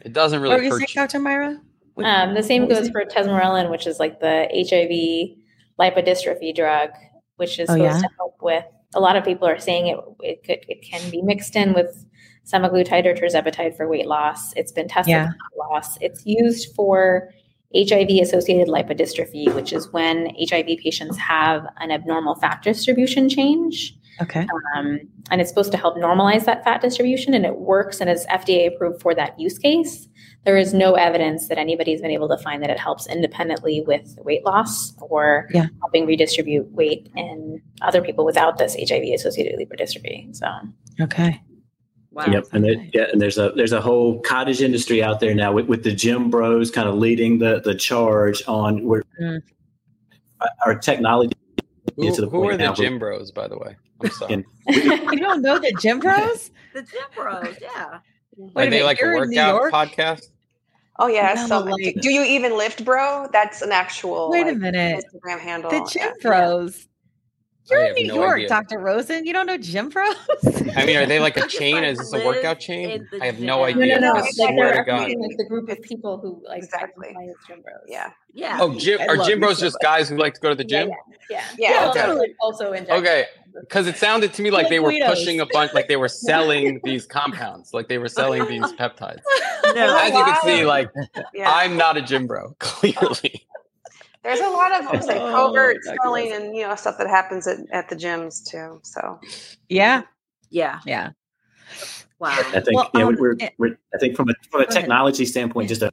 It 0.04 0.14
doesn't 0.14 0.40
really 0.42 0.56
were 0.58 0.62
hurt 0.64 0.72
saying, 0.80 0.88
you. 0.90 0.96
Dr. 1.02 1.20
Myra? 1.20 1.60
Um, 2.04 2.34
the 2.34 2.44
same 2.44 2.68
goes 2.68 2.90
for 2.90 3.04
tesamorelin, 3.06 3.70
which 3.72 3.88
is 3.88 4.00
like 4.00 4.20
the 4.20 4.48
HIV 4.54 5.38
lipodystrophy 5.80 6.54
drug, 6.56 6.90
which 7.38 7.60
is 7.60 7.70
Oh, 7.70 7.74
supposed 7.76 7.96
yeah? 7.96 8.02
to 8.02 8.10
help 8.18 8.36
with. 8.42 8.66
A 8.94 9.00
lot 9.00 9.16
of 9.16 9.24
people 9.24 9.48
are 9.48 9.60
saying 9.60 9.88
it. 9.88 9.98
It 10.22 10.44
could. 10.44 10.66
It 10.68 10.82
can 10.82 11.10
be 11.12 11.22
mixed 11.22 11.56
in 11.56 11.74
with 11.74 12.06
semaglutide 12.52 13.06
or 13.06 13.14
tirzepatide 13.14 13.78
for 13.78 13.88
weight 13.88 14.08
loss. 14.08 14.52
It's 14.56 14.72
been 14.72 14.88
tested 14.88 15.12
Yeah. 15.12 15.28
for 15.28 15.36
weight 15.54 15.70
loss. 15.72 15.98
It's 16.02 16.26
used 16.26 16.74
for 16.76 17.30
HIV-associated 17.76 18.68
lipodystrophy, 18.68 19.54
which 19.56 19.72
is 19.74 19.92
when 19.94 20.36
HIV 20.50 20.68
patients 20.84 21.18
have 21.18 21.66
an 21.78 21.92
abnormal 21.92 22.36
fat 22.36 22.62
distribution 22.64 23.30
change 23.30 23.96
Okay. 24.22 24.46
um, 24.76 25.00
and 25.32 25.40
it's 25.42 25.50
supposed 25.50 25.72
to 25.72 25.78
help 25.78 25.96
normalize 25.96 26.44
that 26.46 26.64
fat 26.64 26.82
distribution 26.82 27.34
and 27.34 27.46
it 27.46 27.56
works 27.60 28.02
and 28.02 28.10
is 28.10 28.26
fda 28.28 28.68
approved 28.68 29.02
for 29.02 29.16
that 29.16 29.40
use 29.40 29.58
case 29.58 30.08
there 30.44 30.58
is 30.58 30.74
no 30.74 30.94
evidence 30.96 31.48
that 31.48 31.58
anybody's 31.58 32.02
been 32.02 32.12
able 32.12 32.28
to 32.28 32.38
find 32.38 32.62
that 32.62 32.70
it 32.70 32.78
helps 32.80 33.08
independently 33.08 33.82
with 33.88 34.16
weight 34.24 34.44
loss 34.46 34.94
or 35.00 35.48
Yeah. 35.54 35.68
helping 35.82 36.06
redistribute 36.06 36.70
weight 36.72 37.10
in 37.16 37.62
other 37.82 38.02
people 38.02 38.26
without 38.26 38.58
this 38.58 38.76
hiv 38.76 39.02
associated 39.14 39.58
lipodystrophy 39.58 40.36
so 40.36 40.48
Okay. 41.00 41.42
Wow. 42.14 42.26
Yep, 42.28 42.48
and 42.52 42.64
there, 42.66 42.74
yeah, 42.94 43.06
and 43.12 43.22
there's 43.22 43.38
a 43.38 43.52
there's 43.56 43.72
a 43.72 43.80
whole 43.80 44.20
cottage 44.22 44.62
industry 44.62 45.02
out 45.02 45.22
there 45.22 45.34
now 45.34 45.54
with, 45.54 45.68
with 45.68 45.84
the 45.86 45.94
gym 45.94 46.30
bros 46.30 46.70
kind 46.70 46.90
of 46.90 46.96
leading 46.96 47.40
the 47.40 47.62
the 47.62 47.74
charge 47.74 48.44
on 48.48 48.84
where 48.86 49.04
Mm. 49.22 49.42
our 50.66 50.76
technology 50.78 51.34
Who, 51.96 52.08
is 52.08 52.16
to 52.16 52.22
the 52.22 52.30
who 52.30 52.42
point 52.42 52.54
are 52.54 52.58
the 52.58 52.64
now 52.64 52.70
where- 52.72 52.76
gym 52.76 53.00
bros, 53.00 53.32
by 53.32 53.48
the 53.48 53.58
way? 53.58 53.76
I'm 54.04 54.10
sorry. 54.20 54.46
You 54.68 55.18
don't 55.20 55.42
know 55.42 55.58
the 55.60 55.72
gym 55.80 56.00
bros? 56.06 56.52
The 56.74 56.82
gym 56.82 57.02
bros, 57.16 57.56
yeah. 57.62 58.00
Wait 58.36 58.66
are 58.66 58.68
a 58.68 58.70
they 58.70 58.70
minute, 58.72 58.86
like 58.86 58.98
a 58.98 59.06
you're 59.06 59.24
in 59.24 59.30
New 59.30 59.38
workout 59.38 59.62
York? 59.62 59.74
podcast? 59.74 60.28
Oh 61.00 61.08
yeah. 61.08 61.46
So 61.48 61.60
like- 61.60 61.96
do 62.02 62.12
you 62.14 62.24
even 62.24 62.58
lift, 62.58 62.84
bro? 62.84 63.28
That's 63.32 63.62
an 63.62 63.72
actual 63.72 64.30
Wait 64.30 64.48
a 64.48 64.52
like, 64.52 64.58
minute. 64.58 65.06
Instagram 65.14 65.40
handle. 65.40 65.72
The 65.72 65.90
gym 65.92 66.04
yeah. 66.08 66.12
bros. 66.22 66.88
You're 67.70 67.86
in 67.86 67.94
New 67.94 68.08
no 68.08 68.16
York, 68.16 68.36
idea. 68.38 68.48
Dr. 68.50 68.80
Rosen. 68.80 69.26
You 69.26 69.34
don't 69.34 69.46
know 69.46 69.58
gym 69.58 69.90
bros? 69.90 70.16
I 70.76 70.86
mean, 70.86 70.98
are 70.98 71.06
they 71.06 71.20
like 71.20 71.38
a 71.44 71.48
chain? 71.48 71.84
Is 71.84 72.00
this 72.00 72.14
a 72.14 72.26
workout 72.26 72.60
chain? 72.60 73.08
I 73.22 73.26
have 73.28 73.36
no 73.40 73.40
gym. 73.40 73.46
no 73.46 73.64
idea. 73.64 74.00
no 74.00 74.14
no 74.14 74.20
I 74.20 74.22
like 74.22 74.34
swear 74.34 74.56
they're 74.56 74.76
to 74.78 74.84
God. 74.84 75.10
like 75.20 75.38
the 75.38 75.46
group 75.48 75.70
of 75.70 75.82
people 75.82 76.18
who 76.20 76.42
like 76.48 76.64
Exactly. 76.64 77.10
identify 77.10 77.34
gym 77.48 77.62
bros 77.62 77.76
Yeah. 77.88 78.12
Yeah. 78.34 78.58
Oh, 78.62 78.74
gym, 78.78 79.00
I 79.02 79.06
are 79.08 79.18
love 79.18 79.28
gym 79.28 79.40
bros 79.40 79.60
just 79.60 79.76
much. 79.76 79.82
guys 79.84 80.10
who 80.10 80.18
like 80.18 80.34
to 80.36 80.42
go 80.42 80.50
to 80.50 80.56
the 80.56 80.64
gym? 80.64 80.90
yeah 80.90 80.96
Yeah, 81.30 81.44
yeah, 81.84 81.90
okay. 81.90 82.02
also, 82.02 82.24
also 82.42 82.72
inject 82.74 82.92
Okay, 82.92 83.26
because 83.62 83.88
it 83.88 83.98
sounded 83.98 84.34
to 84.34 84.42
me 84.42 84.50
like 84.52 84.64
Like 84.64 84.70
they 84.72 84.80
were 84.80 84.92
Guidos. 84.92 85.10
pushing 85.20 85.40
a 85.40 85.46
bunch, 85.46 85.74
like 85.74 85.88
they 85.88 85.98
were 85.98 86.08
selling 86.28 86.80
these 86.84 87.06
compounds, 87.06 87.74
like 87.74 87.88
they 87.90 87.98
were 88.00 88.10
selling 88.10 88.48
these 88.48 88.72
peptides. 88.80 89.22
No. 89.76 89.98
As 89.98 90.14
you 90.14 90.24
can 90.24 90.38
see, 90.44 90.66
like 90.66 90.90
Yeah. 91.34 91.52
I'm 91.52 91.78
not 91.78 91.96
a 91.98 92.02
gym 92.02 92.26
bro, 92.28 92.56
clearly. 92.60 93.46
There's 94.24 94.40
a 94.40 94.50
lot 94.50 94.72
of 94.80 94.86
like 95.08 95.18
Oh, 95.22 95.48
covert 95.50 95.78
Dr. 95.84 95.98
selling 96.04 96.32
and 96.34 96.56
you 96.56 96.64
know 96.68 96.76
stuff 96.76 96.98
that 96.98 97.08
happens 97.08 97.48
at, 97.48 97.60
at 97.72 97.90
the 97.90 97.96
gyms 97.96 98.48
too. 98.50 98.80
So 98.84 99.20
yeah. 99.70 100.04
Yeah. 100.50 100.80
Yeah. 100.86 101.12
Wow. 102.20 102.30
I 102.38 102.60
think 102.60 102.76
Well, 102.76 102.90
yeah, 102.94 103.06
um, 103.06 103.16
we're, 103.20 103.36
we're 103.58 103.78
I 103.94 103.98
think 103.98 104.16
from 104.16 104.30
a 104.30 104.34
from 104.50 104.62
a 104.62 104.66
Go 104.66 104.70
ahead. 104.72 104.82
technology 104.82 105.26
standpoint, 105.26 105.70
just 105.70 105.82
a 105.82 105.92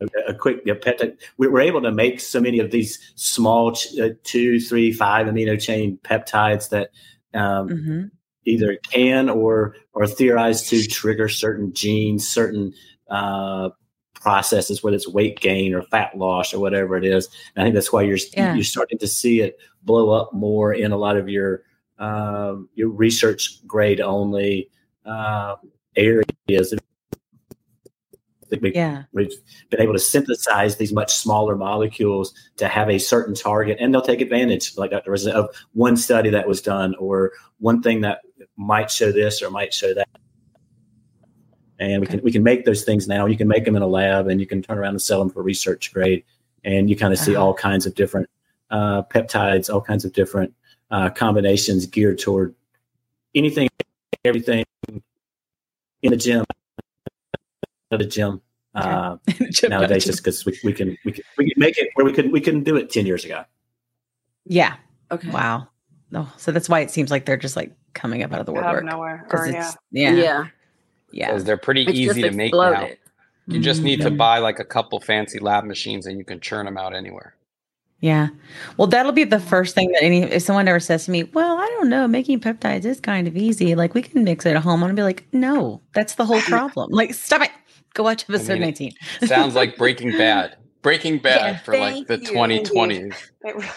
a, 0.00 0.06
a 0.32 0.34
quick 0.34 0.62
yeah, 0.64 0.74
peptide. 0.74 1.16
we- 1.38 1.48
We're 1.48 1.60
able 1.60 1.80
to 1.82 1.92
make 1.92 2.20
so 2.20 2.40
many 2.40 2.58
of 2.58 2.70
these 2.70 2.98
small 3.14 3.72
ch- 3.72 3.98
uh, 3.98 4.10
two, 4.24 4.58
three, 4.60 4.92
five 4.92 5.26
amino 5.26 5.60
chain 5.60 5.98
peptides 6.02 6.70
that 6.70 6.90
um, 7.34 7.68
hmm 7.68 8.02
either 8.44 8.76
can 8.90 9.30
or 9.30 9.76
or 9.92 10.04
theorized 10.04 10.68
to 10.68 10.84
trigger 10.88 11.28
certain 11.28 11.72
genes, 11.72 12.28
certain 12.28 12.72
uh, 13.08 13.68
processes, 14.22 14.82
whether 14.82 14.94
it's 14.96 15.08
weight 15.08 15.40
gain 15.40 15.74
or 15.74 15.82
fat 15.82 16.16
loss 16.16 16.54
or 16.54 16.60
whatever 16.60 16.96
it 16.96 17.04
is. 17.04 17.28
And 17.54 17.62
I 17.62 17.66
think 17.66 17.74
that's 17.74 17.92
why 17.92 18.02
you're 18.02 18.18
Yeah. 18.36 18.54
you're 18.54 18.64
starting 18.64 18.98
to 18.98 19.08
see 19.08 19.40
it 19.40 19.58
blow 19.82 20.10
up 20.10 20.32
more 20.32 20.72
in 20.72 20.92
a 20.92 20.96
lot 20.96 21.16
of 21.16 21.28
your 21.28 21.62
um, 21.98 22.68
your 22.74 22.88
research 22.88 23.64
grade 23.66 24.00
only 24.00 24.68
uh, 25.04 25.56
areas. 25.96 26.74
I 26.74 28.46
think 28.48 28.62
we, 28.62 28.74
Yeah. 28.74 29.04
We've 29.12 29.32
been 29.70 29.80
able 29.80 29.92
to 29.94 29.98
synthesize 29.98 30.76
these 30.76 30.92
much 30.92 31.12
smaller 31.14 31.56
molecules 31.56 32.34
to 32.56 32.68
have 32.68 32.90
a 32.90 32.98
certain 32.98 33.34
target, 33.34 33.78
and 33.80 33.92
they'll 33.94 34.02
take 34.02 34.20
advantage, 34.20 34.76
like 34.76 34.90
Dr. 34.90 35.10
Rosen, 35.10 35.32
of 35.32 35.48
one 35.72 35.96
study 35.96 36.30
that 36.30 36.46
was 36.48 36.60
done 36.60 36.94
or 36.98 37.32
one 37.58 37.82
thing 37.82 38.00
that 38.02 38.20
might 38.56 38.90
show 38.90 39.10
this 39.12 39.40
or 39.42 39.50
might 39.50 39.72
show 39.72 39.94
that. 39.94 40.08
And 41.82 42.00
we 42.00 42.06
can 42.06 42.20
we 42.22 42.30
can 42.30 42.44
make 42.44 42.64
those 42.64 42.84
things 42.84 43.08
now. 43.08 43.26
You 43.26 43.36
can 43.36 43.48
make 43.48 43.64
them 43.64 43.74
in 43.74 43.82
a 43.82 43.86
lab, 43.88 44.28
and 44.28 44.40
you 44.40 44.46
can 44.46 44.62
turn 44.62 44.78
around 44.78 44.90
and 44.90 45.02
sell 45.02 45.18
them 45.18 45.30
for 45.30 45.42
research 45.42 45.92
grade. 45.92 46.22
And 46.64 46.88
you 46.88 46.94
kind 46.94 47.12
of 47.12 47.18
see 47.18 47.34
Uh-huh. 47.34 47.44
all 47.46 47.54
kinds 47.54 47.86
of 47.86 47.94
different 47.96 48.28
uh, 48.70 49.02
peptides, 49.02 49.68
all 49.72 49.80
kinds 49.80 50.04
of 50.04 50.12
different 50.12 50.54
uh, 50.92 51.10
combinations 51.10 51.86
geared 51.86 52.20
toward 52.20 52.54
anything, 53.34 53.68
everything 54.24 54.64
in 56.02 56.10
the 56.10 56.16
gym. 56.16 56.44
At 57.90 57.98
the 57.98 58.06
gym 58.06 58.40
uh, 58.76 59.16
nowadays, 59.68 60.04
just 60.04 60.20
because 60.22 60.46
we, 60.46 60.56
we 60.62 60.72
can 60.72 60.96
we 61.04 61.10
can 61.12 61.24
we 61.36 61.50
can 61.50 61.58
make 61.60 61.76
it 61.78 61.88
where 61.94 62.06
we 62.06 62.12
could 62.12 62.30
we 62.30 62.40
couldn't 62.40 62.62
do 62.62 62.76
it 62.76 62.90
ten 62.90 63.06
years 63.06 63.24
ago. 63.24 63.44
yeah. 64.46 64.76
Okay. 65.10 65.30
Wow. 65.30 65.66
No. 66.12 66.28
So 66.38 66.52
that's 66.52 66.68
why 66.68 66.80
it 66.80 66.90
seems 66.92 67.10
like 67.10 67.26
they're 67.26 67.36
just 67.36 67.56
like 67.56 67.72
coming 67.92 68.22
up 68.22 68.32
out 68.32 68.40
of 68.40 68.46
the 68.46 68.52
woodwork. 68.52 68.66
out 68.70 68.76
of 68.78 68.84
woodwork. 68.84 68.98
nowhere. 68.98 69.24
Because 69.28 69.48
Or, 69.48 69.52
yeah. 69.52 69.72
yeah. 69.90 70.14
Yeah. 70.14 70.46
Yeah. 71.12 71.28
Because 71.28 71.44
they're 71.44 71.56
pretty 71.56 71.82
It's 71.82 71.92
easy 71.92 72.22
to 72.22 72.30
make 72.30 72.52
now. 72.52 72.88
You 73.48 73.58
just 73.58 73.80
Mhm. 73.80 73.84
need 73.84 74.00
to 74.02 74.10
buy 74.10 74.38
like 74.38 74.58
a 74.60 74.64
couple 74.64 75.00
fancy 75.00 75.38
lab 75.38 75.64
machines, 75.64 76.06
and 76.06 76.16
you 76.18 76.24
can 76.24 76.40
churn 76.40 76.64
them 76.64 76.78
out 76.78 76.94
anywhere. 76.94 77.34
Yeah. 78.00 78.28
Well, 78.76 78.88
that'll 78.88 79.12
be 79.12 79.24
the 79.24 79.38
first 79.40 79.74
thing 79.74 79.90
that 79.92 80.02
any 80.02 80.22
if 80.22 80.42
someone 80.42 80.66
ever 80.68 80.80
says 80.80 81.04
to 81.04 81.10
me, 81.10 81.24
"Well, 81.24 81.56
I 81.58 81.66
don't 81.78 81.88
know, 81.88 82.06
making 82.08 82.40
peptides 82.40 82.84
is 82.84 82.98
kind 83.00 83.26
of 83.28 83.36
easy. 83.36 83.74
Like 83.74 83.94
we 83.94 84.02
can 84.02 84.24
mix 84.24 84.44
it 84.46 84.56
at 84.56 84.62
home." 84.62 84.82
I'm 84.82 84.88
gonna 84.88 84.94
be 84.94 85.02
like, 85.02 85.24
"No, 85.32 85.80
that's 85.92 86.14
the 86.14 86.24
whole 86.24 86.40
problem. 86.42 86.90
like, 86.92 87.14
stop 87.14 87.42
it. 87.42 87.50
Go 87.94 88.02
watch 88.04 88.24
episode 88.28 88.54
mean, 88.54 88.62
19." 88.62 88.92
Sounds 89.26 89.54
like 89.54 89.76
Breaking 89.78 90.12
Bad. 90.12 90.56
Breaking 90.82 91.18
Bad 91.18 91.40
Yeah, 91.40 91.58
for 91.58 91.78
like 91.78 92.06
the 92.08 92.18
you. 92.18 92.26
2020s. 92.26 93.14
It 93.44 93.54
really- 93.54 93.68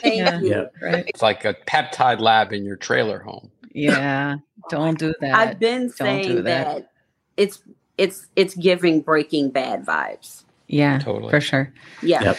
Thank 0.00 0.16
Yeah. 0.16 0.40
you. 0.40 0.48
Yeah. 0.48 0.64
Right. 0.80 1.04
It's 1.08 1.20
like 1.20 1.44
a 1.44 1.54
peptide 1.66 2.20
lab 2.20 2.54
in 2.54 2.64
your 2.64 2.76
trailer 2.76 3.18
home. 3.18 3.50
Yeah. 3.72 4.36
Don't 4.70 4.98
do 4.98 5.14
that. 5.20 5.34
I've 5.34 5.58
been 5.58 5.88
Don't 5.98 6.22
do 6.22 6.22
saying 6.24 6.34
that. 6.36 6.44
that. 6.44 6.90
it's 7.36 7.62
it's 7.96 8.26
it's 8.36 8.54
giving 8.54 9.00
Breaking 9.00 9.50
Bad 9.50 9.84
vibes. 9.84 10.44
yeah, 10.68 10.98
Totally. 10.98 11.30
for 11.30 11.40
sure. 11.40 11.72
Yeah. 12.02 12.22
Yep. 12.22 12.38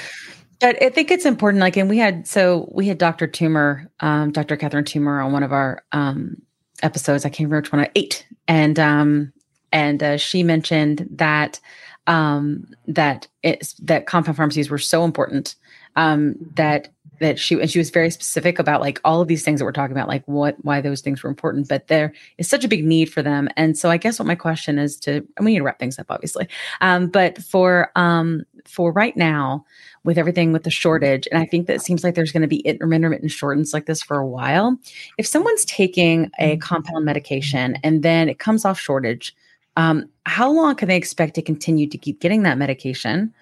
But 0.59 0.83
I 0.83 0.89
think 0.89 1.09
it's 1.09 1.25
important. 1.25 1.61
Like, 1.61 1.77
and 1.77 1.89
we 1.89 1.97
had 1.97 2.27
so 2.27 2.69
we 2.73 2.87
had 2.87 2.97
Dr. 2.97 3.27
Toomer, 3.27 3.87
um, 4.01 4.31
Dr. 4.31 4.57
Catherine 4.57 4.83
Toomer 4.83 5.23
on 5.23 5.31
one 5.31 5.43
of 5.43 5.53
our 5.53 5.83
um, 5.93 6.41
episodes. 6.83 7.25
I 7.25 7.29
can't 7.29 7.49
remember 7.49 7.61
which 7.61 7.71
one. 7.71 7.87
Eight, 7.95 8.25
and 8.47 8.77
um, 8.77 9.31
and 9.71 10.03
uh, 10.03 10.17
she 10.17 10.43
mentioned 10.43 11.07
that 11.11 11.59
um, 12.07 12.67
that 12.87 13.27
it's 13.41 13.73
that 13.75 14.05
compound 14.05 14.35
pharmacies 14.35 14.69
were 14.69 14.77
so 14.77 15.05
important 15.05 15.55
um, 15.95 16.35
that 16.55 16.89
that 17.19 17.39
she 17.39 17.59
and 17.59 17.69
she 17.69 17.79
was 17.79 17.89
very 17.89 18.09
specific 18.09 18.59
about 18.59 18.81
like 18.81 18.99
all 19.03 19.21
of 19.21 19.27
these 19.27 19.43
things 19.43 19.59
that 19.59 19.65
we're 19.65 19.71
talking 19.71 19.95
about, 19.95 20.07
like 20.07 20.23
what 20.25 20.55
why 20.63 20.81
those 20.81 21.01
things 21.01 21.23
were 21.23 21.29
important. 21.29 21.67
But 21.67 21.87
there 21.87 22.13
is 22.37 22.47
such 22.47 22.63
a 22.63 22.67
big 22.67 22.85
need 22.85 23.05
for 23.05 23.21
them, 23.21 23.49
and 23.55 23.77
so 23.77 23.89
I 23.89 23.97
guess 23.97 24.19
what 24.19 24.25
my 24.25 24.35
question 24.35 24.79
is 24.79 24.97
to 25.01 25.17
and 25.37 25.45
we 25.45 25.53
need 25.53 25.59
to 25.59 25.63
wrap 25.63 25.79
things 25.79 25.99
up, 25.99 26.07
obviously. 26.09 26.47
Um, 26.81 27.07
but 27.07 27.37
for 27.41 27.91
um, 27.95 28.43
for 28.65 28.91
right 28.91 29.15
now, 29.15 29.65
with 30.03 30.17
everything 30.17 30.51
with 30.51 30.63
the 30.63 30.69
shortage, 30.69 31.27
and 31.31 31.41
I 31.41 31.45
think 31.45 31.67
that 31.67 31.75
it 31.75 31.81
seems 31.81 32.03
like 32.03 32.15
there's 32.15 32.31
going 32.31 32.41
to 32.41 32.47
be 32.47 32.59
intermittent 32.59 33.31
shortages 33.31 33.73
like 33.73 33.85
this 33.85 34.01
for 34.01 34.17
a 34.17 34.27
while. 34.27 34.77
If 35.17 35.27
someone's 35.27 35.65
taking 35.65 36.31
a 36.39 36.57
compound 36.57 37.05
medication 37.05 37.77
and 37.83 38.03
then 38.03 38.29
it 38.29 38.39
comes 38.39 38.65
off 38.65 38.79
shortage, 38.79 39.35
um, 39.77 40.09
how 40.25 40.51
long 40.51 40.75
can 40.75 40.87
they 40.87 40.97
expect 40.97 41.35
to 41.35 41.41
continue 41.41 41.87
to 41.87 41.97
keep 41.97 42.19
getting 42.19 42.43
that 42.43 42.57
medication? 42.57 43.33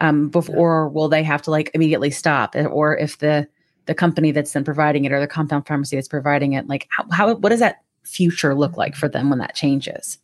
Um, 0.00 0.28
before 0.28 0.88
will 0.90 1.08
they 1.08 1.22
have 1.22 1.40
to 1.42 1.50
like 1.50 1.70
immediately 1.72 2.10
stop? 2.10 2.54
Or 2.54 2.96
if 2.96 3.18
the 3.18 3.48
the 3.86 3.94
company 3.94 4.30
that's 4.32 4.52
then 4.52 4.64
providing 4.64 5.04
it 5.04 5.12
or 5.12 5.20
the 5.20 5.26
compound 5.26 5.66
pharmacy 5.66 5.96
that's 5.96 6.08
providing 6.08 6.52
it, 6.52 6.66
like 6.66 6.86
how, 6.90 7.04
how 7.10 7.34
what 7.36 7.48
does 7.50 7.60
that 7.60 7.82
future 8.02 8.54
look 8.54 8.76
like 8.76 8.94
for 8.94 9.08
them 9.08 9.30
when 9.30 9.38
that 9.38 9.54
changes? 9.54 10.18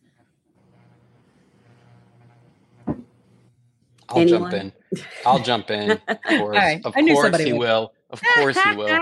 I'll 4.09 4.19
Anyone? 4.21 4.51
jump 4.51 4.53
in. 4.53 5.01
I'll 5.25 5.39
jump 5.39 5.71
in. 5.71 5.91
Of 6.07 6.21
course, 6.39 6.55
right. 6.57 6.81
of 6.85 6.93
I 6.95 7.01
knew 7.01 7.13
course 7.13 7.25
somebody 7.25 7.45
he 7.45 7.53
would. 7.53 7.59
will. 7.59 7.93
Of 8.09 8.21
course 8.35 8.59
he 8.59 8.75
will. 8.75 8.99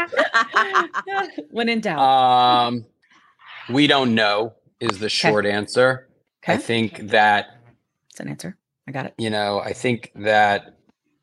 when 1.52 1.70
in 1.70 1.82
doubt. 1.82 2.00
Um, 2.00 2.86
we 3.70 3.88
don't 3.88 4.16
know 4.16 4.54
is 4.80 5.00
the 5.00 5.10
short 5.10 5.46
answer. 5.46 6.08
I 6.48 6.58
think 6.58 7.10
that 7.10 7.58
it's 8.10 8.20
an 8.20 8.30
answer. 8.30 8.58
I 8.88 8.92
got 8.92 9.06
it. 9.08 9.14
you 9.18 9.30
know, 9.30 9.60
I 9.60 9.74
think 9.74 10.12
that 10.16 10.76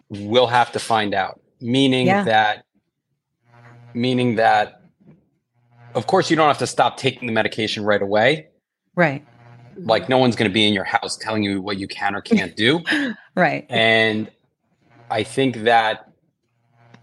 we'll 0.08 0.46
have 0.46 0.72
to 0.72 0.78
find 0.78 1.14
out. 1.14 1.40
Meaning 1.60 2.06
Yeah. 2.06 2.24
that, 2.24 2.64
meaning 3.94 4.36
that, 4.36 4.80
of 5.94 6.06
course, 6.06 6.30
you 6.30 6.36
don't 6.36 6.46
have 6.48 6.58
to 6.58 6.66
stop 6.66 6.96
taking 6.96 7.26
the 7.26 7.32
medication 7.32 7.84
right 7.84 8.00
away, 8.00 8.48
Right. 8.94 9.24
like 9.76 10.08
no 10.08 10.18
one's 10.18 10.36
going 10.36 10.48
to 10.50 10.54
be 10.54 10.66
in 10.66 10.72
your 10.74 10.84
house 10.84 11.16
telling 11.16 11.42
you 11.42 11.60
what 11.60 11.78
you 11.78 11.88
can 11.88 12.14
or 12.14 12.20
can't 12.20 12.54
do. 12.56 12.80
right. 13.34 13.66
And 13.68 14.30
I 15.10 15.24
think 15.24 15.58
that 15.64 16.10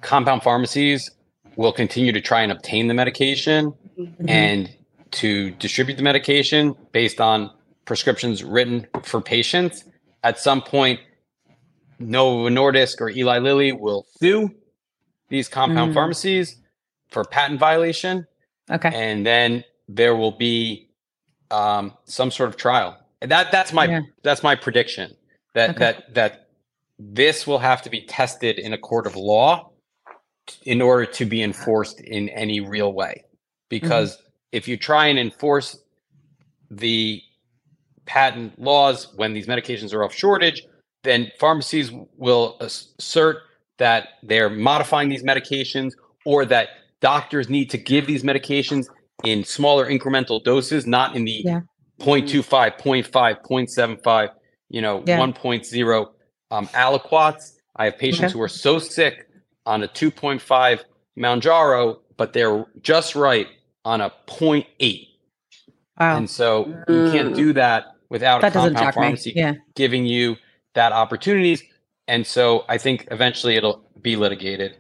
compound 0.02 0.44
pharmacies 0.44 1.10
will 1.58 1.72
continue 1.74 2.12
to 2.12 2.22
try 2.22 2.42
and 2.42 2.52
obtain 2.52 2.88
the 2.88 2.94
medication 2.94 3.74
Mhm. 4.00 4.30
and 4.30 4.70
to 5.12 5.52
distribute 5.52 5.96
the 5.96 6.04
medication 6.04 6.76
based 6.92 7.20
on 7.22 7.50
prescriptions 7.86 8.44
written 8.44 8.88
for 9.04 9.22
patients. 9.22 9.84
At 10.26 10.40
some 10.40 10.64
point, 10.64 11.00
Novo 12.00 12.50
Nordisk 12.50 13.00
or 13.00 13.10
Eli 13.12 13.38
Lilly 13.38 13.72
will 13.72 14.08
sue 14.18 14.50
these 15.30 15.48
compound 15.48 15.92
Mm. 15.92 15.94
pharmacies 15.94 16.58
for 17.10 17.24
patent 17.24 17.60
violation, 17.60 18.26
Okay. 18.72 18.90
and 18.92 19.24
then 19.24 19.64
there 19.88 20.16
will 20.16 20.32
be 20.32 20.90
um, 21.52 21.94
some 22.06 22.32
sort 22.32 22.50
of 22.50 22.58
trial. 22.58 22.98
And 23.22 23.30
that 23.30 23.52
that's 23.52 23.72
my 23.72 23.86
Yeah. 23.86 24.02
that's 24.24 24.42
my 24.42 24.56
prediction 24.56 25.16
that 25.54 25.70
Okay. 25.70 25.80
that 25.80 26.14
that 26.16 26.50
this 26.98 27.46
will 27.46 27.60
have 27.60 27.84
to 27.84 27.90
be 27.92 28.02
tested 28.02 28.58
in 28.58 28.74
a 28.74 28.80
court 28.80 29.06
of 29.06 29.16
law 29.16 29.70
in 30.64 30.82
order 30.82 31.06
to 31.06 31.24
be 31.26 31.44
enforced 31.44 32.00
in 32.02 32.30
any 32.30 32.60
real 32.62 32.92
way. 32.94 33.24
Because 33.70 34.18
if 34.52 34.68
you 34.68 34.76
try 34.76 35.06
and 35.06 35.20
enforce 35.20 35.78
the 36.72 37.22
patent 38.06 38.58
laws 38.60 39.14
when 39.16 39.34
these 39.34 39.48
medications 39.48 39.94
are 39.94 40.04
off 40.04 40.14
shortage, 40.14 40.64
then 41.04 41.32
pharmacies 41.40 41.92
will 42.18 42.58
assert 42.60 43.38
that 43.78 44.10
they're 44.24 44.50
modifying 44.50 45.10
these 45.10 45.24
medications 45.24 45.92
or 46.26 46.46
that 46.46 46.70
doctors 47.02 47.50
need 47.50 47.70
to 47.70 47.78
give 47.78 48.08
these 48.08 48.24
medications 48.24 48.88
in 49.24 49.44
smaller 49.44 49.86
incremental 49.90 50.44
doses, 50.44 50.86
not 50.88 51.16
in 51.16 51.26
the 51.26 51.42
Yeah. 51.46 51.62
0.25, 52.00 52.78
0.5, 52.78 53.42
0.75, 53.44 54.30
you 54.70 54.82
know, 54.82 55.04
Yeah. 55.06 55.18
1.0 55.20 56.08
um, 56.52 56.68
aliquots. 56.68 57.54
I 57.76 57.86
have 57.86 57.98
patients 57.98 58.26
Okay. 58.26 58.34
who 58.34 58.42
are 58.42 58.48
so 58.50 58.80
sick 58.80 59.28
on 59.66 59.84
a 59.84 59.88
2.5 59.88 60.84
Mounjaro, 61.18 62.00
but 62.18 62.34
they're 62.34 62.66
just 62.82 63.16
right 63.16 63.48
on 63.84 64.02
a 64.02 64.12
0.8. 64.28 65.08
Wow. 66.00 66.18
And 66.18 66.30
so 66.30 66.66
you 66.90 67.10
can't 67.12 67.32
Mm. 67.32 67.36
do 67.36 67.54
that 67.54 67.95
without 68.10 68.42
that 68.42 68.52
a 68.52 68.54
doesn't 68.54 68.76
compound 68.76 68.94
pharmacy 68.96 69.34
Yeah. 69.36 69.54
giving 69.76 70.06
you 70.06 70.36
that 70.74 70.92
opportunities. 70.92 71.64
And 72.08 72.26
so 72.26 72.66
I 72.70 72.78
think 72.78 73.08
eventually 73.12 73.56
it'll 73.56 73.84
be 74.02 74.16
litigated. 74.16 74.76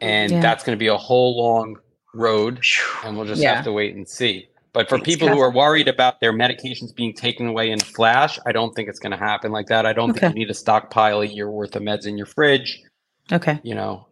And 0.00 0.30
Yeah. 0.32 0.40
that's 0.40 0.62
going 0.64 0.76
to 0.76 0.80
be 0.80 0.88
a 0.88 0.96
whole 0.96 1.36
long 1.38 1.76
road. 2.14 2.60
And 3.04 3.16
we'll 3.16 3.26
just 3.26 3.40
Yeah. 3.40 3.54
have 3.56 3.64
to 3.64 3.72
wait 3.72 3.94
and 3.94 4.06
see. 4.08 4.48
But 4.72 4.90
for 4.90 4.96
Thanks, 4.98 5.06
people 5.08 5.28
who 5.28 5.40
are 5.40 5.50
worried 5.50 5.88
about 5.88 6.20
their 6.20 6.34
medications 6.34 6.94
being 6.94 7.14
taken 7.14 7.46
away 7.46 7.70
in 7.70 7.80
a 7.80 7.84
flash, 7.84 8.38
I 8.44 8.52
don't 8.52 8.74
think 8.74 8.90
it's 8.90 8.98
going 8.98 9.12
to 9.12 9.16
happen 9.16 9.50
like 9.50 9.68
that. 9.68 9.86
I 9.86 9.94
don't 9.94 10.10
Okay. 10.10 10.20
think 10.20 10.34
you 10.34 10.38
need 10.40 10.48
to 10.48 10.54
stockpile 10.54 11.22
a 11.22 11.26
year 11.26 11.50
worth 11.50 11.74
of 11.76 11.82
meds 11.82 12.06
in 12.06 12.18
your 12.18 12.26
fridge. 12.26 12.82
Okay. 13.32 13.58
You 13.62 13.74
know, 13.74 14.06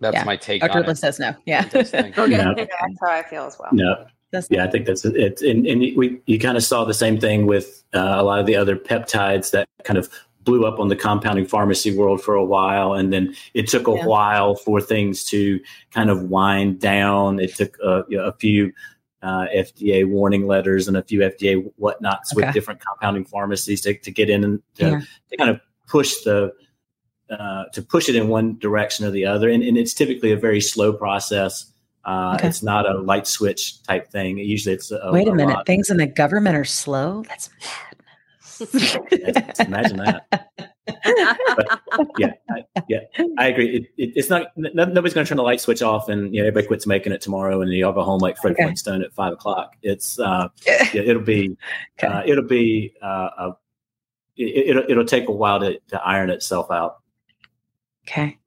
that's 0.00 0.16
Yeah. 0.16 0.24
my 0.24 0.36
take 0.36 0.60
Dr. 0.60 0.72
on 0.72 0.76
Ripley 0.78 0.92
it. 0.92 0.96
says 0.98 1.18
no. 1.18 1.34
Yeah. 1.46 1.62
What 1.62 1.70
do 1.72 1.78
you 1.78 1.84
guys 1.84 1.90
think? 1.92 2.18
Okay. 2.18 2.30
No. 2.36 2.54
Yeah, 2.56 2.64
that's 2.66 2.98
how 3.00 3.10
I 3.10 3.22
feel 3.22 3.44
as 3.44 3.56
well. 3.58 3.70
No, 3.72 4.04
That's 4.32 4.48
yeah, 4.50 4.64
I 4.64 4.70
think 4.70 4.84
that's 4.86 5.04
it. 5.06 5.40
And, 5.40 5.66
and 5.66 5.80
we 5.96 6.20
you 6.26 6.38
kind 6.38 6.56
of 6.58 6.62
saw 6.62 6.84
the 6.84 6.92
same 6.94 7.18
thing 7.18 7.46
with 7.46 7.81
uh, 7.94 8.14
a 8.18 8.22
lot 8.22 8.38
of 8.40 8.46
the 8.46 8.56
other 8.56 8.76
peptides 8.76 9.50
that 9.52 9.68
kind 9.84 9.98
of 9.98 10.08
blew 10.44 10.64
up 10.66 10.80
on 10.80 10.88
the 10.88 10.96
compounding 10.96 11.46
pharmacy 11.46 11.96
world 11.96 12.20
for 12.20 12.34
a 12.34 12.44
while, 12.44 12.94
and 12.94 13.12
then 13.12 13.34
it 13.54 13.68
took 13.68 13.86
a 13.86 13.92
Yeah. 13.92 14.06
while 14.06 14.54
for 14.56 14.80
things 14.80 15.24
to 15.26 15.60
kind 15.92 16.10
of 16.10 16.24
wind 16.24 16.80
down. 16.80 17.38
It 17.38 17.54
took 17.54 17.76
uh, 17.84 18.02
you 18.08 18.16
know, 18.18 18.24
a 18.24 18.32
few. 18.32 18.72
Uh, 19.24 19.46
FDA 19.54 20.04
warning 20.04 20.48
letters 20.48 20.88
and 20.88 20.96
a 20.96 21.02
few 21.04 21.20
FDA 21.20 21.62
whatnots 21.78 22.32
Okay. 22.34 22.44
with 22.44 22.52
different 22.52 22.80
compounding 22.80 23.24
pharmacies 23.24 23.80
to, 23.82 23.94
to 23.98 24.10
get 24.10 24.28
in 24.28 24.42
and 24.42 24.60
to, 24.74 24.84
Yeah. 24.84 25.00
to 25.30 25.36
kind 25.36 25.48
of 25.48 25.60
push 25.86 26.16
the 26.24 26.52
uh, 27.30 27.66
to 27.72 27.82
push 27.82 28.08
it 28.08 28.16
in 28.16 28.26
one 28.26 28.58
direction 28.58 29.06
or 29.06 29.12
the 29.12 29.24
other. 29.24 29.48
And, 29.48 29.62
and 29.62 29.78
it's 29.78 29.94
typically 29.94 30.32
a 30.32 30.36
very 30.36 30.60
slow 30.60 30.92
process. 30.92 31.71
Uh, 32.04 32.34
Okay. 32.38 32.48
It's 32.48 32.62
not 32.62 32.88
a 32.90 32.98
light 33.00 33.26
switch 33.26 33.82
type 33.84 34.10
thing. 34.10 34.38
Usually, 34.38 34.74
it's 34.74 34.90
a, 34.90 35.10
Wait 35.12 35.28
a, 35.28 35.34
minute. 35.34 35.52
lot. 35.54 35.66
Things 35.66 35.88
in 35.90 35.96
the 35.98 36.06
government 36.06 36.56
are 36.56 36.64
slow. 36.64 37.22
That's 37.28 37.50
Yes, 38.60 39.60
Imagine 39.60 39.96
that. 39.98 40.48
Yeah, 42.18 42.32
I, 42.50 42.64
yeah, 42.88 42.98
I 43.38 43.48
agree. 43.48 43.76
It, 43.76 43.82
it, 43.96 44.12
it's 44.16 44.30
not. 44.30 44.48
n- 44.56 44.70
nobody's 44.74 45.14
going 45.14 45.24
to 45.24 45.28
turn 45.28 45.36
the 45.36 45.42
light 45.42 45.60
switch 45.60 45.82
off, 45.82 46.08
and 46.08 46.34
you 46.34 46.40
know, 46.42 46.48
everybody 46.48 46.66
quits 46.66 46.86
making 46.86 47.12
it 47.12 47.20
tomorrow, 47.20 47.60
and 47.60 47.70
you 47.72 47.86
all 47.86 47.92
go 47.92 48.02
home 48.02 48.18
like 48.20 48.36
Fred 48.38 48.52
Okay. 48.54 48.64
Flintstone 48.64 49.02
at 49.02 49.12
five 49.12 49.32
o'clock. 49.32 49.74
It's 49.82 50.18
uh, 50.18 50.48
yeah, 50.66 51.02
it'll 51.02 51.22
be 51.22 51.56
Okay. 51.98 52.12
uh, 52.12 52.22
it'll 52.26 52.46
be 52.46 52.92
uh, 53.02 53.28
a, 53.38 53.50
it, 54.36 54.68
it'll 54.70 54.84
it'll 54.90 55.04
take 55.04 55.28
a 55.28 55.32
while 55.32 55.60
to, 55.60 55.78
to 55.88 56.00
iron 56.02 56.30
itself 56.30 56.70
out. 56.70 56.96
Okay. 58.06 58.38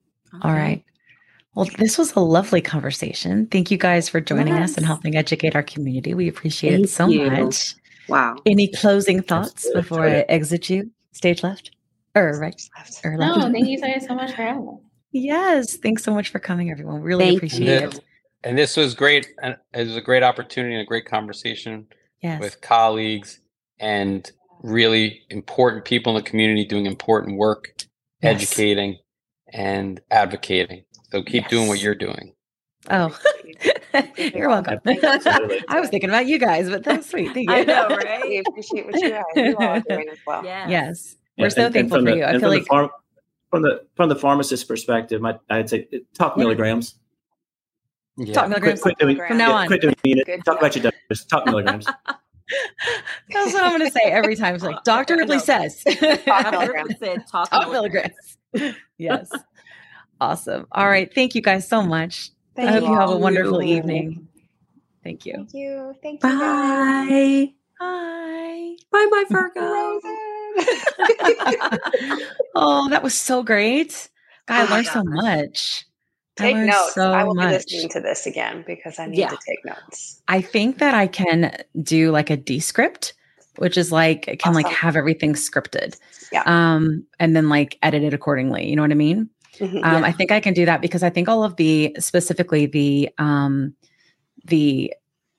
All 0.41 0.51
right. 0.53 0.83
Well, 1.55 1.67
this 1.77 1.97
was 1.97 2.13
a 2.15 2.19
lovely 2.19 2.61
conversation. 2.61 3.47
Thank 3.47 3.71
you 3.71 3.77
guys 3.77 4.09
for 4.09 4.19
joining 4.19 4.53
us 4.55 4.75
and 4.75 4.85
helping 4.85 5.15
educate 5.15 5.55
our 5.55 5.63
community. 5.63 6.13
We 6.13 6.27
appreciate 6.27 6.79
it 6.81 6.89
so 6.89 7.07
you. 7.07 7.29
much. 7.31 7.75
Wow. 8.09 8.35
Any 8.45 8.67
closing 8.67 9.21
thoughts 9.23 9.63
good. 9.63 9.73
before 9.73 10.05
I 10.05 10.25
exit 10.29 10.69
you? 10.69 10.91
Stage 11.13 11.43
left 11.43 11.71
or 12.13 12.37
right 12.39 12.61
or 13.05 13.17
left? 13.17 13.37
No, 13.39 13.51
thank 13.51 13.67
you 13.67 13.79
guys 13.79 14.05
so 14.05 14.13
much 14.15 14.31
for 14.31 14.41
having 14.43 14.65
me. 14.65 14.73
Yes. 15.13 15.77
Thanks 15.77 16.03
so 16.03 16.13
much 16.13 16.29
for 16.29 16.39
coming, 16.39 16.69
everyone. 16.71 17.01
Really 17.01 17.25
Thank 17.25 17.37
appreciate 17.37 17.81
you. 17.81 17.87
it. 17.87 17.99
And 18.43 18.57
this 18.57 18.75
was 18.75 18.93
great. 18.93 19.27
It 19.41 19.57
was 19.73 19.95
a 19.95 20.01
great 20.01 20.23
opportunity 20.23 20.75
and 20.75 20.81
a 20.83 20.85
great 20.85 21.05
conversation 21.05 21.87
Yes. 22.21 22.41
with 22.41 22.59
colleagues 22.61 23.39
and 23.79 24.29
really 24.61 25.21
important 25.29 25.85
people 25.85 26.15
in 26.17 26.21
the 26.23 26.29
community 26.29 26.65
doing 26.65 26.85
important 26.85 27.37
work, 27.37 27.69
Yes. 28.21 28.41
educating 28.41 28.97
and 29.53 30.01
advocating. 30.11 30.83
So 31.15 31.23
keep 31.23 31.47
doing 31.47 31.69
what 31.69 31.79
you're 31.81 31.95
doing. 31.95 32.33
Oh, 32.89 33.17
you're 34.17 34.49
welcome. 34.49 34.79
I 34.85 35.79
was 35.79 35.87
thinking 35.87 36.09
about 36.09 36.25
you 36.27 36.37
guys, 36.37 36.69
but 36.69 36.83
that's 36.83 37.09
sweet. 37.09 37.33
Thank 37.33 37.49
you. 37.49 37.55
I 37.55 37.63
know, 37.63 37.87
right? 37.89 38.21
We 38.27 38.39
appreciate 38.39 38.85
what 38.85 38.99
you 39.01 39.11
guys 39.11 39.23
you 39.37 39.55
all 39.55 39.63
are 39.65 39.79
doing 39.79 40.09
as 40.09 40.17
well. 40.27 40.43
Yeah. 40.43 40.67
Yes. 40.67 41.15
We're 41.37 41.49
so 41.49 41.67
and- 41.67 41.67
and 41.67 41.73
thankful 41.89 41.99
from 41.99 42.05
for 42.07 42.11
the- 42.11 42.17
you. 42.17 42.23
I 42.25 42.31
feel 42.31 42.39
from 42.41 42.49
like 42.49 42.59
the 42.63 42.65
farm, 42.65 42.89
from 43.49 43.61
the 43.61 43.85
from 43.95 44.09
the 44.09 44.15
pharmacist 44.17 44.67
perspective, 44.67 45.21
my, 45.21 45.39
I'd 45.49 45.69
say 45.69 45.87
uh, 45.93 45.99
talk 46.13 46.35
Yeah. 46.35 46.43
milligrams. 46.43 46.95
Yeah. 48.17 48.33
talk 48.33 48.49
milligrams. 48.49 48.81
Quit, 48.81 48.97
quit 48.97 49.15
doing, 49.15 49.25
From 49.25 49.37
now 49.37 49.51
yeah, 49.51 49.55
on. 49.55 49.67
quit 49.67 49.81
doing 49.81 49.95
unit. 50.03 50.25
Good 50.25 50.43
Talk 50.43 50.57
about 50.57 50.75
your 50.75 50.91
doses. 51.09 51.25
Talk 51.27 51.45
milligrams. 51.45 51.85
That's 51.85 53.53
what 53.53 53.63
I'm 53.63 53.77
going 53.79 53.89
to 53.89 53.91
say 53.91 54.01
every 54.11 54.35
time. 54.35 54.53
It's 54.53 54.65
like 54.65 54.83
Dr. 54.83 55.15
Ripley 55.15 55.39
says. 55.39 55.81
Dr. 56.25 56.73
Ripley 56.73 56.95
said 56.99 57.25
talk, 57.31 57.49
Talk 57.49 57.71
milligrams. 57.71 58.11
milligrams. 58.53 58.77
Yes. 58.97 59.29
Awesome. 60.21 60.65
All 60.71 60.87
right. 60.87 61.13
Thank 61.13 61.35
you 61.35 61.41
guys 61.41 61.67
so 61.67 61.81
much. 61.81 62.29
Thank 62.55 62.69
I 62.69 62.73
hope 62.73 62.83
you 62.83 62.95
have 62.95 63.09
a 63.09 63.17
wonderful 63.17 63.61
you. 63.61 63.77
evening. 63.77 64.27
Thank 65.03 65.25
you. 65.25 65.33
Thank 65.33 65.53
you. 65.53 65.95
Thank 66.01 66.23
you. 66.23 66.29
guys. 66.29 67.09
Bye. 67.09 67.53
Bye. 67.79 68.75
Bye, 68.91 69.07
my 69.11 69.23
Virgo. 69.29 69.99
oh, 72.55 72.87
that 72.89 73.03
was 73.03 73.13
so 73.13 73.43
great. 73.43 74.09
God, 74.47 74.55
I 74.55 74.63
Oh 74.63 74.67
my 74.69 74.75
learned 74.77 74.87
so 74.87 75.03
much. 75.03 75.85
Take 76.37 76.55
learned 76.55 76.67
notes. 76.67 76.93
so 76.93 77.11
I 77.11 77.23
will 77.23 77.35
much. 77.35 77.47
be 77.47 77.51
listening 77.53 77.89
to 77.89 78.01
this 78.01 78.25
again 78.25 78.63
because 78.67 78.99
I 78.99 79.07
need 79.07 79.19
Yeah. 79.19 79.29
to 79.29 79.37
take 79.45 79.63
notes. 79.65 80.21
I 80.27 80.41
think 80.41 80.79
that 80.79 80.93
I 80.95 81.07
can 81.07 81.55
do 81.81 82.11
like 82.11 82.29
a 82.29 82.37
descript, 82.37 83.13
which 83.57 83.77
is 83.77 83.91
like 83.91 84.27
I 84.27 84.35
can 84.35 84.53
like 84.53 84.67
have 84.67 84.95
everything 84.95 85.33
scripted. 85.33 85.97
Yeah. 86.31 86.43
Um, 86.45 87.05
and 87.19 87.35
then 87.35 87.49
like 87.49 87.77
edit 87.83 88.03
it 88.03 88.13
accordingly. 88.13 88.67
You 88.69 88.75
know 88.75 88.81
what 88.81 88.91
I 88.91 88.95
mean? 88.95 89.29
Mhm. 89.59 89.83
Um, 89.83 90.01
Yeah. 90.03 90.07
I 90.07 90.11
think 90.11 90.31
I 90.31 90.39
can 90.39 90.53
do 90.53 90.65
that 90.65 90.81
because 90.81 91.03
I 91.03 91.09
think 91.09 91.27
all 91.29 91.43
of 91.43 91.55
the 91.55 91.95
specifically 91.99 92.65
the 92.65 93.09
um 93.17 93.73
the 94.45 94.93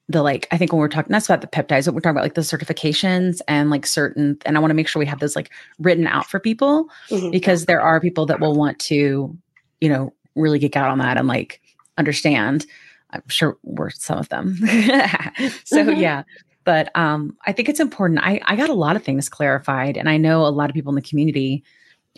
the 0.09 0.23
like 0.23 0.47
I 0.53 0.57
think 0.59 0.73
when 0.73 0.79
we're 0.81 0.89
talking 0.89 1.11
that's 1.13 1.27
about 1.29 1.41
the 1.41 1.47
peptides, 1.49 1.87
but 1.87 1.95
we're 1.95 2.01
talking 2.01 2.13
about 2.17 2.23
like 2.25 2.35
the 2.35 2.41
certifications 2.43 3.41
and 3.49 3.71
like 3.71 3.85
certain 3.87 4.39
and 4.47 4.57
I 4.57 4.61
want 4.61 4.71
to 4.71 4.75
make 4.75 4.87
sure 4.89 5.01
we 5.01 5.07
have 5.07 5.19
those 5.21 5.35
like 5.37 5.51
written 5.79 6.07
out 6.07 6.27
for 6.27 6.39
people 6.39 6.89
Mhm. 7.11 7.33
because 7.33 7.67
there 7.67 7.81
are 7.81 8.01
people 8.01 8.27
that 8.27 8.39
will 8.41 8.55
want 8.55 8.79
to, 8.81 9.37
you 9.81 9.89
know, 9.89 10.13
really 10.37 10.59
geek 10.59 10.77
out 10.77 10.91
on 10.91 10.99
that 10.99 11.17
and 11.19 11.27
like 11.27 11.61
understand. 11.99 12.67
I'm 13.11 13.23
sure 13.29 13.57
we're 13.63 13.91
some 13.91 14.19
of 14.19 14.29
them. 14.29 14.57
so 15.65 15.85
Mhm. 15.85 16.01
yeah. 16.01 16.23
But 16.65 16.91
um 16.97 17.37
I 17.47 17.53
think 17.53 17.69
it's 17.69 17.81
important. 17.81 18.21
I, 18.23 18.41
I 18.45 18.55
got 18.57 18.71
a 18.71 18.75
lot 18.75 18.97
of 18.97 19.03
things 19.03 19.29
clarified 19.29 19.97
and 19.97 20.09
I 20.09 20.17
know 20.19 20.47
a 20.47 20.49
lot 20.51 20.71
of 20.71 20.75
people 20.75 20.91
in 20.91 20.97
the 20.97 21.03
community 21.09 21.65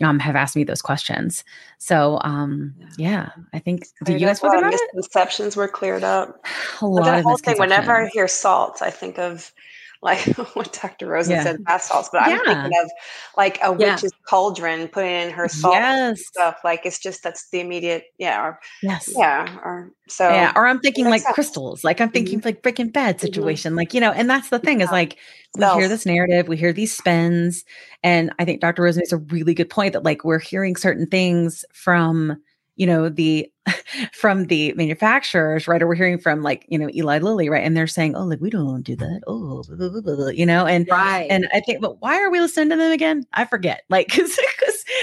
um 0.03 0.19
have 0.19 0.35
asked 0.35 0.55
me 0.55 0.63
those 0.63 0.81
questions. 0.81 1.43
So 1.77 2.19
um 2.23 2.75
yeah, 2.97 3.29
I 3.53 3.59
think 3.59 3.87
did 4.03 4.19
Cleared 4.19 4.21
you 4.21 4.27
up 4.27 4.27
guys 4.27 4.39
feel 4.39 4.49
a 4.49 4.51
good 4.51 4.57
lot 4.57 4.59
about 4.59 4.73
of 4.73 4.79
it? 4.79 4.91
misconceptions 4.93 5.55
were 5.55 5.67
cleared 5.67 6.03
up. 6.03 6.45
A 6.81 6.87
But 6.93 7.03
lot 7.03 7.05
that 7.05 7.19
of 7.19 7.23
whole 7.23 7.37
thing, 7.37 7.57
whenever 7.57 7.95
I 7.95 8.07
hear 8.09 8.27
salt, 8.27 8.81
I 8.81 8.91
think 8.91 9.19
of 9.19 9.53
like 10.01 10.19
what 10.55 10.77
Dr. 10.81 11.07
Rosen 11.07 11.35
Yeah. 11.35 11.43
said, 11.43 11.63
bath 11.65 11.83
salts, 11.83 12.09
but 12.11 12.21
I'm 12.21 12.39
thinking 12.45 12.71
of 12.83 12.89
like 13.37 13.57
a 13.63 13.75
Yeah. 13.77 13.95
witch's 13.95 14.13
cauldron, 14.27 14.87
putting 14.87 15.11
in 15.11 15.29
her 15.31 15.47
salt 15.47 15.75
and 15.75 16.17
Yes. 16.17 16.25
stuff. 16.27 16.57
Like 16.63 16.85
it's 16.85 16.99
just 16.99 17.23
that's 17.23 17.49
the 17.49 17.59
immediate, 17.59 18.05
yeah, 18.17 18.41
or 18.41 18.59
Yes. 18.81 19.11
yeah, 19.15 19.57
or 19.63 19.91
so 20.07 20.29
Yeah, 20.29 20.53
or 20.55 20.67
I'm 20.67 20.79
thinking 20.79 21.05
like 21.09 21.21
sense. 21.21 21.33
crystals. 21.35 21.83
Like 21.83 21.99
I'm 21.99 22.09
thinking 22.11 22.41
like 22.45 22.61
freaking 22.63 22.91
bed 22.93 23.17
Mhm. 23.17 23.21
situation. 23.21 23.75
Like, 23.75 23.93
you 23.93 23.99
know, 24.01 24.11
and 24.11 24.29
that's 24.29 24.49
the 24.49 24.59
thing 24.59 24.81
is 24.81 24.91
like 24.91 25.17
we 25.57 25.65
hear 25.65 25.87
this 25.89 26.05
narrative, 26.05 26.47
we 26.47 26.57
hear 26.57 26.71
these 26.71 26.95
spins, 26.95 27.65
and 28.03 28.31
I 28.39 28.45
think 28.45 28.61
Dr. 28.61 28.83
Rose 28.83 28.97
makes 28.97 29.11
a 29.11 29.17
really 29.17 29.53
good 29.53 29.69
point 29.69 29.93
that 29.93 30.03
like 30.03 30.23
we're 30.23 30.39
hearing 30.39 30.75
certain 30.75 31.07
things 31.07 31.65
from, 31.73 32.41
you 32.79 32.87
know, 32.87 33.09
the 33.09 33.51
from 34.13 34.45
the 34.45 34.73
manufacturers, 34.73 35.67
right? 35.67 35.81
Or 35.81 35.87
we're 35.87 35.95
hearing 35.95 36.17
from 36.17 36.41
like, 36.41 36.65
you 36.69 36.79
know, 36.79 36.89
Eli 36.95 37.19
Lilly, 37.19 37.49
right? 37.49 37.63
And 37.63 37.75
they're 37.75 37.87
saying, 37.87 38.15
Oh, 38.15 38.23
like 38.23 38.39
we 38.39 38.49
don't 38.49 38.81
do 38.83 38.95
that. 38.95 39.21
Oh, 39.27 39.63
blah, 39.67 39.75
blah, 39.75 39.89
blah, 39.89 40.01
blah, 40.01 40.15
blah," 40.15 40.27
you 40.29 40.45
know, 40.45 40.65
and 40.65 40.87
Right. 40.89 41.27
and 41.29 41.47
I 41.53 41.59
think, 41.59 41.81
but 41.81 42.01
why 42.01 42.19
are 42.23 42.31
we 42.31 42.39
listening 42.39 42.69
to 42.69 42.77
them 42.77 42.91
again? 42.93 43.25
I 43.33 43.43
forget. 43.45 43.81
Like, 43.89 44.07
because 44.15 44.35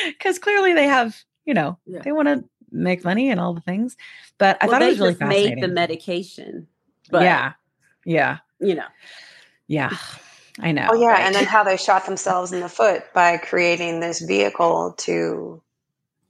because 0.09 0.39
clearly 0.39 0.73
they 0.73 0.87
have, 0.87 1.23
you 1.45 1.55
know, 1.55 1.79
Yeah. 1.87 2.01
they 2.03 2.13
want 2.13 2.29
to 2.29 2.43
make 2.73 3.05
money 3.05 3.31
and 3.31 3.39
all 3.39 3.53
the 3.55 3.61
things. 3.61 3.97
But 4.39 4.57
I 4.63 4.67
well, 4.67 4.73
thought 4.75 4.83
it 4.83 4.85
they 4.87 4.91
was 4.93 4.99
really 5.01 5.11
just 5.13 5.19
fascinating. 5.21 5.55
made 5.57 5.63
the 5.63 5.69
medication. 5.69 6.67
But, 7.11 7.23
yeah, 7.23 7.53
yeah, 8.07 8.39
you 8.59 8.75
know. 8.75 8.89
yeah. 9.69 9.97
I 10.61 10.73
know. 10.73 10.89
Oh 10.91 10.95
yeah, 10.99 11.09
right? 11.09 11.21
and 11.21 11.35
then 11.35 11.45
how 11.45 11.63
they 11.63 11.77
shot 11.77 12.07
themselves 12.07 12.51
in 12.53 12.61
the 12.61 12.69
foot 12.71 13.03
by 13.13 13.37
creating 13.37 14.01
this 14.01 14.23
vehicle 14.23 14.95
to 15.01 15.63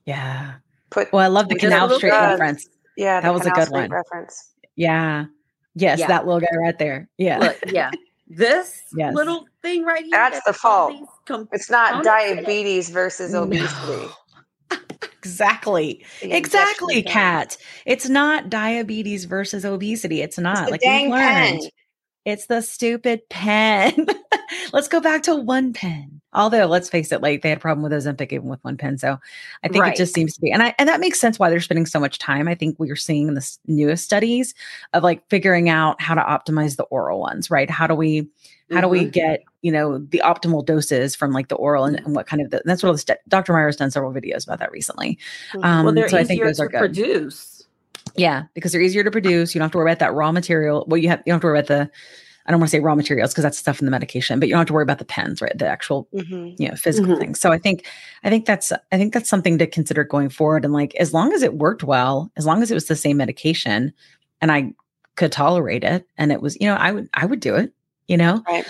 yeah. 0.04 0.54
Put. 0.90 1.12
Well, 1.12 1.22
I 1.24 1.28
love 1.28 1.48
the 1.48 1.56
Canal 1.56 1.82
little 1.84 1.98
Street 1.98 2.10
drugs. 2.10 2.30
reference. 2.40 2.68
Yeah, 2.96 3.20
that 3.20 3.28
the 3.28 3.32
was 3.32 3.46
a 3.46 3.50
good 3.50 3.66
Street 3.66 3.80
one. 3.80 3.90
reference. 3.90 4.50
Yeah. 4.76 5.26
Yes, 5.74 5.98
Yeah. 5.98 6.06
that 6.08 6.26
little 6.26 6.40
guy 6.40 6.46
right 6.58 6.78
there. 6.78 7.08
Yeah. 7.18 7.38
Look, 7.38 7.58
yeah. 7.68 7.90
This 8.28 8.82
Yes. 8.96 9.14
little 9.14 9.46
thing 9.62 9.84
right 9.84 10.02
here. 10.02 10.10
That's 10.12 10.36
that 10.36 10.44
the 10.46 10.52
fault. 10.52 10.94
com- 11.26 11.48
It's 11.52 11.70
not 11.70 12.02
components 12.02 12.32
in 12.32 12.38
it. 12.38 12.40
diabetes 12.42 12.90
versus 12.90 13.32
No. 13.34 13.42
obesity. 13.44 14.08
exactly. 15.18 16.04
Exactly, 16.22 16.96
injection 16.98 17.12
Kat. 17.12 17.56
It's 17.84 18.08
not 18.08 18.48
diabetes 18.50 19.24
versus 19.26 19.64
obesity. 19.64 20.22
It's 20.22 20.38
not 20.38 20.56
the 20.66 20.70
like 20.72 20.80
we've 20.80 20.80
dang 20.80 21.10
learned. 21.10 21.60
pen. 21.60 21.70
It's 22.24 22.46
the 22.46 22.60
stupid 22.62 23.28
pen. 23.28 24.06
let's 24.72 24.88
go 24.88 25.00
back 25.00 25.22
to 25.24 25.36
one 25.36 25.72
pen. 25.72 26.15
Although, 26.36 26.66
let's 26.66 26.88
face 26.88 27.10
it, 27.10 27.22
like 27.22 27.42
they 27.42 27.48
had 27.48 27.58
a 27.58 27.60
problem 27.60 27.82
with 27.82 27.92
Ozempic 27.92 28.32
even 28.32 28.46
with 28.48 28.62
one 28.62 28.76
pen. 28.76 28.98
So 28.98 29.18
I 29.64 29.68
think 29.68 29.82
Right. 29.82 29.94
it 29.94 29.96
just 29.96 30.14
seems 30.14 30.34
to 30.34 30.40
be, 30.40 30.52
and 30.52 30.62
I 30.62 30.74
and 30.78 30.88
that 30.88 31.00
makes 31.00 31.18
sense 31.18 31.38
why 31.38 31.50
they're 31.50 31.60
spending 31.60 31.86
so 31.86 31.98
much 31.98 32.18
time. 32.18 32.46
I 32.46 32.54
think 32.54 32.76
we 32.78 32.90
are 32.90 32.96
seeing 32.96 33.26
in 33.28 33.34
the 33.34 33.56
newest 33.66 34.04
studies 34.04 34.54
of 34.92 35.02
like 35.02 35.28
figuring 35.30 35.68
out 35.68 36.00
how 36.00 36.14
to 36.14 36.20
optimize 36.20 36.76
the 36.76 36.84
oral 36.84 37.18
ones, 37.20 37.50
right? 37.50 37.68
How 37.70 37.86
do 37.88 37.94
we 37.94 38.28
how 38.72 38.80
do 38.80 38.88
we 38.88 39.04
Mhm. 39.06 39.12
get 39.12 39.42
you 39.62 39.70
know 39.72 39.98
the 39.98 40.20
optimal 40.24 40.64
doses 40.64 41.14
from 41.16 41.32
like 41.32 41.48
the 41.48 41.54
oral 41.56 41.84
and, 41.84 41.96
and 41.96 42.14
what 42.16 42.26
kind 42.26 42.42
of 42.42 42.50
the, 42.50 42.60
that's 42.64 42.82
what 42.82 42.92
the 42.92 42.98
st- 42.98 43.18
Dr. 43.28 43.52
Myra's 43.52 43.76
done 43.76 43.90
several 43.90 44.12
videos 44.12 44.44
about 44.46 44.58
that 44.58 44.72
recently. 44.72 45.18
Mhm. 45.54 45.64
Um, 45.64 45.84
well, 45.84 45.94
they're 45.94 46.08
so 46.08 46.16
I 46.18 46.24
think 46.24 46.38
easier 46.38 46.46
those 46.46 46.56
to 46.58 46.62
are 46.64 46.68
good. 46.68 46.78
produce. 46.78 47.64
Yeah, 48.16 48.44
because 48.54 48.72
they're 48.72 48.80
easier 48.80 49.04
to 49.04 49.10
produce. 49.10 49.54
You 49.54 49.58
don't 49.58 49.66
have 49.66 49.72
to 49.72 49.78
worry 49.78 49.90
about 49.90 49.98
that 50.00 50.14
raw 50.14 50.32
material. 50.32 50.84
Well, 50.88 50.98
you 50.98 51.08
have 51.08 51.20
you 51.20 51.30
don't 51.32 51.34
have 51.36 51.40
to 51.42 51.46
worry 51.46 51.58
about 51.60 51.68
the 51.68 51.90
I 52.46 52.50
don't 52.52 52.60
want 52.60 52.70
to 52.70 52.76
say 52.76 52.80
raw 52.80 52.94
materials 52.94 53.32
because 53.32 53.42
that's 53.42 53.58
stuff 53.58 53.80
in 53.80 53.84
the 53.84 53.90
medication, 53.90 54.38
but 54.38 54.48
you 54.48 54.52
don't 54.54 54.60
have 54.60 54.66
to 54.68 54.72
worry 54.72 54.82
about 54.84 54.98
the 54.98 55.04
pens, 55.04 55.42
right? 55.42 55.56
The 55.56 55.66
actual 55.66 56.08
Mhm. 56.14 56.54
you 56.58 56.68
know 56.68 56.74
physical 56.76 57.14
Mhm. 57.14 57.18
things. 57.18 57.40
So 57.40 57.52
I 57.52 57.58
think 57.58 57.86
I 58.24 58.30
think 58.30 58.46
that's 58.46 58.72
I 58.72 58.96
think 58.96 59.12
that's 59.12 59.28
something 59.28 59.58
to 59.58 59.66
consider 59.66 60.04
going 60.04 60.28
forward. 60.28 60.64
And 60.64 60.72
like 60.72 60.94
as 60.96 61.12
long 61.12 61.32
as 61.32 61.42
it 61.42 61.54
worked 61.54 61.82
well, 61.84 62.30
as 62.36 62.46
long 62.46 62.62
as 62.62 62.70
it 62.70 62.74
was 62.74 62.86
the 62.86 62.96
same 62.96 63.16
medication, 63.16 63.92
and 64.40 64.52
I 64.52 64.72
could 65.16 65.32
tolerate 65.32 65.82
it, 65.84 66.06
and 66.18 66.30
it 66.32 66.40
was 66.42 66.56
you 66.60 66.66
know 66.66 66.74
I 66.76 66.92
would 66.92 67.08
I 67.14 67.26
would 67.26 67.40
do 67.40 67.54
it. 67.56 67.72
You 68.08 68.16
know, 68.16 68.40
Right. 68.46 68.64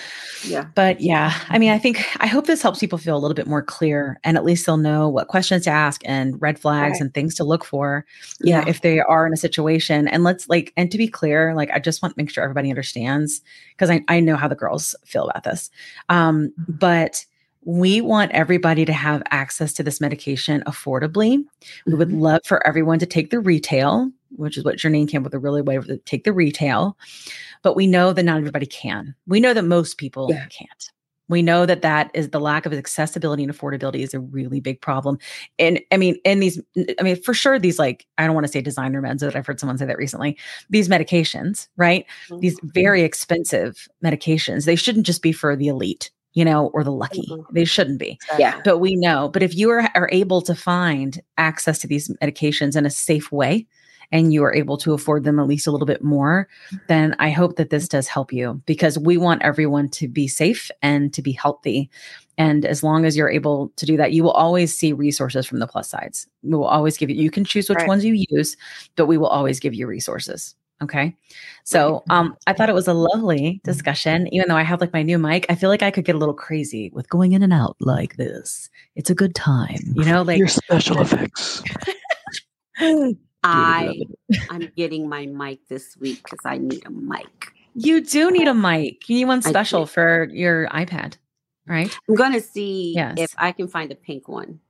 Yeah. 0.47 0.65
but 0.75 0.99
yeah, 1.01 1.35
I 1.51 1.59
mean, 1.59 1.71
I 1.71 1.79
think 1.79 2.03
I 2.21 2.27
hope 2.27 2.47
this 2.47 2.63
helps 2.63 2.79
people 2.79 2.97
feel 2.97 3.15
a 3.17 3.19
little 3.21 3.35
bit 3.35 3.47
more 3.47 3.63
clear, 3.63 4.19
and 4.25 4.35
at 4.39 4.45
least 4.45 4.65
they'll 4.65 4.79
know 4.79 5.11
what 5.11 5.29
questions 5.29 5.65
to 5.65 5.71
ask 5.71 6.01
and 6.07 6.41
red 6.41 6.59
flags 6.59 6.93
Right. 6.95 7.01
and 7.03 7.13
things 7.13 7.35
to 7.35 7.45
look 7.45 7.63
for. 7.63 8.07
You 8.41 8.53
know, 8.55 8.61
Yeah. 8.61 8.65
if 8.69 8.81
they 8.81 9.01
are 9.01 9.27
in 9.27 9.35
a 9.35 9.37
situation, 9.37 10.09
and 10.09 10.25
let's 10.25 10.49
like, 10.49 10.73
and 10.79 10.91
to 10.91 10.97
be 10.97 11.07
clear, 11.09 11.55
like, 11.55 11.71
I 11.71 11.79
just 11.81 12.01
want 12.03 12.15
to 12.15 12.19
make 12.23 12.31
sure 12.31 12.45
everybody 12.45 12.71
understands 12.71 13.43
because 13.73 13.91
I 13.91 14.03
I 14.09 14.21
know 14.21 14.37
how 14.37 14.49
the 14.49 14.55
girls 14.55 14.95
feel 15.05 15.29
about 15.29 15.45
this, 15.45 15.71
um, 16.09 16.53
but 16.67 17.25
we 17.69 18.01
want 18.01 18.31
everybody 18.33 18.85
to 18.87 18.93
have 18.93 19.23
access 19.33 19.73
to 19.75 19.83
this 19.83 20.01
medication 20.01 20.63
affordably. 20.67 21.45
We 21.87 21.95
would 21.95 22.11
Mhm. 22.11 22.21
love 22.21 22.41
for 22.47 22.65
everyone 22.67 23.01
to 23.01 23.07
take 23.07 23.31
the 23.31 23.41
retail, 23.41 24.11
which 24.37 24.57
is 24.57 24.65
what 24.65 24.77
Janine 24.77 25.09
came 25.09 25.23
up 25.23 25.25
with 25.25 25.35
a 25.35 25.39
really 25.39 25.63
way 25.63 25.79
to 25.79 25.97
take 25.99 26.25
the 26.25 26.33
retail. 26.33 26.97
But 27.63 27.77
we 27.77 27.87
know 27.87 28.13
that 28.13 28.23
not 28.23 28.39
everybody 28.39 28.67
can. 28.67 29.15
We 29.27 29.41
know 29.41 29.55
that 29.55 29.65
most 29.65 29.99
people 29.99 30.29
Yeah. 30.31 30.47
can't. 30.47 30.91
We 31.29 31.43
know 31.43 31.67
that 31.67 31.83
that 31.83 32.13
is 32.15 32.31
the 32.31 32.39
lack 32.39 32.67
of 32.67 32.73
accessibility 32.73 33.43
and 33.43 33.53
affordability 33.53 33.97
is 33.97 34.15
a 34.15 34.21
really 34.21 34.61
big 34.61 34.81
problem. 34.81 35.19
And 35.59 35.81
I 35.91 35.97
mean, 35.97 36.17
in 36.25 36.39
these, 36.39 36.63
I 37.01 37.03
mean, 37.03 37.21
for 37.21 37.35
sure, 37.35 37.59
these 37.59 37.81
like, 37.81 38.07
I 38.17 38.27
don't 38.27 38.35
want 38.35 38.47
to 38.47 38.53
say 38.53 38.61
designer 38.61 39.03
meds, 39.03 39.21
but 39.21 39.35
I've 39.35 39.45
heard 39.45 39.59
someone 39.59 39.77
say 39.77 39.87
that 39.87 39.99
recently. 39.99 40.39
These 40.71 40.89
medications, 40.89 41.67
right? 41.77 42.07
These 42.39 42.61
very 42.63 43.03
expensive 43.03 43.89
medications, 44.05 44.67
they 44.67 44.77
shouldn't 44.77 45.05
just 45.07 45.21
be 45.21 45.33
for 45.33 45.57
the 45.57 45.67
elite, 45.67 46.13
you 46.35 46.45
know, 46.45 46.69
or 46.69 46.85
the 46.85 46.93
lucky. 46.93 47.27
Mhm. 47.29 47.45
They 47.51 47.65
shouldn't 47.65 47.99
be 47.99 48.21
Yeah. 48.39 48.61
but 48.65 48.79
we 48.79 48.95
know 48.95 49.29
but 49.29 49.43
if 49.43 49.53
you 49.57 49.69
are, 49.71 49.91
are 49.97 50.09
able 50.13 50.43
to 50.43 50.55
find 50.55 51.21
access 51.39 51.81
to 51.81 51.89
these 51.89 52.09
medications 52.23 52.77
in 52.77 52.87
a 52.87 52.91
safe 52.91 53.33
way 53.33 53.67
and 54.13 54.33
you 54.33 54.43
are 54.45 54.55
able 54.55 54.77
to 54.77 54.93
afford 54.93 55.25
them 55.25 55.39
at 55.39 55.47
least 55.47 55.67
a 55.67 55.71
little 55.71 55.87
bit 55.87 56.03
more 56.03 56.49
then 56.87 57.15
i 57.19 57.31
hope 57.31 57.57
that 57.57 57.71
this 57.71 57.89
does 57.89 58.09
help 58.09 58.33
you 58.33 58.61
because 58.67 58.99
we 58.99 59.17
want 59.17 59.43
everyone 59.43 59.89
to 59.89 60.09
be 60.09 60.29
safe 60.29 60.71
and 60.83 61.13
to 61.15 61.23
be 61.23 61.33
healthy. 61.33 61.91
And 62.39 62.67
as 62.67 62.83
long 62.83 63.07
as 63.07 63.17
you're 63.17 63.31
able 63.31 63.73
to 63.77 63.87
do 63.87 63.97
that 63.97 64.13
you 64.13 64.23
will 64.23 64.33
always 64.33 64.77
see 64.77 64.93
resources 64.93 65.47
from 65.47 65.59
the 65.59 65.67
Plus 65.67 65.91
SideZ. 65.93 66.27
We 66.43 66.57
will 66.57 66.65
always 66.67 66.97
give 66.97 67.09
you 67.11 67.17
you 67.17 67.31
can 67.31 67.45
choose 67.45 67.69
which 67.69 67.77
Right. 67.79 67.89
ones 67.89 68.05
you 68.05 68.27
use 68.31 68.57
but 68.97 69.07
we 69.07 69.17
will 69.19 69.27
always 69.29 69.59
give 69.61 69.75
you 69.75 69.87
resources 69.87 70.55
okay? 70.83 71.17
So 71.65 72.03
um 72.11 72.37
i 72.47 72.53
thought 72.53 72.69
it 72.69 72.75
was 72.75 72.89
a 72.89 72.93
lovely 72.95 73.61
discussion 73.65 74.29
even 74.33 74.49
though 74.49 74.57
i 74.57 74.63
have 74.63 74.81
like 74.83 74.93
my 74.93 75.03
new 75.03 75.19
mic 75.19 75.47
i 75.49 75.55
feel 75.55 75.71
like 75.71 75.83
i 75.83 75.91
could 75.91 76.05
get 76.05 76.15
a 76.15 76.19
little 76.19 76.35
crazy 76.35 76.91
with 76.93 77.09
going 77.09 77.33
in 77.33 77.43
and 77.43 77.53
out 77.53 77.77
like 77.81 78.17
this. 78.17 78.69
It's 78.95 79.09
a 79.11 79.15
good 79.15 79.35
time. 79.35 79.81
You 79.95 80.05
know 80.05 80.23
like 80.23 80.39
Your 80.39 80.49
special 80.49 81.01
effects. 81.01 81.63
I 83.47 84.01
I'm 84.51 84.73
getting 84.77 85.09
my 85.09 85.27
mic 85.27 85.67
this 85.69 85.97
week 85.97 86.23
because 86.25 86.41
I 86.45 86.59
need 86.59 86.85
a 86.87 86.91
mic. 86.91 87.53
you 87.75 88.01
do 88.01 88.31
need 88.31 88.49
a 88.49 88.55
mic 88.55 89.09
you 89.09 89.17
need 89.17 89.25
one 89.27 89.43
special 89.43 89.87
for 89.87 90.29
your 90.33 90.67
ipad 90.69 91.17
right 91.67 91.97
I'm 92.09 92.15
gonna 92.15 92.41
see 92.41 92.95
Yes. 92.95 93.15
if 93.19 93.31
I 93.39 93.53
can 93.53 93.69
find 93.69 93.93
a 93.93 93.95
pink 93.95 94.29
one. 94.29 94.61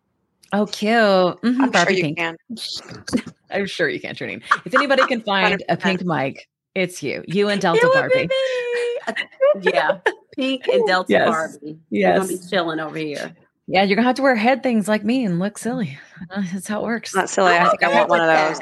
oh 0.52 0.66
cute 0.66 0.92
Mhm, 0.92 1.36
I'm 1.44 1.54
sure 1.56 1.70
Barbie 1.72 1.94
you 1.96 2.02
pink. 2.02 2.18
can. 2.18 2.36
i'm 3.50 3.66
sure 3.66 3.88
you 3.88 4.00
can 4.00 4.14
Trinine. 4.14 4.42
if 4.64 4.74
anybody 4.74 5.04
can 5.06 5.20
find 5.32 5.62
a 5.68 5.76
pink 5.76 6.04
mic 6.04 6.48
it's 6.74 7.02
you 7.02 7.22
you 7.28 7.48
and 7.48 7.60
delta 7.60 7.88
barbie 7.94 8.28
yeah, 9.62 9.98
pink 10.36 10.66
and 10.68 10.84
Delta 10.86 11.12
Yes. 11.12 11.28
Barbie. 11.28 11.78
We're 11.90 12.14
gonna 12.14 12.26
be 12.28 12.34
yes 12.34 12.50
chilling 12.50 12.80
over 12.80 12.98
here. 12.98 13.34
Yeah 13.66 13.82
you're 13.82 13.96
gonna 13.96 14.06
have 14.06 14.16
to 14.16 14.22
wear 14.22 14.34
head 14.36 14.62
things 14.62 14.88
like 14.88 15.04
me 15.04 15.24
and 15.24 15.38
look 15.38 15.58
silly 15.58 15.98
Uh, 16.30 16.42
that's 16.52 16.66
how 16.68 16.80
it 16.80 16.84
works 16.84 17.14
Not 17.14 17.28
silly. 17.28 17.54
I 17.54 17.68
think 17.68 17.82
I 17.82 17.94
want 17.94 18.08
one 18.08 18.20
of 18.20 18.26
those. 18.26 18.60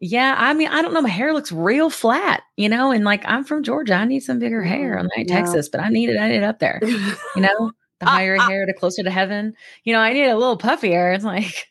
Yeah, 0.00 0.34
I 0.36 0.52
mean, 0.52 0.68
I 0.68 0.82
don't 0.82 0.92
know. 0.92 1.00
My 1.00 1.08
hair 1.08 1.32
looks 1.32 1.50
real 1.50 1.88
flat, 1.88 2.42
you 2.56 2.68
know, 2.68 2.90
and 2.90 3.04
like 3.04 3.22
I'm 3.24 3.42
from 3.44 3.62
Georgia. 3.62 3.94
I 3.94 4.04
need 4.04 4.20
some 4.20 4.38
bigger 4.38 4.62
hair. 4.62 4.98
I'm 4.98 5.08
like 5.16 5.28
no. 5.28 5.34
Texas, 5.34 5.68
but 5.70 5.80
I 5.80 5.88
need 5.88 6.10
it. 6.10 6.18
I 6.18 6.28
need 6.28 6.36
it 6.38 6.42
up 6.42 6.58
there, 6.58 6.78
you 6.82 7.40
know. 7.42 7.72
The 8.00 8.06
higher 8.10 8.36
uh. 8.36 8.46
hair, 8.48 8.66
the 8.66 8.74
closer 8.74 9.02
to 9.02 9.10
heaven. 9.10 9.54
You 9.84 9.94
know, 9.94 10.00
I 10.00 10.12
need 10.12 10.26
a 10.26 10.36
little 10.36 10.58
puffier. 10.58 11.14
It's 11.14 11.24
like, 11.24 11.68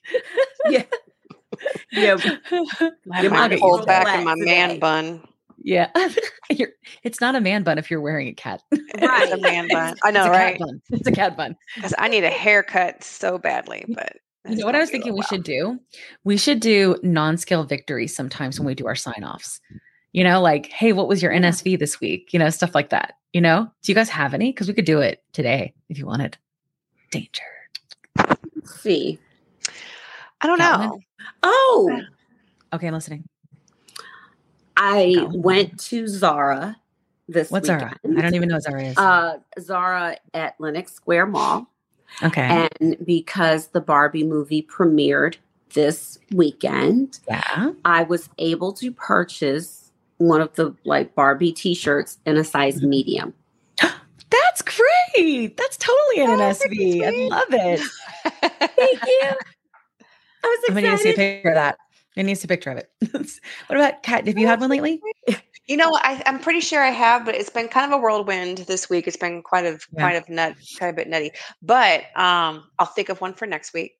Yeah. 0.69 0.83
Yeah. 1.91 2.17
I 3.11 3.17
have 3.17 3.23
Your 3.23 3.31
mine 3.31 3.51
mine 3.51 3.59
pulled 3.59 3.81
is 3.81 3.85
back 3.85 4.03
flat 4.03 4.19
in 4.19 4.25
my 4.25 4.33
today. 4.35 4.45
man 4.45 4.79
bun. 4.79 5.21
Yeah. 5.63 5.89
It's 7.03 7.19
not 7.19 7.35
a 7.35 7.41
man 7.41 7.63
bun 7.63 7.77
if 7.77 7.89
you're 7.89 8.01
wearing 8.01 8.27
a 8.27 8.33
cat. 8.33 8.61
Right. 9.01 9.23
It's 9.23 9.33
a 9.33 9.37
man 9.37 9.67
bun. 9.69 9.95
I 10.03 10.11
know, 10.11 10.21
it's 10.21 10.27
a 10.27 10.31
right? 10.31 10.57
cat 10.57 10.59
bun. 10.67 10.81
It's 10.91 11.07
a 11.07 11.11
cat 11.11 11.35
bun. 11.37 11.55
Because 11.75 11.93
I 11.97 12.07
need 12.09 12.23
a 12.23 12.29
haircut 12.29 13.03
so 13.03 13.37
badly, 13.37 13.85
but 13.89 14.17
You 14.47 14.57
know 14.57 14.65
what 14.65 14.75
I 14.75 14.79
was 14.79 14.89
thinking 14.91 15.13
we 15.13 15.19
while. 15.19 15.27
should 15.27 15.43
do? 15.43 15.79
We 16.23 16.37
should 16.37 16.59
do 16.59 16.97
non-scale 17.01 17.63
victories 17.63 18.15
sometimes 18.15 18.59
when 18.59 18.67
we 18.67 18.75
do 18.75 18.85
our 18.87 18.95
sign-offs. 18.95 19.59
You 20.11 20.23
know, 20.23 20.41
like, 20.41 20.67
hey, 20.67 20.93
what 20.93 21.07
was 21.07 21.23
your 21.23 21.31
NSV 21.33 21.79
this 21.79 21.99
week? 21.99 22.33
You 22.33 22.39
know, 22.39 22.49
stuff 22.51 22.75
like 22.75 22.89
that. 22.89 23.13
You 23.33 23.41
know, 23.41 23.71
do 23.81 23.91
you 23.91 23.95
guys 23.95 24.09
have 24.09 24.33
any? 24.35 24.51
Because 24.51 24.67
we 24.67 24.73
could 24.75 24.85
do 24.85 24.99
it 24.99 25.23
today 25.33 25.73
if 25.89 25.97
you 25.97 26.05
wanted. 26.05 26.37
Danger. 27.09 27.41
Let's 28.17 28.79
see. 28.81 29.17
I 30.41 30.47
don't 30.47 30.59
Got 30.59 30.79
one? 30.79 30.87
know. 30.89 30.99
Oh, 31.41 32.01
Okay, 32.73 32.87
I'm 32.87 32.93
listening. 32.93 33.27
I 34.77 35.13
one. 35.17 35.41
went 35.41 35.79
to 35.81 36.07
Zara 36.07 36.77
this 37.29 37.49
What's 37.51 37.67
Zara? 37.67 37.95
I 38.17 38.21
don't 38.21 38.35
even 38.35 38.49
know 38.49 38.55
what 38.55 38.63
Zara 38.63 38.83
is. 38.83 38.97
Uh, 38.97 39.37
Zara 39.59 40.17
at 40.33 40.55
Lenox 40.59 40.93
Square 40.93 41.27
Mall. 41.27 41.67
okay. 42.21 42.67
And 42.81 42.97
because 43.05 43.67
the 43.67 43.79
Barbie 43.81 44.23
movie 44.25 44.61
premiered 44.69 45.37
this 45.73 46.19
weekend, 46.33 47.19
yeah. 47.29 47.71
I 47.85 48.03
was 48.03 48.29
able 48.39 48.73
to 48.73 48.91
purchase 48.91 49.91
one 50.17 50.41
of 50.41 50.53
the 50.55 50.75
like 50.83 51.15
Barbie 51.15 51.53
t-shirts 51.53 52.19
in 52.25 52.37
a 52.37 52.43
size 52.43 52.81
Mhm. 52.81 52.87
medium. 52.89 53.33
That's 54.29 54.61
great. 54.61 55.55
That's 55.57 55.77
totally 55.77 56.23
an 56.25 56.39
NSV. 56.39 57.03
I 57.05 57.27
love 57.29 57.47
it. 57.51 57.79
Thank 58.75 59.01
you. 59.05 59.21
I 59.21 60.43
was 60.43 60.59
I'm 60.69 60.75
gonna 60.75 60.89
need 60.91 60.99
see 60.99 61.09
a 61.09 61.11
excited. 61.11 61.15
picture 61.15 61.49
of 61.49 61.55
that. 61.55 61.77
It 62.15 62.23
needs 62.23 62.43
a 62.43 62.47
picture 62.47 62.71
of 62.71 62.77
it. 62.77 62.89
what 63.67 63.77
about 63.77 64.03
Kat? 64.03 64.27
Have 64.27 64.37
you 64.37 64.47
had 64.47 64.59
one 64.59 64.69
lately? 64.69 65.01
You 65.65 65.77
know, 65.77 65.91
I, 65.93 66.21
I'm 66.25 66.39
pretty 66.39 66.59
sure 66.59 66.83
I 66.83 66.89
have, 66.89 67.23
but 67.25 67.35
it's 67.35 67.49
been 67.49 67.69
kind 67.69 67.89
of 67.89 67.97
a 67.97 68.01
whirlwind 68.01 68.57
this 68.67 68.89
week. 68.89 69.07
It's 69.07 69.15
been 69.15 69.41
quite 69.41 69.63
a 69.63 69.79
Yeah. 69.93 70.01
quite 70.01 70.15
of 70.17 70.27
nut, 70.27 70.55
quite 70.77 70.89
a 70.89 70.93
bit 70.93 71.07
nutty. 71.07 71.31
But 71.61 72.01
um, 72.17 72.65
I'll 72.79 72.85
think 72.85 73.07
of 73.07 73.21
one 73.21 73.33
for 73.33 73.45
next 73.45 73.73
week. 73.73 73.93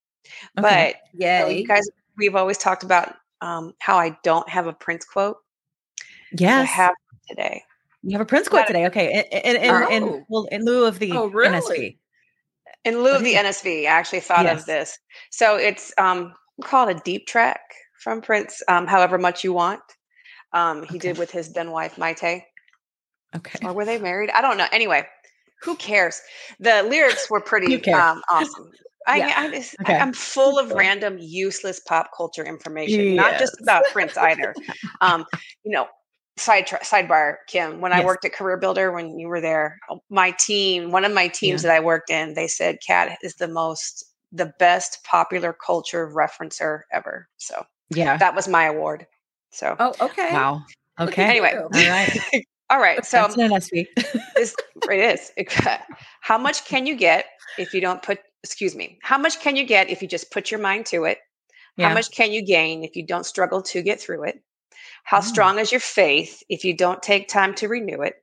Okay. 0.60 0.96
But 1.14 1.18
know, 1.18 1.48
you 1.48 1.66
guys, 1.66 1.90
we've 2.18 2.36
always 2.36 2.58
talked 2.58 2.84
about 2.84 3.16
um, 3.40 3.74
how 3.80 3.98
I 3.98 4.18
don't 4.24 4.48
have 4.50 4.68
a 4.68 4.74
Prince 4.74 5.06
quote. 5.06 5.38
I 6.02 6.06
Yes. 6.38 6.70
have 6.70 6.96
today. 7.30 7.64
You 8.02 8.12
have 8.18 8.22
a 8.22 8.26
Prince 8.26 8.50
quote 8.50 8.68
today. 8.68 8.86
Okay. 8.88 9.26
In, 9.32 9.56
in, 9.56 9.64
in, 9.64 9.92
in- 9.92 10.04
Oh. 10.04 10.26
well, 10.28 10.44
in 10.52 10.66
lieu 10.66 10.86
of 10.86 11.00
the 11.00 11.14
Oh, 11.14 11.28
really? 11.28 11.60
NSV. 11.62 11.98
In 12.84 13.04
lieu 13.04 13.16
of 13.16 13.24
the. 13.24 13.36
NSV, 13.36 13.84
I 13.84 13.86
actually 13.86 14.20
thought 14.20 14.44
Yes. 14.44 14.60
of 14.60 14.66
this. 14.66 15.00
So 15.32 15.56
it's 15.56 15.94
um, 15.98 16.34
we 16.58 16.64
call 16.66 16.90
it 16.90 16.98
a 16.98 17.00
deep 17.06 17.26
track 17.26 17.62
from 18.04 18.22
Prince. 18.22 18.62
Um, 18.68 18.86
however 18.88 19.18
much 19.18 19.44
you 19.44 19.54
want. 19.54 19.82
Um, 20.52 20.84
he 20.84 20.98
Okay. 20.98 21.00
did 21.00 21.18
with 21.18 21.32
his 21.32 21.54
then 21.54 21.72
wife 21.72 21.96
Mayte. 21.96 22.44
Okay. 23.36 23.66
or 23.66 23.74
were 23.74 23.86
they 23.86 23.98
married? 23.98 24.30
I 24.30 24.42
don't 24.42 24.58
know. 24.58 24.68
Anyway, 24.72 25.08
who 25.64 25.76
cares? 25.78 26.22
The 26.60 26.84
lyrics 26.84 27.30
were 27.32 27.42
pretty 27.42 27.92
um, 27.94 28.22
awesome. 28.30 28.70
I, 29.08 29.18
Yeah. 29.18 29.34
I 29.36 29.50
just, 29.50 29.76
Okay. 29.82 29.98
I'm 29.98 30.14
full 30.14 30.60
of 30.60 30.72
random 30.72 31.18
useless 31.20 31.80
pop 31.80 32.12
culture 32.16 32.44
information, 32.46 33.16
not 33.16 33.40
just 33.40 33.60
about 33.62 33.84
Prince 33.92 34.18
either. 34.18 34.54
Um, 35.02 35.26
you 35.64 35.72
know, 35.72 35.88
side 36.38 36.68
tra- 36.68 36.80
sidebar, 36.84 37.36
Kim. 37.48 37.82
When 37.82 37.92
I 37.92 38.04
worked 38.06 38.24
at 38.26 38.34
Career 38.34 38.58
Builder, 38.58 38.92
when 38.92 39.20
you 39.20 39.28
were 39.28 39.42
there, 39.42 39.80
oh, 39.90 40.02
my 40.10 40.32
team, 40.32 40.92
one 40.92 41.04
of 41.06 41.12
my 41.14 41.28
teams 41.28 41.62
that 41.64 41.72
I 41.72 41.80
worked 41.80 42.10
in, 42.10 42.34
they 42.36 42.48
said 42.48 42.78
Cat 42.86 43.18
is 43.22 43.36
the 43.36 43.48
most, 43.48 44.06
the 44.32 44.54
best 44.60 45.04
popular 45.04 45.54
culture 45.54 46.08
referencer 46.10 46.82
ever. 46.92 47.28
So 47.38 47.66
Yeah. 47.98 48.18
that 48.18 48.36
was 48.36 48.48
my 48.48 48.66
award. 48.66 49.08
So 49.52 49.76
Oh, 49.80 49.94
okay. 50.02 50.34
Wow. 50.34 50.64
Okay. 51.00 51.24
Anyway. 51.24 51.54
All 51.56 51.70
right. 51.70 52.20
all 52.70 52.80
right. 52.80 53.06
So 53.06 53.18
That's 53.18 53.38
an 53.38 53.52
NSV. 53.52 53.88
this 54.36 54.56
it 54.90 55.32
is. 55.38 55.48
How 56.22 56.38
much 56.38 56.66
can 56.66 56.86
you 56.86 56.96
get 56.96 57.26
if 57.58 57.74
you 57.74 57.82
don't 57.82 58.02
put 58.02 58.20
excuse 58.44 58.76
me. 58.76 59.00
How 59.02 59.18
much 59.18 59.40
can 59.40 59.56
you 59.56 59.66
get 59.66 59.90
if 59.90 60.02
you 60.02 60.08
just 60.08 60.32
put 60.32 60.52
your 60.52 60.60
mind 60.60 60.86
to 60.88 61.06
it? 61.06 61.20
Yeah. 61.78 61.88
How 61.88 61.94
much 61.94 62.12
can 62.12 62.32
you 62.32 62.44
gain 62.46 62.84
if 62.84 62.96
you 62.96 63.06
don't 63.06 63.26
struggle 63.26 63.62
to 63.64 63.82
get 63.82 64.00
through 64.02 64.24
it? 64.24 64.42
How 65.04 65.20
Mm. 65.20 65.24
strong 65.24 65.60
is 65.60 65.72
your 65.72 65.80
faith 65.82 66.44
if 66.50 66.64
you 66.66 66.76
don't 66.76 67.02
take 67.02 67.28
time 67.28 67.54
to 67.56 67.68
renew 67.68 68.02
it? 68.02 68.16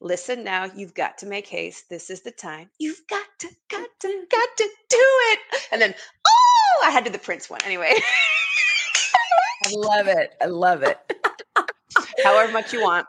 Listen 0.00 0.44
now, 0.44 0.64
you've 0.74 0.94
got 0.94 1.18
to 1.18 1.26
make 1.26 1.46
haste. 1.46 1.88
This 1.90 2.08
is 2.08 2.22
the 2.22 2.30
time. 2.30 2.70
You've 2.78 3.00
got 3.08 3.26
to, 3.40 3.48
got 3.68 3.88
to, 4.00 4.24
got 4.30 4.48
to 4.56 4.64
do 4.88 4.96
it. 5.00 5.38
And 5.72 5.82
then, 5.82 5.94
oh, 6.26 6.84
I 6.86 6.90
had 6.90 7.04
to 7.04 7.10
the 7.10 7.18
Prince 7.18 7.50
one. 7.50 7.60
Anyway, 7.64 7.92
I 9.68 9.76
love 9.76 10.08
it. 10.08 10.34
I 10.40 10.46
love 10.46 10.82
it. 10.82 10.98
however 12.24 12.52
much 12.52 12.72
you 12.72 12.82
want. 12.82 13.06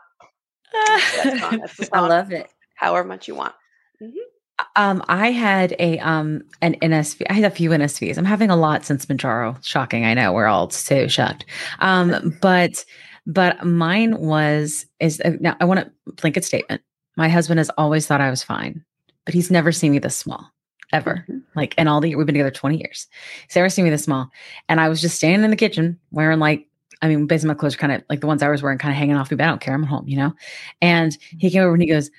That's, 0.72 1.40
song. 1.40 1.58
That's 1.58 1.90
I 1.92 2.00
love 2.00 2.32
it. 2.32 2.50
however 2.74 3.06
much 3.06 3.28
you 3.28 3.34
want. 3.34 3.54
Um, 4.76 5.02
I 5.08 5.30
had 5.30 5.74
a 5.78 5.98
um 6.00 6.42
an 6.60 6.74
NSV. 6.82 7.22
I 7.30 7.34
had 7.34 7.44
a 7.44 7.50
few 7.50 7.70
NSVs. 7.70 8.18
I'm 8.18 8.24
having 8.24 8.50
a 8.50 8.56
lot 8.56 8.84
since 8.84 9.06
Mounjaro. 9.06 9.62
Shocking, 9.64 10.04
I 10.04 10.14
know. 10.14 10.32
We're 10.32 10.46
all 10.46 10.70
so 10.70 11.06
shocked. 11.08 11.46
Um, 11.78 12.36
but 12.40 12.84
but 13.26 13.64
mine 13.64 14.18
was 14.18 14.86
is 15.00 15.20
uh, 15.24 15.32
now 15.40 15.56
I 15.60 15.64
want 15.64 15.80
to 15.80 16.12
blanket 16.14 16.44
statement. 16.44 16.82
My 17.16 17.28
husband 17.28 17.58
has 17.58 17.70
always 17.76 18.06
thought 18.06 18.20
I 18.20 18.30
was 18.30 18.42
fine, 18.42 18.84
but 19.24 19.34
he's 19.34 19.50
never 19.50 19.72
seen 19.72 19.92
me 19.92 19.98
this 19.98 20.16
small 20.16 20.50
ever. 20.92 21.24
Mhm. 21.28 21.42
Like 21.54 21.74
and 21.78 21.88
all 21.88 22.00
the 22.00 22.14
we've 22.14 22.26
been 22.26 22.34
together 22.34 22.50
20 22.50 22.78
years. 22.78 23.06
He's 23.46 23.56
never 23.56 23.68
seen 23.68 23.84
me 23.84 23.90
this 23.90 24.04
small. 24.04 24.30
And 24.68 24.80
I 24.80 24.88
was 24.88 25.00
just 25.00 25.16
standing 25.16 25.44
in 25.44 25.50
the 25.50 25.56
kitchen 25.56 25.98
wearing 26.10 26.38
like 26.38 26.66
I 27.02 27.08
mean, 27.08 27.26
basically 27.26 27.48
my 27.48 27.54
clothes 27.54 27.74
are 27.76 27.78
kind 27.78 27.92
of 27.92 28.02
like 28.10 28.20
the 28.20 28.26
ones 28.26 28.42
I 28.42 28.48
was 28.50 28.62
wearing, 28.62 28.76
kind 28.78 28.92
of 28.92 28.98
hanging 28.98 29.16
off 29.16 29.30
me, 29.30 29.36
but 29.38 29.44
I 29.44 29.48
don't 29.48 29.60
care. 29.60 29.72
I'm 29.74 29.84
at 29.84 29.88
home, 29.88 30.06
you 30.06 30.18
know? 30.18 30.34
And 30.82 31.16
he 31.38 31.50
came 31.50 31.62
over 31.62 31.72
and 31.72 31.80
he 31.82 31.88
goes, 31.88 32.10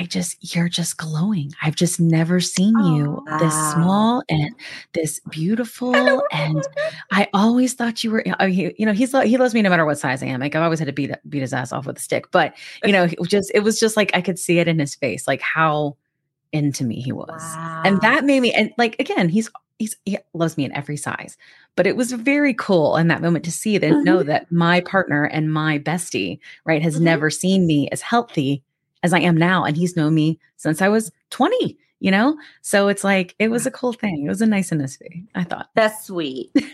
I 0.00 0.04
just, 0.06 0.52
you're 0.52 0.68
just 0.68 0.96
glowing. 0.96 1.52
I've 1.62 1.76
just 1.76 2.00
never 2.00 2.40
seen 2.40 2.76
you 2.76 3.22
this 3.38 3.52
Wow. 3.54 3.72
small 3.74 4.22
and 4.28 4.50
this 4.94 5.20
beautiful. 5.30 5.94
And 6.32 6.60
I 7.12 7.28
always 7.32 7.74
thought 7.74 8.02
you 8.02 8.10
were, 8.10 8.24
I 8.40 8.46
mean, 8.46 8.54
he- 8.54 8.74
you 8.78 8.84
know, 8.86 8.92
he's, 8.92 9.12
he 9.22 9.36
loves 9.36 9.54
me 9.54 9.62
no 9.62 9.70
matter 9.70 9.86
what 9.86 10.00
size 10.00 10.24
I 10.24 10.26
am. 10.26 10.40
Like 10.40 10.56
I've 10.56 10.62
always 10.64 10.80
had 10.80 10.86
to 10.86 10.92
beat, 10.92 11.12
beat 11.28 11.42
his 11.42 11.52
ass 11.52 11.70
off 11.72 11.86
with 11.86 11.98
a 11.98 12.00
stick, 12.00 12.32
but 12.32 12.52
you 12.82 12.90
know, 12.92 13.04
it 13.04 13.16
just, 13.28 13.52
it 13.54 13.60
was 13.60 13.78
just 13.78 13.96
like, 13.96 14.10
I 14.12 14.20
could 14.22 14.40
see 14.40 14.58
it 14.58 14.66
in 14.66 14.80
his 14.80 14.96
face, 14.96 15.28
like 15.28 15.40
how 15.40 15.96
into 16.56 16.82
me 16.84 17.00
he 17.00 17.12
was. 17.12 17.42
And 17.84 18.00
that 18.00 18.24
made 18.24 18.40
me, 18.40 18.52
and 18.52 18.72
like, 18.78 18.96
again, 18.98 19.28
he's, 19.28 19.48
he's, 19.78 19.94
he 20.04 20.18
loves 20.34 20.56
me 20.56 20.64
in 20.64 20.72
every 20.72 20.96
size, 20.96 21.36
but 21.76 21.86
it 21.86 21.96
was 21.96 22.10
very 22.12 22.54
cool 22.54 22.96
in 22.96 23.08
that 23.08 23.22
moment 23.22 23.44
to 23.44 23.52
see 23.52 23.78
that, 23.78 23.90
know 24.04 24.22
that 24.24 24.50
my 24.50 24.80
partner 24.80 25.24
and 25.24 25.52
my 25.52 25.78
bestie, 25.78 26.38
right, 26.64 26.82
has 26.82 26.96
Mhm. 26.98 27.02
never 27.02 27.30
seen 27.30 27.66
me 27.66 27.88
as 27.92 28.00
healthy 28.02 28.62
as 29.02 29.12
I 29.12 29.20
am 29.20 29.36
now. 29.36 29.64
And 29.64 29.76
he's 29.76 29.96
known 29.96 30.14
me 30.14 30.38
since 30.56 30.80
I 30.82 30.88
was 30.88 31.12
20, 31.30 31.76
you 32.00 32.10
know? 32.10 32.36
So 32.62 32.88
it's 32.88 33.04
like, 33.04 33.34
it 33.38 33.48
was 33.50 33.66
a 33.66 33.70
cool 33.70 33.92
thing. 33.92 34.24
It 34.24 34.28
was 34.28 34.40
a 34.42 34.46
nice 34.46 34.70
NSV, 34.70 35.26
I 35.34 35.44
thought. 35.44 35.68
That's 35.74 36.06
sweet. 36.06 36.50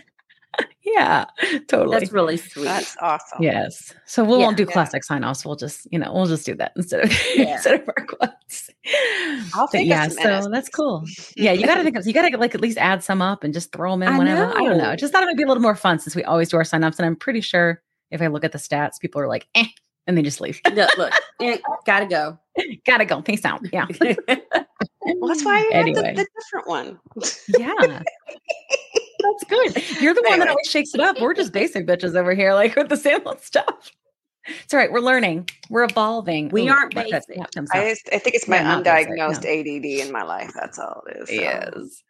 Yeah, 0.83 1.25
totally. 1.67 1.97
That's 1.97 2.11
really 2.11 2.37
sweet. 2.37 2.65
That's 2.65 2.95
awesome. 2.99 3.41
Yes. 3.41 3.93
So 4.05 4.23
we 4.23 4.33
Yeah. 4.33 4.37
won't 4.39 4.57
do 4.57 4.63
Yeah. 4.65 4.71
classic 4.73 5.03
sign 5.03 5.23
offs. 5.23 5.43
We'll 5.45 5.55
just, 5.55 5.87
you 5.91 5.97
know, 5.97 6.13
we'll 6.13 6.27
just 6.27 6.45
do 6.45 6.53
that 6.55 6.73
instead 6.75 7.05
of 7.05 7.11
Yeah. 7.35 7.53
instead 7.55 7.81
of 7.81 7.87
our 7.89 8.05
I'll 9.53 9.67
think 9.67 9.83
of 9.83 9.87
yeah, 9.87 10.07
so 10.07 10.49
that's 10.49 10.69
cool. 10.69 11.03
Yeah, 11.35 11.51
you 11.51 11.65
gotta 11.65 11.83
think 11.83 11.95
of 11.97 12.05
you 12.05 12.13
gotta 12.13 12.35
like 12.37 12.55
at 12.55 12.61
least 12.61 12.77
add 12.77 13.03
some 13.03 13.21
up 13.21 13.43
and 13.43 13.53
just 13.53 13.71
throw 13.71 13.91
them 13.91 14.03
in 14.03 14.09
I 14.09 14.17
whenever. 14.17 14.45
I 14.49 14.53
don't 14.63 14.77
know. 14.77 14.83
know. 14.85 14.89
I 14.91 14.95
just 14.95 15.11
thought 15.13 15.23
it 15.23 15.27
would 15.27 15.37
be 15.37 15.43
a 15.43 15.47
little 15.47 15.61
more 15.61 15.75
fun 15.75 15.99
since 15.99 16.15
we 16.15 16.23
always 16.23 16.49
do 16.49 16.57
our 16.57 16.63
sign 16.63 16.83
offs. 16.83 16.99
And 16.99 17.05
I'm 17.05 17.15
pretty 17.15 17.41
sure 17.41 17.81
if 18.11 18.21
I 18.21 18.27
look 18.27 18.43
at 18.43 18.51
the 18.51 18.57
stats, 18.57 18.99
people 18.99 19.21
are 19.21 19.27
like, 19.27 19.47
eh, 19.55 19.65
and 20.07 20.17
they 20.17 20.21
just 20.21 20.41
leave. 20.41 20.59
No, 20.73 20.87
look, 20.97 21.13
eh, 21.41 21.57
gotta 21.85 22.05
go. 22.05 22.37
gotta 22.85 23.05
go. 23.05 23.21
Peace 23.21 23.45
out. 23.45 23.61
Yeah. 23.71 23.87
Well, 25.05 25.27
that's 25.27 25.43
why 25.43 25.57
I 25.57 25.69
Anyway. 25.73 26.13
the, 26.15 26.23
the 26.23 26.27
different 26.39 26.65
one. 26.67 26.99
Yeah. 27.49 27.73
That's 29.19 29.43
good. 29.49 30.01
You're 30.01 30.13
the 30.13 30.23
one 30.25 30.39
that 30.39 30.47
always 30.47 30.67
shakes 30.67 30.93
it 30.93 31.01
up. 31.01 31.19
We're 31.19 31.33
just 31.33 31.51
basic 31.51 31.85
bitches 31.85 32.15
over 32.15 32.33
here, 32.33 32.53
like 32.53 32.75
with 32.77 32.87
the 32.87 32.95
same 32.95 33.19
old 33.25 33.41
stuff. 33.41 33.91
It's 34.45 34.73
all 34.73 34.79
right. 34.79 34.91
We're 34.91 34.99
learning. 34.99 35.49
We're 35.69 35.83
evolving. 35.83 36.49
We 36.49 36.69
aren't 36.69 36.95
look, 36.95 37.05
basic. 37.05 37.37
I, 37.39 37.89
just, 37.89 38.09
I 38.11 38.19
think 38.19 38.35
it's 38.35 38.47
my 38.47 38.57
undiagnosed 38.57 39.43
no. 39.43 39.49
ADD 39.49 40.07
in 40.07 40.11
my 40.11 40.23
life. 40.23 40.51
That's 40.53 40.79
all 40.79 41.03
it 41.09 41.17
is. 41.17 41.29
so. 41.29 41.35
Yes. 41.35 42.03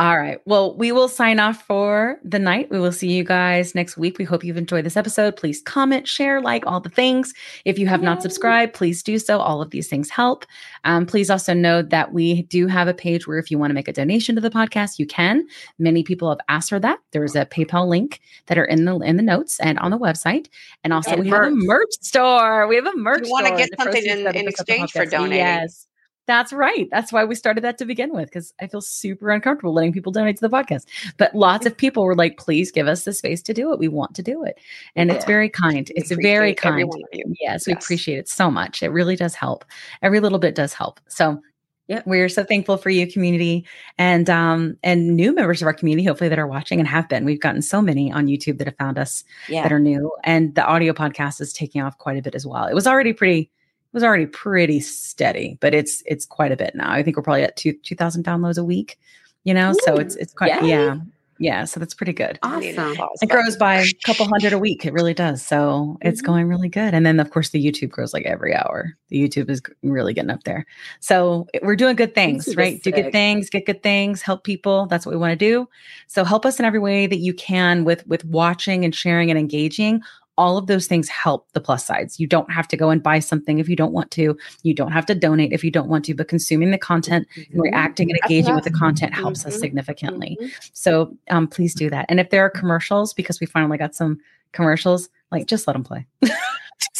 All 0.00 0.18
right. 0.18 0.38
Well, 0.46 0.74
we 0.78 0.92
will 0.92 1.08
sign 1.08 1.38
off 1.38 1.60
for 1.66 2.18
the 2.24 2.38
night. 2.38 2.70
We 2.70 2.80
will 2.80 2.90
see 2.90 3.12
you 3.12 3.22
guys 3.22 3.74
next 3.74 3.98
week. 3.98 4.16
We 4.16 4.24
hope 4.24 4.42
you've 4.42 4.56
enjoyed 4.56 4.86
this 4.86 4.96
episode. 4.96 5.36
Please 5.36 5.60
comment, 5.60 6.08
share, 6.08 6.40
like 6.40 6.66
all 6.66 6.80
the 6.80 6.88
things. 6.88 7.34
If 7.66 7.78
you 7.78 7.86
have 7.86 8.00
not 8.00 8.22
subscribed, 8.22 8.72
please 8.72 9.02
do 9.02 9.18
so. 9.18 9.40
All 9.40 9.60
of 9.60 9.68
these 9.72 9.88
things 9.88 10.08
help. 10.08 10.46
Um, 10.84 11.04
please 11.04 11.28
also 11.28 11.52
know 11.52 11.82
that 11.82 12.14
we 12.14 12.44
do 12.44 12.66
have 12.66 12.88
a 12.88 12.94
page 12.94 13.26
where 13.26 13.36
if 13.36 13.50
you 13.50 13.58
want 13.58 13.72
to 13.72 13.74
make 13.74 13.88
a 13.88 13.92
donation 13.92 14.34
to 14.36 14.40
the 14.40 14.48
podcast, 14.48 14.98
you 14.98 15.06
can. 15.06 15.46
Many 15.78 16.02
people 16.02 16.30
have 16.30 16.40
asked 16.48 16.70
for 16.70 16.80
that. 16.80 16.98
There 17.12 17.22
is 17.22 17.36
a 17.36 17.44
PayPal 17.44 17.86
link 17.86 18.20
that 18.46 18.56
are 18.56 18.64
in 18.64 18.86
the 18.86 18.96
in 19.00 19.18
the 19.18 19.22
notes 19.22 19.60
and 19.60 19.78
on 19.80 19.90
the 19.90 19.98
website. 19.98 20.46
And 20.82 20.94
also 20.94 21.10
And 21.10 21.20
we 21.20 21.28
have 21.28 21.42
a 21.42 21.50
merch. 21.50 21.66
merch 21.66 21.94
store. 22.00 22.66
We 22.68 22.76
have 22.76 22.86
a 22.86 22.96
merch 22.96 23.26
wanna 23.28 23.54
get 23.54 23.68
something 23.78 24.06
in- 24.06 24.26
in 24.34 24.48
exchange 24.48 24.92
for 24.92 25.04
donating. 25.04 25.36
Yes. 25.44 25.88
That's 26.30 26.52
right. 26.52 26.86
That's 26.92 27.12
why 27.12 27.24
we 27.24 27.34
started 27.34 27.64
that 27.64 27.76
to 27.78 27.84
begin 27.84 28.12
with, 28.12 28.26
because 28.26 28.54
I 28.60 28.68
feel 28.68 28.80
super 28.80 29.30
uncomfortable 29.30 29.74
letting 29.74 29.92
people 29.92 30.12
donate 30.12 30.36
to 30.36 30.48
the 30.48 30.48
podcast. 30.48 30.86
But 31.16 31.34
lots 31.34 31.66
of 31.66 31.76
people 31.76 32.04
were 32.04 32.14
like, 32.14 32.38
please 32.38 32.70
give 32.70 32.86
us 32.86 33.02
the 33.02 33.12
space 33.12 33.42
to 33.42 33.52
do 33.52 33.72
it. 33.72 33.80
We 33.80 33.88
want 33.88 34.14
to 34.14 34.22
do 34.22 34.44
it. 34.44 34.56
And 34.94 35.10
it's 35.10 35.24
very 35.24 35.48
kind. 35.48 35.90
It's 35.96 36.12
very 36.12 36.54
kind. 36.54 36.88
you. 37.12 37.34
Yes, 37.40 37.66
we 37.66 37.72
appreciate 37.72 38.18
it 38.18 38.28
so 38.28 38.48
much. 38.48 38.80
It 38.80 38.90
really 38.90 39.16
does 39.16 39.34
help. 39.34 39.64
Every 40.02 40.20
little 40.20 40.38
bit 40.38 40.54
does 40.54 40.72
help. 40.72 41.00
So 41.08 41.42
yeah, 41.88 42.02
we're 42.06 42.28
so 42.28 42.44
thankful 42.44 42.76
for 42.76 42.90
you, 42.90 43.10
community, 43.10 43.66
and 43.98 44.30
um 44.30 44.76
and 44.84 45.16
new 45.16 45.34
members 45.34 45.60
of 45.60 45.66
our 45.66 45.74
community, 45.74 46.06
hopefully 46.06 46.28
that 46.28 46.38
are 46.38 46.46
watching 46.46 46.78
and 46.78 46.86
have 46.86 47.08
been. 47.08 47.24
We've 47.24 47.40
gotten 47.40 47.60
so 47.62 47.82
many 47.82 48.12
on 48.12 48.28
YouTube 48.28 48.58
that 48.58 48.68
have 48.68 48.76
found 48.76 48.96
us 49.00 49.24
Yeah. 49.48 49.64
that 49.64 49.72
are 49.72 49.80
new, 49.80 50.12
and 50.22 50.54
the 50.54 50.64
audio 50.64 50.92
podcast 50.92 51.40
is 51.40 51.52
taking 51.52 51.82
off 51.82 51.98
quite 51.98 52.16
a 52.16 52.22
bit 52.22 52.36
as 52.36 52.46
well. 52.46 52.66
It 52.66 52.74
was 52.74 52.86
already 52.86 53.12
pretty. 53.12 53.50
It 53.92 53.96
was 53.96 54.04
already 54.04 54.26
pretty 54.26 54.78
steady, 54.80 55.58
but 55.60 55.74
it's 55.74 56.02
it's 56.06 56.24
quite 56.24 56.52
a 56.52 56.56
bit 56.56 56.74
now. 56.76 56.92
I 56.92 57.02
think 57.02 57.16
we're 57.16 57.24
probably 57.24 57.42
at 57.42 57.56
two 57.56 57.72
two 57.72 57.96
thousand 57.96 58.24
downloads 58.24 58.56
a 58.58 58.64
week. 58.64 58.98
You 59.44 59.54
know, 59.54 59.72
so 59.84 59.96
it's 59.96 60.14
it's 60.16 60.32
quite 60.32 60.62
yay. 60.62 60.68
yeah 60.68 60.96
yeah. 61.42 61.64
So 61.64 61.80
that's 61.80 61.94
pretty 61.94 62.12
good. 62.12 62.38
I 62.42 62.60
need 62.60 62.76
an 62.76 62.98
Awesome. 62.98 63.08
It 63.22 63.30
grows 63.30 63.56
by 63.56 63.76
a 63.76 63.86
couple 64.04 64.26
hundred 64.26 64.52
a 64.52 64.58
week. 64.58 64.84
It 64.84 64.92
really 64.92 65.14
does. 65.14 65.42
So 65.42 65.96
it's 66.02 66.20
Mhm. 66.20 66.26
going 66.26 66.48
really 66.48 66.68
good. 66.68 66.92
And 66.92 67.06
then, 67.06 67.18
of 67.18 67.30
course, 67.30 67.48
the 67.48 67.64
YouTube 67.64 67.88
grows 67.88 68.12
like 68.12 68.26
every 68.26 68.54
hour. 68.54 68.92
The 69.08 69.26
YouTube 69.26 69.48
is 69.48 69.62
really 69.82 70.12
getting 70.12 70.30
up 70.30 70.42
there. 70.44 70.66
So 71.00 71.46
we're 71.62 71.76
doing 71.76 71.96
good 71.96 72.14
things, 72.14 72.44
YouTube 72.44 72.48
is 72.50 72.56
right? 72.56 72.82
Do 72.82 72.92
good 72.92 73.10
things, 73.10 73.48
get 73.48 73.64
good 73.64 73.82
things, 73.82 74.20
help 74.20 74.44
people. 74.44 74.84
That's 74.84 75.06
what 75.06 75.12
we 75.14 75.18
want 75.18 75.30
to 75.32 75.36
do. 75.36 75.66
So 76.08 76.24
help 76.24 76.44
us 76.44 76.58
in 76.58 76.66
every 76.66 76.78
way 76.78 77.06
that 77.06 77.20
you 77.20 77.32
can 77.32 77.84
with 77.84 78.06
with 78.06 78.22
watching 78.26 78.84
and 78.84 78.94
sharing 78.94 79.30
and 79.30 79.38
engaging. 79.38 80.02
All 80.38 80.56
of 80.56 80.66
those 80.68 80.86
things 80.86 81.08
help 81.08 81.50
the 81.52 81.60
Plus 81.60 81.86
SideZ. 81.86 82.18
You 82.18 82.26
don't 82.26 82.50
have 82.50 82.66
to 82.68 82.76
go 82.76 82.88
and 82.90 83.02
buy 83.02 83.18
something 83.18 83.58
if 83.58 83.68
you 83.68 83.76
don't 83.76 83.92
want 83.92 84.10
to. 84.12 84.36
You 84.62 84.72
don't 84.74 84.92
have 84.92 85.04
to 85.06 85.14
donate 85.14 85.52
if 85.52 85.62
you 85.62 85.70
don't 85.70 85.88
want 85.88 86.04
to, 86.06 86.14
but 86.14 86.28
consuming 86.28 86.70
the 86.70 86.78
content 86.78 87.26
Mm-hmm. 87.36 87.52
and 87.52 87.62
reacting 87.62 88.10
and 88.10 88.18
engaging 88.24 88.54
with 88.54 88.64
the 88.64 88.70
content 88.70 89.12
helps 89.14 89.44
us 89.44 89.56
Mhm. 89.56 89.60
significantly. 89.60 90.38
Mhm. 90.40 90.70
So 90.72 91.14
um, 91.28 91.46
please 91.46 91.74
do 91.74 91.90
that. 91.90 92.06
And 92.08 92.18
if 92.20 92.30
there 92.30 92.42
are 92.44 92.50
commercials, 92.50 93.12
because 93.12 93.38
we 93.40 93.46
finally 93.46 93.76
got 93.76 93.94
some 93.94 94.18
commercials, 94.52 95.08
like 95.30 95.46
just 95.46 95.66
let 95.66 95.74
them 95.74 95.84
play. 95.84 96.06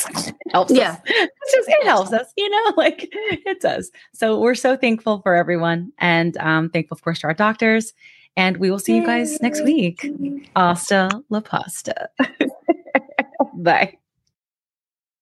Helps 0.51 0.73
Yeah. 0.73 0.93
us. 0.93 0.99
It's 1.07 1.55
just, 1.55 1.69
it 1.69 1.87
helps 1.87 2.13
us, 2.13 2.33
you 2.37 2.49
know, 2.51 2.73
like 2.77 3.09
it 3.13 3.61
does. 3.61 3.91
So 4.13 4.39
we're 4.39 4.55
so 4.55 4.77
thankful 4.77 5.21
for 5.23 5.35
everyone 5.35 5.93
and 5.99 6.37
um, 6.39 6.69
thankful, 6.71 6.97
of 6.97 7.03
course, 7.03 7.21
to 7.21 7.29
our 7.29 7.35
doctors. 7.35 7.93
And 8.37 8.59
we 8.59 8.71
will 8.71 8.79
see 8.79 8.95
you 8.97 9.05
guys 9.05 9.41
next 9.43 9.63
week. 9.65 10.07
Hasta 10.55 11.23
la 11.31 11.41
pasta. 11.41 12.09
Bye. 13.63 13.99